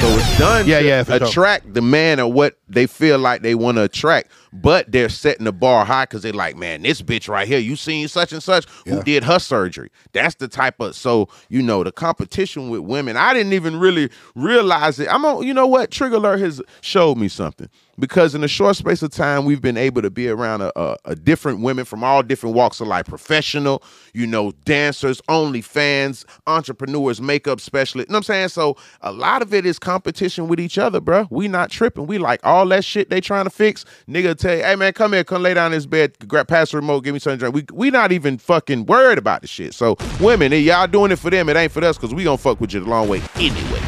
So 0.00 0.06
it's 0.16 0.38
done 0.38 0.66
Yeah, 0.66 0.80
to 0.80 0.86
yeah, 0.86 1.02
for 1.02 1.18
sure. 1.18 1.26
attract 1.28 1.74
the 1.74 1.82
man 1.82 2.20
or 2.20 2.32
what 2.32 2.56
they 2.68 2.86
feel 2.86 3.18
like 3.18 3.42
they 3.42 3.54
want 3.54 3.76
to 3.76 3.82
attract, 3.82 4.30
but 4.50 4.90
they're 4.90 5.10
setting 5.10 5.44
the 5.44 5.52
bar 5.52 5.84
high 5.84 6.04
because 6.04 6.22
they're 6.22 6.32
like, 6.32 6.56
man, 6.56 6.80
this 6.82 7.02
bitch 7.02 7.28
right 7.28 7.46
here, 7.46 7.58
you 7.58 7.76
seen 7.76 8.08
such 8.08 8.32
and 8.32 8.42
such 8.42 8.66
who 8.86 9.02
did 9.02 9.24
her 9.24 9.38
surgery. 9.38 9.90
That's 10.12 10.36
the 10.36 10.48
type 10.48 10.80
of 10.80 10.96
so 10.96 11.28
you 11.50 11.60
know 11.60 11.84
the 11.84 11.92
competition 11.92 12.70
with 12.70 12.80
women. 12.80 13.18
I 13.18 13.34
didn't 13.34 13.52
even 13.52 13.78
really 13.78 14.08
realize 14.34 14.98
it. 14.98 15.08
I'm 15.12 15.24
on. 15.26 15.46
You 15.46 15.52
know 15.52 15.66
what? 15.66 15.90
Trigger 15.90 16.16
alert 16.16 16.40
has 16.40 16.62
showed 16.80 17.18
me 17.18 17.28
something 17.28 17.68
because 18.00 18.34
in 18.34 18.42
a 18.42 18.48
short 18.48 18.76
space 18.76 19.02
of 19.02 19.10
time 19.10 19.44
we've 19.44 19.60
been 19.60 19.76
able 19.76 20.02
to 20.02 20.10
be 20.10 20.28
around 20.28 20.62
a, 20.62 20.72
a, 20.76 20.96
a 21.04 21.14
different 21.14 21.60
women 21.60 21.84
from 21.84 22.02
all 22.02 22.22
different 22.22 22.56
walks 22.56 22.80
of 22.80 22.88
life. 22.88 23.06
Professional 23.06 23.82
you 24.14 24.26
know 24.26 24.52
dancers 24.64 25.20
only 25.28 25.60
fans 25.60 26.24
entrepreneurs 26.46 27.20
makeup 27.20 27.60
specialists. 27.60 28.08
You 28.08 28.12
know 28.12 28.18
what 28.18 28.30
i'm 28.30 28.34
saying? 28.34 28.48
So 28.48 28.76
a 29.02 29.12
lot 29.12 29.42
of 29.42 29.54
it 29.54 29.66
is 29.66 29.78
competition 29.78 30.48
with 30.48 30.58
each 30.58 30.78
other 30.78 31.00
bruh. 31.00 31.28
we 31.30 31.46
not 31.46 31.70
tripping. 31.70 32.06
We 32.06 32.18
like 32.18 32.40
all 32.42 32.66
that 32.68 32.84
shit 32.84 33.10
they 33.10 33.20
trying 33.20 33.44
to 33.44 33.50
fix. 33.50 33.84
Nigga 34.08 34.36
tell 34.36 34.56
you 34.56 34.62
hey 34.62 34.76
man 34.76 34.92
come 34.92 35.12
here. 35.12 35.24
Come 35.24 35.42
lay 35.42 35.54
down 35.54 35.72
in 35.72 35.78
this 35.78 35.86
bed. 35.86 36.16
Grab 36.26 36.48
pass 36.48 36.70
the 36.70 36.78
remote. 36.78 37.04
Give 37.04 37.12
me 37.12 37.20
something 37.20 37.38
to 37.38 37.50
drink. 37.50 37.70
We, 37.70 37.76
we 37.76 37.90
not 37.90 38.12
even 38.12 38.38
fucking 38.38 38.86
worried 38.86 39.18
about 39.18 39.42
the 39.42 39.48
shit. 39.48 39.74
So 39.74 39.96
women 40.20 40.52
y'all 40.52 40.86
doing 40.86 41.12
it 41.12 41.16
for 41.16 41.30
them 41.30 41.48
it 41.48 41.56
ain't 41.56 41.72
for 41.72 41.84
us 41.84 41.96
because 41.96 42.14
we 42.14 42.24
gonna 42.24 42.38
fuck 42.38 42.60
with 42.60 42.72
you 42.72 42.80
the 42.80 42.88
long 42.88 43.08
way 43.08 43.22
anyway. 43.36 43.80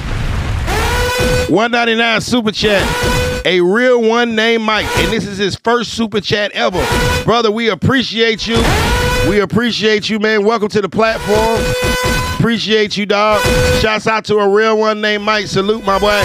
199 1.48 2.20
super 2.20 2.52
chat. 2.52 3.31
A 3.44 3.60
real 3.60 4.00
one 4.00 4.36
named 4.36 4.62
Mike, 4.62 4.86
and 4.98 5.12
this 5.12 5.26
is 5.26 5.36
his 5.36 5.56
first 5.56 5.94
super 5.94 6.20
chat 6.20 6.52
ever. 6.52 6.84
Brother, 7.24 7.50
we 7.50 7.70
appreciate 7.70 8.46
you. 8.46 8.56
We 9.28 9.40
appreciate 9.40 10.08
you, 10.08 10.20
man. 10.20 10.44
Welcome 10.44 10.68
to 10.68 10.80
the 10.80 10.88
platform. 10.88 11.60
Appreciate 12.38 12.96
you, 12.96 13.04
dog. 13.04 13.40
Shouts 13.80 14.06
out 14.06 14.24
to 14.26 14.36
a 14.36 14.48
real 14.48 14.78
one 14.78 15.00
named 15.00 15.24
Mike. 15.24 15.48
Salute, 15.48 15.84
my 15.84 15.98
boy. 15.98 16.22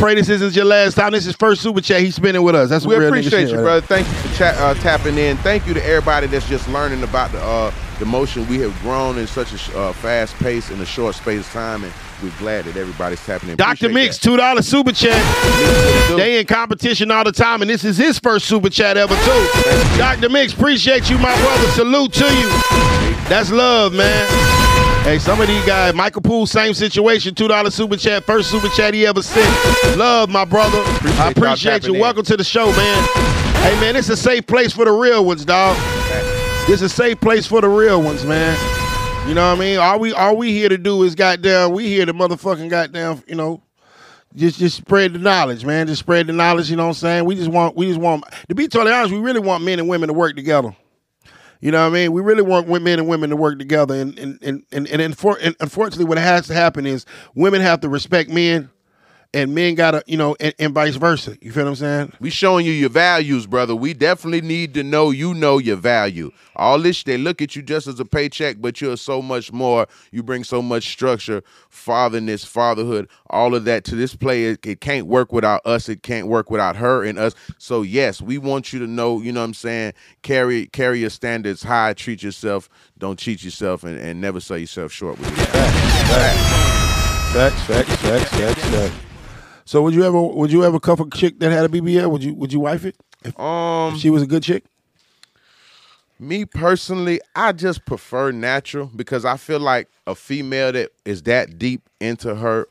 Pray 0.00 0.14
this 0.14 0.28
isn't 0.28 0.56
your 0.56 0.64
last 0.64 0.94
time. 0.94 1.12
This 1.12 1.26
is 1.26 1.36
first 1.36 1.62
super 1.62 1.80
chat 1.80 2.00
he's 2.00 2.16
spending 2.16 2.42
with 2.42 2.54
us. 2.54 2.70
That's 2.70 2.86
We 2.86 2.96
appreciate 2.96 3.48
you, 3.48 3.56
right 3.56 3.62
brother. 3.62 3.86
Thank 3.86 4.08
you 4.08 4.14
for 4.14 4.36
chat, 4.36 4.56
uh, 4.56 4.74
tapping 4.74 5.18
in. 5.18 5.36
Thank 5.38 5.66
you 5.66 5.74
to 5.74 5.84
everybody 5.84 6.26
that's 6.26 6.48
just 6.48 6.66
learning 6.68 7.02
about 7.02 7.30
the 7.32 7.40
uh, 7.40 7.72
the 7.98 8.06
motion. 8.06 8.48
We 8.48 8.58
have 8.60 8.76
grown 8.80 9.18
in 9.18 9.26
such 9.26 9.52
a 9.52 9.78
uh, 9.78 9.92
fast 9.92 10.34
pace 10.36 10.70
in 10.70 10.80
a 10.80 10.86
short 10.86 11.14
space 11.14 11.46
of 11.46 11.52
time, 11.52 11.84
and 11.84 11.92
we're 12.22 12.30
glad 12.38 12.64
that 12.66 12.76
everybody's 12.76 13.24
tapping 13.24 13.50
in. 13.50 13.56
Dr. 13.56 13.86
Appreciate 13.86 13.92
Mix, 13.94 14.18
that. 14.18 14.24
two 14.24 14.36
dollar 14.36 14.62
super 14.62 14.92
chat. 14.92 15.16
Mix, 15.16 15.44
what 15.44 16.04
it 16.04 16.08
do? 16.08 16.16
They 16.16 16.40
in 16.40 16.46
competition 16.46 17.10
all 17.10 17.24
the 17.24 17.32
time, 17.32 17.62
and 17.62 17.70
this 17.70 17.84
is 17.84 17.96
his 17.96 18.18
first 18.18 18.46
super 18.46 18.68
chat 18.70 18.96
ever 18.96 19.14
too. 19.14 19.98
Dr. 19.98 20.28
Mix, 20.28 20.52
appreciate 20.52 21.08
you, 21.10 21.18
my 21.18 21.34
brother. 21.40 21.66
Salute 21.68 22.12
to 22.14 22.24
you. 22.24 22.48
That's 23.28 23.50
love, 23.50 23.92
man. 23.94 24.28
Hey, 25.04 25.18
some 25.18 25.40
of 25.40 25.46
these 25.48 25.64
guys, 25.64 25.94
Michael 25.94 26.20
Poole, 26.20 26.46
same 26.46 26.74
situation. 26.74 27.34
Two 27.34 27.48
dollar 27.48 27.70
super 27.70 27.96
chat, 27.96 28.24
first 28.24 28.50
super 28.50 28.68
chat 28.68 28.92
he 28.92 29.06
ever 29.06 29.22
sent. 29.22 29.96
Love 29.96 30.28
my 30.28 30.44
brother. 30.44 30.78
Appreciate 30.80 31.20
I 31.20 31.30
appreciate 31.30 31.86
you. 31.86 31.94
in. 31.94 32.00
Welcome 32.00 32.24
to 32.24 32.36
the 32.36 32.44
show, 32.44 32.66
man. 32.66 33.08
Hey 33.62 33.78
man, 33.80 33.96
it's 33.96 34.08
a 34.08 34.16
safe 34.16 34.46
place 34.46 34.72
for 34.72 34.84
the 34.84 34.92
real 34.92 35.24
ones, 35.24 35.44
dog. 35.44 35.76
This 36.66 36.82
is 36.82 36.82
a 36.82 36.88
safe 36.88 37.20
place 37.20 37.46
for 37.46 37.60
the 37.60 37.68
real 37.68 38.02
ones, 38.02 38.24
man. 38.24 38.56
You 39.30 39.36
know 39.36 39.48
what 39.48 39.58
I 39.58 39.60
mean? 39.60 39.78
All 39.78 40.00
we 40.00 40.12
all 40.12 40.36
we 40.36 40.50
here 40.50 40.68
to 40.68 40.76
do 40.76 41.04
is 41.04 41.14
goddamn, 41.14 41.70
we 41.70 41.86
here 41.86 42.04
to 42.04 42.12
motherfucking 42.12 42.68
goddamn, 42.68 43.22
you 43.28 43.36
know, 43.36 43.62
just 44.34 44.58
just 44.58 44.78
spread 44.78 45.12
the 45.12 45.20
knowledge, 45.20 45.64
man. 45.64 45.86
Just 45.86 46.00
spread 46.00 46.26
the 46.26 46.32
knowledge, 46.32 46.68
you 46.68 46.74
know 46.74 46.82
what 46.82 46.88
I'm 46.88 46.94
saying? 46.94 47.24
We 47.26 47.36
just 47.36 47.48
want 47.48 47.76
we 47.76 47.86
just 47.86 48.00
want 48.00 48.24
to 48.48 48.54
be 48.56 48.66
totally 48.66 48.92
honest, 48.92 49.12
we 49.12 49.20
really 49.20 49.38
want 49.38 49.62
men 49.62 49.78
and 49.78 49.88
women 49.88 50.08
to 50.08 50.14
work 50.14 50.34
together. 50.34 50.74
You 51.60 51.70
know 51.70 51.80
what 51.80 51.96
I 51.96 52.00
mean? 52.00 52.12
We 52.12 52.22
really 52.22 52.42
want 52.42 52.66
men 52.66 52.98
and 52.98 53.06
women 53.06 53.30
to 53.30 53.36
work 53.36 53.60
together, 53.60 53.94
and 53.94 54.18
and 54.18 54.36
and 54.42 54.64
and, 54.72 54.88
and, 54.88 55.14
unfor- 55.14 55.38
and 55.40 55.54
unfortunately, 55.60 56.06
what 56.06 56.18
has 56.18 56.48
to 56.48 56.54
happen 56.54 56.84
is 56.84 57.06
women 57.36 57.60
have 57.60 57.82
to 57.82 57.88
respect 57.88 58.30
men, 58.30 58.68
and 59.32 59.54
men 59.54 59.76
gotta, 59.76 60.02
you 60.06 60.16
know, 60.16 60.36
and, 60.40 60.54
and 60.58 60.74
vice 60.74 60.96
versa. 60.96 61.36
You 61.40 61.52
feel 61.52 61.64
what 61.64 61.70
I'm 61.70 61.76
saying? 61.76 62.12
We 62.20 62.30
showing 62.30 62.66
you 62.66 62.72
your 62.72 62.88
values, 62.88 63.46
brother. 63.46 63.76
We 63.76 63.94
definitely 63.94 64.40
need 64.40 64.74
to 64.74 64.82
know 64.82 65.10
you 65.10 65.34
know 65.34 65.58
your 65.58 65.76
value. 65.76 66.32
All 66.56 66.80
this, 66.80 67.02
they 67.04 67.16
look 67.16 67.40
at 67.40 67.54
you 67.54 67.62
just 67.62 67.86
as 67.86 68.00
a 68.00 68.04
paycheck, 68.04 68.56
but 68.60 68.80
you're 68.80 68.96
so 68.96 69.22
much 69.22 69.52
more. 69.52 69.86
You 70.10 70.22
bring 70.22 70.42
so 70.42 70.60
much 70.60 70.88
structure, 70.88 71.42
fatherness, 71.68 72.44
fatherhood, 72.44 73.08
all 73.28 73.54
of 73.54 73.64
that 73.64 73.84
to 73.84 73.94
this 73.94 74.16
play. 74.16 74.46
It, 74.46 74.66
it 74.66 74.80
can't 74.80 75.06
work 75.06 75.32
without 75.32 75.64
us. 75.64 75.88
It 75.88 76.02
can't 76.02 76.26
work 76.26 76.50
without 76.50 76.76
her 76.76 77.04
and 77.04 77.18
us. 77.18 77.34
So 77.58 77.82
yes, 77.82 78.20
we 78.20 78.36
want 78.36 78.72
you 78.72 78.80
to 78.80 78.86
know. 78.86 79.20
You 79.20 79.32
know 79.32 79.40
what 79.40 79.46
I'm 79.46 79.54
saying? 79.54 79.94
Carry 80.22 80.66
carry 80.66 81.00
your 81.00 81.10
standards 81.10 81.62
high. 81.62 81.94
Treat 81.94 82.22
yourself. 82.22 82.68
Don't 82.98 83.18
cheat 83.18 83.44
yourself, 83.44 83.84
and, 83.84 83.98
and 83.98 84.20
never 84.20 84.40
sell 84.40 84.58
yourself 84.58 84.92
short 84.92 85.18
with 85.18 85.28
it. 85.28 85.46
Facts, 87.32 87.62
facts, 87.66 87.96
facts, 87.96 88.30
facts, 88.30 88.64
facts. 88.68 89.09
So 89.70 89.80
would 89.82 89.94
you 89.94 90.02
ever 90.02 90.20
would 90.20 90.50
you 90.50 90.64
ever 90.64 90.80
cuff 90.80 90.98
a 90.98 91.08
chick 91.10 91.38
that 91.38 91.52
had 91.52 91.64
a 91.64 91.68
BBL? 91.68 92.10
Would 92.10 92.24
you 92.24 92.34
would 92.34 92.52
you 92.52 92.58
wife 92.58 92.84
it 92.84 92.96
if, 93.24 93.38
Um, 93.38 93.94
if 93.94 94.00
she 94.00 94.10
was 94.10 94.20
a 94.20 94.26
good 94.26 94.42
chick? 94.42 94.64
Me 96.18 96.44
personally, 96.44 97.20
I 97.36 97.52
just 97.52 97.84
prefer 97.84 98.32
natural 98.32 98.90
because 98.96 99.24
I 99.24 99.36
feel 99.36 99.60
like 99.60 99.86
a 100.08 100.16
female 100.16 100.72
that 100.72 100.90
is 101.04 101.22
that 101.22 101.56
deep 101.56 101.88
into 102.00 102.34
her 102.34 102.66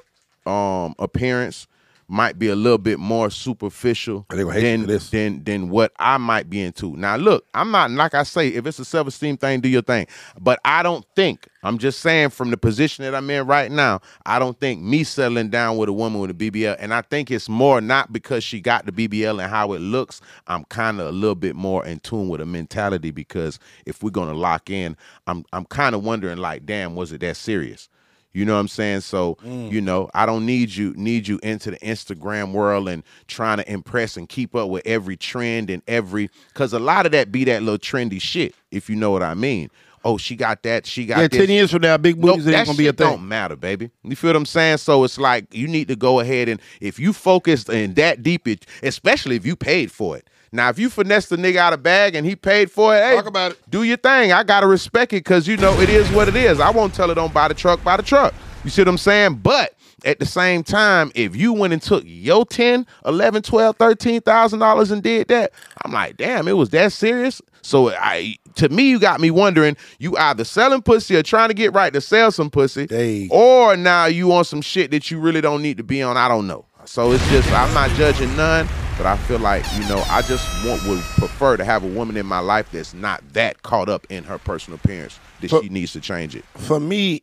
um 0.45 0.93
appearance 0.99 1.67
might 2.09 2.39
be 2.39 2.49
a 2.49 2.55
little 2.55 2.77
bit 2.79 2.99
more 2.99 3.29
superficial 3.29 4.25
They 4.29 4.43
gonna 4.43 4.53
hate 4.53 4.79
you 4.79 4.87
than, 4.87 4.99
than 5.11 5.43
than 5.43 5.69
what 5.69 5.93
I 5.99 6.17
might 6.17 6.49
be 6.49 6.61
into. 6.61 6.95
Now, 6.97 7.17
look, 7.17 7.45
I'm 7.53 7.71
not 7.71 7.91
like 7.91 8.13
I 8.15 8.23
say, 8.23 8.49
if 8.49 8.65
it's 8.67 8.79
a 8.79 8.85
self 8.85 9.07
esteem 9.07 9.37
thing, 9.37 9.61
do 9.61 9.69
your 9.69 9.81
thing. 9.83 10.07
But 10.39 10.59
I 10.65 10.83
don't 10.83 11.05
think 11.15 11.47
I'm 11.63 11.77
just 11.77 11.99
saying 12.01 12.29
from 12.31 12.51
the 12.51 12.57
position 12.57 13.05
that 13.05 13.15
I'm 13.15 13.29
in 13.29 13.47
right 13.47 13.71
now, 13.71 14.01
I 14.25 14.39
don't 14.39 14.59
think 14.59 14.81
me 14.81 15.03
settling 15.03 15.49
down 15.49 15.77
with 15.77 15.89
a 15.89 15.93
woman 15.93 16.21
with 16.21 16.31
a 16.31 16.33
BBL, 16.33 16.77
and 16.79 16.93
I 16.93 17.01
think 17.01 17.31
it's 17.31 17.49
more 17.49 17.81
not 17.81 18.13
because 18.13 18.43
she 18.43 18.61
got 18.61 18.85
the 18.85 18.91
BBL 18.91 19.41
and 19.41 19.51
how 19.51 19.73
it 19.73 19.79
looks. 19.79 20.21
I'm 20.47 20.65
kind 20.65 20.99
of 20.99 21.07
a 21.07 21.11
little 21.11 21.35
bit 21.35 21.55
more 21.55 21.85
in 21.85 21.99
tune 21.99 22.29
with 22.29 22.41
a 22.41 22.45
mentality 22.45 23.11
because 23.11 23.59
if 23.85 24.03
we're 24.03 24.11
gonna 24.11 24.33
lock 24.33 24.69
in, 24.69 24.97
I'm 25.27 25.45
I'm 25.53 25.65
kind 25.65 25.95
of 25.95 26.03
wondering 26.03 26.37
like, 26.39 26.65
damn, 26.65 26.95
was 26.95 27.11
it 27.11 27.21
that 27.21 27.37
serious? 27.37 27.89
You 28.31 28.45
know 28.45 28.53
what 28.53 28.59
I'm 28.59 28.67
saying? 28.67 29.01
So, 29.01 29.37
Mm. 29.45 29.71
you 29.71 29.81
know, 29.81 30.09
I 30.13 30.25
don't 30.25 30.45
need 30.45 30.75
you 30.75 30.93
need 30.95 31.27
you 31.27 31.39
into 31.41 31.71
the 31.71 31.77
Instagram 31.79 32.51
world 32.51 32.87
and 32.87 33.03
trying 33.27 33.57
to 33.57 33.71
impress 33.71 34.17
and 34.17 34.29
keep 34.29 34.55
up 34.55 34.69
with 34.69 34.85
every 34.85 35.17
trend 35.17 35.69
and 35.69 35.81
every 35.87 36.29
cuz 36.53 36.71
a 36.73 36.79
lot 36.79 37.05
of 37.05 37.11
that 37.13 37.31
be 37.31 37.43
that 37.45 37.63
little 37.63 37.79
trendy 37.79 38.21
shit, 38.21 38.53
if 38.71 38.89
you 38.89 38.95
know 38.95 39.11
what 39.11 39.23
I 39.23 39.33
mean. 39.33 39.69
Oh, 40.05 40.17
she 40.17 40.37
got 40.37 40.63
that, 40.63 40.85
she 40.85 41.05
got 41.05 41.19
Yeah, 41.19 41.27
this. 41.27 41.39
ten 41.45 41.49
years 41.53 41.71
from 41.71 41.81
now, 41.81 41.97
big 41.97 42.17
Nope, 42.17 42.37
booties 42.37 42.47
ain't 42.47 42.65
gonna 42.67 42.77
be 42.77 42.85
a 42.85 42.89
shit 42.89 42.97
don't 42.97 43.27
matter, 43.27 43.57
baby. 43.57 43.89
You 44.03 44.15
feel 44.15 44.29
what 44.29 44.37
I'm 44.37 44.45
saying? 44.45 44.77
So 44.77 45.03
it's 45.03 45.17
like 45.17 45.53
you 45.53 45.67
need 45.67 45.89
to 45.89 45.95
go 45.97 46.21
ahead 46.21 46.47
and 46.47 46.61
if 46.79 46.99
you 46.99 47.11
focused 47.11 47.67
in 47.67 47.95
that 47.95 48.23
deep, 48.23 48.47
it, 48.47 48.65
especially 48.83 49.35
if 49.35 49.45
you 49.45 49.55
paid 49.57 49.91
for 49.91 50.15
it. 50.15 50.28
Now, 50.51 50.69
if 50.69 50.79
you 50.79 50.89
finesse 50.89 51.27
the 51.27 51.37
nigga 51.37 51.57
out 51.57 51.73
of 51.73 51.83
bag 51.83 52.15
and 52.15 52.25
he 52.25 52.35
paid 52.35 52.71
for 52.71 52.95
it, 52.95 53.01
hey, 53.03 53.15
Talk 53.15 53.27
about 53.27 53.51
it. 53.51 53.59
do 53.69 53.83
your 53.83 53.97
thing. 53.97 54.31
I 54.31 54.43
gotta 54.43 54.67
respect 54.67 55.13
it 55.13 55.17
because 55.23 55.47
you 55.47 55.57
know 55.57 55.79
it 55.79 55.89
is 55.89 56.09
what 56.11 56.27
it 56.27 56.35
is. 56.35 56.59
I 56.59 56.69
won't 56.71 56.93
tell 56.93 57.11
it 57.11 57.17
on 57.17 57.31
buy 57.31 57.47
the 57.47 57.53
truck, 57.53 57.83
buy 57.83 57.97
the 57.97 58.03
truck. 58.03 58.33
You 58.63 58.69
see 58.69 58.81
what 58.81 58.87
I'm 58.89 58.97
saying? 58.97 59.35
But 59.35 59.75
at 60.05 60.19
the 60.19 60.25
same 60.25 60.63
time, 60.63 61.11
if 61.15 61.35
you 61.35 61.53
went 61.53 61.73
and 61.73 61.81
took 61.81 62.03
your 62.05 62.45
10, 62.45 62.85
11, 63.05 63.41
12, 63.43 63.75
13,000 63.77 64.59
dollars 64.59 64.91
and 64.91 65.03
did 65.03 65.27
that, 65.27 65.51
I'm 65.85 65.91
like, 65.91 66.17
damn, 66.17 66.47
it 66.47 66.53
was 66.53 66.69
that 66.71 66.91
serious. 66.93 67.41
So 67.61 67.89
I 67.91 68.35
to 68.55 68.69
me, 68.69 68.89
you 68.89 68.99
got 68.99 69.19
me 69.21 69.31
wondering, 69.31 69.77
you 69.99 70.17
either 70.17 70.43
selling 70.43 70.81
pussy 70.81 71.15
or 71.15 71.23
trying 71.23 71.49
to 71.49 71.53
get 71.53 71.73
right 71.73 71.93
to 71.93 72.01
sell 72.01 72.31
some 72.31 72.49
pussy, 72.49 72.87
Hey. 72.89 73.27
or 73.31 73.77
now 73.77 74.05
you 74.05 74.31
on 74.33 74.43
some 74.45 74.61
shit 74.61 74.91
that 74.91 75.11
you 75.11 75.19
really 75.19 75.41
don't 75.41 75.61
need 75.61 75.77
to 75.77 75.83
be 75.83 76.01
on. 76.01 76.17
I 76.17 76.27
don't 76.27 76.47
know. 76.47 76.65
So 76.89 77.11
it's 77.11 77.29
just 77.29 77.47
I'm 77.51 77.71
not 77.75 77.91
judging 77.91 78.35
none, 78.35 78.67
but 78.97 79.05
I 79.05 79.15
feel 79.15 79.37
like 79.37 79.63
you 79.75 79.87
know 79.87 80.03
I 80.09 80.23
just 80.23 80.43
want 80.65 80.83
would 80.87 80.99
prefer 81.19 81.55
to 81.55 81.63
have 81.63 81.83
a 81.83 81.87
woman 81.87 82.17
in 82.17 82.25
my 82.25 82.39
life 82.39 82.71
that's 82.71 82.95
not 82.95 83.21
that 83.33 83.61
caught 83.61 83.89
up 83.89 84.07
in 84.09 84.23
her 84.23 84.39
personal 84.39 84.79
appearance 84.83 85.19
that 85.41 85.51
But- 85.51 85.61
she 85.61 85.69
needs 85.69 85.93
to 85.93 86.01
change 86.01 86.35
it. 86.35 86.43
For 86.55 86.79
me, 86.79 87.21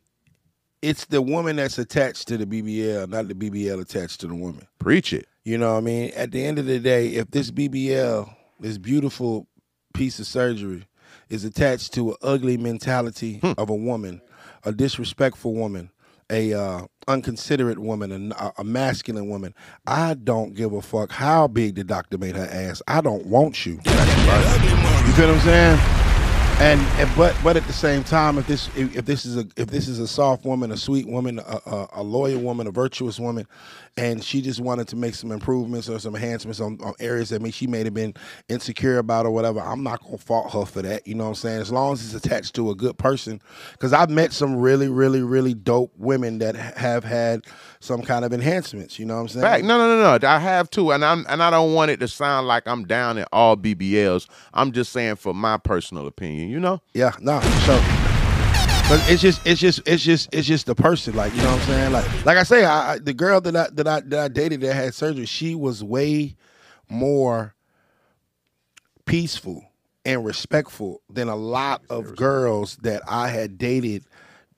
it's 0.83 1.07
the 1.07 1.21
woman 1.21 1.57
that's 1.57 1.79
attached 1.79 2.29
to 2.29 2.39
the 2.39 2.47
BBL, 2.47 3.09
not 3.09 3.27
the 3.27 3.35
BBL 3.35 3.81
attached 3.81 4.21
to 4.21 4.29
the 4.29 4.37
woman. 4.37 4.69
Preach 4.79 5.13
it. 5.13 5.27
You 5.43 5.59
know 5.59 5.73
what 5.73 5.79
I 5.79 5.81
mean? 5.81 6.13
At 6.15 6.31
the 6.31 6.45
end 6.45 6.61
of 6.61 6.67
the 6.67 6.79
day, 6.79 7.09
if 7.09 7.33
this 7.33 7.51
BBL, 7.51 8.33
this 8.61 8.79
beautiful 8.79 9.49
piece 9.95 10.21
of 10.21 10.29
surgery, 10.29 10.87
is 11.29 11.45
attached 11.45 11.93
to 11.95 12.11
an 12.11 12.17
ugly 12.23 12.57
mentality 12.57 13.39
hmm. 13.39 13.55
of 13.59 13.69
a 13.69 13.75
woman, 13.75 14.21
a 14.63 14.71
disrespectful 14.71 15.55
woman, 15.55 15.91
a 16.31 16.53
uh, 16.53 16.87
unconsiderate 17.09 17.79
woman, 17.79 18.33
a, 18.33 18.53
a 18.59 18.65
masculine 18.65 19.29
woman, 19.29 19.55
I 19.87 20.15
don't 20.15 20.55
give 20.55 20.73
a 20.73 20.83
fuck 20.83 21.13
how 21.13 21.47
big 21.47 21.77
the 21.77 21.85
doctor 21.85 22.19
made 22.19 22.37
her 22.37 22.49
ass. 22.51 22.83
I 22.89 23.01
don't 23.01 23.27
want 23.27 23.65
you. 23.65 23.75
You 23.75 23.83
feel 25.13 25.29
what 25.29 25.37
I'm 25.37 25.41
saying? 25.41 25.79
And, 26.59 26.81
and 26.99 27.11
but 27.15 27.37
but 27.45 27.59
at 27.59 27.67
the 27.67 27.73
same 27.75 28.03
time, 28.03 28.39
if 28.39 28.47
this 28.47 28.69
if, 28.75 28.97
if 28.97 29.05
this 29.05 29.27
is 29.27 29.37
a 29.37 29.47
if 29.59 29.69
this 29.69 29.89
is 29.89 29.99
a 29.99 30.09
soft 30.09 30.47
woman, 30.47 30.73
a 30.73 30.77
sweet 30.79 31.07
woman, 31.07 31.39
a, 31.39 31.61
a, 31.67 31.89
a 31.97 32.03
loyal 32.03 32.41
woman, 32.41 32.67
a 32.67 32.71
virtuous 32.71 33.21
woman, 33.21 33.47
and 33.97 34.23
she 34.23 34.43
just 34.43 34.61
wanted 34.61 34.89
to 34.89 34.97
make 34.97 35.15
some 35.15 35.33
improvements 35.33 35.89
or 35.89 35.99
some 35.99 36.15
enhancements 36.15 36.61
on, 36.61 36.79
on 36.83 36.95
areas 37.01 37.31
that 37.31 37.41
may, 37.41 37.51
she 37.51 37.67
may 37.67 37.83
have 37.83 37.95
been 37.95 38.15
insecure 38.49 38.99
about 38.99 39.25
or 39.25 39.31
whatever, 39.31 39.61
I'm 39.61 39.83
not 39.83 40.03
gonna 40.03 40.19
fault 40.19 40.53
her 40.53 40.67
for 40.67 40.83
that. 40.83 41.07
You 41.07 41.15
know 41.15 41.25
what 41.25 41.31
I'm 41.31 41.35
saying? 41.37 41.61
As 41.63 41.73
long 41.73 41.95
as 41.95 42.05
it's 42.05 42.25
attached 42.25 42.55
to 42.57 42.71
a 42.71 42.75
good 42.75 42.99
person, 42.99 43.41
because 43.73 43.93
I've 43.93 44.11
met 44.11 44.33
some 44.33 44.57
really 44.57 44.89
really 44.89 45.23
really 45.23 45.55
dope 45.55 45.93
women 45.97 46.39
that 46.39 46.55
have 46.57 47.05
had 47.05 47.45
some 47.81 48.03
kind 48.03 48.25
of 48.25 48.33
enhancements. 48.33 48.99
You 48.99 49.07
know 49.07 49.15
what 49.15 49.23
I'm 49.23 49.29
saying? 49.29 49.43
Fact. 49.43 49.65
No, 49.65 49.79
no, 49.79 49.97
no, 49.97 50.19
no. 50.19 50.29
I 50.29 50.39
have 50.39 50.71
too, 50.71 50.93
and 50.93 51.05
I'm 51.05 51.25
and 51.29 51.43
I 51.43 51.51
don't 51.51 51.73
want 51.75 51.91
it 51.91 52.01
to 52.01 52.09
sound 52.09 52.47
like 52.47 52.67
I'm 52.67 52.85
down 52.85 53.19
at 53.19 53.29
all 53.33 53.57
BBLs. 53.57 54.29
I'm 54.53 54.73
just 54.73 54.93
saying 54.93 55.17
for 55.17 55.33
my 55.33 55.57
personal 55.57 56.07
opinion. 56.07 56.51
You 56.51 56.61
know. 56.61 56.83
Yeah, 56.93 57.13
no, 57.21 57.41
sure. 57.41 58.16
But 58.89 59.03
it's 59.11 59.21
just, 59.21 59.45
it's 59.45 59.61
just, 59.61 59.81
it's 59.85 60.03
just, 60.03 60.29
it's 60.33 60.47
just 60.47 60.67
the 60.67 60.75
person. 60.77 61.17
Like 61.17 61.35
you 61.35 61.43
know 61.43 61.51
what 61.51 61.61
I'm 61.61 61.67
saying. 61.67 61.93
Like, 61.93 62.25
like 62.25 62.37
I 62.37 62.45
say, 62.45 62.65
I, 62.65 62.93
I, 62.93 62.99
the 62.99 63.13
girl 63.13 63.41
that 63.41 63.57
I 63.57 63.69
that 63.73 63.89
I 63.89 64.01
that 64.01 64.19
I 64.21 64.29
dated 64.29 64.61
that 64.61 64.75
had 64.75 64.95
surgery, 64.95 65.27
she 65.27 65.57
was 65.57 65.83
way 65.83 66.37
more 66.89 67.57
peaceful 69.05 69.65
and 70.05 70.25
respectful 70.25 71.03
than 71.11 71.29
a 71.29 71.35
lot 71.35 71.83
of 71.91 72.15
girls 72.15 72.77
that 72.83 73.03
I 73.09 73.29
had 73.29 73.59
dated 73.59 74.05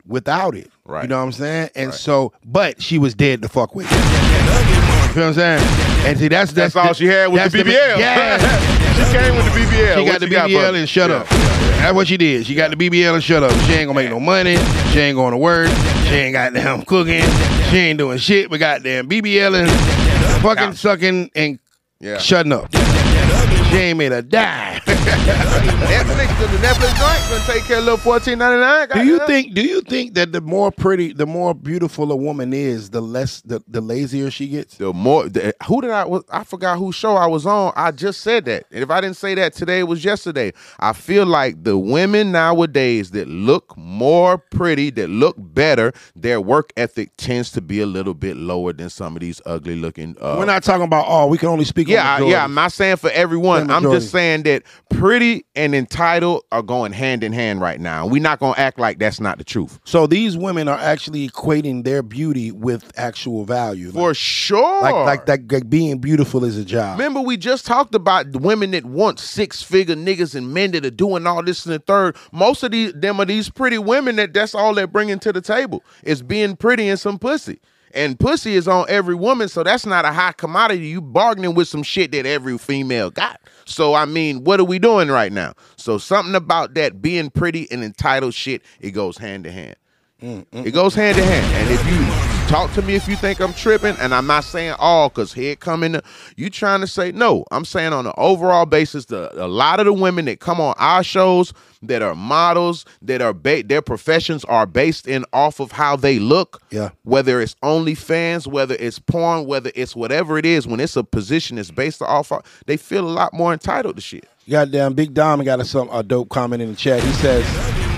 without 0.07 0.55
it. 0.55 0.71
Right. 0.85 1.03
You 1.03 1.09
know 1.09 1.19
what 1.19 1.25
I'm 1.25 1.33
saying? 1.33 1.71
And 1.75 1.95
so, 1.95 2.35
but 2.45 2.83
she 2.83 2.99
was 2.99 3.15
dead 3.15 3.41
to 3.43 3.49
fuck 3.49 3.75
with. 3.75 3.87
You 5.19 5.33
feel 5.33 5.43
what 5.43 5.45
I'm 5.49 5.61
saying? 5.61 6.07
And 6.07 6.19
see, 6.19 6.29
that's 6.29 6.53
that's, 6.53 6.75
That's 6.75 6.87
all 6.87 6.93
she 6.95 7.07
had 7.07 7.27
with 7.33 7.51
the 7.51 7.59
BBL. 7.59 7.99
yeah. 7.99 8.39
she 8.95 9.19
came 9.19 9.35
with 9.35 9.47
the 9.47 9.51
BBL. 9.51 9.95
She 9.97 10.01
What 10.03 10.07
got 10.13 10.21
the 10.21 10.27
you 10.27 10.33
got, 10.33 10.49
BBL 10.49 10.61
brother? 10.61 10.79
and 10.79 10.89
shut 10.89 11.11
Yeah. 11.11 11.17
up. 11.17 11.29
That's 11.29 11.95
what 11.95 12.07
she 12.07 12.17
did. 12.17 12.47
She 12.47 12.55
got 12.55 12.71
the 12.71 12.77
BBL 12.77 13.15
and 13.15 13.25
shut 13.25 13.43
up. 13.43 13.51
She 13.67 13.73
ain't 13.73 13.89
gonna 13.89 13.95
make 13.95 14.11
no 14.11 14.21
money. 14.21 14.57
She 14.93 15.01
ain't 15.01 15.17
going 15.17 15.33
to 15.33 15.37
work. 15.39 15.69
She 16.05 16.15
ain't 16.15 16.35
got 16.35 16.55
goddamn 16.55 16.83
cooking. 16.87 17.25
She 17.71 17.77
ain't 17.79 17.99
doing 17.99 18.19
shit 18.19 18.49
but 18.49 18.61
goddamn 18.61 19.09
BBL 19.09 19.57
and 19.61 20.41
fucking 20.41 20.75
sucking 20.75 21.33
and 21.35 21.59
Yeah. 22.01 22.19
shutting 22.19 22.53
up. 22.53 22.73
She 23.71 23.77
ain't 23.77 23.99
made 23.99 24.13
a 24.13 24.23
dime. 24.23 24.81
Netflix, 25.09 26.29
the 26.39 26.47
Netflix 26.59 26.99
joint 26.99 27.31
gonna 27.31 27.45
take 27.53 27.65
care 27.65 27.79
of 27.79 27.85
little 27.85 27.99
fourteen 27.99 28.39
ninety 28.39 28.61
nine. 28.61 28.89
Do 28.93 29.05
you 29.05 29.19
think? 29.27 29.55
Do 29.55 29.63
you 29.63 29.81
think 29.81 30.15
that 30.15 30.33
the 30.33 30.41
more 30.41 30.71
pretty, 30.71 31.13
the 31.13 31.27
more 31.27 31.55
beautiful 31.55 32.11
a 32.13 32.17
woman 32.17 32.53
is, 32.53 32.91
the 32.91 33.01
less, 33.01 33.41
the, 33.43 33.63
the 33.69 33.81
lazier 33.81 34.31
she 34.31 34.49
gets? 34.49 34.77
the 34.77 34.93
more 34.93 35.29
the, 35.29 35.55
who 35.67 35.81
did 35.81 35.91
I 35.91 36.05
was 36.05 36.25
I 36.31 36.45
forgot 36.45 36.79
whose 36.79 36.95
show 36.95 37.17
I 37.17 37.27
was 37.27 37.47
on. 37.47 37.73
I 37.77 37.91
just 37.91 38.21
said 38.21 38.45
that. 38.47 38.65
And 38.71 38.83
if 38.83 38.91
I 38.91 39.01
didn't 39.01 39.17
say 39.17 39.35
that 39.37 39.55
today, 39.55 39.81
it 39.81 39.85
was 39.85 40.05
yesterday. 40.05 40.53
I 40.79 40.93
feel 40.93 41.25
like 41.27 41.65
the 41.65 41.79
women 41.79 42.33
nowadays 42.33 43.11
that 43.13 43.29
look 43.29 43.77
more 43.77 44.39
pretty, 44.39 44.91
that 44.91 45.09
look 45.09 45.37
better, 45.39 45.93
their 46.17 46.41
work 46.41 46.73
ethic 46.77 47.11
tends 47.17 47.51
to 47.53 47.61
be 47.61 47.81
a 47.81 47.87
little 47.87 48.15
bit 48.15 48.37
lower 48.37 48.73
than 48.73 48.91
some 48.91 49.17
of 49.17 49.21
these 49.21 49.41
ugly 49.47 49.77
looking. 49.77 50.17
Uh, 50.21 50.37
We're 50.39 50.45
not 50.45 50.63
talking 50.63 50.85
about 50.85 51.07
all. 51.07 51.31
we 51.31 51.39
can 51.39 51.49
only 51.49 51.65
speak. 51.65 51.89
yeah, 51.89 52.17
on 52.17 52.23
I- 52.23 52.27
yeah. 52.27 52.45
I'm 52.45 52.55
not 52.55 52.73
saying 52.73 52.97
for 52.97 53.11
everyone. 53.11 53.71
I'm 53.71 53.83
just 53.85 54.11
saying 54.11 54.43
that 54.45 54.63
pretty 54.99 55.45
and 55.55 55.75
entitled 55.77 56.43
are 56.51 56.63
going 56.63 56.93
hand 56.93 57.23
in 57.23 57.33
hand 57.33 57.61
right 57.61 57.81
now. 57.81 58.07
We're 58.07 58.21
not 58.21 58.41
gonna 58.41 58.59
act 58.59 58.79
like 58.79 58.99
that's 58.99 59.21
not 59.21 59.39
the 59.39 59.45
truth. 59.45 59.79
So 59.85 60.07
these 60.09 60.37
women 60.37 60.67
are 60.67 60.79
actually 60.79 61.29
equating 61.29 61.85
their 61.85 62.03
beauty 62.03 62.51
with 62.51 62.91
actual 62.99 63.45
value. 63.45 63.93
For 63.93 64.09
like, 64.09 64.17
sure. 64.17 64.83
like 64.83 64.95
like 64.95 65.27
that 65.27 65.53
like 65.53 65.71
being 65.71 65.99
beautiful 65.99 66.45
is 66.45 66.59
a 66.59 66.65
job. 66.65 66.99
Remember, 66.99 67.21
we 67.21 67.37
just 67.37 67.65
talked 67.65 67.95
about 67.95 68.33
the 68.33 68.39
women 68.39 68.73
that 68.73 68.85
want 68.85 69.21
six 69.21 69.63
figure 69.63 69.95
niggas 69.95 70.35
and 70.35 70.53
men 70.53 70.73
that 70.73 70.85
are 70.85 70.91
doing 70.91 71.27
all 71.27 71.45
this 71.45 71.65
and 71.65 71.75
the 71.75 71.79
third. 71.79 72.17
Most 72.33 72.65
of 72.65 72.73
these 72.73 72.93
them 72.93 73.21
are 73.21 73.27
these 73.27 73.49
pretty 73.49 73.79
women 73.79 74.17
that 74.17 74.35
that's 74.35 74.55
all 74.55 74.75
they're 74.75 74.89
bringing 74.89 75.21
to 75.21 75.33
the 75.33 75.41
table 75.41 75.85
is 76.03 76.23
being 76.23 76.57
pretty 76.57 76.89
and 76.89 76.99
some 76.99 77.19
pussy. 77.19 77.61
And 77.95 78.19
pussy 78.19 78.55
is 78.55 78.69
on 78.69 78.87
every 78.89 79.15
woman, 79.15 79.49
so 79.49 79.63
that's 79.63 79.87
not 79.87 80.05
a 80.05 80.13
high 80.13 80.33
commodity. 80.33 80.87
You 80.87 81.01
bargaining 81.01 81.55
with 81.55 81.69
some 81.69 81.83
shit 81.83 82.13
that 82.13 82.27
every 82.27 82.59
female 82.59 83.11
got. 83.11 83.41
So 83.65 83.95
I 83.95 84.05
mean, 84.05 84.45
what 84.45 84.61
are 84.61 84.65
we 84.65 84.79
doing 84.79 85.09
right 85.09 85.33
now? 85.33 85.55
So 85.77 85.99
something 85.99 86.35
about 86.35 86.75
that 86.75 87.01
being 87.03 87.31
pretty 87.31 87.71
and 87.71 87.83
entitled 87.85 88.35
shit, 88.35 88.63
it 88.81 88.93
goes 88.93 89.17
hand 89.19 89.45
to 89.45 89.53
hand. 89.53 89.77
Mm, 90.23 90.47
mm, 90.47 90.67
it 90.67 90.73
goes 90.73 90.95
hand 90.95 91.17
to 91.17 91.25
hand. 91.25 91.47
And 91.55 91.71
if 91.71 92.33
you 92.33 92.38
talk 92.49 92.73
to 92.73 92.83
me 92.83 92.95
if 92.95 93.07
you 93.07 93.15
think 93.15 93.41
I'm 93.41 93.53
tripping, 93.53 93.95
and 93.99 94.15
I'm 94.15 94.27
not 94.27 94.43
saying 94.43 94.75
all, 94.79 95.11
because 95.11 95.35
here 95.35 95.55
coming, 95.55 96.01
you 96.37 96.49
trying 96.49 96.81
to 96.81 96.87
say 96.87 97.13
no. 97.13 97.45
I'm 97.51 97.67
saying 97.67 97.93
on 97.93 98.07
an 98.07 98.15
overall 98.17 98.65
basis, 98.65 99.05
the 99.05 99.31
a 99.45 99.47
lot 99.47 99.81
of 99.81 99.87
the 99.87 99.93
women 99.93 100.25
that 100.25 100.41
come 100.41 100.59
on 100.59 100.75
our 100.79 101.05
shows 101.05 101.53
that 101.83 102.01
are 102.01 102.15
models, 102.15 102.87
that 103.03 103.21
are 103.21 103.35
ba- 103.35 103.63
their 103.63 103.83
professions 103.83 104.45
are 104.47 104.65
based 104.65 105.07
in 105.07 105.27
off 105.35 105.61
of 105.61 105.73
how 105.73 105.95
they 105.95 106.19
look. 106.19 106.63
Yeah. 106.71 106.91
Whether 107.05 107.43
it's 107.43 107.55
OnlyFans, 107.63 108.47
whether 108.47 108.77
it's 108.79 108.99
porn, 108.99 109.47
whether 109.47 109.71
it's 109.75 109.95
whatever 109.95 110.39
it 110.39 110.47
is, 110.47 110.67
when 110.67 110.81
it's 110.81 110.97
a 110.97 111.05
position 111.05 111.57
that's 111.57 111.71
based 111.71 112.01
off, 112.01 112.33
of, 112.33 112.43
they 112.67 112.79
feel 112.79 113.07
a 113.07 113.13
lot 113.13 113.35
more 113.35 113.53
entitled 113.53 113.97
to 113.97 114.03
shit. 114.03 114.27
Goddamn, 114.49 114.95
Big 114.95 115.13
Dom 115.13 115.45
got 115.45 115.61
a, 115.61 115.65
some 115.67 115.91
a 115.91 116.03
dope 116.03 116.31
comment 116.31 116.63
in 116.63 116.71
the 116.71 116.77
chat. 116.77 117.03
He 117.03 117.13
says, 117.13 117.45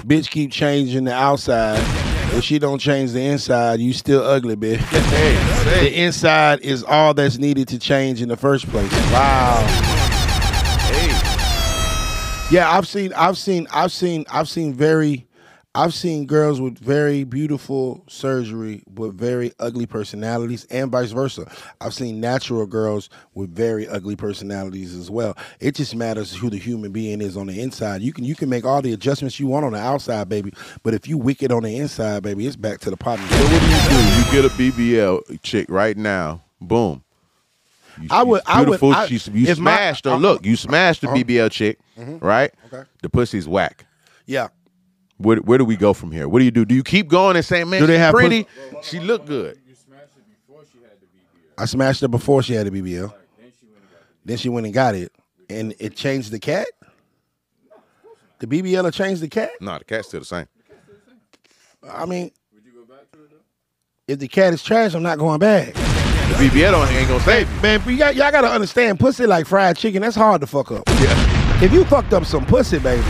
"Bitch, 0.02 0.28
keep 0.28 0.50
changing 0.50 1.04
the 1.04 1.14
outside. 1.14 2.09
If 2.32 2.44
she 2.44 2.58
don't 2.58 2.78
change 2.78 3.12
the 3.12 3.20
inside, 3.20 3.80
you 3.80 3.92
still 3.92 4.22
ugly, 4.22 4.56
bitch. 4.56 4.80
the 5.80 5.92
inside 5.92 6.60
is 6.60 6.84
all 6.84 7.12
that's 7.12 7.38
needed 7.38 7.68
to 7.68 7.78
change 7.78 8.22
in 8.22 8.28
the 8.28 8.36
first 8.36 8.68
place. 8.68 8.90
Wow. 9.12 9.66
Hey. 10.90 12.54
Yeah, 12.54 12.70
I've 12.70 12.86
seen, 12.86 13.12
I've 13.14 13.36
seen, 13.36 13.66
I've 13.72 13.92
seen, 13.92 14.24
I've 14.30 14.48
seen 14.48 14.74
very, 14.74 15.26
I've 15.72 15.94
seen 15.94 16.26
girls 16.26 16.60
with 16.60 16.78
very 16.80 17.22
beautiful 17.22 18.02
surgery 18.08 18.82
with 18.92 19.16
very 19.16 19.52
ugly 19.60 19.86
personalities, 19.86 20.64
and 20.68 20.90
vice 20.90 21.12
versa. 21.12 21.48
I've 21.80 21.94
seen 21.94 22.20
natural 22.20 22.66
girls 22.66 23.08
with 23.34 23.54
very 23.54 23.86
ugly 23.86 24.16
personalities 24.16 24.96
as 24.96 25.12
well. 25.12 25.36
It 25.60 25.76
just 25.76 25.94
matters 25.94 26.34
who 26.34 26.50
the 26.50 26.58
human 26.58 26.90
being 26.90 27.20
is 27.20 27.36
on 27.36 27.46
the 27.46 27.60
inside. 27.60 28.02
You 28.02 28.12
can 28.12 28.24
you 28.24 28.34
can 28.34 28.48
make 28.48 28.64
all 28.64 28.82
the 28.82 28.92
adjustments 28.92 29.38
you 29.38 29.46
want 29.46 29.64
on 29.64 29.72
the 29.72 29.78
outside, 29.78 30.28
baby, 30.28 30.52
but 30.82 30.92
if 30.92 31.06
you 31.06 31.16
wicked 31.16 31.52
on 31.52 31.62
the 31.62 31.76
inside, 31.76 32.24
baby, 32.24 32.48
it's 32.48 32.56
back 32.56 32.80
to 32.80 32.90
the 32.90 32.96
pot. 32.96 33.20
So 33.20 33.24
what 33.24 33.60
do 33.60 33.66
you 33.68 33.88
do? 33.90 34.40
You 34.40 34.42
get 34.42 34.44
a 34.44 34.54
BBL 34.56 35.40
chick 35.44 35.66
right 35.70 35.96
now. 35.96 36.42
Boom. 36.60 37.04
You, 38.00 38.08
I 38.10 38.24
would- 38.24 38.42
I 38.46 38.62
would-. 38.62 38.82
I- 38.82 39.06
She's- 39.06 39.28
you 39.28 39.46
if 39.46 39.58
my- 39.60 39.70
her. 39.76 39.94
uh, 40.10 40.16
Look, 40.16 40.44
you 40.44 40.56
smashed 40.56 41.02
the 41.02 41.08
uh-huh. 41.08 41.16
BBL 41.18 41.48
chick, 41.50 41.78
right? 41.96 42.52
Okay. 42.72 42.82
The 43.02 43.08
pussy's 43.08 43.46
whack. 43.46 43.84
Yeah. 44.26 44.48
Where, 45.20 45.36
where 45.38 45.58
do 45.58 45.66
we 45.66 45.76
go 45.76 45.92
from 45.92 46.12
here? 46.12 46.28
What 46.28 46.38
do 46.38 46.46
you 46.46 46.50
do? 46.50 46.64
Do 46.64 46.74
you 46.74 46.82
keep 46.82 47.08
going 47.08 47.36
and 47.36 47.44
say, 47.44 47.62
man, 47.64 47.80
Do 47.80 47.86
they 47.86 47.94
she's 47.94 47.98
have 47.98 48.12
pus- 48.12 48.20
pretty? 48.20 48.46
She 48.82 49.00
looked 49.00 49.26
good. 49.26 49.58
I 51.58 51.66
smashed 51.66 52.00
her 52.00 52.08
before 52.08 52.42
she 52.42 52.54
had 52.54 52.66
a 52.66 52.70
BBL. 52.70 53.12
Then 54.24 54.36
she 54.38 54.48
went 54.48 54.64
and 54.64 54.72
got 54.74 54.94
it, 54.94 55.12
and 55.50 55.74
it 55.78 55.94
changed 55.94 56.30
the 56.30 56.38
cat. 56.38 56.66
The 58.38 58.46
BBL 58.46 58.82
will 58.82 58.90
change 58.90 59.20
the 59.20 59.28
cat. 59.28 59.50
No, 59.60 59.78
the 59.78 59.84
cat's 59.84 60.08
still 60.08 60.20
the 60.20 60.26
same. 60.26 60.46
I 61.86 62.06
mean, 62.06 62.30
if 64.08 64.18
the 64.18 64.28
cat 64.28 64.54
is 64.54 64.62
trash, 64.62 64.94
I'm 64.94 65.02
not 65.02 65.18
going 65.18 65.38
back. 65.38 65.74
The 65.74 66.36
BBL 66.48 66.70
don't, 66.70 66.88
ain't 66.92 67.08
gonna 67.08 67.20
save 67.24 67.52
you. 67.54 67.60
Man, 67.60 67.82
you 67.86 67.98
got, 67.98 68.14
y'all 68.16 68.30
gotta 68.30 68.48
understand, 68.48 68.98
pussy 68.98 69.26
like 69.26 69.46
fried 69.46 69.76
chicken. 69.76 70.00
That's 70.00 70.16
hard 70.16 70.40
to 70.40 70.46
fuck 70.46 70.72
up. 70.72 70.84
Yeah. 70.88 71.62
If 71.62 71.72
you 71.72 71.84
fucked 71.84 72.14
up 72.14 72.24
some 72.24 72.46
pussy, 72.46 72.78
baby, 72.78 73.02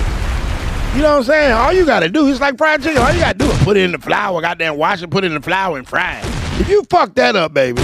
you 0.95 1.03
know 1.03 1.11
what 1.13 1.17
I'm 1.19 1.25
saying? 1.25 1.53
All 1.53 1.73
you 1.73 1.87
gotta 1.87 2.09
do 2.09 2.27
is 2.29 2.41
like 2.41 2.59
fried 2.59 2.83
chicken. 2.83 3.01
All 3.01 3.13
you 3.13 3.21
gotta 3.21 3.39
do 3.39 3.51
is 3.51 3.59
put 3.65 3.77
it 3.77 3.85
in 3.85 3.93
the 3.93 3.99
flour, 3.99 4.41
goddamn 4.41 4.77
wash 4.77 5.03
it, 5.03 5.11
put 5.11 5.25
it 5.25 5.29
in 5.29 5.35
the 5.35 5.41
flour 5.43 5.79
and 5.79 5.87
fry 5.89 6.19
it. 6.19 6.61
If 6.61 6.69
you 6.69 6.83
fuck 6.91 7.15
that 7.15 7.37
up, 7.37 7.55
baby, 7.55 7.81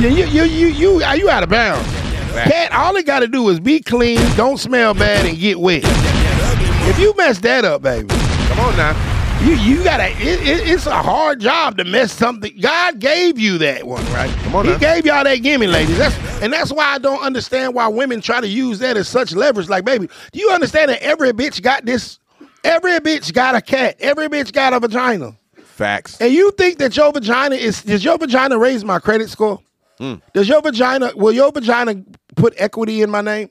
yeah, 0.00 0.08
you 0.08 0.24
you 0.24 0.44
you 0.44 0.66
you 0.68 1.02
are 1.02 1.16
you 1.16 1.28
out 1.30 1.42
of 1.42 1.48
bounds. 1.50 1.86
Cat, 2.32 2.72
all 2.72 2.94
it 2.96 3.06
gotta 3.06 3.26
do 3.26 3.48
is 3.48 3.58
be 3.60 3.80
clean, 3.80 4.18
don't 4.36 4.58
smell 4.58 4.94
bad, 4.94 5.26
and 5.26 5.36
get 5.38 5.58
wet. 5.60 5.82
If 5.84 6.98
you 6.98 7.12
mess 7.16 7.38
that 7.40 7.64
up, 7.64 7.82
baby, 7.82 8.08
Come 8.08 8.60
on 8.60 8.76
now. 8.76 9.40
you 9.44 9.54
you 9.54 9.84
gotta. 9.84 10.08
It, 10.10 10.40
it, 10.40 10.68
it's 10.68 10.86
a 10.86 11.02
hard 11.02 11.40
job 11.40 11.76
to 11.78 11.84
mess 11.84 12.12
something. 12.12 12.56
God 12.60 12.98
gave 13.00 13.38
you 13.38 13.58
that 13.58 13.84
one, 13.86 14.04
right? 14.06 14.30
Come 14.44 14.54
on 14.56 14.64
He 14.64 14.70
now. 14.72 14.78
gave 14.78 15.04
y'all 15.06 15.24
that 15.24 15.36
gimme, 15.36 15.66
ladies. 15.66 15.98
That's 15.98 16.16
and 16.42 16.52
that's 16.52 16.72
why 16.72 16.84
I 16.86 16.98
don't 16.98 17.20
understand 17.22 17.74
why 17.74 17.86
women 17.88 18.20
try 18.20 18.40
to 18.40 18.48
use 18.48 18.78
that 18.78 18.96
as 18.96 19.08
such 19.08 19.32
leverage. 19.32 19.68
Like, 19.68 19.84
baby, 19.84 20.08
do 20.32 20.40
you 20.40 20.50
understand 20.50 20.90
that 20.90 21.02
every 21.02 21.32
bitch 21.32 21.60
got 21.62 21.84
this? 21.84 22.18
Every 22.64 22.92
bitch 23.00 23.32
got 23.32 23.54
a 23.54 23.60
cat. 23.60 23.96
Every 24.00 24.28
bitch 24.28 24.52
got 24.52 24.72
a 24.72 24.80
vagina. 24.80 25.36
Facts. 25.64 26.20
And 26.20 26.32
you 26.32 26.50
think 26.52 26.78
that 26.78 26.96
your 26.96 27.12
vagina 27.12 27.54
is? 27.54 27.82
Does 27.82 28.04
your 28.04 28.18
vagina 28.18 28.58
raise 28.58 28.84
my 28.84 28.98
credit 28.98 29.30
score? 29.30 29.60
Mm. 29.98 30.20
Does 30.34 30.48
your 30.48 30.60
vagina? 30.62 31.12
Will 31.14 31.32
your 31.32 31.52
vagina 31.52 32.02
put 32.36 32.54
equity 32.56 33.02
in 33.02 33.10
my 33.10 33.20
name? 33.20 33.50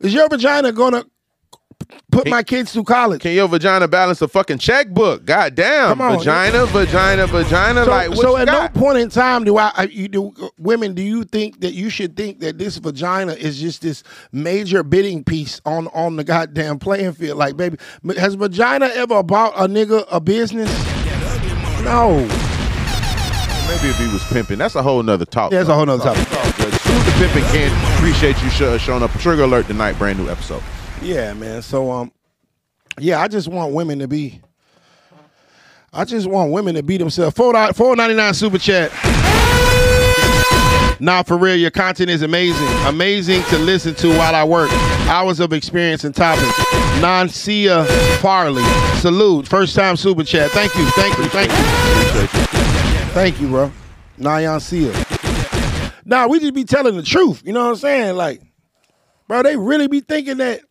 Is 0.00 0.14
your 0.14 0.28
vagina 0.28 0.72
gonna 0.72 1.04
put 2.10 2.28
my 2.28 2.42
kids 2.42 2.72
through 2.72 2.84
college? 2.84 3.20
Can 3.20 3.32
your 3.32 3.48
vagina 3.48 3.88
balance 3.88 4.20
a 4.22 4.28
fucking 4.28 4.58
checkbook? 4.58 5.24
God 5.24 5.54
damn. 5.54 5.90
Come 5.90 6.00
on. 6.00 6.18
Vagina, 6.18 6.66
vagina, 6.66 7.26
vagina. 7.26 7.84
So, 7.84 7.90
like, 7.90 8.10
what 8.10 8.18
so 8.18 8.36
at 8.36 8.46
got? 8.46 8.74
no 8.74 8.80
point 8.80 8.98
in 8.98 9.08
time 9.08 9.44
do 9.44 9.56
I, 9.58 9.72
I 9.76 9.82
you 9.84 10.08
do 10.08 10.34
women 10.58 10.94
do 10.94 11.02
you 11.02 11.24
think 11.24 11.60
that 11.60 11.74
you 11.74 11.90
should 11.90 12.16
think 12.16 12.40
that 12.40 12.58
this 12.58 12.76
vagina 12.78 13.32
is 13.32 13.60
just 13.60 13.82
this 13.82 14.02
major 14.32 14.82
bidding 14.82 15.24
piece 15.24 15.60
on 15.64 15.88
on 15.88 16.16
the 16.16 16.24
goddamn 16.24 16.78
playing 16.78 17.12
field? 17.12 17.38
Like, 17.38 17.56
baby, 17.56 17.78
has 18.16 18.34
vagina 18.34 18.86
ever 18.86 19.22
bought 19.22 19.54
a 19.56 19.68
nigga 19.68 20.04
a 20.10 20.20
business? 20.20 20.70
No. 21.84 22.18
Maybe 23.68 23.90
if 23.90 23.98
he 23.98 24.08
was 24.12 24.24
pimping. 24.24 24.58
That's 24.58 24.74
a 24.74 24.82
whole 24.82 25.02
nother 25.02 25.26
talk. 25.26 25.52
Yeah, 25.52 25.58
that's 25.58 25.68
a 25.68 25.74
whole 25.74 25.86
nother 25.86 26.02
topic. 26.02 26.26
Salute 26.26 27.04
the 27.04 27.12
pimping. 27.18 27.44
Appreciate 27.96 28.42
you 28.42 28.50
showing 28.78 29.02
up. 29.02 29.10
Trigger 29.12 29.42
alert 29.42 29.66
tonight. 29.66 29.92
Brand 29.98 30.18
new 30.18 30.28
episode. 30.28 30.62
Yeah, 31.02 31.32
man. 31.34 31.62
So 31.62 31.90
um, 31.90 32.12
yeah, 32.98 33.20
I 33.20 33.28
just 33.28 33.48
want 33.48 33.72
women 33.72 33.98
to 34.00 34.08
be. 34.08 34.40
I 35.92 36.04
just 36.04 36.26
want 36.26 36.52
women 36.52 36.74
to 36.74 36.82
be 36.82 36.98
themselves. 36.98 37.34
Four 37.36 37.52
ninety 37.96 38.14
nine 38.14 38.34
super 38.34 38.58
chat. 38.58 38.90
Nah, 41.00 41.22
for 41.22 41.38
real, 41.38 41.54
your 41.54 41.70
content 41.70 42.10
is 42.10 42.22
amazing. 42.22 42.66
Amazing 42.86 43.42
to 43.44 43.58
listen 43.58 43.94
to 43.96 44.08
while 44.18 44.34
I 44.34 44.42
work. 44.42 44.68
Hours 45.08 45.38
of 45.38 45.52
experience 45.52 46.02
and 46.02 46.14
topics. 46.14 46.52
Nancia 47.00 47.86
Farley. 48.18 48.64
Salute. 48.98 49.46
First 49.46 49.76
time 49.76 49.96
super 49.96 50.24
chat. 50.24 50.50
Thank 50.50 50.74
you. 50.74 50.84
Thank 50.90 51.16
you. 51.16 51.24
Thank 51.26 51.50
you. 51.52 52.28
Thank 53.12 53.40
you, 53.40 53.48
bro. 53.48 53.72
Nayan 54.18 54.60
Sia. 54.60 54.92
Nah, 56.04 56.26
we 56.26 56.40
just 56.40 56.54
be 56.54 56.64
telling 56.64 56.96
the 56.96 57.02
truth. 57.02 57.42
You 57.44 57.52
know 57.52 57.64
what 57.64 57.70
I'm 57.70 57.76
saying? 57.76 58.16
Like, 58.16 58.42
bro, 59.28 59.44
they 59.44 59.56
really 59.56 59.86
be 59.86 60.00
thinking 60.00 60.38
that 60.38 60.62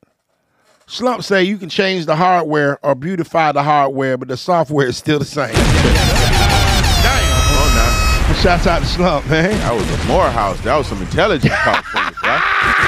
Slump 0.89 1.21
say 1.23 1.43
you 1.43 1.57
can 1.57 1.67
change 1.69 2.05
the 2.05 2.15
hardware 2.15 2.79
or 2.83 2.95
beautify 2.95 3.51
the 3.51 3.61
hardware, 3.61 4.17
but 4.17 4.29
the 4.29 4.37
software 4.37 4.87
is 4.87 4.95
still 4.97 5.19
the 5.19 5.25
same. 5.25 5.53
Damn! 5.53 7.41
Come 7.49 7.57
on 7.61 7.75
now. 7.75 8.33
Shouts 8.41 8.67
out 8.67 8.79
to 8.79 8.85
Slump, 8.85 9.27
man. 9.29 9.51
That 9.51 9.73
was 9.73 9.83
a 9.83 10.07
Morehouse. 10.07 10.61
That 10.61 10.77
was 10.77 10.87
some 10.87 11.01
intelligent 11.01 11.51
talk 11.53 11.83
for 11.85 11.97
you, 11.97 12.03
right? 12.23 12.41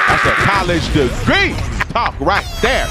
That's 0.08 0.24
a 0.26 0.32
college 0.42 0.86
degree 0.94 1.54
talk 1.92 2.18
right 2.20 2.46
there 2.62 2.86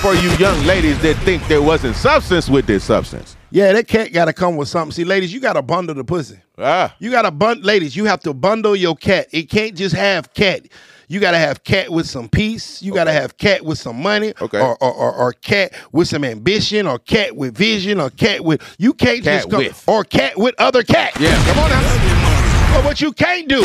for 0.00 0.14
you 0.14 0.30
young 0.36 0.64
ladies 0.64 1.00
that 1.02 1.16
think 1.24 1.46
there 1.48 1.62
wasn't 1.62 1.96
substance 1.96 2.48
with 2.48 2.66
this 2.66 2.84
substance. 2.84 3.36
Yeah, 3.50 3.72
that 3.72 3.88
cat 3.88 4.12
got 4.12 4.26
to 4.26 4.32
come 4.32 4.56
with 4.56 4.68
something. 4.68 4.92
See, 4.92 5.04
ladies, 5.04 5.32
you 5.32 5.40
got 5.40 5.54
to 5.54 5.62
bundle 5.62 5.94
the 5.96 6.04
pussy. 6.04 6.38
Ah, 6.56 6.94
You 7.00 7.10
got 7.10 7.22
to 7.22 7.30
bundle, 7.32 7.64
ladies. 7.64 7.96
You 7.96 8.04
have 8.04 8.20
to 8.20 8.32
bundle 8.32 8.76
your 8.76 8.94
cat. 8.94 9.26
It 9.32 9.50
can't 9.50 9.74
just 9.76 9.94
have 9.96 10.32
cat. 10.34 10.66
You 11.12 11.20
got 11.20 11.32
to 11.32 11.38
have 11.38 11.62
cat 11.62 11.90
with 11.90 12.08
some 12.08 12.26
peace. 12.26 12.80
You 12.80 12.94
got 12.94 13.04
to 13.04 13.12
have 13.12 13.36
cat 13.36 13.62
with 13.66 13.76
some 13.76 14.00
money. 14.00 14.32
Okay. 14.40 14.58
Or, 14.58 14.78
or, 14.82 14.94
or, 14.94 15.12
or 15.12 15.32
cat 15.34 15.74
with 15.92 16.08
some 16.08 16.24
ambition, 16.24 16.86
or 16.86 16.98
cat 16.98 17.36
with 17.36 17.54
vision, 17.54 18.00
or 18.00 18.08
cat 18.08 18.42
with 18.42 18.62
you 18.78 18.94
can't 18.94 19.22
Cat 19.22 19.42
just 19.42 19.50
come 19.50 19.58
with. 19.58 19.84
or 19.86 20.04
cat 20.04 20.38
with 20.38 20.54
other 20.56 20.82
cats. 20.82 21.20
yeah. 21.20 21.36
Come 21.52 21.58
on 21.64 21.68
now. 21.68 22.72
But 22.74 22.84
what 22.86 23.02
you 23.02 23.12
can't 23.12 23.46
do 23.46 23.60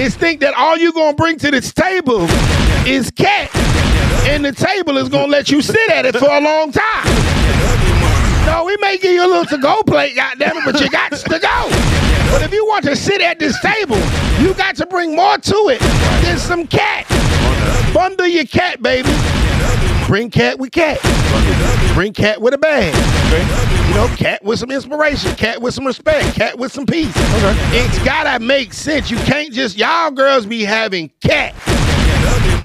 is 0.00 0.16
think 0.16 0.40
that 0.40 0.54
all 0.56 0.78
you're 0.78 0.92
gonna 0.92 1.14
bring 1.14 1.36
to 1.40 1.50
this 1.50 1.70
table 1.74 2.22
is 2.86 3.10
cat, 3.10 3.54
and 4.26 4.42
the 4.42 4.52
table 4.52 4.96
is 4.96 5.10
gonna 5.10 5.30
let 5.30 5.50
you 5.50 5.60
sit 5.60 5.90
at 5.90 6.06
it 6.06 6.16
for 6.16 6.30
a 6.30 6.40
long 6.40 6.72
time. 6.72 7.79
Know, 8.50 8.64
we 8.64 8.76
may 8.78 8.98
give 8.98 9.12
you 9.12 9.24
a 9.24 9.28
little 9.28 9.44
to-go 9.44 9.82
plate, 9.84 10.16
goddamn 10.16 10.56
it, 10.58 10.64
but 10.64 10.80
you 10.80 10.90
got 10.90 11.12
to 11.12 11.38
go. 11.38 11.68
But 12.30 12.42
if 12.42 12.52
you 12.52 12.66
want 12.66 12.84
to 12.86 12.96
sit 12.96 13.20
at 13.20 13.38
this 13.38 13.58
table, 13.60 13.98
you 14.40 14.54
got 14.54 14.76
to 14.76 14.86
bring 14.86 15.14
more 15.14 15.38
to 15.38 15.68
it 15.68 15.80
than 16.22 16.38
some 16.38 16.66
cat. 16.66 17.06
Bundle 17.94 18.26
your 18.26 18.44
cat, 18.44 18.82
baby. 18.82 19.10
Bring 20.06 20.30
cat 20.30 20.58
with 20.58 20.72
cat. 20.72 20.98
Bring 21.94 22.12
cat 22.12 22.40
with 22.40 22.54
a 22.54 22.58
bag. 22.58 22.94
You 23.88 23.94
know, 23.94 24.08
cat 24.16 24.42
with 24.44 24.58
some 24.58 24.70
inspiration, 24.70 25.34
cat 25.36 25.60
with 25.60 25.74
some 25.74 25.86
respect, 25.86 26.34
cat 26.34 26.58
with 26.58 26.72
some 26.72 26.86
peace. 26.86 27.12
It's 27.16 27.98
gotta 28.04 28.42
make 28.42 28.72
sense. 28.72 29.10
You 29.10 29.16
can't 29.18 29.52
just 29.52 29.76
y'all 29.76 30.10
girls 30.10 30.46
be 30.46 30.64
having 30.64 31.10
cat. 31.20 31.54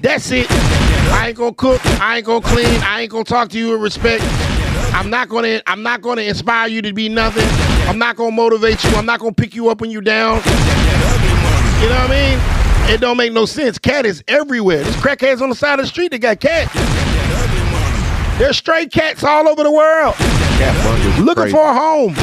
That's 0.02 0.30
it. 0.30 0.46
I 0.50 1.28
ain't 1.28 1.36
gonna 1.36 1.54
cook. 1.54 1.84
I 2.00 2.18
ain't 2.18 2.26
gonna 2.26 2.40
clean. 2.40 2.80
I 2.82 3.02
ain't 3.02 3.10
gonna 3.10 3.24
talk 3.24 3.48
to 3.50 3.58
you 3.58 3.70
with 3.72 3.80
respect. 3.80 4.22
I'm 4.96 5.10
not 5.10 5.28
gonna. 5.28 5.60
I'm 5.66 5.82
not 5.82 6.00
gonna 6.00 6.22
inspire 6.22 6.68
you 6.68 6.80
to 6.80 6.90
be 6.94 7.10
nothing. 7.10 7.46
I'm 7.86 7.98
not 7.98 8.16
gonna 8.16 8.30
motivate 8.30 8.82
you. 8.82 8.90
I'm 8.92 9.04
not 9.04 9.20
gonna 9.20 9.34
pick 9.34 9.54
you 9.54 9.68
up 9.68 9.82
when 9.82 9.90
you're 9.90 10.00
down. 10.00 10.36
You 10.36 11.90
know 11.90 12.00
what 12.00 12.10
I 12.10 12.86
mean? 12.88 12.94
It 12.94 13.02
don't 13.02 13.18
make 13.18 13.34
no 13.34 13.44
sense. 13.44 13.76
Cat 13.78 14.06
is 14.06 14.24
everywhere. 14.26 14.82
There's 14.82 14.96
crackheads 14.96 15.42
on 15.42 15.50
the 15.50 15.54
side 15.54 15.78
of 15.78 15.84
the 15.84 15.88
street 15.88 16.12
that 16.12 16.20
got 16.20 16.40
cat. 16.40 16.72
There's 18.38 18.56
stray 18.56 18.86
cats 18.86 19.22
all 19.22 19.46
over 19.46 19.62
the 19.62 19.70
world 19.70 20.14
looking 21.20 21.50
for 21.50 21.68
a 21.68 21.74
home. 21.74 22.14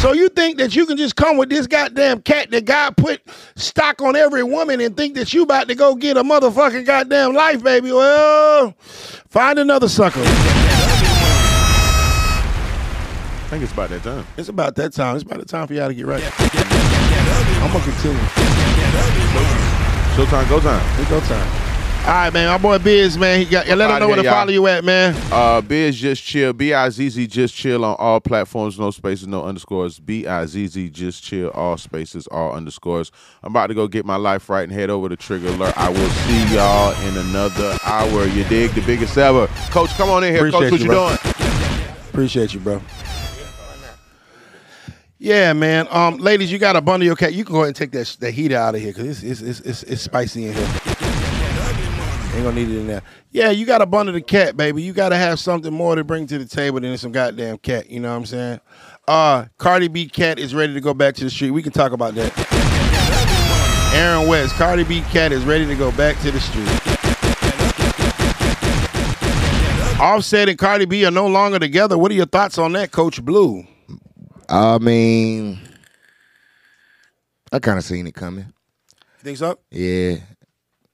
So 0.00 0.12
you 0.12 0.28
think 0.28 0.58
that 0.58 0.74
you 0.74 0.84
can 0.84 0.96
just 0.96 1.14
come 1.14 1.36
with 1.36 1.48
this 1.48 1.68
goddamn 1.68 2.22
cat 2.22 2.50
that 2.50 2.64
God 2.64 2.96
put 2.96 3.22
stock 3.54 4.02
on 4.02 4.16
every 4.16 4.42
woman 4.42 4.80
and 4.80 4.96
think 4.96 5.14
that 5.14 5.32
you 5.32 5.44
about 5.44 5.68
to 5.68 5.76
go 5.76 5.94
get 5.94 6.16
a 6.16 6.24
motherfucking 6.24 6.86
goddamn 6.86 7.34
life, 7.34 7.62
baby? 7.62 7.92
Well, 7.92 8.74
find 9.28 9.60
another 9.60 9.88
sucker. 9.88 10.65
I 13.46 13.48
think 13.48 13.62
it's 13.62 13.72
about 13.72 13.90
that 13.90 14.02
time. 14.02 14.26
It's 14.36 14.48
about 14.48 14.74
that 14.74 14.92
time. 14.92 15.14
It's 15.14 15.22
about 15.22 15.38
the 15.38 15.44
time 15.44 15.68
for 15.68 15.74
y'all 15.74 15.86
to 15.86 15.94
get 15.94 16.04
right. 16.04 16.20
I'm 17.62 17.70
gonna 17.70 17.84
continue. 17.84 18.18
Showtime, 20.16 20.48
go 20.48 20.58
time. 20.58 21.00
It's 21.00 21.08
go 21.08 21.20
time. 21.20 21.48
All 22.06 22.12
right, 22.12 22.32
man. 22.32 22.48
My 22.48 22.58
boy 22.58 22.78
Bizz, 22.78 23.16
man. 23.16 23.38
He 23.38 23.44
got. 23.44 23.68
Let 23.68 23.88
him 23.88 24.00
know 24.00 24.08
where 24.08 24.16
to 24.16 24.24
y'all. 24.24 24.32
follow 24.32 24.50
you 24.50 24.66
at, 24.66 24.82
man. 24.82 25.14
Uh, 25.30 25.62
Bizz 25.62 25.92
just 25.92 26.24
chill. 26.24 26.54
B 26.54 26.74
I 26.74 26.88
Z 26.90 27.08
Z 27.08 27.28
just 27.28 27.54
chill 27.54 27.84
on 27.84 27.94
all 28.00 28.18
platforms. 28.18 28.80
No 28.80 28.90
spaces, 28.90 29.28
no 29.28 29.44
underscores. 29.44 30.00
B 30.00 30.26
I 30.26 30.44
Z 30.46 30.66
Z 30.66 30.90
just 30.90 31.22
chill. 31.22 31.50
All 31.50 31.76
spaces, 31.76 32.26
all 32.26 32.52
underscores. 32.52 33.12
I'm 33.44 33.52
about 33.52 33.68
to 33.68 33.74
go 33.74 33.86
get 33.86 34.04
my 34.04 34.16
life 34.16 34.48
right 34.48 34.64
and 34.64 34.72
head 34.72 34.90
over 34.90 35.08
to 35.08 35.14
Trigger 35.14 35.50
Alert. 35.50 35.78
I 35.78 35.88
will 35.88 36.08
see 36.08 36.52
y'all 36.52 37.00
in 37.06 37.16
another 37.28 37.78
hour. 37.84 38.26
You 38.26 38.42
dig? 38.42 38.72
The 38.72 38.80
biggest 38.80 39.16
ever. 39.16 39.46
Coach, 39.70 39.90
come 39.90 40.10
on 40.10 40.24
in 40.24 40.34
here. 40.34 40.48
Appreciate 40.48 40.60
Coach, 40.62 40.72
what 40.72 40.80
you, 40.80 40.86
you, 40.86 40.92
doing? 40.92 42.08
Appreciate 42.08 42.52
you, 42.52 42.58
bro. 42.58 42.82
Yeah, 45.18 45.54
man. 45.54 45.88
Um, 45.90 46.18
ladies, 46.18 46.52
you 46.52 46.58
got 46.58 46.74
to 46.74 46.82
bundle 46.82 47.06
your 47.06 47.16
cat. 47.16 47.32
You 47.32 47.44
can 47.44 47.54
go 47.54 47.60
ahead 47.60 47.68
and 47.68 47.76
take 47.76 47.92
that 47.92 48.16
that 48.20 48.32
heat 48.32 48.52
out 48.52 48.74
of 48.74 48.80
here 48.82 48.92
because 48.92 49.22
it's, 49.22 49.40
it's 49.40 49.60
it's 49.60 49.60
it's 49.60 49.82
it's 49.84 50.02
spicy 50.02 50.46
in 50.46 50.52
here. 50.52 50.68
Ain't 52.34 52.44
gonna 52.44 52.52
need 52.52 52.68
it 52.68 52.78
in 52.78 52.86
there. 52.86 53.02
Yeah, 53.30 53.50
you 53.50 53.64
got 53.64 53.78
to 53.78 53.86
bundle 53.86 54.12
the 54.12 54.20
cat, 54.20 54.58
baby. 54.58 54.82
You 54.82 54.92
got 54.92 55.08
to 55.08 55.16
have 55.16 55.40
something 55.40 55.72
more 55.72 55.94
to 55.96 56.04
bring 56.04 56.26
to 56.26 56.38
the 56.38 56.44
table 56.44 56.80
than 56.80 56.98
some 56.98 57.12
goddamn 57.12 57.56
cat. 57.58 57.88
You 57.88 58.00
know 58.00 58.10
what 58.10 58.16
I'm 58.16 58.26
saying? 58.26 58.60
Uh, 59.08 59.46
Cardi 59.56 59.88
B 59.88 60.06
cat 60.06 60.38
is 60.38 60.54
ready 60.54 60.74
to 60.74 60.80
go 60.82 60.92
back 60.92 61.14
to 61.14 61.24
the 61.24 61.30
street. 61.30 61.52
We 61.52 61.62
can 61.62 61.72
talk 61.72 61.92
about 61.92 62.14
that. 62.16 62.32
Aaron 63.94 64.28
West, 64.28 64.54
Cardi 64.56 64.84
B 64.84 65.00
cat 65.10 65.32
is 65.32 65.46
ready 65.46 65.64
to 65.66 65.74
go 65.76 65.90
back 65.92 66.18
to 66.20 66.30
the 66.30 66.40
street. 66.40 66.68
Offset 69.98 70.50
and 70.50 70.58
Cardi 70.58 70.84
B 70.84 71.06
are 71.06 71.10
no 71.10 71.26
longer 71.26 71.58
together. 71.58 71.96
What 71.96 72.10
are 72.10 72.14
your 72.14 72.26
thoughts 72.26 72.58
on 72.58 72.72
that, 72.72 72.92
Coach 72.92 73.24
Blue? 73.24 73.66
I 74.48 74.78
mean, 74.78 75.58
I 77.52 77.58
kind 77.58 77.78
of 77.78 77.84
seen 77.84 78.06
it 78.06 78.14
coming. 78.14 78.44
You 78.44 79.22
think 79.22 79.38
so? 79.38 79.58
Yeah. 79.70 80.16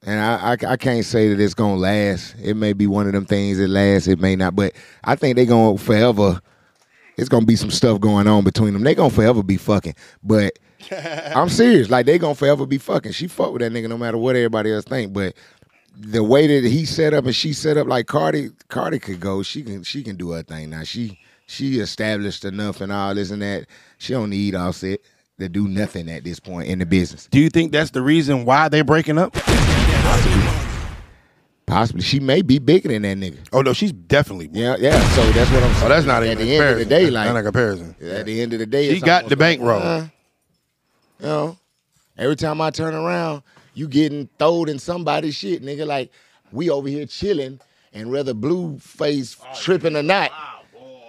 And 0.05 0.19
I, 0.19 0.51
I 0.51 0.71
I 0.73 0.77
can't 0.77 1.05
say 1.05 1.29
that 1.29 1.39
it's 1.39 1.53
gonna 1.53 1.77
last. 1.77 2.35
It 2.41 2.55
may 2.55 2.73
be 2.73 2.87
one 2.87 3.07
of 3.07 3.13
them 3.13 3.25
things 3.25 3.57
that 3.57 3.69
lasts. 3.69 4.07
It 4.07 4.19
may 4.19 4.35
not. 4.35 4.55
But 4.55 4.73
I 5.03 5.15
think 5.15 5.35
they 5.37 5.45
gonna 5.45 5.77
forever. 5.77 6.41
It's 7.15 7.29
gonna 7.29 7.45
be 7.45 7.55
some 7.55 7.71
stuff 7.71 7.99
going 8.01 8.27
on 8.27 8.43
between 8.43 8.73
them. 8.73 8.83
They 8.83 8.95
gonna 8.95 9.09
forever 9.09 9.43
be 9.43 9.57
fucking. 9.57 9.95
But 10.21 10.59
I'm 10.91 11.47
serious. 11.47 11.89
Like 11.89 12.05
they 12.05 12.17
gonna 12.17 12.35
forever 12.35 12.65
be 12.65 12.79
fucking. 12.79 13.13
She 13.13 13.27
fuck 13.27 13.53
with 13.53 13.61
that 13.61 13.71
nigga 13.71 13.87
no 13.87 13.97
matter 13.97 14.17
what 14.17 14.35
everybody 14.35 14.73
else 14.73 14.83
think. 14.83 15.13
But 15.13 15.35
the 15.95 16.23
way 16.23 16.47
that 16.47 16.67
he 16.67 16.85
set 16.85 17.13
up 17.13 17.25
and 17.25 17.35
she 17.35 17.53
set 17.53 17.77
up, 17.77 17.87
like 17.87 18.07
Cardi, 18.07 18.49
Cardi 18.67 18.99
could 18.99 19.21
go. 19.21 19.41
She 19.41 19.63
can 19.63 19.83
she 19.83 20.03
can 20.03 20.17
do 20.17 20.31
her 20.31 20.43
thing 20.43 20.71
now. 20.71 20.83
She 20.83 21.19
she 21.45 21.79
established 21.79 22.45
enough 22.45 22.81
and 22.81 22.91
all 22.91 23.13
this 23.15 23.31
and 23.31 23.41
that. 23.41 23.67
She 23.97 24.13
don't 24.13 24.29
need 24.29 24.55
Offset 24.55 24.99
to 25.39 25.49
do 25.49 25.67
nothing 25.67 26.09
at 26.09 26.23
this 26.23 26.39
point 26.39 26.67
in 26.69 26.79
the 26.79 26.85
business. 26.85 27.27
Do 27.31 27.39
you 27.39 27.49
think 27.49 27.71
that's 27.71 27.91
the 27.91 28.01
reason 28.01 28.45
why 28.45 28.69
they're 28.69 28.83
breaking 28.83 29.17
up? 29.17 29.35
Possibly, 31.65 32.01
she 32.03 32.19
may 32.19 32.41
be 32.41 32.59
bigger 32.59 32.89
than 32.89 33.03
that 33.03 33.17
nigga. 33.17 33.39
Oh 33.53 33.61
no, 33.61 33.73
she's 33.73 33.93
definitely. 33.93 34.49
Yeah, 34.51 34.75
yeah. 34.79 34.99
So 35.11 35.23
that's 35.31 35.49
what 35.49 35.63
I'm 35.63 35.73
saying. 35.73 35.85
Oh, 35.85 35.89
that's 35.89 36.05
not 36.05 36.21
at 36.21 36.37
the 36.37 36.55
end 36.55 36.69
of 36.69 36.77
the 36.77 36.85
day. 36.85 37.09
Like 37.09 37.27
not 37.27 37.37
a 37.37 37.43
comparison. 37.43 37.95
at 38.01 38.25
the 38.25 38.41
end 38.41 38.53
of 38.53 38.59
the 38.59 38.65
day, 38.65 38.93
She 38.93 38.99
got 38.99 39.29
the 39.29 39.37
bankroll. 39.37 39.79
Like, 39.79 40.03
uh, 40.03 40.05
you 41.19 41.25
know, 41.25 41.57
every 42.17 42.35
time 42.35 42.59
I 42.59 42.69
turn 42.69 42.93
around, 42.93 43.43
you 43.73 43.87
getting 43.87 44.27
thrown 44.37 44.67
in 44.69 44.77
somebody's 44.77 45.35
shit, 45.35 45.63
nigga. 45.63 45.87
Like 45.87 46.11
we 46.51 46.69
over 46.69 46.87
here 46.89 47.05
chilling, 47.05 47.61
and 47.93 48.11
whether 48.11 48.33
Blueface 48.33 49.37
tripping 49.59 49.95
or 49.95 50.03
not, 50.03 50.31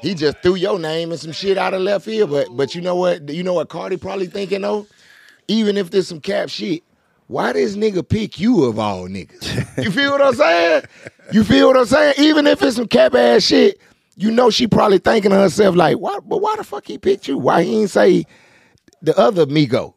he 0.04 0.14
just 0.14 0.36
threw 0.42 0.54
your 0.54 0.78
name 0.78 1.10
and 1.10 1.20
some 1.20 1.32
shit 1.32 1.56
out 1.56 1.74
of 1.74 1.80
left 1.80 2.04
field. 2.04 2.30
But 2.30 2.48
but 2.54 2.74
you 2.74 2.82
know 2.82 2.94
what? 2.94 3.28
You 3.28 3.42
know 3.42 3.54
what 3.54 3.70
Cardi 3.70 3.96
probably 3.96 4.26
thinking 4.26 4.60
though. 4.60 4.86
Even 5.48 5.76
if 5.76 5.90
there's 5.90 6.08
some 6.08 6.20
cap 6.20 6.48
shit, 6.48 6.82
why 7.26 7.52
this 7.52 7.74
nigga 7.74 8.06
pick 8.06 8.38
you 8.38 8.64
of 8.64 8.78
all 8.78 9.08
niggas? 9.08 9.82
You 9.82 9.90
feel 9.90 10.12
what 10.12 10.22
I'm 10.22 10.34
saying? 10.34 10.84
You 11.32 11.42
feel 11.42 11.68
what 11.68 11.76
I'm 11.76 11.86
saying? 11.86 12.14
Even 12.18 12.46
if 12.46 12.62
it's 12.62 12.76
some 12.76 12.86
cap 12.86 13.14
ass 13.14 13.42
shit, 13.42 13.80
you 14.16 14.30
know 14.30 14.50
she 14.50 14.66
probably 14.66 14.98
thinking 14.98 15.30
to 15.30 15.36
herself 15.36 15.74
like, 15.74 15.96
why? 15.96 16.18
But 16.24 16.38
why 16.38 16.54
the 16.56 16.64
fuck 16.64 16.86
he 16.86 16.98
picked 16.98 17.26
you? 17.26 17.38
Why 17.38 17.62
he 17.62 17.80
ain't 17.80 17.90
say 17.90 18.24
the 19.02 19.18
other 19.18 19.46
Migo? 19.46 19.94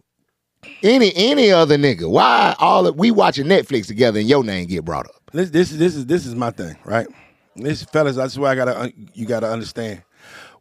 Any 0.83 1.13
any 1.15 1.51
other 1.51 1.77
nigga? 1.77 2.09
Why 2.09 2.55
all 2.59 2.87
of, 2.87 2.95
we 2.95 3.11
watching 3.11 3.45
Netflix 3.45 3.87
together 3.87 4.19
and 4.19 4.27
your 4.27 4.43
name 4.43 4.67
get 4.67 4.85
brought 4.85 5.05
up? 5.05 5.21
This 5.33 5.49
this 5.49 5.71
is 5.71 5.77
this 5.77 5.95
is 5.95 6.05
this 6.05 6.25
is 6.25 6.33
my 6.35 6.51
thing, 6.51 6.75
right? 6.85 7.07
This 7.57 7.83
fellas, 7.83 8.15
that's 8.15 8.37
why 8.37 8.51
I 8.51 8.55
gotta 8.55 8.93
you 9.13 9.25
gotta 9.25 9.47
understand. 9.47 10.03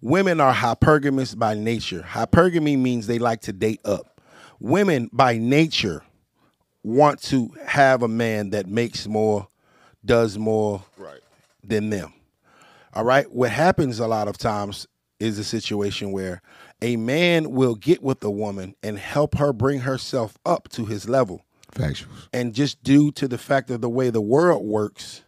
Women 0.01 0.41
are 0.41 0.55
hypergamous 0.55 1.37
by 1.37 1.55
nature. 1.55 2.05
Hypergamy 2.07 2.79
means 2.79 3.07
they 3.07 3.19
like 3.19 3.41
to 3.43 3.53
date 3.53 3.81
up. 3.85 4.21
Women 4.61 5.11
by 5.13 5.39
nature 5.39 6.03
want 6.83 7.21
to 7.23 7.51
have 7.67 8.03
a 8.03 8.09
man 8.09 8.51
that 8.51 8.67
makes 8.67 9.07
more, 9.07 9.49
does 10.05 10.39
more 10.39 10.83
than 11.63 11.91
them. 11.91 12.13
All 12.95 13.05
right. 13.05 13.31
What 13.31 13.51
happens 13.51 13.99
a 13.99 14.07
lot 14.07 14.29
of 14.29 14.39
times 14.39 14.87
is 15.19 15.39
a 15.39 15.45
situation 15.45 16.13
where 16.13 16.41
a 16.83 16.97
man 16.97 17.51
will 17.53 17.75
get 17.75 18.03
with 18.03 18.23
a 18.23 18.31
woman 18.31 18.75
and 18.83 18.99
help 18.99 19.37
her 19.37 19.53
bring 19.53 19.81
herself 19.81 20.39
up 20.47 20.69
to 20.71 20.87
his 20.87 21.09
level. 21.09 21.45
Factuals. 21.73 22.29
And 22.33 22.55
just 22.55 22.83
due 22.83 23.11
to 23.13 23.27
the 23.27 23.39
fact 23.39 23.71
of 23.71 23.81
the 23.81 23.89
way 23.89 24.11
the 24.11 24.21
world 24.21 24.65
works, 24.65 25.23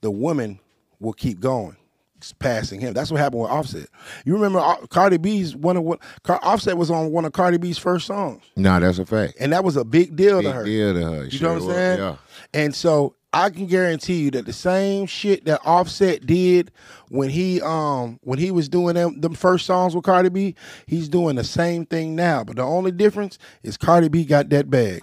the 0.00 0.10
woman 0.10 0.60
will 1.00 1.12
keep 1.12 1.40
going, 1.40 1.76
s- 2.22 2.32
passing 2.38 2.80
him. 2.80 2.92
That's 2.94 3.10
what 3.10 3.20
happened 3.20 3.42
with 3.42 3.50
Offset. 3.50 3.86
You 4.24 4.34
remember 4.34 4.58
uh, 4.58 4.76
Cardi 4.88 5.16
B's 5.18 5.54
one 5.56 5.76
of 5.76 5.82
what 5.84 6.00
Car- 6.22 6.40
Offset 6.42 6.76
was 6.76 6.90
on 6.90 7.10
one 7.12 7.24
of 7.24 7.32
Cardi 7.32 7.58
B's 7.58 7.78
first 7.78 8.06
songs, 8.06 8.42
No, 8.56 8.78
that's 8.80 8.98
a 8.98 9.06
fact. 9.06 9.34
and 9.40 9.52
that 9.52 9.64
was 9.64 9.76
a 9.76 9.84
big 9.84 10.16
deal 10.16 10.42
to 10.42 10.48
Big 10.48 10.54
her. 10.54 10.64
deal 10.64 10.94
to 10.94 11.04
her. 11.12 11.24
You 11.24 11.30
Sure 11.30 11.48
know 11.48 11.54
what 11.66 11.70
I'm 11.70 11.74
saying? 11.76 11.98
Yeah. 11.98 12.16
And 12.54 12.74
so 12.74 13.14
I 13.32 13.50
can 13.50 13.66
guarantee 13.66 14.22
you 14.22 14.30
that 14.30 14.46
the 14.46 14.52
same 14.54 15.04
shit 15.06 15.44
that 15.44 15.60
Offset 15.66 16.24
did 16.24 16.70
when 17.10 17.28
he 17.28 17.60
um 17.60 18.18
when 18.22 18.38
he 18.38 18.50
was 18.50 18.66
doing 18.68 18.94
them 18.94 19.20
them 19.20 19.34
first 19.34 19.66
songs 19.66 19.94
with 19.94 20.04
Cardi 20.04 20.30
B, 20.30 20.54
he's 20.86 21.08
doing 21.08 21.36
the 21.36 21.44
same 21.44 21.84
thing 21.84 22.14
now. 22.16 22.44
But 22.44 22.56
the 22.56 22.62
only 22.62 22.92
difference 22.92 23.38
is 23.62 23.76
Cardi 23.76 24.08
B 24.08 24.24
got 24.24 24.48
that 24.50 24.70
bag. 24.70 25.02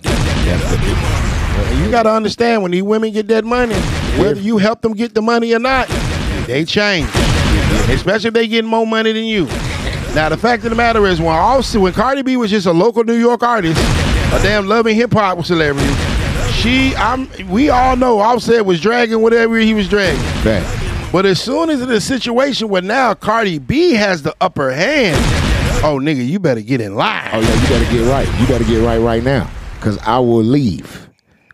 You 1.83 1.91
got 1.91 2.03
to 2.03 2.11
understand 2.11 2.61
when 2.61 2.71
these 2.71 2.83
women 2.83 3.11
get 3.11 3.27
that 3.27 3.45
money, 3.45 3.75
whether 4.19 4.39
you 4.39 4.57
help 4.57 4.81
them 4.81 4.93
get 4.93 5.13
the 5.13 5.21
money 5.21 5.53
or 5.53 5.59
not, 5.59 5.87
they 6.47 6.65
change. 6.65 7.09
Especially 7.89 8.29
if 8.29 8.33
they 8.33 8.47
getting 8.47 8.69
more 8.69 8.85
money 8.87 9.11
than 9.11 9.25
you. 9.25 9.45
Now 10.15 10.29
the 10.29 10.37
fact 10.37 10.63
of 10.63 10.69
the 10.69 10.75
matter 10.75 11.05
is, 11.07 11.19
when 11.19 11.29
Offset, 11.29 11.81
when 11.81 11.93
Cardi 11.93 12.21
B 12.21 12.37
was 12.37 12.51
just 12.51 12.67
a 12.67 12.71
local 12.71 13.03
New 13.03 13.17
York 13.17 13.41
artist, 13.41 13.79
a 13.79 14.41
damn 14.43 14.67
loving 14.67 14.95
hip 14.95 15.11
hop 15.11 15.43
celebrity, 15.43 15.91
she, 16.53 16.95
I'm, 16.95 17.27
we 17.49 17.69
all 17.69 17.95
know 17.95 18.19
Offset 18.19 18.65
was 18.65 18.79
dragging 18.79 19.21
whatever 19.21 19.57
he 19.57 19.73
was 19.73 19.89
dragging. 19.89 20.19
Fact. 20.43 21.11
But 21.11 21.25
as 21.25 21.41
soon 21.41 21.69
as 21.69 21.81
it's 21.81 21.91
a 21.91 22.01
situation 22.01 22.69
where 22.69 22.81
now 22.81 23.13
Cardi 23.13 23.59
B 23.59 23.93
has 23.93 24.21
the 24.21 24.35
upper 24.39 24.71
hand, 24.71 25.17
oh 25.83 25.99
nigga, 25.99 26.25
you 26.25 26.39
better 26.39 26.61
get 26.61 26.81
in 26.81 26.95
line. 26.95 27.29
Oh 27.33 27.39
yeah, 27.39 27.61
you 27.61 27.67
better 27.67 27.91
get 27.91 28.09
right. 28.09 28.39
You 28.39 28.47
better 28.47 28.63
get 28.65 28.83
right 28.85 28.99
right 28.99 29.23
now, 29.23 29.49
cause 29.81 29.97
I 29.99 30.19
will 30.19 30.43
leave 30.43 31.02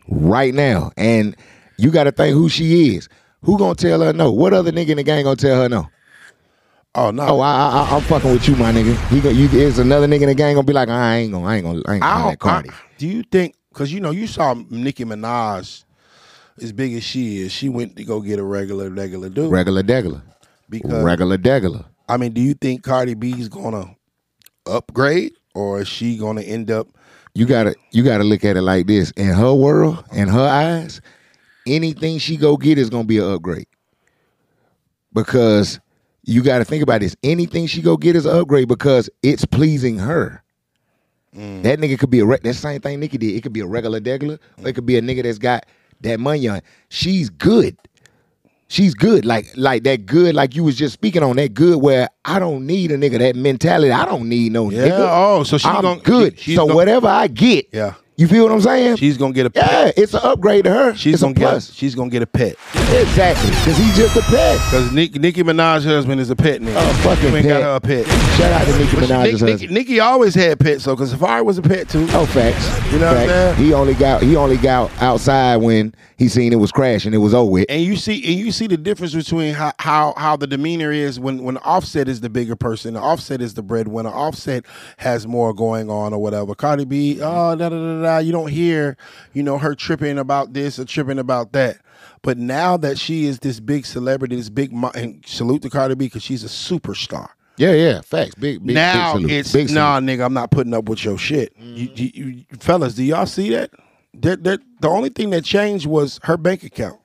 right 0.09 0.53
now. 0.53 0.91
And 0.97 1.35
you 1.77 1.91
got 1.91 2.05
to 2.05 2.11
think 2.11 2.33
who 2.33 2.49
she 2.49 2.95
is. 2.95 3.07
Who 3.43 3.57
gonna 3.57 3.75
tell 3.75 4.01
her 4.01 4.11
no? 4.11 4.31
What 4.31 4.53
other 4.53 4.71
nigga 4.71 4.89
in 4.89 4.97
the 4.97 5.03
gang 5.03 5.23
gonna 5.23 5.35
tell 5.37 5.61
her 5.61 5.69
no? 5.69 5.87
Oh 6.95 7.11
no. 7.11 7.23
Oh, 7.27 7.39
I, 7.39 7.51
I, 7.51 7.69
I- 7.91 7.95
I'm 7.95 8.01
fucking 8.01 8.31
with 8.31 8.47
you, 8.47 8.55
my 8.57 8.71
nigga. 8.73 8.95
He 9.09 9.21
go, 9.21 9.29
you, 9.29 9.47
there's 9.47 9.79
another 9.79 10.07
nigga 10.07 10.23
in 10.23 10.27
the 10.29 10.35
gang 10.35 10.55
gonna 10.55 10.65
be 10.65 10.73
like, 10.73 10.89
I 10.89 11.17
ain't 11.17 11.31
gonna, 11.31 11.45
I 11.47 11.55
ain't 11.55 11.65
gonna, 11.65 11.81
I 11.87 11.93
ain't 11.93 12.01
gonna 12.01 12.19
don't- 12.21 12.29
that 12.31 12.39
Cardi. 12.39 12.69
I- 12.69 12.73
do 12.97 13.07
you 13.07 13.23
think? 13.23 13.55
Because 13.69 13.93
you 13.93 14.01
know, 14.01 14.11
you 14.11 14.27
saw 14.27 14.55
Nicki 14.69 15.05
Minaj, 15.05 15.85
as 16.61 16.71
big 16.73 16.93
as 16.95 17.03
she 17.03 17.37
is, 17.43 17.51
she 17.53 17.69
went 17.69 17.95
to 17.95 18.03
go 18.03 18.19
get 18.19 18.39
a 18.39 18.43
regular, 18.43 18.89
regular 18.89 19.29
dude. 19.29 19.51
Regular 19.51 19.83
degular. 19.83 20.21
because 20.69 21.01
Regular 21.03 21.37
degular. 21.37 21.85
I 22.09 22.17
mean, 22.17 22.33
do 22.33 22.41
you 22.41 22.55
think 22.55 22.83
Cardi 22.83 23.13
B's 23.13 23.47
gonna 23.47 23.95
upgrade, 24.65 25.31
or 25.55 25.79
is 25.81 25.87
she 25.87 26.17
gonna 26.17 26.41
end 26.41 26.71
up? 26.71 26.87
You 27.35 27.45
gotta, 27.45 27.75
you 27.91 28.03
gotta 28.03 28.23
look 28.23 28.43
at 28.43 28.57
it 28.57 28.61
like 28.61 28.87
this. 28.87 29.11
In 29.11 29.27
her 29.27 29.53
world, 29.53 30.03
in 30.13 30.27
her 30.27 30.47
eyes, 30.47 31.01
anything 31.67 32.17
she 32.17 32.37
go 32.37 32.57
get 32.57 32.77
is 32.77 32.89
gonna 32.89 33.03
be 33.05 33.19
an 33.19 33.31
upgrade. 33.31 33.67
Because 35.13 35.79
you 36.23 36.43
gotta 36.43 36.65
think 36.65 36.83
about 36.83 37.01
this. 37.01 37.15
Anything 37.23 37.67
she 37.67 37.81
go 37.81 37.97
get 37.97 38.15
is 38.15 38.25
an 38.25 38.37
upgrade 38.37 38.67
because 38.67 39.09
it's 39.23 39.45
pleasing 39.45 39.97
her. 39.97 40.43
Mm. 41.35 41.63
That 41.63 41.79
nigga 41.79 41.99
could 41.99 42.09
be 42.09 42.19
a 42.19 42.25
re- 42.25 42.39
that 42.43 42.53
same 42.55 42.81
thing 42.81 42.99
Nicki 42.99 43.17
did. 43.17 43.35
It 43.35 43.41
could 43.41 43.53
be 43.53 43.59
a 43.59 43.67
regular 43.67 43.99
degular, 43.99 44.39
or 44.61 44.69
it 44.69 44.73
could 44.73 44.85
be 44.85 44.97
a 44.97 45.01
nigga 45.01 45.23
that's 45.23 45.37
got 45.37 45.65
that 46.01 46.19
money 46.19 46.47
on. 46.47 46.61
She's 46.89 47.29
good. 47.29 47.77
She's 48.71 48.93
good, 48.93 49.25
like 49.25 49.47
like 49.55 49.83
that 49.85 50.05
good, 50.05 50.35
like 50.35 50.55
you 50.55 50.63
was 50.63 50.75
just 50.77 50.93
speaking 50.93 51.23
on 51.23 51.37
that 51.37 51.55
good. 51.55 51.81
Where 51.81 52.07
I 52.23 52.37
don't 52.37 52.67
need 52.67 52.91
a 52.91 52.97
nigga 52.97 53.17
that 53.17 53.35
mentality. 53.35 53.91
I 53.91 54.05
don't 54.05 54.29
need 54.29 54.51
no 54.51 54.69
Yeah. 54.69 54.87
nigga. 54.89 55.09
Oh, 55.11 55.43
so 55.43 55.57
she 55.57 55.67
I'm 55.67 55.81
gonna 55.81 55.99
good. 56.01 56.37
she- 56.37 56.43
she's 56.51 56.55
so 56.55 56.65
gonna- 56.67 56.75
whatever 56.75 57.07
I 57.07 57.27
get, 57.27 57.67
Yeah. 57.73 57.95
You 58.19 58.27
feel 58.27 58.43
what 58.43 58.51
I'm 58.51 58.59
saying? 58.59 58.97
She's 58.97 59.17
gonna 59.17 59.31
get 59.31 59.45
a 59.45 59.51
yeah, 59.55 59.91
it's 59.95 60.13
an 60.13 60.19
upgrade 60.23 60.65
to 60.65 60.71
her. 60.71 60.93
She's 60.93 61.13
it's 61.13 61.21
gonna 61.23 61.31
a 61.31 61.35
get. 61.53 61.63
She's 61.63 61.95
gonna 61.95 62.09
get 62.09 62.21
a 62.21 62.27
pet 62.27 62.57
exactly 62.91 63.49
because 63.51 63.77
he's 63.77 63.95
just 63.95 64.17
a 64.17 64.21
pet. 64.23 64.57
because 64.65 64.91
Nick, 64.91 65.15
Nicki 65.15 65.41
Minaj's 65.41 65.85
husband 65.85 66.19
is 66.19 66.29
a 66.29 66.35
pet 66.35 66.59
nigga. 66.59 66.73
Oh, 66.77 66.93
fucking 67.01 67.29
You 67.29 67.35
ain't 67.37 67.45
pet. 67.47 67.61
got 67.61 67.63
her 67.63 67.75
a 67.77 67.79
pet. 68.03 68.05
Shout 68.37 68.51
out 68.51 68.65
to 68.67 68.77
Nicki 68.77 68.97
Minaj's 68.97 69.09
Nick- 69.09 69.31
husband. 69.31 69.61
Nicki, 69.61 69.73
Nicki 69.73 69.99
always 70.01 70.35
had 70.35 70.59
pets, 70.59 70.83
though, 70.83 70.95
because 70.95 71.13
Safaree 71.13 71.45
was 71.45 71.57
a 71.59 71.61
pet 71.61 71.87
too. 71.87 72.07
Oh, 72.11 72.25
facts. 72.25 72.67
You 72.91 72.99
know 72.99 73.07
what 73.07 73.17
I'm 73.19 73.27
saying? 73.29 73.55
He 73.55 73.73
only 73.73 73.93
got 73.93 74.21
he 74.21 74.35
only 74.35 74.57
got 74.57 74.91
outside 75.01 75.57
when 75.57 75.95
he 76.17 76.27
seen 76.27 76.51
it 76.51 76.57
was 76.57 76.73
crashing. 76.73 77.13
It 77.13 77.17
was 77.19 77.33
over 77.33 77.49
with. 77.49 77.67
And 77.69 77.81
you 77.81 77.95
see, 77.95 78.15
and 78.25 78.37
you 78.37 78.51
see 78.51 78.67
the 78.67 78.75
difference 78.75 79.13
between 79.15 79.53
how, 79.53 79.71
how 79.79 80.13
how 80.17 80.35
the 80.35 80.45
demeanor 80.47 80.91
is 80.91 81.21
when 81.21 81.43
when 81.43 81.57
Offset 81.59 82.09
is 82.09 82.19
the 82.19 82.29
bigger 82.29 82.57
person. 82.57 82.97
Offset 82.97 83.41
is 83.41 83.53
the 83.53 83.61
breadwinner. 83.63 84.09
Offset 84.09 84.65
has 84.97 85.25
more 85.25 85.53
going 85.53 85.89
on 85.89 86.11
or 86.13 86.19
whatever. 86.21 86.53
Cardi 86.53 86.83
B, 86.83 87.19
oh 87.21 87.55
da 87.55 87.69
da 87.69 87.69
da 87.69 88.01
da. 88.01 88.08
You 88.17 88.31
don't 88.31 88.49
hear, 88.49 88.97
you 89.33 89.43
know, 89.43 89.59
her 89.59 89.75
tripping 89.75 90.17
about 90.17 90.53
this 90.53 90.79
or 90.79 90.85
tripping 90.85 91.19
about 91.19 91.51
that. 91.53 91.77
But 92.23 92.37
now 92.37 92.75
that 92.77 92.97
she 92.97 93.25
is 93.25 93.39
this 93.39 93.59
big 93.59 93.85
celebrity, 93.85 94.35
this 94.35 94.49
big, 94.49 94.73
mo- 94.73 94.91
and 94.95 95.23
salute 95.25 95.61
to 95.61 95.69
Cardi 95.69 95.95
B 95.95 96.05
because 96.07 96.23
she's 96.23 96.43
a 96.43 96.47
superstar. 96.47 97.29
Yeah, 97.57 97.73
yeah, 97.73 98.01
facts. 98.01 98.35
Big, 98.35 98.65
big. 98.65 98.73
now 98.73 99.13
big 99.13 99.21
salute. 99.21 99.31
it's 99.31 99.53
big 99.53 99.67
salute. 99.67 99.79
nah, 99.79 99.99
nigga. 99.99 100.25
I'm 100.25 100.33
not 100.33 100.49
putting 100.49 100.73
up 100.73 100.89
with 100.89 101.03
your 101.03 101.17
shit. 101.17 101.53
You, 101.57 101.89
mm-hmm. 101.89 101.95
you, 101.97 102.25
you, 102.25 102.45
fellas, 102.59 102.95
do 102.95 103.03
y'all 103.03 103.25
see 103.25 103.49
that? 103.51 103.71
That 104.13 104.43
that 104.45 104.61
the 104.79 104.87
only 104.87 105.09
thing 105.09 105.29
that 105.31 105.43
changed 105.43 105.85
was 105.85 106.19
her 106.23 106.37
bank 106.37 106.63
account. 106.63 106.99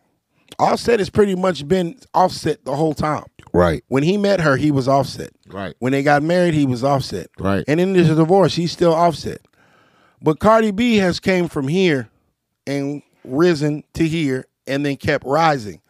Offset 0.58 1.00
has 1.00 1.10
pretty 1.10 1.34
much 1.34 1.66
been 1.66 1.98
offset 2.14 2.64
the 2.64 2.76
whole 2.76 2.94
time. 2.94 3.24
Right, 3.52 3.84
When 3.88 4.02
he 4.02 4.16
met 4.16 4.40
her, 4.40 4.56
he 4.56 4.70
was 4.72 4.88
offset. 4.88 5.30
right, 5.48 5.74
When 5.78 5.92
they 5.92 6.02
got 6.02 6.22
married, 6.24 6.54
he 6.54 6.66
was 6.66 6.82
offset. 6.82 7.28
right. 7.38 7.64
And 7.68 7.78
then 7.78 7.92
there's 7.92 8.10
a 8.10 8.14
divorce, 8.16 8.54
he's 8.54 8.72
still 8.72 8.92
offset. 8.94 9.40
But 10.24 10.38
Cardi 10.38 10.70
B 10.70 10.96
has 10.96 11.20
came 11.20 11.48
from 11.48 11.68
here 11.68 12.08
and 12.66 13.02
risen 13.24 13.84
to 13.92 14.08
here 14.08 14.46
and 14.66 14.84
then 14.84 14.96
kept 14.96 15.26
rising. 15.26 15.82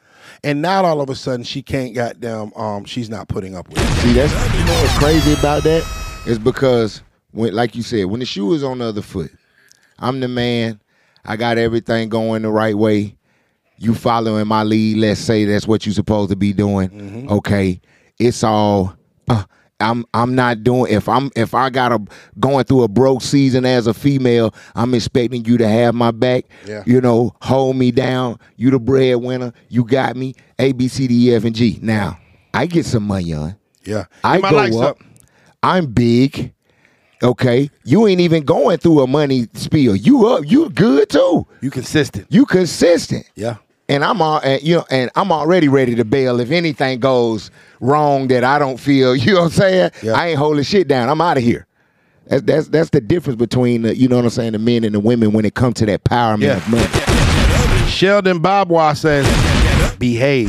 And 0.42 0.60
now 0.60 0.84
all 0.84 1.00
of 1.00 1.08
a 1.08 1.14
sudden 1.14 1.44
she 1.44 1.62
can't 1.62 1.94
goddamn 1.94 2.52
um 2.54 2.84
she's 2.84 3.08
not 3.08 3.28
putting 3.28 3.54
up 3.54 3.68
with 3.68 3.78
it. 3.78 4.02
See, 4.02 4.12
that's 4.12 4.32
you 4.32 4.64
know 4.64 4.82
what's 4.82 4.98
crazy 4.98 5.34
about 5.34 5.62
that 5.62 5.86
is 6.26 6.40
because 6.40 7.00
when, 7.30 7.54
like 7.54 7.76
you 7.76 7.82
said, 7.82 8.06
when 8.06 8.18
the 8.18 8.26
shoe 8.26 8.52
is 8.54 8.64
on 8.64 8.78
the 8.78 8.86
other 8.86 9.02
foot, 9.02 9.30
I'm 10.00 10.18
the 10.18 10.26
man. 10.26 10.80
I 11.24 11.36
got 11.36 11.56
everything 11.56 12.08
going 12.08 12.42
the 12.42 12.50
right 12.50 12.76
way. 12.76 13.16
You 13.78 13.94
following 13.94 14.48
my 14.48 14.64
lead. 14.64 14.96
Let's 14.96 15.20
say 15.20 15.44
that's 15.44 15.68
what 15.68 15.86
you're 15.86 15.94
supposed 15.94 16.30
to 16.30 16.36
be 16.36 16.52
doing. 16.52 16.88
Mm-hmm. 16.88 17.30
Okay, 17.30 17.80
it's 18.18 18.42
all. 18.42 18.96
Uh, 19.28 19.44
I'm 19.80 20.04
I'm 20.14 20.34
not 20.34 20.62
doing 20.62 20.92
if 20.92 21.08
I'm 21.08 21.30
if 21.36 21.54
I 21.54 21.70
got 21.70 21.92
a 21.92 22.00
going 22.38 22.64
through 22.64 22.84
a 22.84 22.88
broke 22.88 23.22
season 23.22 23.64
as 23.64 23.86
a 23.86 23.94
female, 23.94 24.54
I'm 24.74 24.94
expecting 24.94 25.44
you 25.44 25.58
to 25.58 25.68
have 25.68 25.94
my 25.94 26.10
back. 26.10 26.44
Yeah. 26.66 26.82
You 26.86 27.00
know, 27.00 27.34
hold 27.42 27.76
me 27.76 27.90
down. 27.90 28.38
You 28.56 28.70
the 28.70 28.78
breadwinner. 28.78 29.52
You 29.68 29.84
got 29.84 30.16
me. 30.16 30.34
A 30.58 30.72
B 30.72 30.88
C 30.88 31.08
D 31.08 31.30
E 31.30 31.34
F 31.34 31.44
and 31.44 31.54
G. 31.54 31.78
Now 31.82 32.18
I 32.52 32.66
get 32.66 32.86
some 32.86 33.04
money 33.04 33.32
on. 33.32 33.56
Yeah. 33.84 34.04
I 34.22 34.40
go 34.40 34.50
lights 34.50 34.76
up. 34.76 34.98
I'm 35.62 35.86
big. 35.86 36.52
Okay, 37.22 37.70
you 37.84 38.06
ain't 38.06 38.20
even 38.20 38.44
going 38.44 38.76
through 38.76 39.00
a 39.00 39.06
money 39.06 39.46
spill. 39.54 39.96
You 39.96 40.26
up? 40.26 40.44
You 40.44 40.68
good 40.68 41.08
too? 41.08 41.46
You 41.62 41.70
consistent. 41.70 42.26
You 42.28 42.44
consistent? 42.44 43.24
Yeah. 43.34 43.56
And 43.88 44.02
I'm 44.02 44.22
all, 44.22 44.40
and, 44.42 44.62
you 44.62 44.76
know, 44.76 44.84
and 44.90 45.10
I'm 45.14 45.30
already 45.30 45.68
ready 45.68 45.94
to 45.96 46.04
bail 46.04 46.40
if 46.40 46.50
anything 46.50 47.00
goes 47.00 47.50
wrong 47.80 48.28
that 48.28 48.42
I 48.42 48.58
don't 48.58 48.78
feel. 48.78 49.14
You 49.24 49.34
know 49.34 49.40
what 49.42 49.46
I'm 49.46 49.50
saying? 49.50 49.90
I 50.14 50.28
ain't 50.28 50.38
holding 50.38 50.64
shit 50.64 50.88
down. 50.88 51.08
I'm 51.10 51.20
out 51.20 51.36
of 51.36 51.42
here. 51.42 51.66
That's 52.26 52.42
that's 52.42 52.68
that's 52.68 52.90
the 52.90 53.02
difference 53.02 53.36
between 53.38 53.82
the, 53.82 53.94
you 53.94 54.08
know 54.08 54.16
what 54.16 54.24
I'm 54.24 54.30
saying, 54.30 54.52
the 54.52 54.58
men 54.58 54.84
and 54.84 54.94
the 54.94 55.00
women 55.00 55.32
when 55.32 55.44
it 55.44 55.54
comes 55.54 55.74
to 55.74 55.86
that 55.86 56.04
power 56.04 56.36
Yeah. 56.38 56.56
of 56.56 56.68
money. 56.70 56.86
Sheldon 57.90 58.40
Bobwa 58.40 58.96
says, 58.96 59.26
behave. 59.98 60.48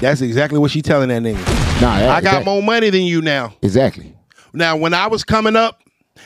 That's 0.00 0.20
exactly 0.20 0.58
what 0.58 0.72
she 0.72 0.82
telling 0.82 1.08
that 1.10 1.22
nigga. 1.22 1.36
Nah, 1.80 1.98
that- 1.98 2.08
I 2.10 2.20
got 2.20 2.32
that- 2.38 2.44
more 2.44 2.62
money 2.62 2.90
than 2.90 3.02
you 3.02 3.22
now. 3.22 3.54
Exactly. 3.62 4.14
Now, 4.52 4.76
when 4.76 4.92
I 4.92 5.06
was 5.06 5.22
coming 5.24 5.54
up 5.56 5.80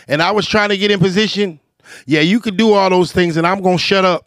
and 0.08 0.22
I 0.22 0.30
was 0.30 0.46
trying 0.46 0.70
to 0.70 0.78
get 0.78 0.90
in 0.90 0.98
position, 0.98 1.60
yeah, 2.06 2.20
you 2.20 2.40
could 2.40 2.56
do 2.56 2.72
all 2.72 2.88
those 2.90 3.12
things 3.12 3.36
and 3.36 3.46
I'm 3.46 3.60
going 3.62 3.76
to 3.76 3.82
shut 3.82 4.04
up. 4.06 4.26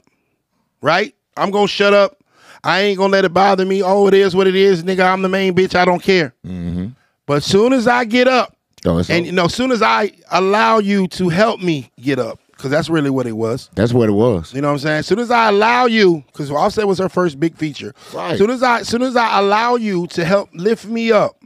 Right? 0.84 1.16
I'm 1.38 1.52
going 1.52 1.68
to 1.68 1.72
shut 1.74 1.94
up. 1.94 2.18
I 2.64 2.82
ain't 2.82 2.98
going 2.98 3.10
to 3.10 3.14
let 3.14 3.26
it 3.26 3.34
bother 3.34 3.66
me. 3.66 3.82
Oh, 3.82 4.08
it 4.08 4.14
is 4.14 4.36
what 4.36 4.48
it 4.48 4.56
is, 4.56 4.84
nigga. 4.84 5.06
I'm 5.12 5.22
the 5.24 5.30
main 5.30 5.56
bitch. 5.56 5.74
I 5.76 5.86
don't 5.86 6.02
care. 6.04 6.34
Mm-hmm. 6.46 6.88
But 7.26 7.38
as 7.38 7.46
soon 7.46 7.74
as 7.74 7.88
I 7.88 8.06
get 8.06 8.28
up, 8.28 8.56
Oh, 8.86 8.98
and 8.98 9.10
over. 9.12 9.20
you 9.20 9.32
know, 9.32 9.48
soon 9.48 9.72
as 9.72 9.82
I 9.84 10.12
allow 10.32 10.80
you 10.80 11.08
to 11.10 11.30
help 11.30 11.62
me 11.62 11.92
get 12.00 12.18
up, 12.20 12.40
because 12.52 12.72
that's 12.72 12.90
really 12.90 13.10
what 13.12 13.26
it 13.28 13.32
was. 13.34 13.70
that's 13.76 13.94
what 13.94 14.10
it 14.10 14.14
was. 14.14 14.54
You 14.54 14.62
know 14.62 14.68
what 14.70 14.74
I'm 14.74 14.80
saying? 14.80 15.00
As 15.00 15.08
soon 15.08 15.20
as 15.20 15.30
I 15.32 15.50
allow 15.50 15.86
you, 15.86 16.24
because 16.28 16.50
Offset 16.52 16.88
was 16.88 16.98
her 17.00 17.10
first 17.10 17.40
big 17.40 17.56
feature. 17.58 17.94
Right. 18.14 18.38
Soon 18.38 18.50
as 18.50 18.64
I, 18.64 18.82
soon 18.82 19.02
as 19.04 19.16
I 19.16 19.38
allow 19.40 19.76
you 19.76 20.08
to 20.08 20.26
help 20.26 20.50
lift 20.54 20.86
me 20.86 21.12
up, 21.12 21.42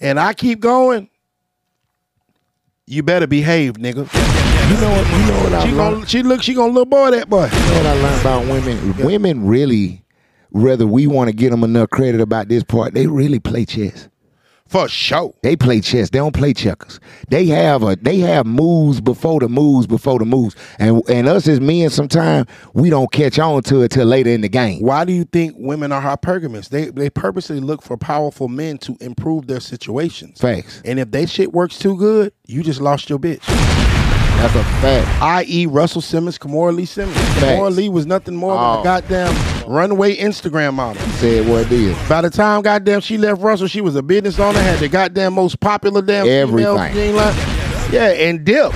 and 0.00 0.18
I 0.20 0.32
keep 0.32 0.60
going, 0.60 1.08
you 2.86 3.02
better 3.02 3.26
behave, 3.26 3.74
nigga. 3.74 4.08
You 4.70 4.80
know 4.80 4.90
what? 4.90 5.06
You 5.06 5.26
know 5.26 5.42
what 5.42 5.54
I 5.54 5.64
She 5.64 5.72
learned? 5.72 5.94
gonna, 5.94 6.06
she 6.06 6.22
look, 6.22 6.42
she 6.42 6.54
gonna 6.54 6.68
little 6.72 6.86
boy 6.86 7.10
that 7.10 7.28
boy. 7.28 7.44
You 7.44 7.50
know 7.50 7.76
what 7.76 7.86
I 7.86 7.92
learned 8.02 8.20
about 8.20 8.46
women? 8.46 8.96
Women 9.04 9.46
really, 9.46 10.02
whether 10.50 10.86
we 10.86 11.06
want 11.06 11.28
to 11.28 11.36
give 11.36 11.50
them 11.50 11.64
enough 11.64 11.90
credit 11.90 12.20
about 12.20 12.48
this 12.48 12.64
part, 12.64 12.94
they 12.94 13.06
really 13.06 13.38
play 13.38 13.66
chess. 13.66 14.08
For 14.66 14.88
sure. 14.88 15.34
They 15.42 15.54
play 15.54 15.80
chess. 15.80 16.08
They 16.10 16.18
don't 16.18 16.34
play 16.34 16.54
checkers. 16.54 16.98
They 17.28 17.46
have 17.46 17.82
a 17.82 17.96
they 17.96 18.18
have 18.20 18.46
moves 18.46 19.00
before 19.00 19.38
the 19.40 19.48
moves 19.48 19.86
before 19.86 20.18
the 20.18 20.24
moves. 20.24 20.56
And 20.78 21.02
and 21.10 21.28
us 21.28 21.46
as 21.46 21.60
men, 21.60 21.90
sometimes 21.90 22.48
we 22.72 22.88
don't 22.88 23.12
catch 23.12 23.38
on 23.38 23.62
to 23.64 23.82
it 23.82 23.90
till 23.90 24.06
later 24.06 24.30
in 24.30 24.40
the 24.40 24.48
game. 24.48 24.80
Why 24.80 25.04
do 25.04 25.12
you 25.12 25.24
think 25.24 25.54
women 25.58 25.92
are 25.92 26.00
hypergamous? 26.00 26.70
They 26.70 26.86
they 26.86 27.10
purposely 27.10 27.60
look 27.60 27.82
for 27.82 27.98
powerful 27.98 28.48
men 28.48 28.78
to 28.78 28.96
improve 29.00 29.46
their 29.46 29.60
situations. 29.60 30.40
Facts. 30.40 30.80
And 30.84 30.98
if 30.98 31.10
they 31.10 31.26
shit 31.26 31.52
works 31.52 31.78
too 31.78 31.96
good, 31.96 32.32
you 32.46 32.62
just 32.62 32.80
lost 32.80 33.10
your 33.10 33.18
bitch. 33.18 33.93
That's 34.38 34.54
a 34.56 34.64
fact. 34.82 35.22
I.e. 35.22 35.66
Russell 35.66 36.00
Simmons, 36.02 36.36
Kimora 36.38 36.74
Lee 36.74 36.84
Simmons. 36.84 37.16
Kimora 37.16 37.74
Lee 37.74 37.88
was 37.88 38.04
nothing 38.06 38.36
more 38.36 38.52
than 38.54 38.62
Oh. 38.62 38.80
a 38.80 38.84
goddamn 38.84 39.34
runway 39.66 40.16
Instagram 40.16 40.74
model. 40.74 41.00
Said 41.12 41.48
what 41.48 41.62
it 41.66 41.72
is. 41.72 41.96
By 42.08 42.20
the 42.20 42.30
time 42.30 42.60
goddamn 42.62 43.00
she 43.00 43.16
left 43.16 43.40
Russell, 43.40 43.68
she 43.68 43.80
was 43.80 43.96
a 43.96 44.02
business 44.02 44.38
owner, 44.38 44.58
had 44.60 44.80
the 44.80 44.88
goddamn 44.88 45.32
most 45.34 45.60
popular 45.60 46.02
damn 46.02 46.26
Everything. 46.26 46.76
thing 46.92 47.14
line. 47.16 47.34
Yeah, 47.90 48.08
and 48.10 48.44
dip. 48.44 48.72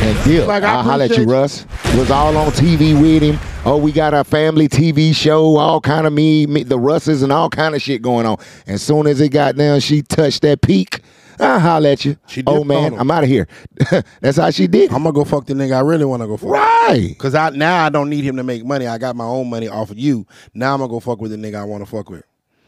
And 0.00 0.24
deal. 0.24 0.46
Like, 0.46 0.62
I 0.62 0.74
I'll 0.74 0.82
holler 0.84 1.04
at 1.04 1.16
you, 1.16 1.24
Russ. 1.24 1.66
Was 1.96 2.10
all 2.12 2.36
on 2.36 2.52
TV 2.52 3.00
with 3.00 3.20
him. 3.22 3.38
Oh, 3.64 3.76
we 3.78 3.90
got 3.90 4.14
our 4.14 4.22
family 4.22 4.68
TV 4.68 5.12
show, 5.12 5.56
all 5.56 5.80
kind 5.80 6.06
of 6.06 6.12
me, 6.12 6.46
me 6.46 6.62
the 6.62 6.78
Russes 6.78 7.22
and 7.24 7.32
all 7.32 7.50
kind 7.50 7.74
of 7.74 7.82
shit 7.82 8.00
going 8.00 8.24
on. 8.24 8.36
And 8.68 8.80
soon 8.80 9.08
as 9.08 9.20
it 9.20 9.30
got 9.30 9.56
down, 9.56 9.80
she 9.80 10.02
touched 10.02 10.42
that 10.42 10.60
peak. 10.60 11.00
I'll 11.40 11.60
holler 11.60 11.90
at 11.90 12.04
you. 12.04 12.16
She 12.26 12.42
oh 12.46 12.64
man. 12.64 12.94
I'm 12.98 13.10
out 13.10 13.22
of 13.24 13.28
here. 13.28 13.48
That's 14.20 14.36
how 14.38 14.50
she 14.50 14.66
did. 14.66 14.84
it. 14.90 14.92
I'm 14.92 15.02
gonna 15.02 15.12
go 15.12 15.24
fuck 15.24 15.46
the 15.46 15.54
nigga 15.54 15.76
I 15.76 15.80
really 15.80 16.04
wanna 16.04 16.26
go 16.26 16.36
fuck. 16.36 16.50
Right. 16.50 17.14
Cause 17.18 17.34
I 17.34 17.50
now 17.50 17.84
I 17.84 17.88
don't 17.88 18.08
need 18.10 18.24
him 18.24 18.36
to 18.36 18.42
make 18.42 18.64
money. 18.64 18.86
I 18.86 18.98
got 18.98 19.16
my 19.16 19.24
own 19.24 19.48
money 19.50 19.68
off 19.68 19.90
of 19.90 19.98
you. 19.98 20.26
Now 20.54 20.74
I'm 20.74 20.80
gonna 20.80 20.90
go 20.90 21.00
fuck 21.00 21.20
with 21.20 21.30
the 21.30 21.36
nigga 21.36 21.56
I 21.56 21.64
wanna 21.64 21.86
fuck 21.86 22.10
with. 22.10 22.24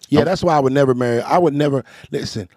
Yeah, 0.08 0.24
that's 0.24 0.42
why 0.42 0.56
I 0.56 0.60
would 0.60 0.72
never 0.72 0.94
marry. 0.94 1.22
I 1.22 1.38
would 1.38 1.54
never 1.54 1.84
listen. 2.10 2.48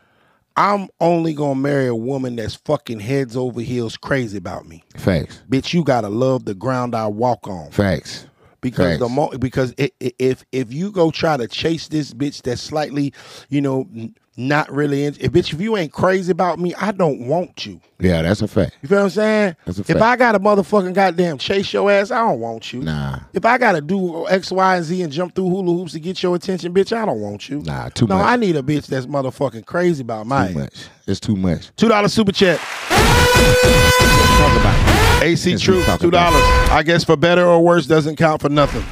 I'm 0.55 0.87
only 0.99 1.33
gonna 1.33 1.55
marry 1.59 1.87
a 1.87 1.95
woman 1.95 2.35
that's 2.35 2.55
fucking 2.55 2.99
heads 2.99 3.35
over 3.35 3.61
heels 3.61 3.97
crazy 3.97 4.37
about 4.37 4.67
me. 4.67 4.83
Facts. 4.95 5.41
Bitch, 5.49 5.73
you 5.73 5.83
gotta 5.83 6.09
love 6.09 6.45
the 6.45 6.53
ground 6.53 6.95
I 6.95 7.07
walk 7.07 7.47
on. 7.47 7.71
Facts. 7.71 8.27
because 8.61 8.99
the 8.99 9.09
mo- 9.09 9.31
because 9.39 9.73
i 9.79 9.89
i 10.01 10.11
if 10.19 10.43
if 10.51 10.71
you 10.71 10.91
go 10.91 11.11
try 11.11 11.37
to 11.37 11.47
chase 11.47 11.87
this 11.87 12.13
bitch 12.13 12.41
that's 12.43 12.61
slightly 12.61 13.13
you 13.49 13.61
know 13.61 13.87
not 14.35 14.71
really. 14.71 15.05
In, 15.05 15.15
if 15.19 15.31
bitch, 15.31 15.53
if 15.53 15.61
you 15.61 15.77
ain't 15.77 15.91
crazy 15.91 16.31
about 16.31 16.57
me, 16.59 16.73
I 16.75 16.91
don't 16.91 17.27
want 17.27 17.65
you. 17.65 17.79
Yeah, 17.99 18.23
that's 18.23 18.41
a 18.41 18.47
fact. 18.47 18.75
You 18.81 18.89
feel 18.89 18.97
what 18.97 19.03
I'm 19.05 19.09
saying? 19.11 19.55
That's 19.65 19.79
a 19.79 19.83
fact. 19.83 19.97
if. 19.97 20.01
I 20.01 20.15
got 20.15 20.35
a 20.35 20.39
motherfucking 20.39 20.93
goddamn 20.93 21.37
chase 21.37 21.71
your 21.71 21.91
ass, 21.91 22.09
I 22.09 22.17
don't 22.17 22.39
want 22.39 22.73
you. 22.73 22.81
Nah. 22.81 23.19
If 23.33 23.45
I 23.45 23.57
gotta 23.57 23.81
do 23.81 24.27
X, 24.27 24.51
Y, 24.51 24.75
and 24.75 24.85
Z 24.85 25.01
and 25.03 25.13
jump 25.13 25.35
through 25.35 25.49
hula 25.49 25.73
hoops 25.73 25.91
to 25.93 25.99
get 25.99 26.21
your 26.23 26.35
attention, 26.35 26.73
bitch, 26.73 26.95
I 26.95 27.05
don't 27.05 27.21
want 27.21 27.47
you. 27.47 27.59
Nah, 27.61 27.89
too 27.89 28.07
no, 28.07 28.15
much. 28.15 28.23
No, 28.23 28.29
I 28.29 28.35
need 28.35 28.55
a 28.55 28.63
bitch 28.63 28.87
that's 28.87 29.05
motherfucking 29.05 29.65
crazy 29.65 30.01
about 30.01 30.25
my 30.25 30.47
Too 30.47 30.59
much. 30.59 30.85
It's 31.05 31.19
too 31.19 31.35
much. 31.35 31.75
Two 31.75 31.89
dollar 31.89 32.07
super 32.07 32.31
chat. 32.31 32.59
Talk 32.89 34.59
about. 34.59 35.23
AC 35.23 35.55
Truth, 35.57 36.01
two 36.01 36.11
dollars. 36.11 36.41
I 36.71 36.81
guess 36.83 37.03
for 37.03 37.15
better 37.15 37.45
or 37.45 37.63
worse 37.63 37.85
doesn't 37.85 38.15
count 38.15 38.41
for 38.41 38.49
nothing. 38.49 38.83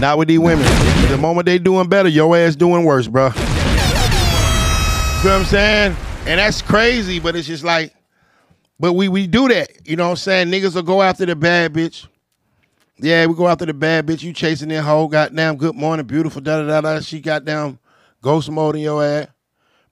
Not 0.00 0.18
with 0.18 0.26
these 0.26 0.40
women. 0.40 0.64
The 1.08 1.18
moment 1.20 1.46
they 1.46 1.58
doing 1.58 1.88
better, 1.88 2.08
your 2.08 2.36
ass 2.36 2.56
doing 2.56 2.84
worse, 2.84 3.06
bro. 3.06 3.30
What 5.22 5.34
I'm 5.34 5.44
saying? 5.44 5.96
And 6.26 6.40
that's 6.40 6.60
crazy, 6.60 7.20
but 7.20 7.36
it's 7.36 7.46
just 7.46 7.62
like, 7.62 7.94
but 8.80 8.94
we 8.94 9.06
we 9.06 9.28
do 9.28 9.46
that. 9.46 9.70
You 9.86 9.94
know 9.94 10.06
what 10.06 10.10
I'm 10.10 10.16
saying? 10.16 10.48
Niggas 10.48 10.74
will 10.74 10.82
go 10.82 11.00
after 11.00 11.24
the 11.24 11.36
bad 11.36 11.72
bitch. 11.72 12.08
Yeah, 12.98 13.26
we 13.26 13.34
go 13.34 13.46
after 13.46 13.64
the 13.64 13.72
bad 13.72 14.04
bitch. 14.04 14.24
You 14.24 14.32
chasing 14.32 14.68
that 14.70 14.82
hoe. 14.82 15.06
Goddamn, 15.06 15.58
good 15.58 15.76
morning, 15.76 16.06
beautiful. 16.06 16.40
Da 16.40 16.60
da 16.60 16.66
da 16.66 16.80
da. 16.80 17.00
She 17.00 17.20
got 17.20 17.44
down 17.44 17.78
ghost 18.20 18.50
mode 18.50 18.74
in 18.74 18.82
your 18.82 19.04
ass, 19.04 19.28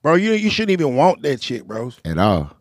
bro. 0.01 0.15
You 0.15 0.33
you 0.33 0.49
shouldn't 0.49 0.71
even 0.71 0.97
want 0.97 1.21
that 1.21 1.41
shit, 1.41 1.65
bros. 1.65 1.97
At 2.03 2.17
all. 2.17 2.51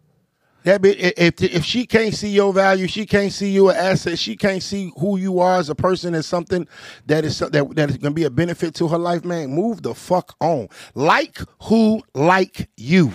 That 0.64 0.84
if 0.84 1.42
if 1.42 1.64
she 1.64 1.86
can't 1.86 2.14
see 2.14 2.30
your 2.30 2.52
value, 2.52 2.86
she 2.86 3.06
can't 3.06 3.32
see 3.32 3.50
you 3.50 3.70
an 3.70 3.76
asset. 3.76 4.18
She 4.18 4.36
can't 4.36 4.62
see 4.62 4.92
who 4.98 5.16
you 5.16 5.40
are 5.40 5.58
as 5.58 5.70
a 5.70 5.74
person 5.74 6.14
as 6.14 6.26
something 6.26 6.66
that 7.06 7.24
is 7.24 7.38
that 7.38 7.52
that 7.52 7.90
is 7.90 7.96
gonna 7.96 8.14
be 8.14 8.24
a 8.24 8.30
benefit 8.30 8.74
to 8.76 8.88
her 8.88 8.98
life. 8.98 9.24
Man, 9.24 9.50
move 9.50 9.82
the 9.82 9.94
fuck 9.94 10.36
on. 10.40 10.68
Like 10.94 11.38
who 11.62 12.02
like 12.14 12.68
you. 12.76 13.10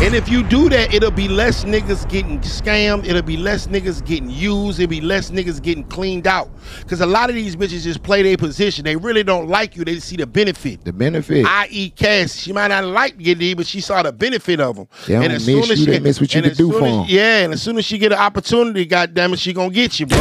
And 0.00 0.14
if 0.14 0.28
you 0.28 0.44
do 0.44 0.68
that, 0.68 0.94
it'll 0.94 1.10
be 1.10 1.26
less 1.26 1.64
niggas 1.64 2.08
getting 2.08 2.38
scammed. 2.40 3.04
It'll 3.04 3.20
be 3.20 3.36
less 3.36 3.66
niggas 3.66 4.04
getting 4.06 4.30
used. 4.30 4.78
It'll 4.78 4.88
be 4.88 5.00
less 5.00 5.32
niggas 5.32 5.60
getting 5.60 5.82
cleaned 5.84 6.28
out. 6.28 6.48
Because 6.80 7.00
a 7.00 7.06
lot 7.06 7.28
of 7.30 7.34
these 7.34 7.56
bitches 7.56 7.82
just 7.82 8.04
play 8.04 8.22
their 8.22 8.36
position. 8.36 8.84
They 8.84 8.94
really 8.94 9.24
don't 9.24 9.48
like 9.48 9.74
you. 9.76 9.84
They 9.84 9.98
see 9.98 10.14
the 10.16 10.26
benefit. 10.26 10.84
The 10.84 10.92
benefit. 10.92 11.44
I.e. 11.44 11.90
Cass, 11.90 12.36
she 12.36 12.52
might 12.52 12.68
not 12.68 12.84
like 12.84 13.16
these, 13.18 13.56
but 13.56 13.66
she 13.66 13.80
saw 13.80 14.00
the 14.04 14.12
benefit 14.12 14.60
of 14.60 14.76
them. 14.76 14.88
They 15.08 15.14
don't 15.14 15.32
miss 15.32 15.46
you, 15.48 15.76
she 15.76 15.84
they 15.86 15.98
miss 15.98 16.20
what 16.20 16.32
you 16.32 16.38
and 16.38 16.44
can 16.44 16.50
as 16.52 16.56
do 16.58 16.70
soon 16.70 16.78
for 16.80 16.86
as- 16.86 16.92
'em. 16.92 17.04
Yeah, 17.08 17.38
and 17.38 17.52
as 17.52 17.60
soon 17.60 17.76
as 17.76 17.84
she 17.84 17.98
get 17.98 18.12
an 18.12 18.18
opportunity, 18.18 18.84
goddamn 18.84 19.32
it, 19.32 19.40
she 19.40 19.52
gonna 19.52 19.70
get 19.70 19.98
you, 19.98 20.06
boy. 20.06 20.16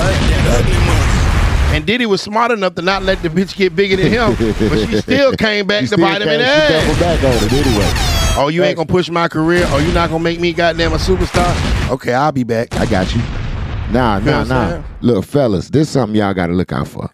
And 1.71 1.85
Diddy 1.85 2.07
was 2.07 2.21
smart 2.21 2.49
enough 2.49 2.73
to 2.75 2.81
not 2.81 3.03
let 3.03 3.21
the 3.21 3.29
bitch 3.29 3.55
get 3.55 3.75
bigger 3.75 3.95
than 3.97 4.07
him, 4.11 4.35
but 4.69 4.89
she 4.89 4.97
still 5.01 5.33
came 5.33 5.67
back 5.67 5.83
You 5.83 5.87
to 5.89 5.97
bite 5.97 6.21
him 6.23 6.29
in 6.29 6.39
the 6.39 6.45
she 6.45 6.49
ass. 6.51 6.81
doubled 6.83 6.99
back 6.99 7.23
on 7.23 7.45
it 7.45 7.53
anyway. 7.53 8.26
Oh, 8.37 8.49
you 8.49 8.63
ain't 8.63 8.75
gonna 8.75 8.85
push 8.85 9.09
my 9.09 9.27
career? 9.27 9.63
Oh, 9.67 9.79
you 9.79 9.91
not 9.93 10.09
gonna 10.09 10.23
make 10.23 10.39
me 10.39 10.53
goddamn 10.53 10.93
a 10.93 10.97
superstar? 10.97 11.91
Okay, 11.91 12.13
I'll 12.13 12.31
be 12.31 12.43
back. 12.43 12.75
I 12.75 12.85
got 12.85 13.13
you. 13.15 13.21
Nah, 13.91 14.19
nah, 14.19 14.43
nah. 14.43 14.83
Look, 15.01 15.25
fellas, 15.25 15.69
this 15.69 15.87
is 15.87 15.89
something 15.89 16.15
y'all 16.15 16.33
got 16.33 16.47
to 16.47 16.53
look 16.53 16.71
out 16.71 16.87
for. 16.87 17.09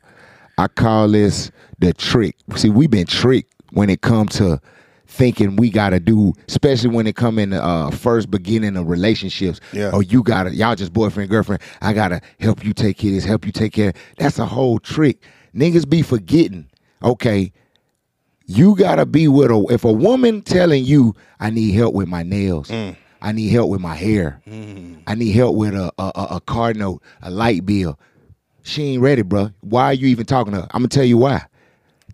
I 0.58 0.68
call 0.68 1.08
this 1.08 1.50
the 1.80 1.94
trick. 1.94 2.36
See, 2.56 2.70
we 2.70 2.88
been 2.88 3.06
tricked 3.06 3.54
when 3.72 3.90
it 3.90 4.02
comes 4.02 4.36
to 4.38 4.60
thinking 5.08 5.56
we 5.56 5.70
got 5.70 5.91
to 5.91 6.00
do, 6.00 6.34
especially 6.48 6.90
when 6.90 7.08
it 7.08 7.16
come 7.16 7.40
in 7.40 7.52
the 7.52 7.64
uh, 7.64 7.91
first 7.91 8.30
beginning 8.30 8.76
of 8.76 8.90
relationships. 8.90 9.62
Yeah. 9.72 9.91
Oh, 9.94 10.00
you 10.00 10.24
got 10.24 10.44
to, 10.44 10.54
y'all 10.54 10.76
just 10.76 10.91
boyfriend, 10.91 11.30
girlfriend. 11.30 11.62
I 11.82 11.94
got 11.94 12.10
to 12.10 12.20
help 12.40 12.66
you 12.66 12.74
take 12.74 12.98
care 12.98 13.12
of 13.12 13.16
this, 13.16 13.24
help 13.24 13.45
you 13.45 13.52
take 13.52 13.74
care. 13.74 13.94
That's 14.18 14.40
a 14.40 14.45
whole 14.45 14.80
trick. 14.80 15.24
Niggas 15.56 15.88
be 15.88 16.02
forgetting, 16.02 16.70
okay, 17.04 17.54
you 18.45 18.76
gotta 18.76 19.06
be 19.06 19.28
with 19.28 19.52
a 19.52 19.65
if 19.70 19.84
a 19.84 19.91
woman 19.91 20.41
telling 20.41 20.84
you 20.84 21.15
I 21.40 21.49
need 21.49 21.72
help 21.72 21.94
with 21.94 22.07
my 22.07 22.24
nails, 22.24 22.70
mm. 22.70 22.95
I 23.22 23.32
need 23.32 23.49
help 23.49 23.70
with 23.70 23.82
my 23.82 23.95
hair, 23.95 24.41
mm. 24.48 25.02
I 25.07 25.15
need 25.15 25.32
help 25.32 25.56
with 25.56 25.74
a, 25.74 25.91
a 25.98 26.11
a 26.15 26.28
a 26.36 26.41
car 26.41 26.74
note, 26.74 27.02
a 27.22 27.32
light 27.32 27.65
bill. 27.65 27.99
She 28.64 28.84
ain't 28.84 29.02
ready, 29.02 29.22
bro. 29.22 29.52
Why 29.61 29.86
are 29.86 29.94
you 29.94 30.07
even 30.07 30.26
talking 30.26 30.53
to 30.53 30.61
her? 30.61 30.68
I'm 30.72 30.82
gonna 30.82 30.88
tell 30.88 31.03
you 31.03 31.18
why. 31.18 31.45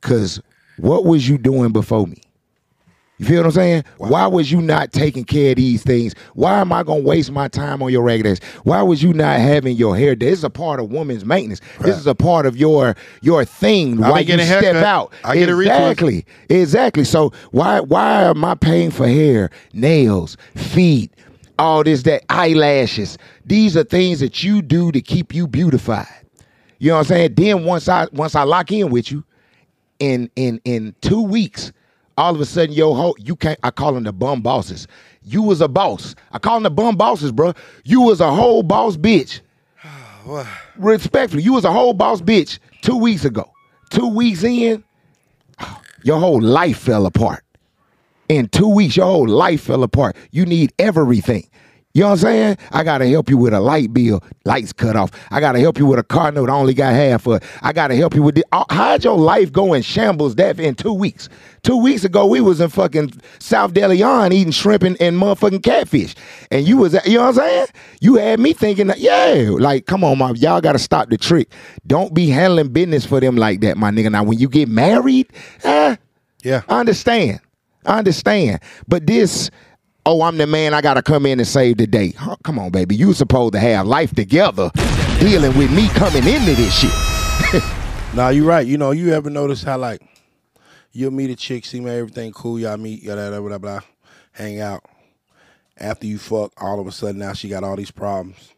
Cause 0.01 0.41
what 0.77 1.05
was 1.05 1.27
you 1.27 1.37
doing 1.37 1.71
before 1.71 2.07
me? 2.07 2.21
You 3.19 3.25
feel 3.25 3.37
what 3.39 3.47
I'm 3.47 3.51
saying? 3.51 3.83
Why 3.97 4.27
was 4.27 4.49
you 4.49 4.61
not 4.61 4.93
taking 4.93 5.25
care 5.25 5.51
of 5.51 5.57
these 5.57 5.83
things? 5.83 6.15
Why 6.35 6.59
am 6.61 6.71
I 6.71 6.83
gonna 6.83 7.01
waste 7.01 7.31
my 7.31 7.49
time 7.49 7.83
on 7.83 7.91
your 7.91 8.01
ragged 8.01 8.25
ass? 8.25 8.39
Why 8.63 8.81
was 8.81 9.03
you 9.03 9.13
not 9.13 9.39
having 9.41 9.75
your 9.75 9.97
hair? 9.97 10.15
This 10.15 10.39
is 10.39 10.43
a 10.45 10.49
part 10.49 10.79
of 10.79 10.89
woman's 10.89 11.25
maintenance. 11.25 11.59
This 11.81 11.97
is 11.97 12.07
a 12.07 12.15
part 12.15 12.45
of 12.45 12.55
your 12.55 12.95
your 13.21 13.43
thing. 13.43 14.01
I 14.01 14.11
Why 14.11 14.19
you 14.21 14.35
a 14.35 14.45
step 14.45 14.63
haircut. 14.63 14.83
out? 14.83 15.13
I 15.25 15.35
get 15.35 15.49
a 15.49 15.59
exactly, 15.59 16.25
exactly. 16.47 17.03
So 17.03 17.33
why 17.51 17.81
why 17.81 18.23
am 18.23 18.45
I 18.45 18.55
paying 18.55 18.89
for 18.89 19.05
hair, 19.07 19.49
nails, 19.73 20.37
feet, 20.55 21.11
all 21.57 21.83
this 21.83 22.03
that 22.03 22.23
eyelashes? 22.29 23.17
These 23.45 23.75
are 23.75 23.83
things 23.83 24.21
that 24.21 24.43
you 24.43 24.61
do 24.61 24.93
to 24.93 25.01
keep 25.01 25.35
you 25.35 25.45
beautified. 25.45 26.07
You 26.77 26.89
know 26.91 26.93
what 26.95 26.99
I'm 27.01 27.05
saying? 27.07 27.33
Then 27.35 27.65
once 27.65 27.89
I 27.89 28.07
once 28.13 28.33
I 28.33 28.43
lock 28.43 28.71
in 28.71 28.89
with 28.89 29.11
you, 29.11 29.25
in 29.99 30.31
in 30.37 30.61
in 30.63 30.95
two 31.01 31.21
weeks, 31.21 31.73
all 32.19 32.35
of 32.35 32.41
a 32.41 32.45
sudden, 32.45 32.75
yo 32.75 32.93
ho, 32.93 33.15
you 33.17 33.35
can't. 33.35 33.57
I 33.63 33.71
call 33.71 33.93
them 33.93 34.03
the 34.03 34.11
bum 34.11 34.41
bosses. 34.41 34.87
You 35.23 35.41
was 35.41 35.61
a 35.61 35.69
boss. 35.69 36.15
I 36.33 36.39
call 36.39 36.55
them 36.55 36.63
the 36.63 36.69
bum 36.69 36.97
bosses, 36.97 37.31
bro. 37.31 37.53
You 37.85 38.01
was 38.01 38.19
a 38.19 38.29
whole 38.29 38.61
boss 38.61 38.97
bitch. 38.97 39.39
Respectfully, 40.77 41.43
you 41.43 41.53
was 41.53 41.63
a 41.63 41.71
whole 41.71 41.93
boss 41.93 42.21
bitch 42.21 42.59
two 42.81 42.97
weeks 42.97 43.23
ago. 43.23 43.49
Two 43.89 44.09
weeks 44.09 44.43
in, 44.43 44.83
your 46.03 46.19
whole 46.19 46.41
life 46.41 46.79
fell 46.79 47.05
apart. 47.05 47.45
In 48.27 48.49
two 48.49 48.67
weeks, 48.67 48.97
your 48.97 49.05
whole 49.05 49.27
life 49.27 49.61
fell 49.61 49.83
apart. 49.83 50.17
You 50.31 50.45
need 50.45 50.73
everything. 50.77 51.47
You 51.99 52.05
know 52.05 52.11
what 52.11 52.19
I'm 52.19 52.19
saying? 52.19 52.57
I 52.71 52.85
gotta 52.85 53.05
help 53.09 53.29
you 53.29 53.35
with 53.35 53.53
a 53.53 53.59
light 53.59 53.93
bill, 53.93 54.23
lights 54.45 54.71
cut 54.71 54.95
off. 54.95 55.11
I 55.31 55.41
gotta 55.41 55.59
help 55.59 55.77
you 55.77 55.85
with 55.85 55.99
a 55.99 56.03
car 56.03 56.31
note. 56.31 56.49
I 56.49 56.53
only 56.53 56.73
got 56.73 56.93
half 56.93 57.27
of 57.27 57.33
it. 57.33 57.43
I 57.61 57.73
gotta 57.73 57.93
help 57.93 58.15
you 58.15 58.23
with 58.23 58.35
the. 58.35 58.45
uh, 58.53 58.63
How'd 58.69 59.03
your 59.03 59.17
life 59.17 59.51
go 59.51 59.73
in 59.73 59.81
shambles 59.81 60.35
that 60.35 60.61
in 60.61 60.75
two 60.75 60.93
weeks? 60.93 61.27
Two 61.61 61.75
weeks 61.75 62.05
ago, 62.05 62.25
we 62.25 62.39
was 62.39 62.61
in 62.61 62.69
fucking 62.69 63.11
South 63.39 63.73
Deleon 63.73 64.31
eating 64.31 64.53
shrimp 64.53 64.83
and, 64.83 64.95
and 65.01 65.17
motherfucking 65.17 65.61
catfish, 65.61 66.15
and 66.51 66.65
you 66.65 66.77
was, 66.77 66.93
you 67.05 67.17
know 67.17 67.23
what 67.25 67.27
I'm 67.31 67.33
saying? 67.35 67.67
You 67.99 68.15
had 68.15 68.39
me 68.39 68.53
thinking, 68.53 68.87
that, 68.87 68.99
yeah, 68.99 69.49
like 69.59 69.85
come 69.85 70.05
on, 70.05 70.19
my 70.19 70.31
y'all 70.37 70.61
gotta 70.61 70.79
stop 70.79 71.09
the 71.09 71.17
trick. 71.17 71.51
Don't 71.85 72.13
be 72.13 72.29
handling 72.29 72.69
business 72.69 73.05
for 73.05 73.19
them 73.19 73.35
like 73.35 73.59
that, 73.59 73.75
my 73.75 73.91
nigga. 73.91 74.09
Now, 74.09 74.23
when 74.23 74.39
you 74.39 74.47
get 74.47 74.69
married, 74.69 75.27
eh, 75.65 75.97
Yeah. 76.45 76.61
I 76.69 76.79
understand. 76.79 77.41
I 77.85 77.97
understand. 77.99 78.61
But 78.87 79.05
this, 79.05 79.49
oh, 80.05 80.21
I'm 80.21 80.37
the 80.37 80.47
man, 80.47 80.73
I 80.73 80.81
gotta 80.81 81.01
come 81.01 81.25
in 81.25 81.39
and 81.39 81.47
save 81.47 81.77
the 81.77 81.87
day. 81.87 82.11
Huh, 82.11 82.35
come 82.43 82.59
on, 82.59 82.71
baby. 82.71 82.95
You 82.95 83.13
supposed 83.13 83.53
to 83.53 83.59
have 83.59 83.87
life 83.87 84.13
together 84.13 84.71
dealing 85.19 85.57
with 85.57 85.71
me 85.71 85.87
coming 85.89 86.25
into 86.27 86.55
this 86.55 86.77
shit. 86.79 87.63
Nah, 88.11 88.29
you 88.29 88.43
right. 88.43 88.65
You 88.65 88.77
know, 88.77 88.89
you 88.89 89.13
ever 89.13 89.29
notice 89.29 89.61
how 89.61 89.77
like 89.77 90.01
you'll 90.91 91.11
meet 91.11 91.29
a 91.29 91.35
chick, 91.35 91.63
see 91.63 91.79
man, 91.79 91.99
everything 91.99 92.31
cool, 92.31 92.59
y'all 92.59 92.75
meet, 92.75 93.03
yada 93.03 93.29
blah 93.29 93.39
blah 93.39 93.57
blah, 93.59 93.79
hang 94.31 94.59
out. 94.59 94.83
After 95.77 96.07
you 96.07 96.17
fuck, 96.17 96.51
all 96.57 96.79
of 96.79 96.87
a 96.87 96.91
sudden 96.91 97.19
now 97.19 97.33
she 97.33 97.49
got 97.49 97.63
all 97.63 97.75
these 97.75 97.91
problems. 97.91 98.55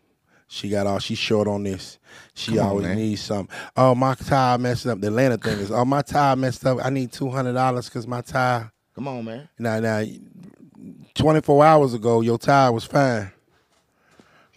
She 0.48 0.70
got 0.70 0.88
all 0.88 1.00
she's 1.00 1.18
short 1.18 1.48
on 1.50 1.64
this. 1.64 2.00
She 2.34 2.60
on, 2.60 2.68
always 2.68 2.88
man. 2.88 2.98
needs 2.98 3.22
something. 3.22 3.54
Oh, 3.76 3.94
my 3.94 4.16
tire 4.16 4.58
messed 4.58 4.88
up. 4.88 5.02
The 5.02 5.08
Atlanta 5.08 5.38
thing 5.38 5.60
is, 5.60 5.70
oh 5.70 5.86
my 5.86 6.02
tire 6.02 6.38
messed 6.38 6.66
up. 6.66 6.80
I 6.82 6.90
need 6.90 7.12
two 7.12 7.30
hundred 7.30 7.54
dollars 7.54 7.90
because 7.90 8.08
my 8.08 8.22
tire. 8.22 8.72
Come 8.96 9.08
on, 9.10 9.26
man. 9.26 9.50
Now, 9.60 9.80
now, 9.82 10.04
twenty 11.16 11.42
four 11.42 11.64
hours 11.66 11.94
ago, 11.94 12.22
your 12.22 12.38
tire 12.38 12.72
was 12.72 12.84
fine. 12.84 13.32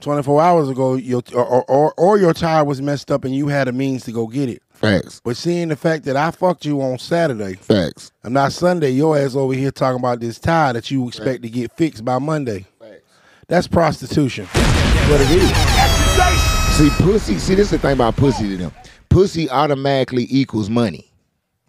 Twenty 0.00 0.22
four 0.22 0.42
hours 0.42 0.68
ago, 0.68 0.94
your 0.96 1.22
or, 1.34 1.64
or 1.70 1.94
or 1.96 2.18
your 2.18 2.34
tire 2.34 2.64
was 2.64 2.82
messed 2.82 3.10
up 3.10 3.24
and 3.24 3.34
you 3.34 3.48
had 3.48 3.68
a 3.68 3.72
means 3.72 4.04
to 4.04 4.12
go 4.12 4.26
get 4.26 4.48
it. 4.48 4.62
Facts. 4.70 5.20
But 5.24 5.36
seeing 5.36 5.68
the 5.68 5.76
fact 5.76 6.04
that 6.04 6.16
I 6.16 6.30
fucked 6.32 6.64
you 6.64 6.82
on 6.82 6.98
Saturday, 6.98 7.54
Facts. 7.54 8.10
and 8.22 8.34
not 8.34 8.52
Sunday, 8.52 8.90
your 8.90 9.16
ass 9.16 9.34
over 9.36 9.54
here 9.54 9.70
talking 9.70 10.00
about 10.00 10.20
this 10.20 10.38
tire 10.38 10.72
that 10.72 10.90
you 10.90 11.06
expect 11.08 11.42
to 11.42 11.48
get 11.48 11.72
fixed 11.76 12.04
by 12.04 12.18
Monday. 12.18 12.66
Facts. 12.80 13.00
That's 13.46 13.68
prostitution. 13.68 14.46
What 14.46 15.20
it 15.20 15.30
is. 15.30 15.48
See, 16.76 16.90
pussy, 17.04 17.38
see, 17.38 17.54
this 17.54 17.66
is 17.66 17.70
the 17.70 17.78
thing 17.78 17.92
about 17.92 18.16
pussy 18.16 18.48
to 18.48 18.56
them. 18.56 18.72
Pussy 19.08 19.48
automatically 19.48 20.26
equals 20.28 20.68
money. 20.68 21.08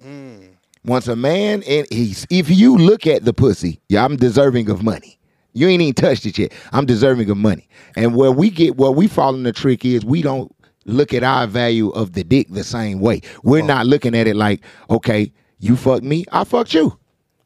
Mm. 0.04 0.55
Once 0.86 1.08
a 1.08 1.16
man 1.16 1.64
and 1.64 1.88
he's 1.92 2.28
if 2.30 2.50
you 2.50 2.78
look 2.78 3.08
at 3.08 3.26
the 3.26 3.34
pussy, 3.34 3.82
yeah, 3.90 4.06
I'm 4.06 4.16
deserving 4.16 4.70
of 4.70 4.84
money. 4.84 5.20
You 5.54 5.68
ain't 5.70 5.82
even 5.82 5.94
touched 5.94 6.26
it 6.26 6.38
yet. 6.38 6.54
I'm 6.74 6.86
deserving 6.86 7.30
of 7.30 7.38
money. 7.38 7.68
And 7.96 8.16
where 8.16 8.32
we 8.32 8.50
get 8.50 8.78
where 8.78 8.92
we 8.92 9.08
fall 9.08 9.34
in 9.34 9.44
the 9.44 9.54
trick 9.54 9.86
is 9.86 10.06
we 10.06 10.22
don't 10.22 10.54
look 10.86 11.14
at 11.14 11.24
our 11.24 11.48
value 11.48 11.90
of 11.90 12.14
the 12.14 12.24
dick 12.24 12.48
the 12.50 12.64
same 12.64 13.00
way. 13.00 13.22
We're 13.44 13.64
oh. 13.64 13.68
not 13.68 13.88
looking 13.88 14.16
at 14.16 14.28
it 14.28 14.36
like, 14.36 14.64
okay, 14.90 15.32
you 15.60 15.76
fucked 15.76 16.04
me, 16.04 16.26
I 16.32 16.44
fucked 16.44 16.74
you. 16.74 16.98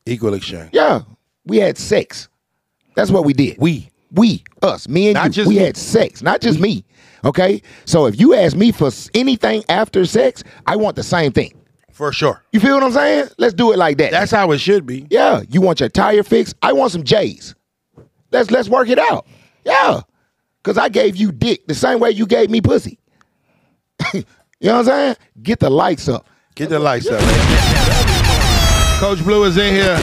Equal 0.05 0.33
exchange. 0.33 0.71
Yeah. 0.73 1.01
We 1.45 1.57
had 1.57 1.77
sex. 1.77 2.27
That's 2.95 3.11
what 3.11 3.25
we 3.25 3.33
did. 3.33 3.57
We. 3.59 3.89
We, 4.11 4.43
us, 4.63 4.89
me 4.89 5.09
and 5.09 5.13
Not 5.13 5.25
you. 5.27 5.31
just 5.33 5.47
we 5.47 5.57
me. 5.57 5.61
had 5.61 5.77
sex, 5.77 6.23
not 6.23 6.41
just 6.41 6.59
me. 6.59 6.83
Okay? 7.23 7.61
So 7.85 8.07
if 8.07 8.19
you 8.19 8.33
ask 8.33 8.57
me 8.57 8.71
for 8.71 8.89
anything 9.13 9.63
after 9.69 10.03
sex, 10.05 10.43
I 10.65 10.77
want 10.77 10.95
the 10.95 11.03
same 11.03 11.31
thing. 11.31 11.58
For 11.99 12.13
sure. 12.13 12.41
You 12.53 12.61
feel 12.61 12.75
what 12.75 12.83
I'm 12.83 12.93
saying? 12.93 13.27
Let's 13.37 13.53
do 13.53 13.73
it 13.73 13.77
like 13.77 13.97
that. 13.97 14.11
That's 14.11 14.31
how 14.31 14.53
it 14.53 14.59
should 14.59 14.85
be. 14.85 15.05
Yeah, 15.09 15.41
you 15.49 15.59
want 15.59 15.81
your 15.81 15.89
tire 15.89 16.23
fixed? 16.23 16.55
I 16.61 16.71
want 16.71 16.93
some 16.93 17.03
J's. 17.03 17.55
Let's 18.31 18.49
let's 18.51 18.69
work 18.69 18.87
it 18.87 18.97
out. 18.97 19.27
Yeah, 19.65 19.99
cause 20.63 20.77
I 20.77 20.87
gave 20.87 21.17
you 21.17 21.33
dick 21.33 21.67
the 21.67 21.75
same 21.75 21.99
way 21.99 22.11
you 22.11 22.25
gave 22.25 22.49
me 22.49 22.61
pussy. 22.61 22.99
you 24.13 24.23
know 24.61 24.77
what 24.77 24.79
I'm 24.79 24.85
saying? 24.85 25.15
Get 25.43 25.59
the 25.59 25.69
lights 25.69 26.07
up. 26.07 26.25
Get 26.55 26.69
the 26.69 26.79
lights 26.79 27.09
up. 27.09 27.19
Coach 29.01 29.21
Blue 29.25 29.43
is 29.43 29.57
in 29.57 29.73
here. 29.73 29.97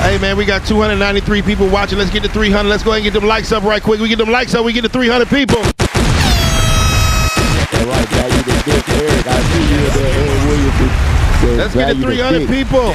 Hey 0.00 0.16
man, 0.18 0.38
we 0.38 0.46
got 0.46 0.66
293 0.66 1.42
people 1.42 1.68
watching. 1.68 1.98
Let's 1.98 2.10
get 2.10 2.22
to 2.22 2.30
300. 2.30 2.66
Let's 2.66 2.82
go 2.82 2.92
ahead 2.92 3.04
and 3.04 3.12
get 3.12 3.20
them 3.20 3.28
likes 3.28 3.52
up 3.52 3.64
right 3.64 3.82
quick. 3.82 4.00
We 4.00 4.08
get 4.08 4.16
them 4.16 4.30
likes 4.30 4.54
up. 4.54 4.64
We 4.64 4.72
get 4.72 4.80
to 4.80 4.88
300 4.88 5.28
people. 5.28 5.58
All 5.58 5.62
right, 7.86 8.25
dick, 8.46 8.88
Eric. 8.88 9.26
I 9.26 9.42
see 9.42 9.64
you 9.74 9.82
there, 9.90 10.14
Eric. 10.14 11.58
Let's 11.58 11.74
get 11.74 11.88
to 11.88 11.94
the 11.94 12.02
300 12.02 12.38
dick. 12.38 12.48
people. 12.48 12.94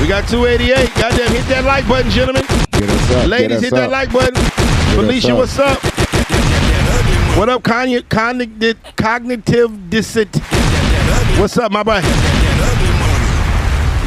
We 0.00 0.06
got 0.06 0.28
288. 0.28 0.94
Goddamn, 0.94 1.32
hit 1.32 1.46
that 1.46 1.64
like 1.64 1.88
button, 1.88 2.10
gentlemen. 2.10 2.44
Get 2.72 2.88
up. 2.88 3.26
Ladies, 3.28 3.60
get 3.60 3.62
hit 3.62 3.74
that 3.74 3.90
like 3.90 4.12
button. 4.12 4.34
Felicia, 4.94 5.32
up. 5.32 5.38
what's 5.38 5.58
up? 5.58 5.78
What 7.36 7.48
up, 7.48 7.62
Kanye? 7.62 8.08
Cognitive, 8.08 8.78
cognitive 8.96 9.90
dissent. 9.90 10.36
What's 11.38 11.56
up, 11.58 11.70
my 11.70 11.82
boy? 11.82 12.00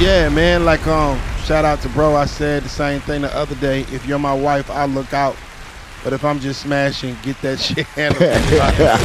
Yeah, 0.01 0.29
man. 0.29 0.65
Like, 0.65 0.85
um, 0.87 1.19
shout 1.45 1.63
out 1.63 1.81
to 1.81 1.89
bro. 1.89 2.15
I 2.15 2.25
said 2.25 2.63
the 2.63 2.69
same 2.69 3.01
thing 3.01 3.21
the 3.21 3.35
other 3.35 3.55
day. 3.55 3.81
If 3.91 4.05
you're 4.05 4.19
my 4.19 4.33
wife, 4.33 4.69
I'll 4.69 4.87
look 4.87 5.13
out. 5.13 5.35
But 6.03 6.13
if 6.13 6.25
I'm 6.25 6.39
just 6.39 6.61
smashing, 6.61 7.15
get 7.21 7.39
that 7.41 7.59
shit 7.61 7.85
handled. 7.87 8.23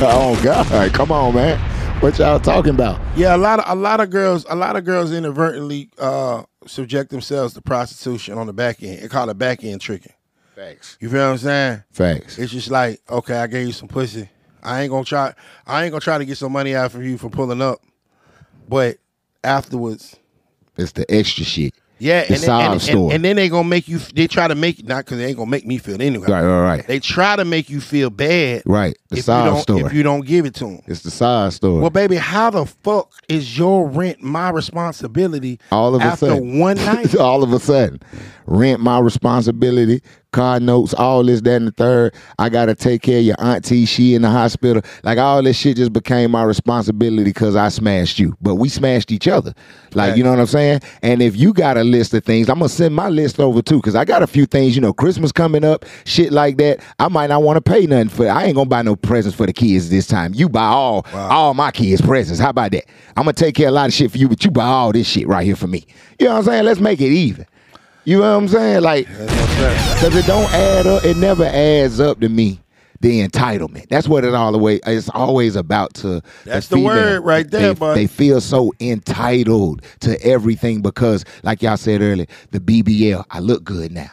oh 0.02 0.40
God, 0.43 0.93
come 0.93 1.12
on, 1.12 1.35
man. 1.35 1.59
What 2.01 2.18
y'all 2.18 2.39
talking 2.40 2.74
about? 2.74 3.01
Yeah, 3.16 3.35
a 3.35 3.39
lot 3.39 3.59
of 3.59 3.64
a 3.68 3.74
lot 3.74 4.01
of 4.01 4.10
girls, 4.10 4.44
a 4.48 4.55
lot 4.56 4.77
of 4.77 4.85
girls 4.85 5.12
inadvertently 5.12 5.90
uh, 5.98 6.44
subject 6.66 7.10
themselves 7.10 7.55
to 7.55 7.62
prostitution 7.62 8.36
on 8.39 8.47
the 8.47 8.52
back 8.52 8.82
end. 8.82 9.02
They 9.02 9.09
call 9.09 9.28
it 9.31 9.39
back 9.39 9.64
end 9.64 9.81
tricking. 9.81 10.12
Facts. 10.55 10.97
You 11.01 11.10
feel 11.10 11.20
what 11.24 11.32
I'm 11.32 11.39
saying? 11.39 11.82
Facts. 11.90 12.39
It's 12.39 12.51
just 12.52 12.70
like, 12.70 13.01
okay, 13.10 13.36
I 13.36 13.47
gave 13.47 13.66
you 13.66 13.73
some 13.73 13.89
pussy. 13.89 14.28
I 14.62 14.82
ain't 14.82 14.90
gonna 14.90 15.05
try. 15.05 15.35
I 15.66 15.85
ain't 15.85 15.93
gonna 15.93 16.01
try 16.01 16.18
to 16.18 16.24
get 16.24 16.39
some 16.39 16.52
money 16.52 16.74
out 16.74 16.93
from 16.93 17.02
you 17.05 17.18
for 17.18 17.28
pulling 17.28 17.60
up, 17.62 17.81
but 18.68 18.98
afterwards, 19.44 20.16
It's 20.77 20.93
the 20.93 21.10
extra 21.12 21.44
shit. 21.44 21.74
Yeah, 21.98 22.24
The 22.27 22.35
and, 22.35 22.43
then, 22.43 22.51
and, 22.51 22.73
and, 22.74 22.82
story. 22.82 23.14
and 23.14 23.24
then 23.24 23.36
they 23.36 23.48
gonna 23.48 23.68
make 23.68 23.89
you. 23.89 23.98
They 23.98 24.27
try 24.27 24.48
to 24.48 24.55
make 24.55 24.86
not 24.86 25.05
because 25.05 25.18
they 25.18 25.27
ain't 25.27 25.36
gonna 25.36 25.51
make 25.51 25.66
me 25.66 25.78
feel 25.78 26.01
anyway. 26.01 26.27
Right, 26.28 26.43
right, 26.44 26.62
right. 26.62 26.86
They 26.86 27.01
try 27.01 27.36
to 27.36 27.44
make 27.44 27.70
you 27.70 27.81
feel 27.81 28.10
bad. 28.10 28.62
Right. 28.66 28.97
The 29.09 29.14
if 29.14 29.18
you 29.18 29.23
sob 29.23 29.60
story. 29.60 29.82
If 29.82 29.93
you 29.93 30.02
don't 30.02 30.27
give 30.27 30.44
it 30.47 30.55
to 30.56 30.64
them. 30.66 30.82
It's 30.86 31.02
the 31.02 31.10
side 31.10 31.52
story. 31.55 31.81
Well, 31.81 31.90
baby, 31.90 32.16
how 32.16 32.51
the 32.51 32.66
fuck 32.66 33.10
is 33.28 33.56
your 33.59 33.89
rent 33.89 34.23
my 34.23 34.51
responsibility? 34.51 35.59
all 35.73 35.94
of 35.94 36.02
a 36.02 36.05
after 36.05 36.27
sudden. 36.27 36.59
one 36.59 36.77
night. 36.85 37.14
all 37.16 37.43
of 37.43 37.52
a 37.52 37.59
sudden. 37.60 38.01
Rent 38.47 38.81
my 38.81 38.98
responsibility, 38.98 40.02
car 40.32 40.60
notes, 40.60 40.94
all 40.94 41.24
this, 41.24 41.40
that, 41.40 41.56
and 41.56 41.68
the 41.68 41.73
third. 41.73 42.14
I 42.39 42.48
gotta 42.48 42.74
take 42.74 43.02
care 43.02 43.18
of 43.18 43.24
your 43.24 43.36
auntie, 43.39 43.86
she 43.86 44.14
in 44.14 44.23
the 44.23 44.31
hospital. 44.31 44.82
Like 45.02 45.18
all 45.18 45.43
this 45.43 45.56
shit 45.56 45.77
just 45.77 45.93
became 45.93 46.31
my 46.31 46.44
responsibility 46.44 47.24
because 47.24 47.56
I 47.56 47.68
smashed 47.70 48.18
you. 48.18 48.36
But 48.40 48.56
we 48.56 48.68
smashed 48.68 49.10
each 49.10 49.27
other. 49.27 49.55
Like, 49.94 50.16
you 50.16 50.23
know 50.23 50.31
what 50.31 50.40
I'm 50.40 50.47
saying? 50.47 50.81
And 51.02 51.23
if 51.23 51.36
you 51.36 51.55
got 51.55 51.78
a 51.78 51.85
list 51.85 52.12
of 52.14 52.24
things, 52.24 52.48
I'm 52.48 52.59
gonna 52.59 52.68
send 52.68 52.94
my 52.94 53.09
list 53.09 53.40
over 53.40 53.62
too, 53.62 53.77
because 53.77 53.94
I 53.94 54.05
got 54.05 54.23
a 54.23 54.27
few 54.27 54.47
things, 54.47 54.74
you 54.77 54.82
know, 54.82 54.93
Christmas 54.93 55.32
coming 55.32 55.64
up, 55.64 55.85
shit 56.05 56.32
like 56.32 56.59
that. 56.59 56.81
I 56.98 57.09
might 57.09 57.28
not 57.28 57.43
want 57.43 57.56
to 57.56 57.70
pay 57.73 57.86
nothing 57.86 58.10
for 58.10 58.28
I 58.28 58.44
ain't 58.44 58.56
gonna 58.56 58.68
buy 58.68 58.82
no 58.82 58.94
presents 58.94 59.36
for 59.36 59.47
the 59.47 59.52
kids 59.52 59.90
this 59.90 60.06
time. 60.06 60.35
You 60.35 60.48
buy 60.48 60.66
all 60.66 61.06
all 61.14 61.55
my 61.55 61.70
kids 61.70 62.01
presents. 62.01 62.40
How 62.40 62.51
about 62.51 62.73
that? 62.73 62.85
I'm 63.16 63.24
gonna 63.24 63.32
take 63.32 63.55
care 63.55 63.68
of 63.68 63.73
a 63.73 63.74
lot 63.74 63.89
of 63.89 63.94
shit 63.94 64.10
for 64.10 64.18
you, 64.18 64.28
but 64.28 64.44
you 64.44 64.51
buy 64.51 64.66
all 64.66 64.93
this 64.93 65.09
shit 65.09 65.27
right 65.27 65.44
here 65.44 65.56
for 65.56 65.66
me. 65.66 65.86
You 66.20 66.27
know 66.27 66.35
what 66.35 66.39
I'm 66.40 66.44
saying? 66.44 66.64
Let's 66.64 66.81
make 66.81 67.01
it 67.01 67.10
even. 67.10 67.47
You 68.07 68.19
know 68.20 68.33
what 68.37 68.43
I'm 68.43 68.49
saying? 68.49 68.83
Like, 68.83 69.09
because 69.09 70.15
it 70.16 70.27
don't 70.27 70.49
add 70.55 70.87
up. 70.87 71.05
It 71.05 71.16
never 71.16 71.45
adds 71.45 71.99
up 72.01 72.20
to 72.20 72.28
me. 72.28 72.61
The 73.01 73.27
entitlement. 73.28 73.89
That's 73.89 74.09
what 74.09 74.24
it 74.24 74.33
all 74.33 74.53
the 74.53 74.59
way. 74.59 74.81
It's 74.87 75.11
always 75.11 75.55
about 75.55 75.93
to. 75.95 76.23
That's 76.45 76.69
the 76.69 76.77
female. 76.77 76.95
word 76.95 77.24
right 77.24 77.51
there, 77.51 77.74
They, 77.74 77.78
bud. 77.78 77.95
they 77.95 78.07
feel 78.07 78.41
so 78.41 78.73
entitled 78.81 79.83
to 80.01 80.20
everything 80.24 80.81
because, 80.81 81.24
like 81.43 81.61
y'all 81.62 81.77
said 81.77 82.01
earlier, 82.01 82.27
the 82.53 82.61
BBL. 82.61 83.23
I 83.31 83.41
look 83.41 83.65
good 83.65 83.93
now. 83.93 84.11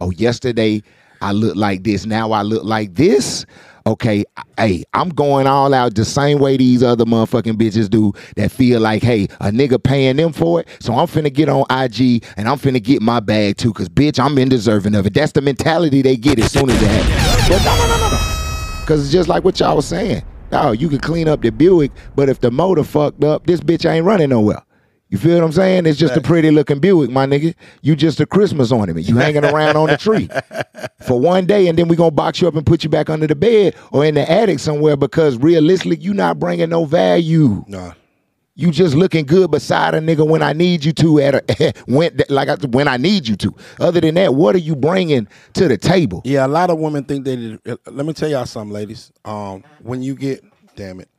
Oh, 0.00 0.10
yesterday 0.12 0.82
I 1.22 1.30
look 1.32 1.56
like 1.56 1.84
this. 1.84 2.04
Now 2.04 2.32
I 2.32 2.42
look 2.42 2.64
like 2.64 2.94
this. 2.94 3.46
Okay, 3.84 4.24
hey, 4.58 4.84
I'm 4.92 5.08
going 5.08 5.46
all 5.46 5.74
out 5.74 5.94
the 5.94 6.04
same 6.04 6.38
way 6.38 6.56
these 6.56 6.82
other 6.82 7.04
motherfucking 7.04 7.54
bitches 7.54 7.90
do 7.90 8.12
that 8.36 8.52
feel 8.52 8.80
like, 8.80 9.02
hey, 9.02 9.24
a 9.40 9.50
nigga 9.50 9.82
paying 9.82 10.16
them 10.16 10.32
for 10.32 10.60
it. 10.60 10.68
So 10.80 10.94
I'm 10.94 11.06
finna 11.06 11.32
get 11.32 11.48
on 11.48 11.62
IG 11.70 12.24
and 12.36 12.48
I'm 12.48 12.58
finna 12.58 12.82
get 12.82 13.02
my 13.02 13.18
bag 13.18 13.56
too, 13.56 13.72
cause 13.72 13.88
bitch, 13.88 14.24
I'm 14.24 14.36
indeserving 14.36 14.96
of 14.96 15.06
it. 15.06 15.14
That's 15.14 15.32
the 15.32 15.40
mentality 15.40 16.02
they 16.02 16.16
get 16.16 16.38
as 16.38 16.52
soon 16.52 16.70
as 16.70 16.80
it 16.80 16.86
happens. 16.86 17.48
But 17.48 17.64
no, 17.64 17.76
no, 17.76 17.96
no, 17.96 18.10
no. 18.10 18.84
Cause 18.86 19.04
it's 19.04 19.12
just 19.12 19.28
like 19.28 19.42
what 19.42 19.58
y'all 19.58 19.76
was 19.76 19.86
saying. 19.86 20.22
Oh, 20.52 20.72
you 20.72 20.88
can 20.88 20.98
clean 21.00 21.28
up 21.28 21.42
the 21.42 21.50
Buick, 21.50 21.90
but 22.14 22.28
if 22.28 22.40
the 22.40 22.50
motor 22.50 22.84
fucked 22.84 23.24
up, 23.24 23.46
this 23.46 23.60
bitch 23.60 23.88
ain't 23.88 24.04
running 24.04 24.28
nowhere. 24.30 24.62
You 25.12 25.18
feel 25.18 25.34
what 25.34 25.44
I'm 25.44 25.52
saying? 25.52 25.84
It's 25.84 25.98
just 25.98 26.16
a 26.16 26.22
pretty 26.22 26.50
looking 26.50 26.78
Buick, 26.78 27.10
my 27.10 27.26
nigga. 27.26 27.54
You 27.82 27.94
just 27.94 28.18
a 28.20 28.24
Christmas 28.24 28.72
ornament. 28.72 29.06
You 29.06 29.18
hanging 29.18 29.44
around 29.44 29.76
on 29.76 29.88
the 29.88 29.98
tree 29.98 30.30
for 31.06 31.20
one 31.20 31.44
day, 31.44 31.68
and 31.68 31.78
then 31.78 31.86
we 31.86 31.96
gonna 31.96 32.10
box 32.10 32.40
you 32.40 32.48
up 32.48 32.54
and 32.54 32.64
put 32.64 32.82
you 32.82 32.88
back 32.88 33.10
under 33.10 33.26
the 33.26 33.34
bed 33.34 33.76
or 33.90 34.06
in 34.06 34.14
the 34.14 34.30
attic 34.30 34.58
somewhere 34.58 34.96
because 34.96 35.36
realistically, 35.36 35.98
you 35.98 36.14
not 36.14 36.38
bringing 36.38 36.70
no 36.70 36.86
value. 36.86 37.62
No. 37.68 37.92
You 38.54 38.70
just 38.70 38.94
looking 38.94 39.26
good 39.26 39.50
beside 39.50 39.92
a 39.92 40.00
nigga 40.00 40.26
when 40.26 40.42
I 40.42 40.54
need 40.54 40.82
you 40.82 40.94
to 40.94 41.20
at 41.20 41.34
a 41.34 41.72
when 41.86 42.18
like 42.30 42.48
I, 42.48 42.54
when 42.68 42.88
I 42.88 42.96
need 42.96 43.28
you 43.28 43.36
to. 43.36 43.54
Other 43.80 44.00
than 44.00 44.14
that, 44.14 44.34
what 44.34 44.54
are 44.54 44.60
you 44.60 44.74
bringing 44.74 45.28
to 45.52 45.68
the 45.68 45.76
table? 45.76 46.22
Yeah, 46.24 46.46
a 46.46 46.48
lot 46.48 46.70
of 46.70 46.78
women 46.78 47.04
think 47.04 47.26
they. 47.26 47.58
uh, 47.68 47.76
Let 47.84 48.06
me 48.06 48.14
tell 48.14 48.30
y'all 48.30 48.46
something, 48.46 48.72
ladies. 48.72 49.12
Um, 49.26 49.62
when 49.82 50.02
you 50.02 50.14
get, 50.14 50.42
damn 50.74 51.00
it, 51.00 51.10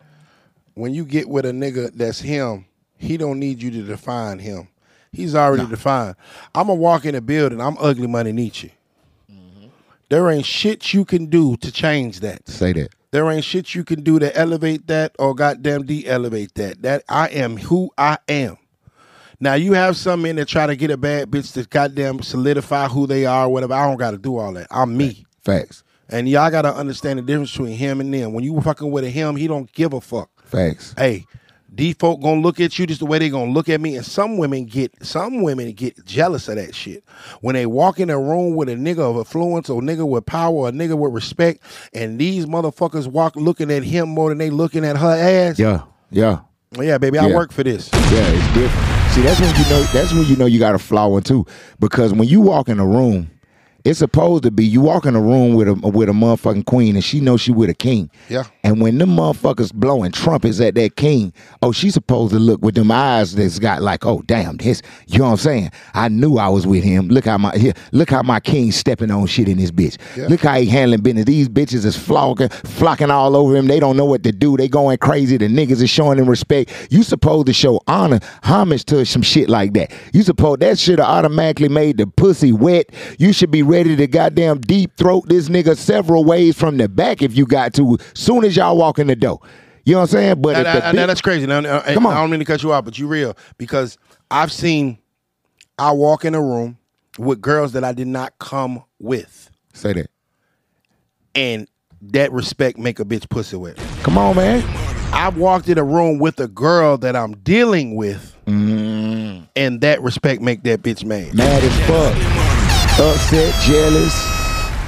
when 0.74 0.96
you 0.96 1.06
get 1.06 1.30
with 1.30 1.46
a 1.46 1.52
nigga 1.52 1.94
that's 1.94 2.20
him, 2.20 2.66
he 3.04 3.18
don't 3.18 3.40
need 3.40 3.62
you 3.62 3.70
to 3.72 3.84
define 3.84 4.40
him. 4.40 4.68
He's 5.12 5.36
already 5.36 5.68
defined. 5.68 6.16
I'm 6.56 6.68
gonna 6.68 6.80
walk 6.80 7.06
in 7.06 7.14
a 7.14 7.22
building. 7.22 7.62
I'm 7.62 7.78
ugly 7.80 8.08
money 8.08 8.32
Niche. 8.32 8.72
There 10.10 10.30
ain't 10.30 10.46
shit 10.46 10.94
you 10.94 11.06
can 11.06 11.28
do 11.28 11.56
to 11.58 11.72
change 11.72 12.20
that. 12.20 12.48
Say 12.48 12.74
that. 12.74 12.90
There 13.12 13.30
ain't 13.30 13.44
shit 13.44 13.76
you 13.76 13.84
can 13.84 14.02
do 14.02 14.20
to 14.20 14.36
elevate 14.36 14.88
that 14.88 15.16
or 15.20 15.36
goddamn 15.36 15.86
de-elevate 15.86 16.56
that. 16.56 16.82
That 16.82 17.04
I 17.08 17.28
am 17.30 17.58
who 17.58 17.92
I 17.98 18.18
am. 18.28 18.58
Now 19.40 19.54
you 19.54 19.74
have 19.74 19.98
some 19.98 20.22
men 20.24 20.36
that 20.38 20.48
try 20.48 20.68
to 20.68 20.76
get 20.76 20.90
a 20.92 20.98
bad 20.98 21.30
bitch 21.30 21.54
to 21.54 21.68
goddamn 21.68 22.22
solidify 22.22 22.88
who 22.88 23.08
they 23.08 23.26
are, 23.26 23.50
whatever. 23.50 23.74
I 23.74 23.88
don't 23.88 23.98
got 23.98 24.12
to 24.12 24.18
do 24.18 24.38
all 24.38 24.54
that. 24.54 24.68
I'm 24.72 24.96
me. 24.96 25.26
Facts. 25.44 25.84
And 26.10 26.30
y'all 26.30 26.52
gotta 26.52 26.74
understand 26.74 27.20
the 27.20 27.24
difference 27.24 27.52
between 27.52 27.76
him 27.76 28.00
and 28.00 28.14
them. 28.14 28.34
When 28.34 28.44
you 28.44 28.60
fucking 28.62 28.92
with 28.92 29.04
a 29.04 29.10
him, 29.10 29.36
he 29.36 29.48
don't 29.48 29.72
give 29.74 29.94
a 29.94 30.02
fuck. 30.02 30.30
Facts. 30.46 30.94
Hey, 30.98 31.26
these 31.76 31.96
folk 31.96 32.22
gonna 32.22 32.42
look 32.42 32.60
at 32.60 32.78
you 32.78 32.86
just 32.86 33.00
the 33.00 33.06
way 33.06 33.18
they 33.18 33.30
gonna 33.30 33.52
look 33.52 33.68
at 33.68 33.82
me. 33.82 33.96
And 33.96 34.06
some 34.06 34.38
women 34.38 34.66
get 34.66 34.94
some 35.04 35.42
women 35.42 35.72
get 35.72 36.06
jealous 36.06 36.48
of 36.48 36.56
that 36.56 36.76
shit. 36.76 37.04
When 37.42 37.56
they 37.56 37.66
walk 37.66 38.00
in 38.00 38.10
a 38.10 38.20
room 38.20 38.56
with 38.56 38.70
a 38.70 38.76
nigga 38.76 39.00
of 39.00 39.18
affluence 39.18 39.70
or 39.70 39.82
nigga 39.82 40.08
with 40.08 40.26
power 40.26 40.54
or 40.54 40.72
nigga 40.72 40.98
with 40.98 41.14
respect, 41.14 41.64
and 41.94 42.20
these 42.20 42.46
motherfuckers 42.46 43.08
walk 43.08 43.36
looking 43.36 43.72
at 43.72 43.84
him 43.84 44.10
more 44.10 44.30
than 44.30 44.38
they 44.38 44.50
looking 44.50 44.86
at 44.86 44.98
her 44.98 45.12
ass. 45.12 45.58
Yeah. 45.58 45.84
Yeah. 46.12 46.42
Well, 46.76 46.88
yeah, 46.88 46.98
baby, 46.98 47.20
I 47.20 47.28
work 47.28 47.52
for 47.52 47.64
this. 47.64 47.90
Yeah, 47.94 48.28
it's 48.28 48.54
different. 48.54 49.12
See, 49.12 49.22
that's 49.22 49.40
when 49.40 49.56
you 49.56 49.70
know. 49.70 49.84
That's 49.94 50.12
when 50.12 50.26
you 50.26 50.36
know 50.36 50.46
you 50.48 50.58
got 50.58 50.74
a 50.74 50.80
flaw 50.80 51.08
one 51.08 51.22
too, 51.22 51.46
because 51.80 52.14
when 52.14 52.28
you 52.28 52.42
walk 52.42 52.68
in 52.68 52.80
a 52.80 52.86
room, 52.86 53.30
it's 53.86 54.00
supposed 54.00 54.44
to 54.44 54.52
be 54.52 54.66
you 54.66 54.82
walk 54.82 55.06
in 55.06 55.16
a 55.16 55.22
room 55.22 55.56
with 55.56 55.68
a 55.68 55.74
with 55.74 56.10
a 56.10 56.14
motherfucking 56.14 56.66
queen, 56.66 56.96
and 56.96 57.04
she 57.04 57.20
knows 57.20 57.42
she 57.42 57.52
with 57.52 57.70
a 57.70 57.74
king. 57.74 58.10
Yeah. 58.30 58.44
And 58.64 58.80
when 58.80 58.98
them 58.98 59.10
motherfuckers 59.10 59.74
blowing 59.74 60.12
trumpets 60.12 60.62
at 60.62 60.76
that 60.76 60.96
king, 60.96 61.34
oh, 61.62 61.74
she's 61.74 61.94
supposed 61.94 62.34
to 62.34 62.40
look 62.40 62.62
with 62.62 62.76
them 62.76 62.92
eyes 62.92 63.36
that's 63.36 63.60
got 63.60 63.82
like, 63.82 64.06
oh, 64.06 64.22
damn, 64.26 64.56
this. 64.58 64.82
You 65.08 65.20
know 65.20 65.26
what 65.26 65.32
I'm 65.32 65.38
saying? 65.38 65.72
I 65.94 66.08
knew 66.08 66.38
I 66.38 66.48
was 66.48 66.66
with 66.66 66.84
him. 66.84 67.10
Look 67.10 67.26
how 67.26 67.38
my 67.38 67.58
here, 67.58 67.74
look 67.92 68.10
how 68.10 68.24
my 68.24 68.40
king 68.40 68.72
stepping 68.72 69.12
on 69.12 69.28
shit 69.28 69.50
in 69.50 69.58
this 69.58 69.72
bitch. 69.72 69.98
Look 70.30 70.42
how 70.42 70.56
he 70.56 70.66
handling 70.68 71.02
business. 71.02 71.26
These 71.26 71.50
bitches 71.50 71.84
is 71.84 71.98
flocking, 71.98 72.50
flocking 72.50 73.12
all 73.12 73.36
over 73.36 73.56
him. 73.56 73.68
They 73.68 73.82
don't 73.82 73.98
know 73.98 74.06
what 74.06 74.24
to 74.24 74.32
do. 74.32 74.56
They 74.56 74.70
going 74.70 74.98
crazy. 75.00 75.36
The 75.36 75.48
niggas 75.48 75.82
is 75.82 75.90
showing 75.90 76.20
him 76.20 76.30
respect. 76.30 76.88
You 76.90 77.04
supposed 77.04 77.48
to 77.48 77.54
show 77.54 77.82
honor, 77.88 78.20
homage 78.44 78.86
to 78.86 79.06
some 79.06 79.22
shit 79.22 79.50
like 79.50 79.74
that. 79.74 79.92
You 80.14 80.24
supposed 80.24 80.62
that 80.62 80.80
should 80.80 81.00
have 81.00 81.08
automatically 81.10 81.70
made 81.70 81.98
the 81.98 82.08
pussy 82.08 82.54
wet. 82.54 82.90
You 83.18 83.34
should 83.34 83.52
be 83.52 83.62
ready 83.74 83.96
to 83.96 84.08
goddamn 84.08 84.60
deep 84.62 84.96
throat 84.98 85.28
this 85.28 85.50
nigga 85.50 85.76
several 85.76 86.24
ways 86.24 86.58
from 86.58 86.78
the 86.78 86.88
back 86.88 87.22
if 87.22 87.36
you 87.36 87.46
got 87.46 87.74
to. 87.74 87.98
Soon 88.14 88.46
as 88.46 88.56
y'all 88.56 88.78
walk 88.78 89.00
in 89.00 89.08
the 89.08 89.16
door. 89.16 89.40
You 89.86 89.94
know 89.94 90.00
what 90.00 90.04
I'm 90.04 90.08
saying? 90.10 90.42
But 90.42 90.64
Now, 90.64 90.74
now- 90.80 90.92
now 90.94 91.06
that's 91.08 91.20
crazy. 91.22 91.46
Now, 91.48 91.62
Come 91.82 92.06
on. 92.06 92.14
I 92.14 92.22
don't 92.22 92.30
mean 92.30 92.40
to 92.40 92.46
cut 92.46 92.64
you 92.64 92.72
off, 92.72 92.86
but 92.86 92.98
you 92.98 93.08
real 93.08 93.36
because 93.58 93.98
I've 94.32 94.52
seen. 94.52 95.00
I 95.80 95.92
walk 95.92 96.24
in 96.24 96.36
a 96.36 96.42
room 96.42 96.78
with 97.18 97.42
girls 97.42 97.72
that 97.74 97.84
I 97.84 97.94
did 97.94 98.06
not 98.08 98.38
come 98.40 98.84
with, 99.00 99.50
say 99.74 99.92
that. 99.94 100.08
and 101.34 101.68
that 102.02 102.32
respect 102.32 102.78
make 102.78 103.00
a 103.00 103.06
bitch 103.06 103.28
pussy 103.30 103.56
wet. 103.58 103.78
Come 104.04 104.18
on, 104.18 104.36
man. 104.36 104.62
I've 105.12 105.36
walked 105.38 105.68
in 105.70 105.78
a 105.80 105.84
room 105.84 106.20
with 106.20 106.40
a 106.40 106.48
girl 106.48 106.98
that 107.00 107.16
I'm 107.16 107.34
dealing 107.38 107.96
with, 107.96 108.36
Mm, 108.46 109.48
and 109.56 109.82
that 109.82 110.02
respect 110.04 110.42
make 110.44 110.62
that 110.64 110.84
bitch 110.84 111.04
mad. 111.04 111.34
mad 111.34 111.64
as 111.64 111.80
fuck. 111.88 112.43
Upset, 113.00 113.54
jealous, 113.64 114.14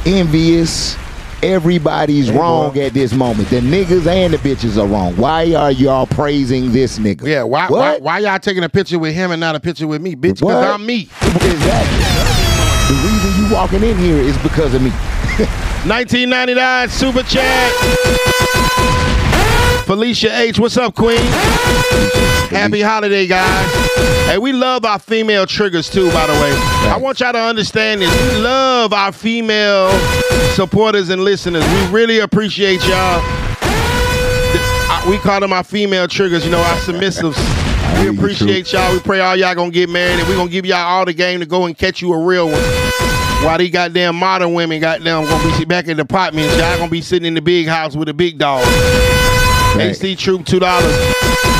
envious. 0.06 0.96
Everybody's 1.44 2.32
wrong 2.32 2.78
at 2.80 2.94
this 2.94 3.14
moment. 3.14 3.50
The 3.50 3.60
niggas 3.60 4.08
and 4.08 4.34
the 4.34 4.38
bitches 4.38 4.82
are 4.82 4.88
wrong. 4.88 5.16
Why 5.18 5.54
are 5.54 5.72
y'all 5.72 6.08
praising 6.08 6.72
this 6.72 6.98
nigga? 6.98 7.28
Yeah, 7.28 7.44
why, 7.44 7.68
What? 7.70 8.02
why 8.02 8.20
why 8.20 8.20
y'all 8.20 8.40
taking 8.40 8.64
a 8.64 8.70
picture 8.70 8.98
with 8.98 9.14
him 9.14 9.30
and 9.32 9.40
not 9.40 9.56
a 9.56 9.60
picture 9.60 9.86
with 9.88 10.02
me, 10.02 10.16
bitch? 10.16 10.40
Because 10.40 10.66
I'm 10.66 10.86
me. 10.86 11.02
Exactly. 11.22 12.06
The 12.88 13.02
reason 13.04 13.44
you 13.46 13.54
walking 13.54 13.84
in 13.84 13.98
here 13.98 14.18
is 14.18 14.38
because 14.40 14.74
of 14.74 14.82
me. 14.82 14.90
1999 15.86 16.90
super 16.90 17.22
chat. 17.24 19.15
Felicia 19.86 20.36
H, 20.36 20.58
what's 20.60 20.78
up, 20.78 20.96
Queen? 20.96 21.20
Happy 22.50 22.82
holiday, 22.82 23.28
guys. 23.28 23.70
Hey, 24.26 24.40
we 24.40 24.52
love 24.52 24.84
our 24.84 24.98
female 24.98 25.46
triggers 25.46 25.92
too, 25.92 26.12
by 26.12 26.26
the 26.26 26.34
way. 26.34 26.52
I 26.90 26.98
want 27.00 27.20
y'all 27.20 27.34
to 27.34 27.40
understand 27.40 28.02
this. 28.02 28.34
We 28.34 28.40
love 28.40 28.94
our 28.94 29.12
female 29.12 29.92
supporters 30.56 31.10
and 31.10 31.24
listeners. 31.24 31.64
We 31.64 31.88
really 31.92 32.20
appreciate 32.20 32.84
y'all. 32.88 33.22
We 35.08 35.20
call 35.20 35.40
them 35.40 35.54
our 35.54 35.64
female 35.64 36.08
triggers, 36.08 36.44
you 36.44 36.50
know, 36.50 36.62
our 36.62 36.78
submissives. 36.78 37.38
We 38.02 38.10
appreciate 38.10 38.74
y'all. 38.74 38.92
We 38.92 39.00
pray 39.00 39.20
all 39.20 39.36
y'all 39.36 39.54
gonna 39.54 39.70
get 39.70 39.88
married, 39.88 40.20
and 40.20 40.28
we 40.28 40.34
gonna 40.34 40.50
give 40.50 40.66
y'all 40.66 40.80
all 40.80 41.06
the 41.06 41.14
game 41.14 41.42
to 41.42 41.46
go 41.46 41.66
and 41.68 41.78
catch 41.78 42.02
you 42.02 42.12
a 42.12 42.26
real 42.26 42.48
one. 42.48 42.62
While 43.46 43.60
these 43.60 43.70
goddamn 43.70 44.16
modern 44.16 44.56
women 44.56 44.82
goddamn 44.82 45.26
gonna 45.26 45.60
be 45.60 45.66
back 45.66 45.88
in 45.88 45.98
the 45.98 46.04
apartments, 46.04 46.58
y'all 46.58 46.76
gonna 46.80 46.90
be 46.90 47.02
sitting 47.02 47.28
in 47.28 47.36
the 47.36 47.42
big 47.42 47.68
house 47.68 47.96
with 47.96 48.10
a 48.10 48.14
big 48.16 48.40
dog. 48.40 48.66
Right. 49.76 49.90
AC 49.92 50.16
Troop 50.16 50.46
two 50.46 50.60
dollars. 50.60 50.96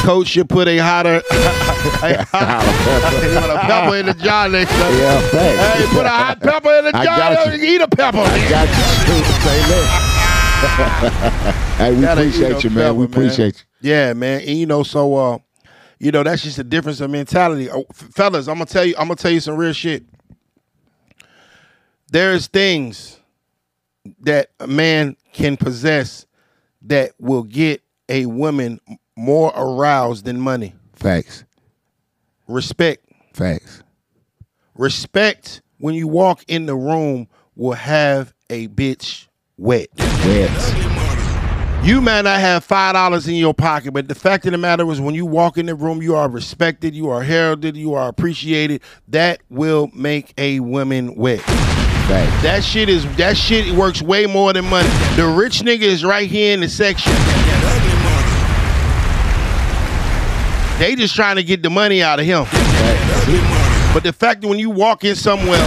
Coach 0.04 0.28
should 0.28 0.48
put 0.50 0.68
a 0.68 0.78
hotter, 0.78 1.16
a, 1.18 1.22
put 1.22 2.04
a 2.04 3.60
pepper 3.62 3.96
in 3.98 4.06
the 4.06 4.14
jar 4.14 4.48
next 4.48 4.70
time. 4.72 4.94
Yeah, 4.98 5.20
thanks. 5.30 5.64
Hey, 5.90 5.98
put 5.98 6.06
a 6.06 6.10
hot 6.10 6.40
pepper 6.42 6.72
in 6.78 6.86
the 6.86 6.96
I 6.96 7.04
jar. 7.06 7.18
got 7.18 7.48
and 7.48 7.62
you. 7.62 7.68
Eat 7.76 7.82
a 7.82 7.88
pepper. 7.88 8.20
I 8.20 8.50
got 8.50 8.68
you. 8.70 9.24
Say 9.42 9.60
that. 9.70 10.12
hey, 11.78 11.96
we 11.96 12.02
Gotta 12.02 12.22
appreciate 12.22 12.64
you, 12.64 12.70
man. 12.70 12.96
We 12.96 13.08
pepper, 13.08 13.20
man. 13.20 13.28
appreciate 13.28 13.66
you. 13.82 13.90
Yeah, 13.90 14.14
man. 14.14 14.42
And 14.42 14.58
you 14.58 14.66
know, 14.68 14.84
so 14.84 15.16
uh, 15.16 15.38
you 16.00 16.12
know, 16.12 16.22
that's 16.24 16.44
just 16.44 16.60
a 16.60 16.64
difference 16.64 17.02
of 17.02 17.10
mentality. 17.10 17.70
Oh, 17.72 17.86
f- 17.90 18.10
fellas, 18.14 18.48
I'm 18.48 18.56
gonna 18.56 18.66
tell 18.68 18.86
you, 18.86 18.94
I'm 18.98 19.08
gonna 19.08 19.16
tell 19.16 19.32
you 19.32 19.40
some 19.40 19.56
real 19.56 19.74
shit. 19.74 20.04
There's 22.12 22.46
things 22.48 23.20
that 24.20 24.52
a 24.60 24.68
man 24.68 25.16
can 25.34 25.58
possess 25.58 26.28
that 26.84 27.14
will 27.20 27.44
get 27.44 27.82
a 28.10 28.26
woman 28.26 28.80
more 29.16 29.52
aroused 29.56 30.26
than 30.26 30.40
money. 30.40 30.74
Facts. 30.94 31.44
Respect. 32.48 33.06
Facts. 33.34 33.84
Respect 34.76 35.62
when 35.80 35.96
you 35.96 36.08
walk 36.08 36.44
in 36.48 36.66
the 36.66 36.76
room 36.76 37.28
will 37.56 37.74
have 37.74 38.34
a 38.50 38.68
bitch 38.68 39.28
wet. 39.58 39.90
Wet. 39.98 40.86
You 41.86 42.02
might 42.02 42.22
not 42.24 42.40
have 42.40 42.64
five 42.64 42.94
dollars 42.94 43.28
in 43.28 43.36
your 43.36 43.54
pocket, 43.54 43.94
but 43.94 44.08
the 44.08 44.16
fact 44.16 44.46
of 44.48 44.52
the 44.52 44.58
matter 44.58 44.90
is, 44.92 45.00
when 45.00 45.14
you 45.14 45.26
walk 45.26 45.60
in 45.60 45.68
the 45.68 45.76
room, 45.76 46.02
you 46.02 46.16
are 46.16 46.28
respected, 46.28 46.96
you 46.96 47.10
are 47.10 47.22
heralded, 47.22 47.78
you 47.78 47.94
are 47.94 48.08
appreciated. 48.08 48.82
That 49.08 49.42
will 49.50 49.92
make 49.94 50.34
a 50.38 50.62
woman 50.62 51.16
wet. 51.16 51.42
Facts. 51.42 52.44
That 52.44 52.64
shit 52.64 52.90
is 52.90 53.06
that 53.18 53.38
shit 53.38 53.72
works 53.76 54.02
way 54.02 54.26
more 54.26 54.52
than 54.52 54.66
money. 54.66 54.90
The 55.16 55.28
rich 55.28 55.62
nigga 55.62 55.84
is 55.84 56.04
right 56.04 56.30
here 56.30 56.56
in 56.56 56.62
the 56.62 56.70
section. 56.70 57.14
They 60.80 60.96
just 60.96 61.16
trying 61.16 61.38
to 61.38 61.44
get 61.44 61.64
the 61.64 61.70
money 61.70 62.04
out 62.04 62.20
of 62.20 62.26
him. 62.26 62.44
But 63.94 64.04
the 64.04 64.12
fact 64.12 64.42
that 64.42 64.48
when 64.48 64.60
you 64.60 64.70
walk 64.70 65.06
in 65.06 65.16
somewhere 65.16 65.62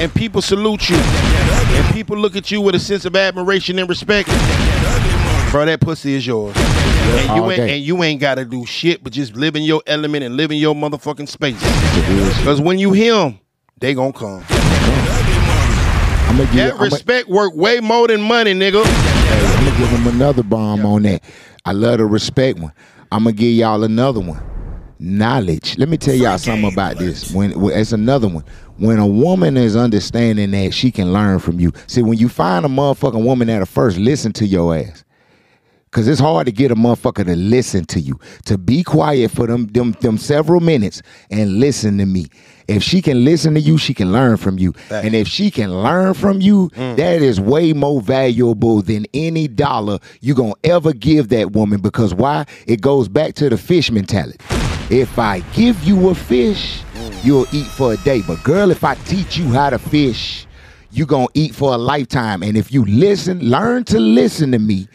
and 0.00 0.12
people 0.12 0.42
salute 0.42 0.90
you 0.90 0.96
and 0.96 1.94
people 1.94 2.16
look 2.16 2.34
at 2.34 2.50
you 2.50 2.60
with 2.60 2.74
a 2.74 2.80
sense 2.80 3.04
of 3.04 3.14
admiration 3.14 3.78
and 3.78 3.88
respect, 3.88 4.28
bro, 5.52 5.64
that 5.66 5.78
pussy 5.80 6.14
is 6.14 6.26
yours. 6.26 6.56
And 6.56 7.36
you 7.36 7.50
ain't 7.50 7.60
and 7.60 7.82
you 7.82 8.02
ain't 8.02 8.20
gotta 8.20 8.44
do 8.44 8.66
shit 8.66 9.04
but 9.04 9.12
just 9.12 9.36
live 9.36 9.54
in 9.54 9.62
your 9.62 9.82
element 9.86 10.24
and 10.24 10.36
live 10.36 10.50
in 10.50 10.58
your 10.58 10.74
motherfucking 10.74 11.28
space. 11.28 11.60
Cause 12.44 12.60
when 12.60 12.78
you 12.80 12.92
him, 12.92 13.38
they 13.78 13.94
gonna 13.94 14.12
come. 14.12 14.44
I'm 16.32 16.38
gonna 16.38 16.44
give. 16.46 16.54
That 16.54 16.74
I'm 16.74 16.80
respect 16.80 17.28
work 17.28 17.54
way 17.54 17.78
more 17.80 18.08
than 18.08 18.20
money, 18.22 18.52
nigga. 18.52 18.82
I'm 18.84 19.64
gonna 19.64 19.78
give 19.78 19.88
him 19.90 20.06
another 20.08 20.42
bomb 20.42 20.84
on 20.86 21.02
that. 21.02 21.22
I 21.64 21.72
love 21.72 21.98
the 21.98 22.06
respect 22.06 22.58
one. 22.58 22.72
I'm 23.12 23.24
gonna 23.24 23.32
give 23.32 23.52
y'all 23.52 23.84
another 23.84 24.20
one. 24.20 24.42
Knowledge. 24.98 25.76
Let 25.76 25.90
me 25.90 25.98
tell 25.98 26.14
y'all 26.14 26.38
something 26.38 26.72
about 26.72 26.96
this. 26.96 27.30
When, 27.34 27.60
when 27.60 27.78
it's 27.78 27.92
another 27.92 28.26
one. 28.26 28.42
When 28.78 28.98
a 28.98 29.06
woman 29.06 29.58
is 29.58 29.76
understanding 29.76 30.52
that 30.52 30.72
she 30.72 30.90
can 30.90 31.12
learn 31.12 31.38
from 31.38 31.60
you. 31.60 31.72
See, 31.88 32.02
when 32.02 32.16
you 32.16 32.30
find 32.30 32.64
a 32.64 32.70
motherfucking 32.70 33.22
woman 33.22 33.48
that'll 33.48 33.66
first 33.66 33.98
listen 33.98 34.32
to 34.34 34.46
your 34.46 34.74
ass. 34.74 35.01
Cause 35.92 36.08
it's 36.08 36.20
hard 36.20 36.46
to 36.46 36.52
get 36.52 36.70
a 36.70 36.74
motherfucker 36.74 37.26
to 37.26 37.36
listen 37.36 37.84
to 37.84 38.00
you, 38.00 38.18
to 38.46 38.56
be 38.56 38.82
quiet 38.82 39.30
for 39.30 39.46
them 39.46 39.66
them 39.68 39.92
them 40.00 40.16
several 40.16 40.60
minutes 40.60 41.02
and 41.30 41.60
listen 41.60 41.98
to 41.98 42.06
me. 42.06 42.26
If 42.66 42.82
she 42.82 43.02
can 43.02 43.26
listen 43.26 43.52
to 43.54 43.60
you, 43.60 43.76
she 43.76 43.92
can 43.92 44.10
learn 44.10 44.38
from 44.38 44.58
you. 44.58 44.72
And 44.88 45.14
if 45.14 45.28
she 45.28 45.50
can 45.50 45.82
learn 45.82 46.14
from 46.14 46.40
you, 46.40 46.70
mm. 46.70 46.96
that 46.96 47.20
is 47.20 47.38
way 47.38 47.74
more 47.74 48.00
valuable 48.00 48.80
than 48.80 49.04
any 49.12 49.48
dollar 49.48 49.98
you 50.22 50.34
gonna 50.34 50.54
ever 50.64 50.94
give 50.94 51.28
that 51.28 51.52
woman. 51.52 51.82
Because 51.82 52.14
why? 52.14 52.46
It 52.66 52.80
goes 52.80 53.08
back 53.08 53.34
to 53.34 53.50
the 53.50 53.58
fish 53.58 53.90
mentality. 53.90 54.38
If 54.88 55.18
I 55.18 55.40
give 55.54 55.84
you 55.84 56.08
a 56.08 56.14
fish, 56.14 56.82
you'll 57.22 57.46
eat 57.52 57.66
for 57.66 57.92
a 57.92 57.96
day. 57.98 58.22
But 58.22 58.42
girl, 58.42 58.70
if 58.70 58.82
I 58.82 58.94
teach 58.94 59.36
you 59.36 59.48
how 59.48 59.68
to 59.68 59.78
fish, 59.78 60.46
you 60.90 61.06
gonna 61.06 61.26
eat 61.34 61.54
for 61.54 61.74
a 61.74 61.78
lifetime. 61.78 62.42
And 62.42 62.56
if 62.56 62.72
you 62.72 62.84
listen, 62.86 63.40
learn 63.40 63.84
to 63.84 63.98
listen 63.98 64.52
to 64.52 64.58
me, 64.58 64.88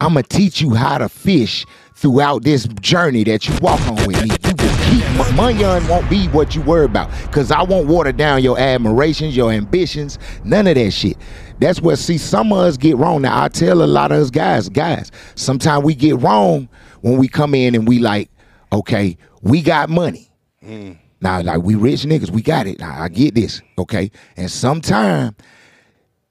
I'm 0.00 0.14
gonna 0.14 0.22
teach 0.22 0.60
you 0.60 0.74
how 0.74 0.98
to 0.98 1.08
fish 1.08 1.66
throughout 1.94 2.44
this 2.44 2.68
journey 2.80 3.24
that 3.24 3.48
you 3.48 3.54
walk 3.60 3.80
on 3.88 3.96
with 4.06 4.22
me. 4.22 4.30
You 4.44 4.54
will 4.58 4.78
keep 4.84 5.18
my 5.18 5.30
money 5.32 5.88
won't 5.88 6.08
be 6.08 6.28
what 6.28 6.54
you 6.54 6.62
worry 6.62 6.84
about, 6.84 7.10
cause 7.32 7.50
I 7.50 7.62
won't 7.62 7.88
water 7.88 8.12
down 8.12 8.42
your 8.42 8.56
admirations, 8.58 9.36
your 9.36 9.50
ambitions, 9.50 10.18
none 10.44 10.68
of 10.68 10.76
that 10.76 10.92
shit. 10.92 11.16
That's 11.58 11.80
what 11.80 11.98
see 11.98 12.16
some 12.16 12.52
of 12.52 12.58
us 12.58 12.76
get 12.76 12.96
wrong. 12.96 13.22
Now 13.22 13.42
I 13.42 13.48
tell 13.48 13.82
a 13.82 13.86
lot 13.86 14.12
of 14.12 14.18
us 14.18 14.30
guys, 14.30 14.68
guys, 14.68 15.10
sometimes 15.34 15.82
we 15.84 15.96
get 15.96 16.16
wrong 16.20 16.68
when 17.00 17.16
we 17.18 17.26
come 17.26 17.54
in 17.54 17.74
and 17.74 17.88
we 17.88 17.98
like, 17.98 18.30
okay, 18.72 19.16
we 19.42 19.62
got 19.62 19.90
money. 19.90 20.30
Mm. 20.64 20.96
Now, 21.20 21.42
like 21.42 21.62
we 21.62 21.74
rich 21.74 22.02
niggas, 22.02 22.30
we 22.30 22.42
got 22.42 22.68
it. 22.68 22.78
Now, 22.78 23.02
I 23.02 23.08
get 23.08 23.34
this, 23.34 23.60
okay? 23.76 24.10
And 24.36 24.48
sometime 24.48 25.34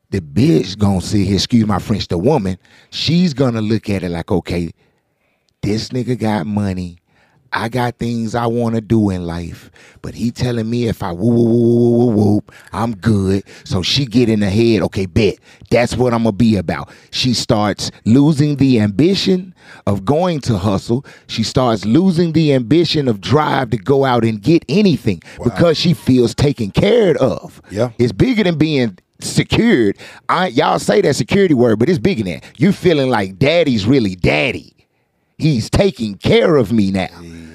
the 0.10 0.22
bitch 0.22 0.78
gonna 0.78 1.02
see, 1.02 1.26
here, 1.26 1.36
excuse 1.36 1.66
my 1.66 1.80
French, 1.80 2.08
the 2.08 2.18
woman, 2.18 2.58
she's 2.90 3.34
gonna 3.34 3.62
look 3.62 3.90
at 3.90 4.04
it 4.04 4.10
like, 4.10 4.32
okay, 4.32 4.72
this 5.62 5.90
nigga 5.90 6.18
got 6.18 6.46
money. 6.46 7.00
I 7.54 7.70
got 7.70 7.98
things 7.98 8.36
I 8.36 8.46
want 8.46 8.76
to 8.76 8.82
do 8.82 9.10
in 9.10 9.26
life, 9.26 9.72
but 10.02 10.14
he 10.14 10.32
telling 10.32 10.70
me 10.70 10.88
if 10.88 11.02
I 11.02 11.14
woo 11.14 11.30
woo 11.30 11.44
woo 11.44 11.70
woo 11.70 12.06
woo 12.06 12.16
woo, 12.16 12.42
I'm 12.74 12.94
good. 12.96 13.44
So 13.64 13.82
she 13.82 14.06
get 14.06 14.28
in 14.28 14.42
the 14.42 14.50
head, 14.50 14.82
okay, 14.84 15.06
bet 15.06 15.38
that's 15.70 15.96
what 15.96 16.14
I'm 16.14 16.24
gonna 16.24 16.34
be 16.34 16.58
about. 16.58 16.92
She 17.12 17.34
starts 17.34 17.90
losing 18.06 18.58
the 18.58 18.82
ambition 18.82 19.56
of 19.86 20.04
going 20.04 20.42
to 20.42 20.58
hustle. 20.58 21.06
She 21.28 21.44
starts 21.44 21.86
losing 21.86 22.34
the 22.34 22.54
ambition 22.54 23.08
of 23.08 23.22
drive 23.22 23.70
to 23.72 23.78
go 23.78 24.04
out 24.04 24.26
and 24.26 24.42
get 24.42 24.66
anything 24.68 25.22
because 25.42 25.78
she 25.78 25.94
feels 25.94 26.36
taken 26.36 26.72
care 26.72 27.16
of. 27.18 27.62
Yeah. 27.72 27.92
it's 27.98 28.12
bigger 28.12 28.44
than 28.44 28.58
being 28.58 28.98
secured. 29.20 29.98
I, 30.30 30.48
y'all 30.48 30.80
say 30.80 31.02
that 31.02 31.16
security 31.16 31.54
word, 31.54 31.80
but 31.80 31.90
it's 31.90 32.00
bigger 32.00 32.24
than 32.24 32.34
that. 32.36 32.46
You 32.58 32.72
feeling 32.72 33.10
like 33.10 33.38
daddy's 33.38 33.86
really 33.86 34.16
daddy. 34.16 34.74
He's 35.38 35.70
taking 35.70 36.16
care 36.18 36.56
of 36.56 36.72
me 36.72 36.90
now. 36.90 37.10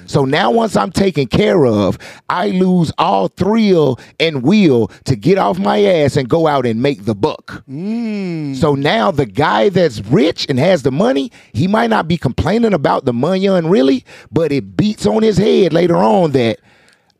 So 0.05 0.25
now 0.25 0.51
once 0.51 0.77
I'm 0.77 0.91
taken 0.91 1.27
care 1.27 1.65
of, 1.65 1.97
I 2.29 2.49
lose 2.49 2.93
all 2.97 3.27
thrill 3.27 3.99
and 4.19 4.43
will 4.43 4.87
to 5.05 5.15
get 5.15 5.37
off 5.37 5.59
my 5.59 5.83
ass 5.83 6.15
and 6.15 6.29
go 6.29 6.47
out 6.47 6.65
and 6.65 6.81
make 6.81 7.05
the 7.05 7.15
buck. 7.15 7.63
Mm. 7.67 8.55
So 8.55 8.75
now 8.75 9.11
the 9.11 9.25
guy 9.25 9.69
that's 9.69 9.99
rich 10.01 10.45
and 10.49 10.59
has 10.59 10.83
the 10.83 10.91
money, 10.91 11.31
he 11.51 11.67
might 11.67 11.89
not 11.89 12.07
be 12.07 12.17
complaining 12.17 12.73
about 12.73 13.05
the 13.05 13.13
money 13.13 13.47
and 13.47 13.69
really, 13.69 14.05
but 14.31 14.51
it 14.51 14.77
beats 14.77 15.05
on 15.05 15.23
his 15.23 15.37
head 15.37 15.73
later 15.73 15.97
on 15.97 16.31
that 16.31 16.59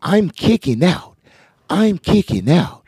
I'm 0.01 0.29
kicking 0.29 0.83
out. 0.83 1.17
I'm 1.69 1.97
kicking 1.97 2.49
out. 2.49 2.82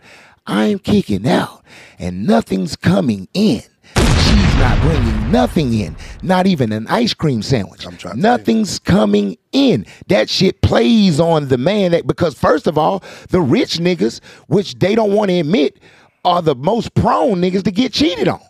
I'm 0.47 0.79
kicking 0.79 1.27
out. 1.27 1.63
And 1.99 2.25
nothing's 2.25 2.75
coming 2.75 3.27
in. 3.33 3.61
She's 3.95 4.55
not 4.55 4.81
bringing 4.81 5.31
nothing 5.31 5.73
in, 5.73 5.95
not 6.21 6.47
even 6.47 6.71
an 6.71 6.87
ice 6.87 7.13
cream 7.13 7.41
sandwich. 7.41 7.85
I'm 7.85 7.97
trying 7.97 8.15
to 8.15 8.19
Nothing's 8.21 8.79
coming 8.79 9.37
in. 9.51 9.85
That 10.07 10.29
shit 10.29 10.61
plays 10.61 11.19
on 11.19 11.47
the 11.47 11.57
man 11.57 11.91
that, 11.91 12.07
because 12.07 12.37
first 12.37 12.67
of 12.67 12.77
all, 12.77 13.03
the 13.29 13.41
rich 13.41 13.77
niggas, 13.77 14.21
which 14.47 14.75
they 14.79 14.95
don't 14.95 15.13
want 15.13 15.29
to 15.29 15.39
admit, 15.39 15.79
are 16.23 16.41
the 16.41 16.55
most 16.55 16.93
prone 16.95 17.41
niggas 17.41 17.63
to 17.63 17.71
get 17.71 17.93
cheated 17.93 18.27
on. 18.27 18.41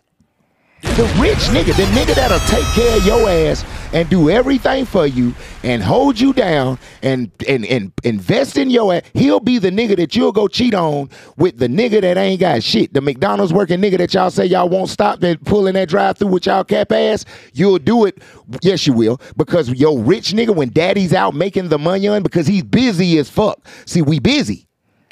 The 0.95 1.03
rich 1.19 1.39
nigga, 1.49 1.75
the 1.75 1.83
nigga 1.91 2.15
that'll 2.15 2.39
take 2.47 2.63
care 2.67 2.95
of 2.95 3.05
your 3.05 3.29
ass 3.29 3.65
and 3.91 4.09
do 4.09 4.29
everything 4.29 4.85
for 4.85 5.05
you 5.05 5.33
and 5.61 5.83
hold 5.83 6.17
you 6.17 6.31
down 6.31 6.79
and 7.01 7.29
and, 7.49 7.65
and 7.65 7.91
invest 8.05 8.57
in 8.57 8.69
your 8.69 8.93
ass, 8.93 9.01
he'll 9.13 9.41
be 9.41 9.57
the 9.57 9.71
nigga 9.71 9.97
that 9.97 10.15
you'll 10.15 10.31
go 10.31 10.47
cheat 10.47 10.73
on 10.73 11.09
with 11.35 11.57
the 11.57 11.67
nigga 11.67 11.99
that 11.99 12.15
ain't 12.17 12.39
got 12.39 12.63
shit. 12.63 12.93
The 12.93 13.01
McDonald's 13.01 13.51
working 13.51 13.81
nigga 13.81 13.97
that 13.97 14.13
y'all 14.13 14.29
say 14.29 14.45
y'all 14.45 14.69
won't 14.69 14.89
stop 14.89 15.19
that 15.19 15.43
pulling 15.43 15.73
that 15.73 15.89
drive 15.89 16.17
through 16.17 16.29
with 16.29 16.45
y'all 16.45 16.63
cap 16.63 16.93
ass, 16.93 17.25
you'll 17.51 17.79
do 17.79 18.05
it. 18.05 18.17
Yes, 18.61 18.87
you 18.87 18.93
will. 18.93 19.19
Because 19.35 19.69
your 19.69 19.99
rich 19.99 20.31
nigga, 20.31 20.55
when 20.55 20.69
daddy's 20.69 21.13
out 21.13 21.33
making 21.33 21.67
the 21.67 21.77
money 21.77 22.07
on 22.07 22.23
because 22.23 22.47
he's 22.47 22.63
busy 22.63 23.17
as 23.17 23.29
fuck. 23.29 23.59
See, 23.85 24.01
we 24.01 24.19
busy. 24.19 24.64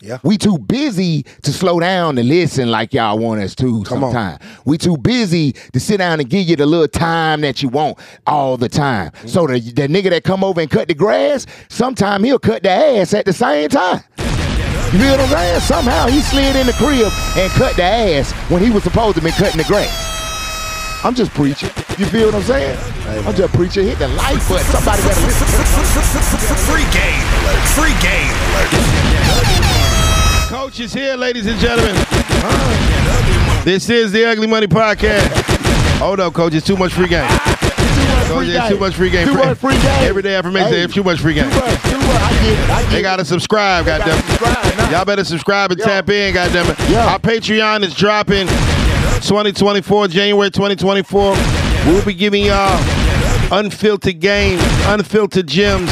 Yeah. 0.04 0.20
We 0.22 0.38
too 0.38 0.58
busy 0.58 1.24
to 1.44 1.54
slow 1.54 1.80
down 1.80 2.18
and 2.18 2.28
listen 2.28 2.70
like 2.70 2.94
y'all 2.94 3.18
want 3.18 3.42
us 3.42 3.56
to 3.56 3.84
Come 3.84 4.04
on. 4.04 4.12
sometimes. 4.12 4.44
We 4.66 4.78
too 4.78 4.98
busy 4.98 5.54
to 5.54 5.80
sit 5.80 5.98
down 5.98 6.20
and 6.20 6.30
give 6.30 6.46
you 6.48 6.58
the 6.58 6.66
little 6.66 6.90
time 6.90 7.40
that 7.42 7.64
you 7.64 7.70
want 7.70 7.98
all 8.28 8.58
the 8.58 8.68
time. 8.68 9.12
Mm-hmm. 9.12 9.28
So 9.30 9.48
the, 9.48 9.60
the 9.60 9.88
nigga 9.88 10.10
that 10.10 10.26
come 10.26 10.44
over 10.44 10.60
and 10.60 10.70
cut 10.70 10.90
the 10.90 10.94
grass, 10.94 11.46
sometime 11.70 12.24
he'll 12.26 12.38
cut 12.38 12.64
the 12.64 12.70
ass 12.70 13.14
at 13.14 13.24
the 13.26 13.32
same 13.32 13.70
time. 13.70 14.04
You 14.18 15.00
feel 15.00 15.12
what 15.12 15.20
I'm 15.22 15.30
saying? 15.30 15.60
Somehow 15.62 16.08
he 16.08 16.20
slid 16.20 16.56
in 16.58 16.68
the 16.68 16.74
crib 16.74 17.12
and 17.38 17.52
cut 17.54 17.76
the 17.78 17.84
ass 17.84 18.32
when 18.52 18.62
he 18.62 18.70
was 18.72 18.84
supposed 18.84 19.16
to 19.18 19.24
be 19.24 19.32
cutting 19.32 19.58
the 19.58 19.64
grass. 19.64 20.12
I'm 21.06 21.16
just 21.16 21.32
preaching. 21.32 21.70
You 21.98 22.06
feel 22.06 22.28
what 22.28 22.36
I'm 22.36 22.44
saying? 22.44 22.78
I'm 23.26 23.36
just 23.36 23.54
preaching. 23.54 23.88
Hit 23.88 24.00
the 24.00 24.08
like 24.10 24.38
button. 24.50 24.66
Somebody 24.68 25.02
better 25.02 25.22
listen. 25.22 25.48
Free 26.68 26.88
game 26.92 27.24
alert. 27.44 27.68
Free 27.76 27.96
game 28.02 28.32
alert. 28.52 29.73
Coach 30.74 30.80
is 30.80 30.94
here, 30.96 31.16
ladies 31.16 31.46
and 31.46 31.60
gentlemen. 31.60 31.94
This 33.64 33.92
is 33.92 34.12
the 34.12 34.26
Ugly 34.26 34.48
Money 34.48 34.66
Podcast. 34.66 35.30
Hold 36.00 36.20
up, 36.20 36.34
coach. 36.34 36.56
It's 36.56 36.66
too 36.66 36.76
much 36.76 36.94
free 36.94 37.08
game. 37.08 37.30
Coach, 38.26 38.48
it's 38.48 38.70
too 38.70 38.80
much 38.80 38.96
free 38.96 39.12
game. 39.12 39.28
Too 39.28 39.36
much 39.36 39.60
free 39.60 39.74
game. 39.74 40.10
Everyday 40.10 40.34
affirmation. 40.34 40.74
Hey. 40.74 40.82
It's 40.82 40.96
too 40.96 41.04
much 41.04 41.20
free 41.20 41.36
game. 41.36 41.48
Too 41.52 41.60
much, 41.60 41.82
too 41.84 41.98
much. 42.00 42.08
I 42.08 42.32
get 42.42 42.60
it. 42.60 42.70
I 42.72 42.82
get 42.82 42.92
They 42.92 43.02
gotta 43.04 43.24
subscribe, 43.24 43.86
gotta 43.86 44.04
goddamn. 44.04 44.26
subscribe 44.26 44.78
now. 44.78 44.90
Y'all 44.90 45.06
better 45.06 45.24
subscribe 45.24 45.70
and 45.74 45.80
Yo. 45.80 45.86
tap 45.86 46.10
in, 46.10 46.34
goddamn 46.34 46.66
it. 46.72 46.90
Yo. 46.90 46.98
Our 46.98 47.20
Patreon 47.20 47.84
is 47.84 47.94
dropping 47.94 48.48
2024, 48.48 50.08
January 50.08 50.50
2024. 50.50 51.36
We'll 51.86 52.04
be 52.04 52.16
giving 52.16 52.46
y'all 52.46 52.82
unfiltered 53.52 54.20
games, 54.20 54.64
unfiltered 54.88 55.46
gems 55.46 55.92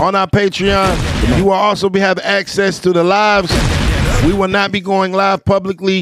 on 0.00 0.16
our 0.16 0.26
Patreon. 0.26 1.38
You 1.38 1.44
will 1.44 1.52
also 1.52 1.88
be 1.88 2.00
have 2.00 2.18
access 2.18 2.80
to 2.80 2.92
the 2.92 3.04
lives. 3.04 3.52
We 4.26 4.32
will 4.32 4.48
not 4.48 4.72
be 4.72 4.80
going 4.80 5.12
live 5.12 5.44
publicly 5.44 6.00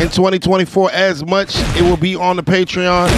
in 0.00 0.08
2024 0.08 0.90
as 0.92 1.24
much. 1.24 1.54
It 1.76 1.82
will 1.82 1.96
be 1.96 2.16
on 2.16 2.36
the 2.36 2.42
Patreon 2.42 3.10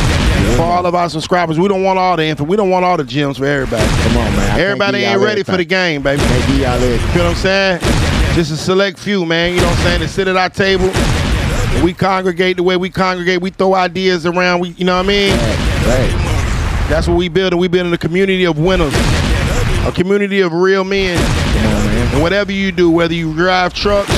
for 0.56 0.62
all 0.62 0.86
of 0.86 0.94
our 0.94 1.08
subscribers. 1.08 1.58
We 1.58 1.68
don't 1.68 1.82
want 1.82 1.98
all 1.98 2.16
the 2.16 2.24
info. 2.24 2.44
We 2.44 2.56
don't 2.56 2.70
want 2.70 2.84
all 2.84 2.96
the 2.96 3.04
gems 3.04 3.38
for 3.38 3.46
everybody. 3.46 3.86
Come 4.02 4.16
on, 4.16 4.36
man. 4.36 4.58
I 4.58 4.60
Everybody 4.60 4.98
ain't 4.98 5.20
ready 5.20 5.42
for 5.42 5.56
the 5.56 5.64
game, 5.64 6.02
baby. 6.02 6.22
Can't 6.22 6.58
y'all 6.58 6.72
everything. 6.74 7.16
Know 7.16 7.24
what 7.24 7.30
I'm 7.30 7.36
saying? 7.36 7.80
Just 8.34 8.50
a 8.50 8.56
select 8.56 8.98
few, 8.98 9.24
man. 9.26 9.54
You 9.54 9.60
know 9.60 9.66
what 9.66 9.78
I'm 9.78 9.84
saying? 9.84 10.00
That 10.00 10.08
sit 10.08 10.28
at 10.28 10.36
our 10.36 10.48
table. 10.48 10.90
We 11.84 11.92
congregate 11.92 12.56
the 12.56 12.62
way 12.62 12.76
we 12.76 12.90
congregate. 12.90 13.40
We 13.40 13.50
throw 13.50 13.74
ideas 13.74 14.26
around. 14.26 14.60
We, 14.60 14.70
you 14.70 14.84
know 14.84 14.96
what 14.96 15.04
I 15.04 15.08
mean? 15.08 15.32
Right. 15.86 16.86
That's 16.88 17.08
what 17.08 17.16
we 17.16 17.28
build. 17.28 17.52
And 17.52 17.60
we 17.60 17.68
build 17.68 17.86
in 17.86 17.92
a 17.92 17.98
community 17.98 18.44
of 18.44 18.58
winners, 18.58 18.92
a 19.86 19.92
community 19.94 20.40
of 20.40 20.52
real 20.52 20.84
men. 20.84 21.18
Come 22.02 22.08
on, 22.08 22.08
man. 22.08 22.14
And 22.14 22.22
whatever 22.22 22.52
you 22.52 22.72
do, 22.72 22.90
whether 22.90 23.14
you 23.14 23.34
drive 23.34 23.74
trucks, 23.74 24.10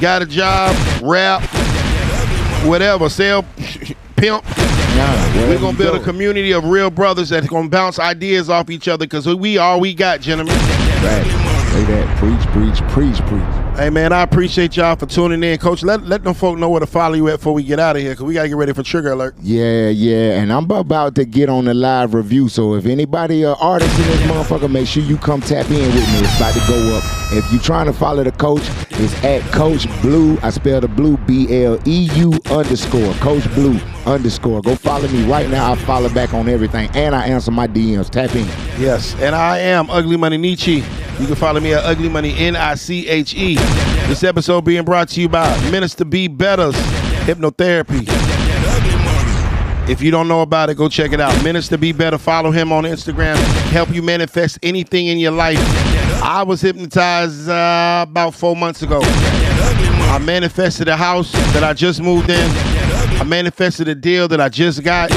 got 0.00 0.22
a 0.22 0.26
job, 0.26 0.76
rap, 1.02 1.42
whatever, 2.64 3.08
sell, 3.08 3.44
pimp, 4.16 4.44
Nah, 4.96 5.48
we're 5.48 5.60
gonna 5.60 5.78
build 5.78 5.96
a 5.96 6.04
community 6.04 6.52
of 6.52 6.64
real 6.64 6.90
brothers 6.90 7.28
that's 7.28 7.46
gonna 7.46 7.68
bounce 7.68 7.98
ideas 7.98 8.50
off 8.50 8.70
each 8.70 8.88
other 8.88 9.06
because 9.06 9.26
we 9.26 9.56
all 9.56 9.80
we 9.80 9.94
got, 9.94 10.20
gentlemen. 10.20 10.54
Right. 10.56 11.24
Say 11.70 11.84
that. 11.84 12.18
Preach, 12.18 12.40
preach, 12.48 12.82
preach, 12.90 13.16
preach. 13.28 13.78
Hey 13.78 13.88
man, 13.88 14.12
I 14.12 14.22
appreciate 14.22 14.76
y'all 14.76 14.96
for 14.96 15.06
tuning 15.06 15.44
in, 15.44 15.56
Coach. 15.58 15.84
Let 15.84 16.02
let 16.02 16.24
them 16.24 16.34
folk 16.34 16.58
know 16.58 16.68
where 16.68 16.80
to 16.80 16.86
follow 16.86 17.14
you 17.14 17.28
at 17.28 17.36
before 17.36 17.54
we 17.54 17.62
get 17.62 17.78
out 17.78 17.94
of 17.94 18.02
here, 18.02 18.14
cause 18.16 18.24
we 18.24 18.34
gotta 18.34 18.48
get 18.48 18.56
ready 18.56 18.72
for 18.72 18.82
trigger 18.82 19.12
alert. 19.12 19.36
Yeah, 19.40 19.88
yeah, 19.88 20.40
and 20.40 20.52
I'm 20.52 20.68
about 20.68 21.14
to 21.14 21.24
get 21.24 21.48
on 21.48 21.66
the 21.66 21.74
live 21.74 22.12
review. 22.12 22.48
So 22.48 22.74
if 22.74 22.86
anybody 22.86 23.44
uh, 23.44 23.54
artist 23.54 23.96
in 23.96 24.06
this 24.08 24.20
motherfucker, 24.22 24.70
make 24.70 24.88
sure 24.88 25.04
you 25.04 25.16
come 25.18 25.40
tap 25.40 25.70
in 25.70 25.76
with 25.76 25.94
me. 25.94 26.18
It's 26.18 26.36
about 26.36 26.54
to 26.54 26.60
go 26.66 26.96
up. 26.96 27.19
If 27.32 27.52
you're 27.52 27.62
trying 27.62 27.86
to 27.86 27.92
follow 27.92 28.24
the 28.24 28.32
coach, 28.32 28.62
it's 28.90 29.14
at 29.24 29.40
Coach 29.52 29.86
Blue. 30.02 30.36
I 30.42 30.50
spell 30.50 30.80
the 30.80 30.88
blue 30.88 31.16
B 31.16 31.62
L 31.64 31.78
E 31.86 32.08
U 32.14 32.32
underscore 32.50 33.12
Coach 33.14 33.44
Blue 33.54 33.78
underscore. 34.04 34.62
Go 34.62 34.74
follow 34.74 35.06
me 35.06 35.22
right 35.30 35.48
now. 35.48 35.72
I 35.72 35.76
follow 35.76 36.08
back 36.08 36.34
on 36.34 36.48
everything, 36.48 36.90
and 36.94 37.14
I 37.14 37.28
answer 37.28 37.52
my 37.52 37.68
DMs. 37.68 38.10
Tap 38.10 38.34
in. 38.34 38.46
Yes, 38.80 39.14
and 39.20 39.36
I 39.36 39.58
am 39.58 39.88
Ugly 39.90 40.16
Money 40.16 40.38
Niche. 40.38 40.66
You 40.66 40.82
can 41.26 41.36
follow 41.36 41.60
me 41.60 41.72
at 41.72 41.84
Ugly 41.84 42.08
Money 42.08 42.34
N 42.36 42.56
I 42.56 42.74
C 42.74 43.06
H 43.06 43.34
E. 43.36 43.54
This 44.08 44.24
episode 44.24 44.64
being 44.64 44.84
brought 44.84 45.08
to 45.10 45.20
you 45.20 45.28
by 45.28 45.48
Minister 45.70 46.04
B 46.04 46.26
Better's 46.26 46.74
Hypnotherapy. 47.26 48.08
If 49.88 50.02
you 50.02 50.10
don't 50.10 50.26
know 50.26 50.42
about 50.42 50.70
it, 50.70 50.76
go 50.76 50.88
check 50.88 51.12
it 51.12 51.20
out. 51.20 51.42
Minister 51.44 51.76
Be 51.78 51.92
Better. 51.92 52.18
Follow 52.18 52.50
him 52.50 52.70
on 52.72 52.84
Instagram. 52.84 53.36
Help 53.70 53.90
you 53.90 54.02
manifest 54.02 54.58
anything 54.62 55.06
in 55.06 55.18
your 55.18 55.32
life. 55.32 55.58
I 56.22 56.42
was 56.42 56.60
hypnotized 56.60 57.48
uh, 57.48 58.04
about 58.08 58.34
four 58.34 58.54
months 58.54 58.82
ago. 58.82 59.00
I 59.02 60.18
manifested 60.22 60.88
a 60.88 60.96
house 60.96 61.32
that 61.52 61.64
I 61.64 61.72
just 61.72 62.02
moved 62.02 62.30
in. 62.30 62.50
I 63.18 63.24
manifested 63.24 63.88
a 63.88 63.94
deal 63.94 64.28
that 64.28 64.40
I 64.40 64.48
just 64.48 64.82
got. 64.82 65.10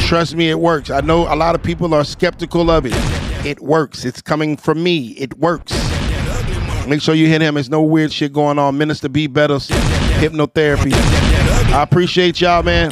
Trust 0.00 0.34
me, 0.34 0.50
it 0.50 0.58
works. 0.58 0.90
I 0.90 1.00
know 1.00 1.32
a 1.32 1.36
lot 1.36 1.54
of 1.54 1.62
people 1.62 1.94
are 1.94 2.04
skeptical 2.04 2.70
of 2.70 2.86
it. 2.86 2.92
It 3.46 3.60
works. 3.60 4.04
It's 4.04 4.20
coming 4.20 4.56
from 4.56 4.82
me. 4.82 5.08
It 5.18 5.38
works. 5.38 5.72
Make 6.86 7.02
sure 7.02 7.14
you 7.14 7.26
hit 7.26 7.42
him. 7.42 7.54
There's 7.54 7.70
no 7.70 7.82
weird 7.82 8.12
shit 8.12 8.32
going 8.32 8.58
on. 8.58 8.78
Minister 8.78 9.08
B 9.08 9.26
Better's 9.26 9.68
hypnotherapy. 9.68 10.92
I 11.72 11.82
appreciate 11.82 12.40
y'all, 12.40 12.62
man. 12.62 12.90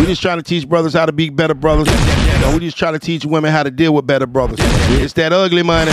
We 0.00 0.06
just 0.06 0.20
trying 0.20 0.38
to 0.38 0.42
teach 0.42 0.68
brothers 0.68 0.94
how 0.94 1.06
to 1.06 1.12
be 1.12 1.30
better 1.30 1.54
brothers. 1.54 1.88
And 1.88 2.54
we 2.54 2.60
just 2.60 2.76
trying 2.76 2.92
to 2.94 2.98
teach 2.98 3.24
women 3.24 3.50
how 3.50 3.62
to 3.62 3.70
deal 3.70 3.94
with 3.94 4.06
better 4.06 4.26
brothers. 4.26 4.58
It's 5.00 5.14
that 5.14 5.32
ugly 5.32 5.62
money. 5.62 5.92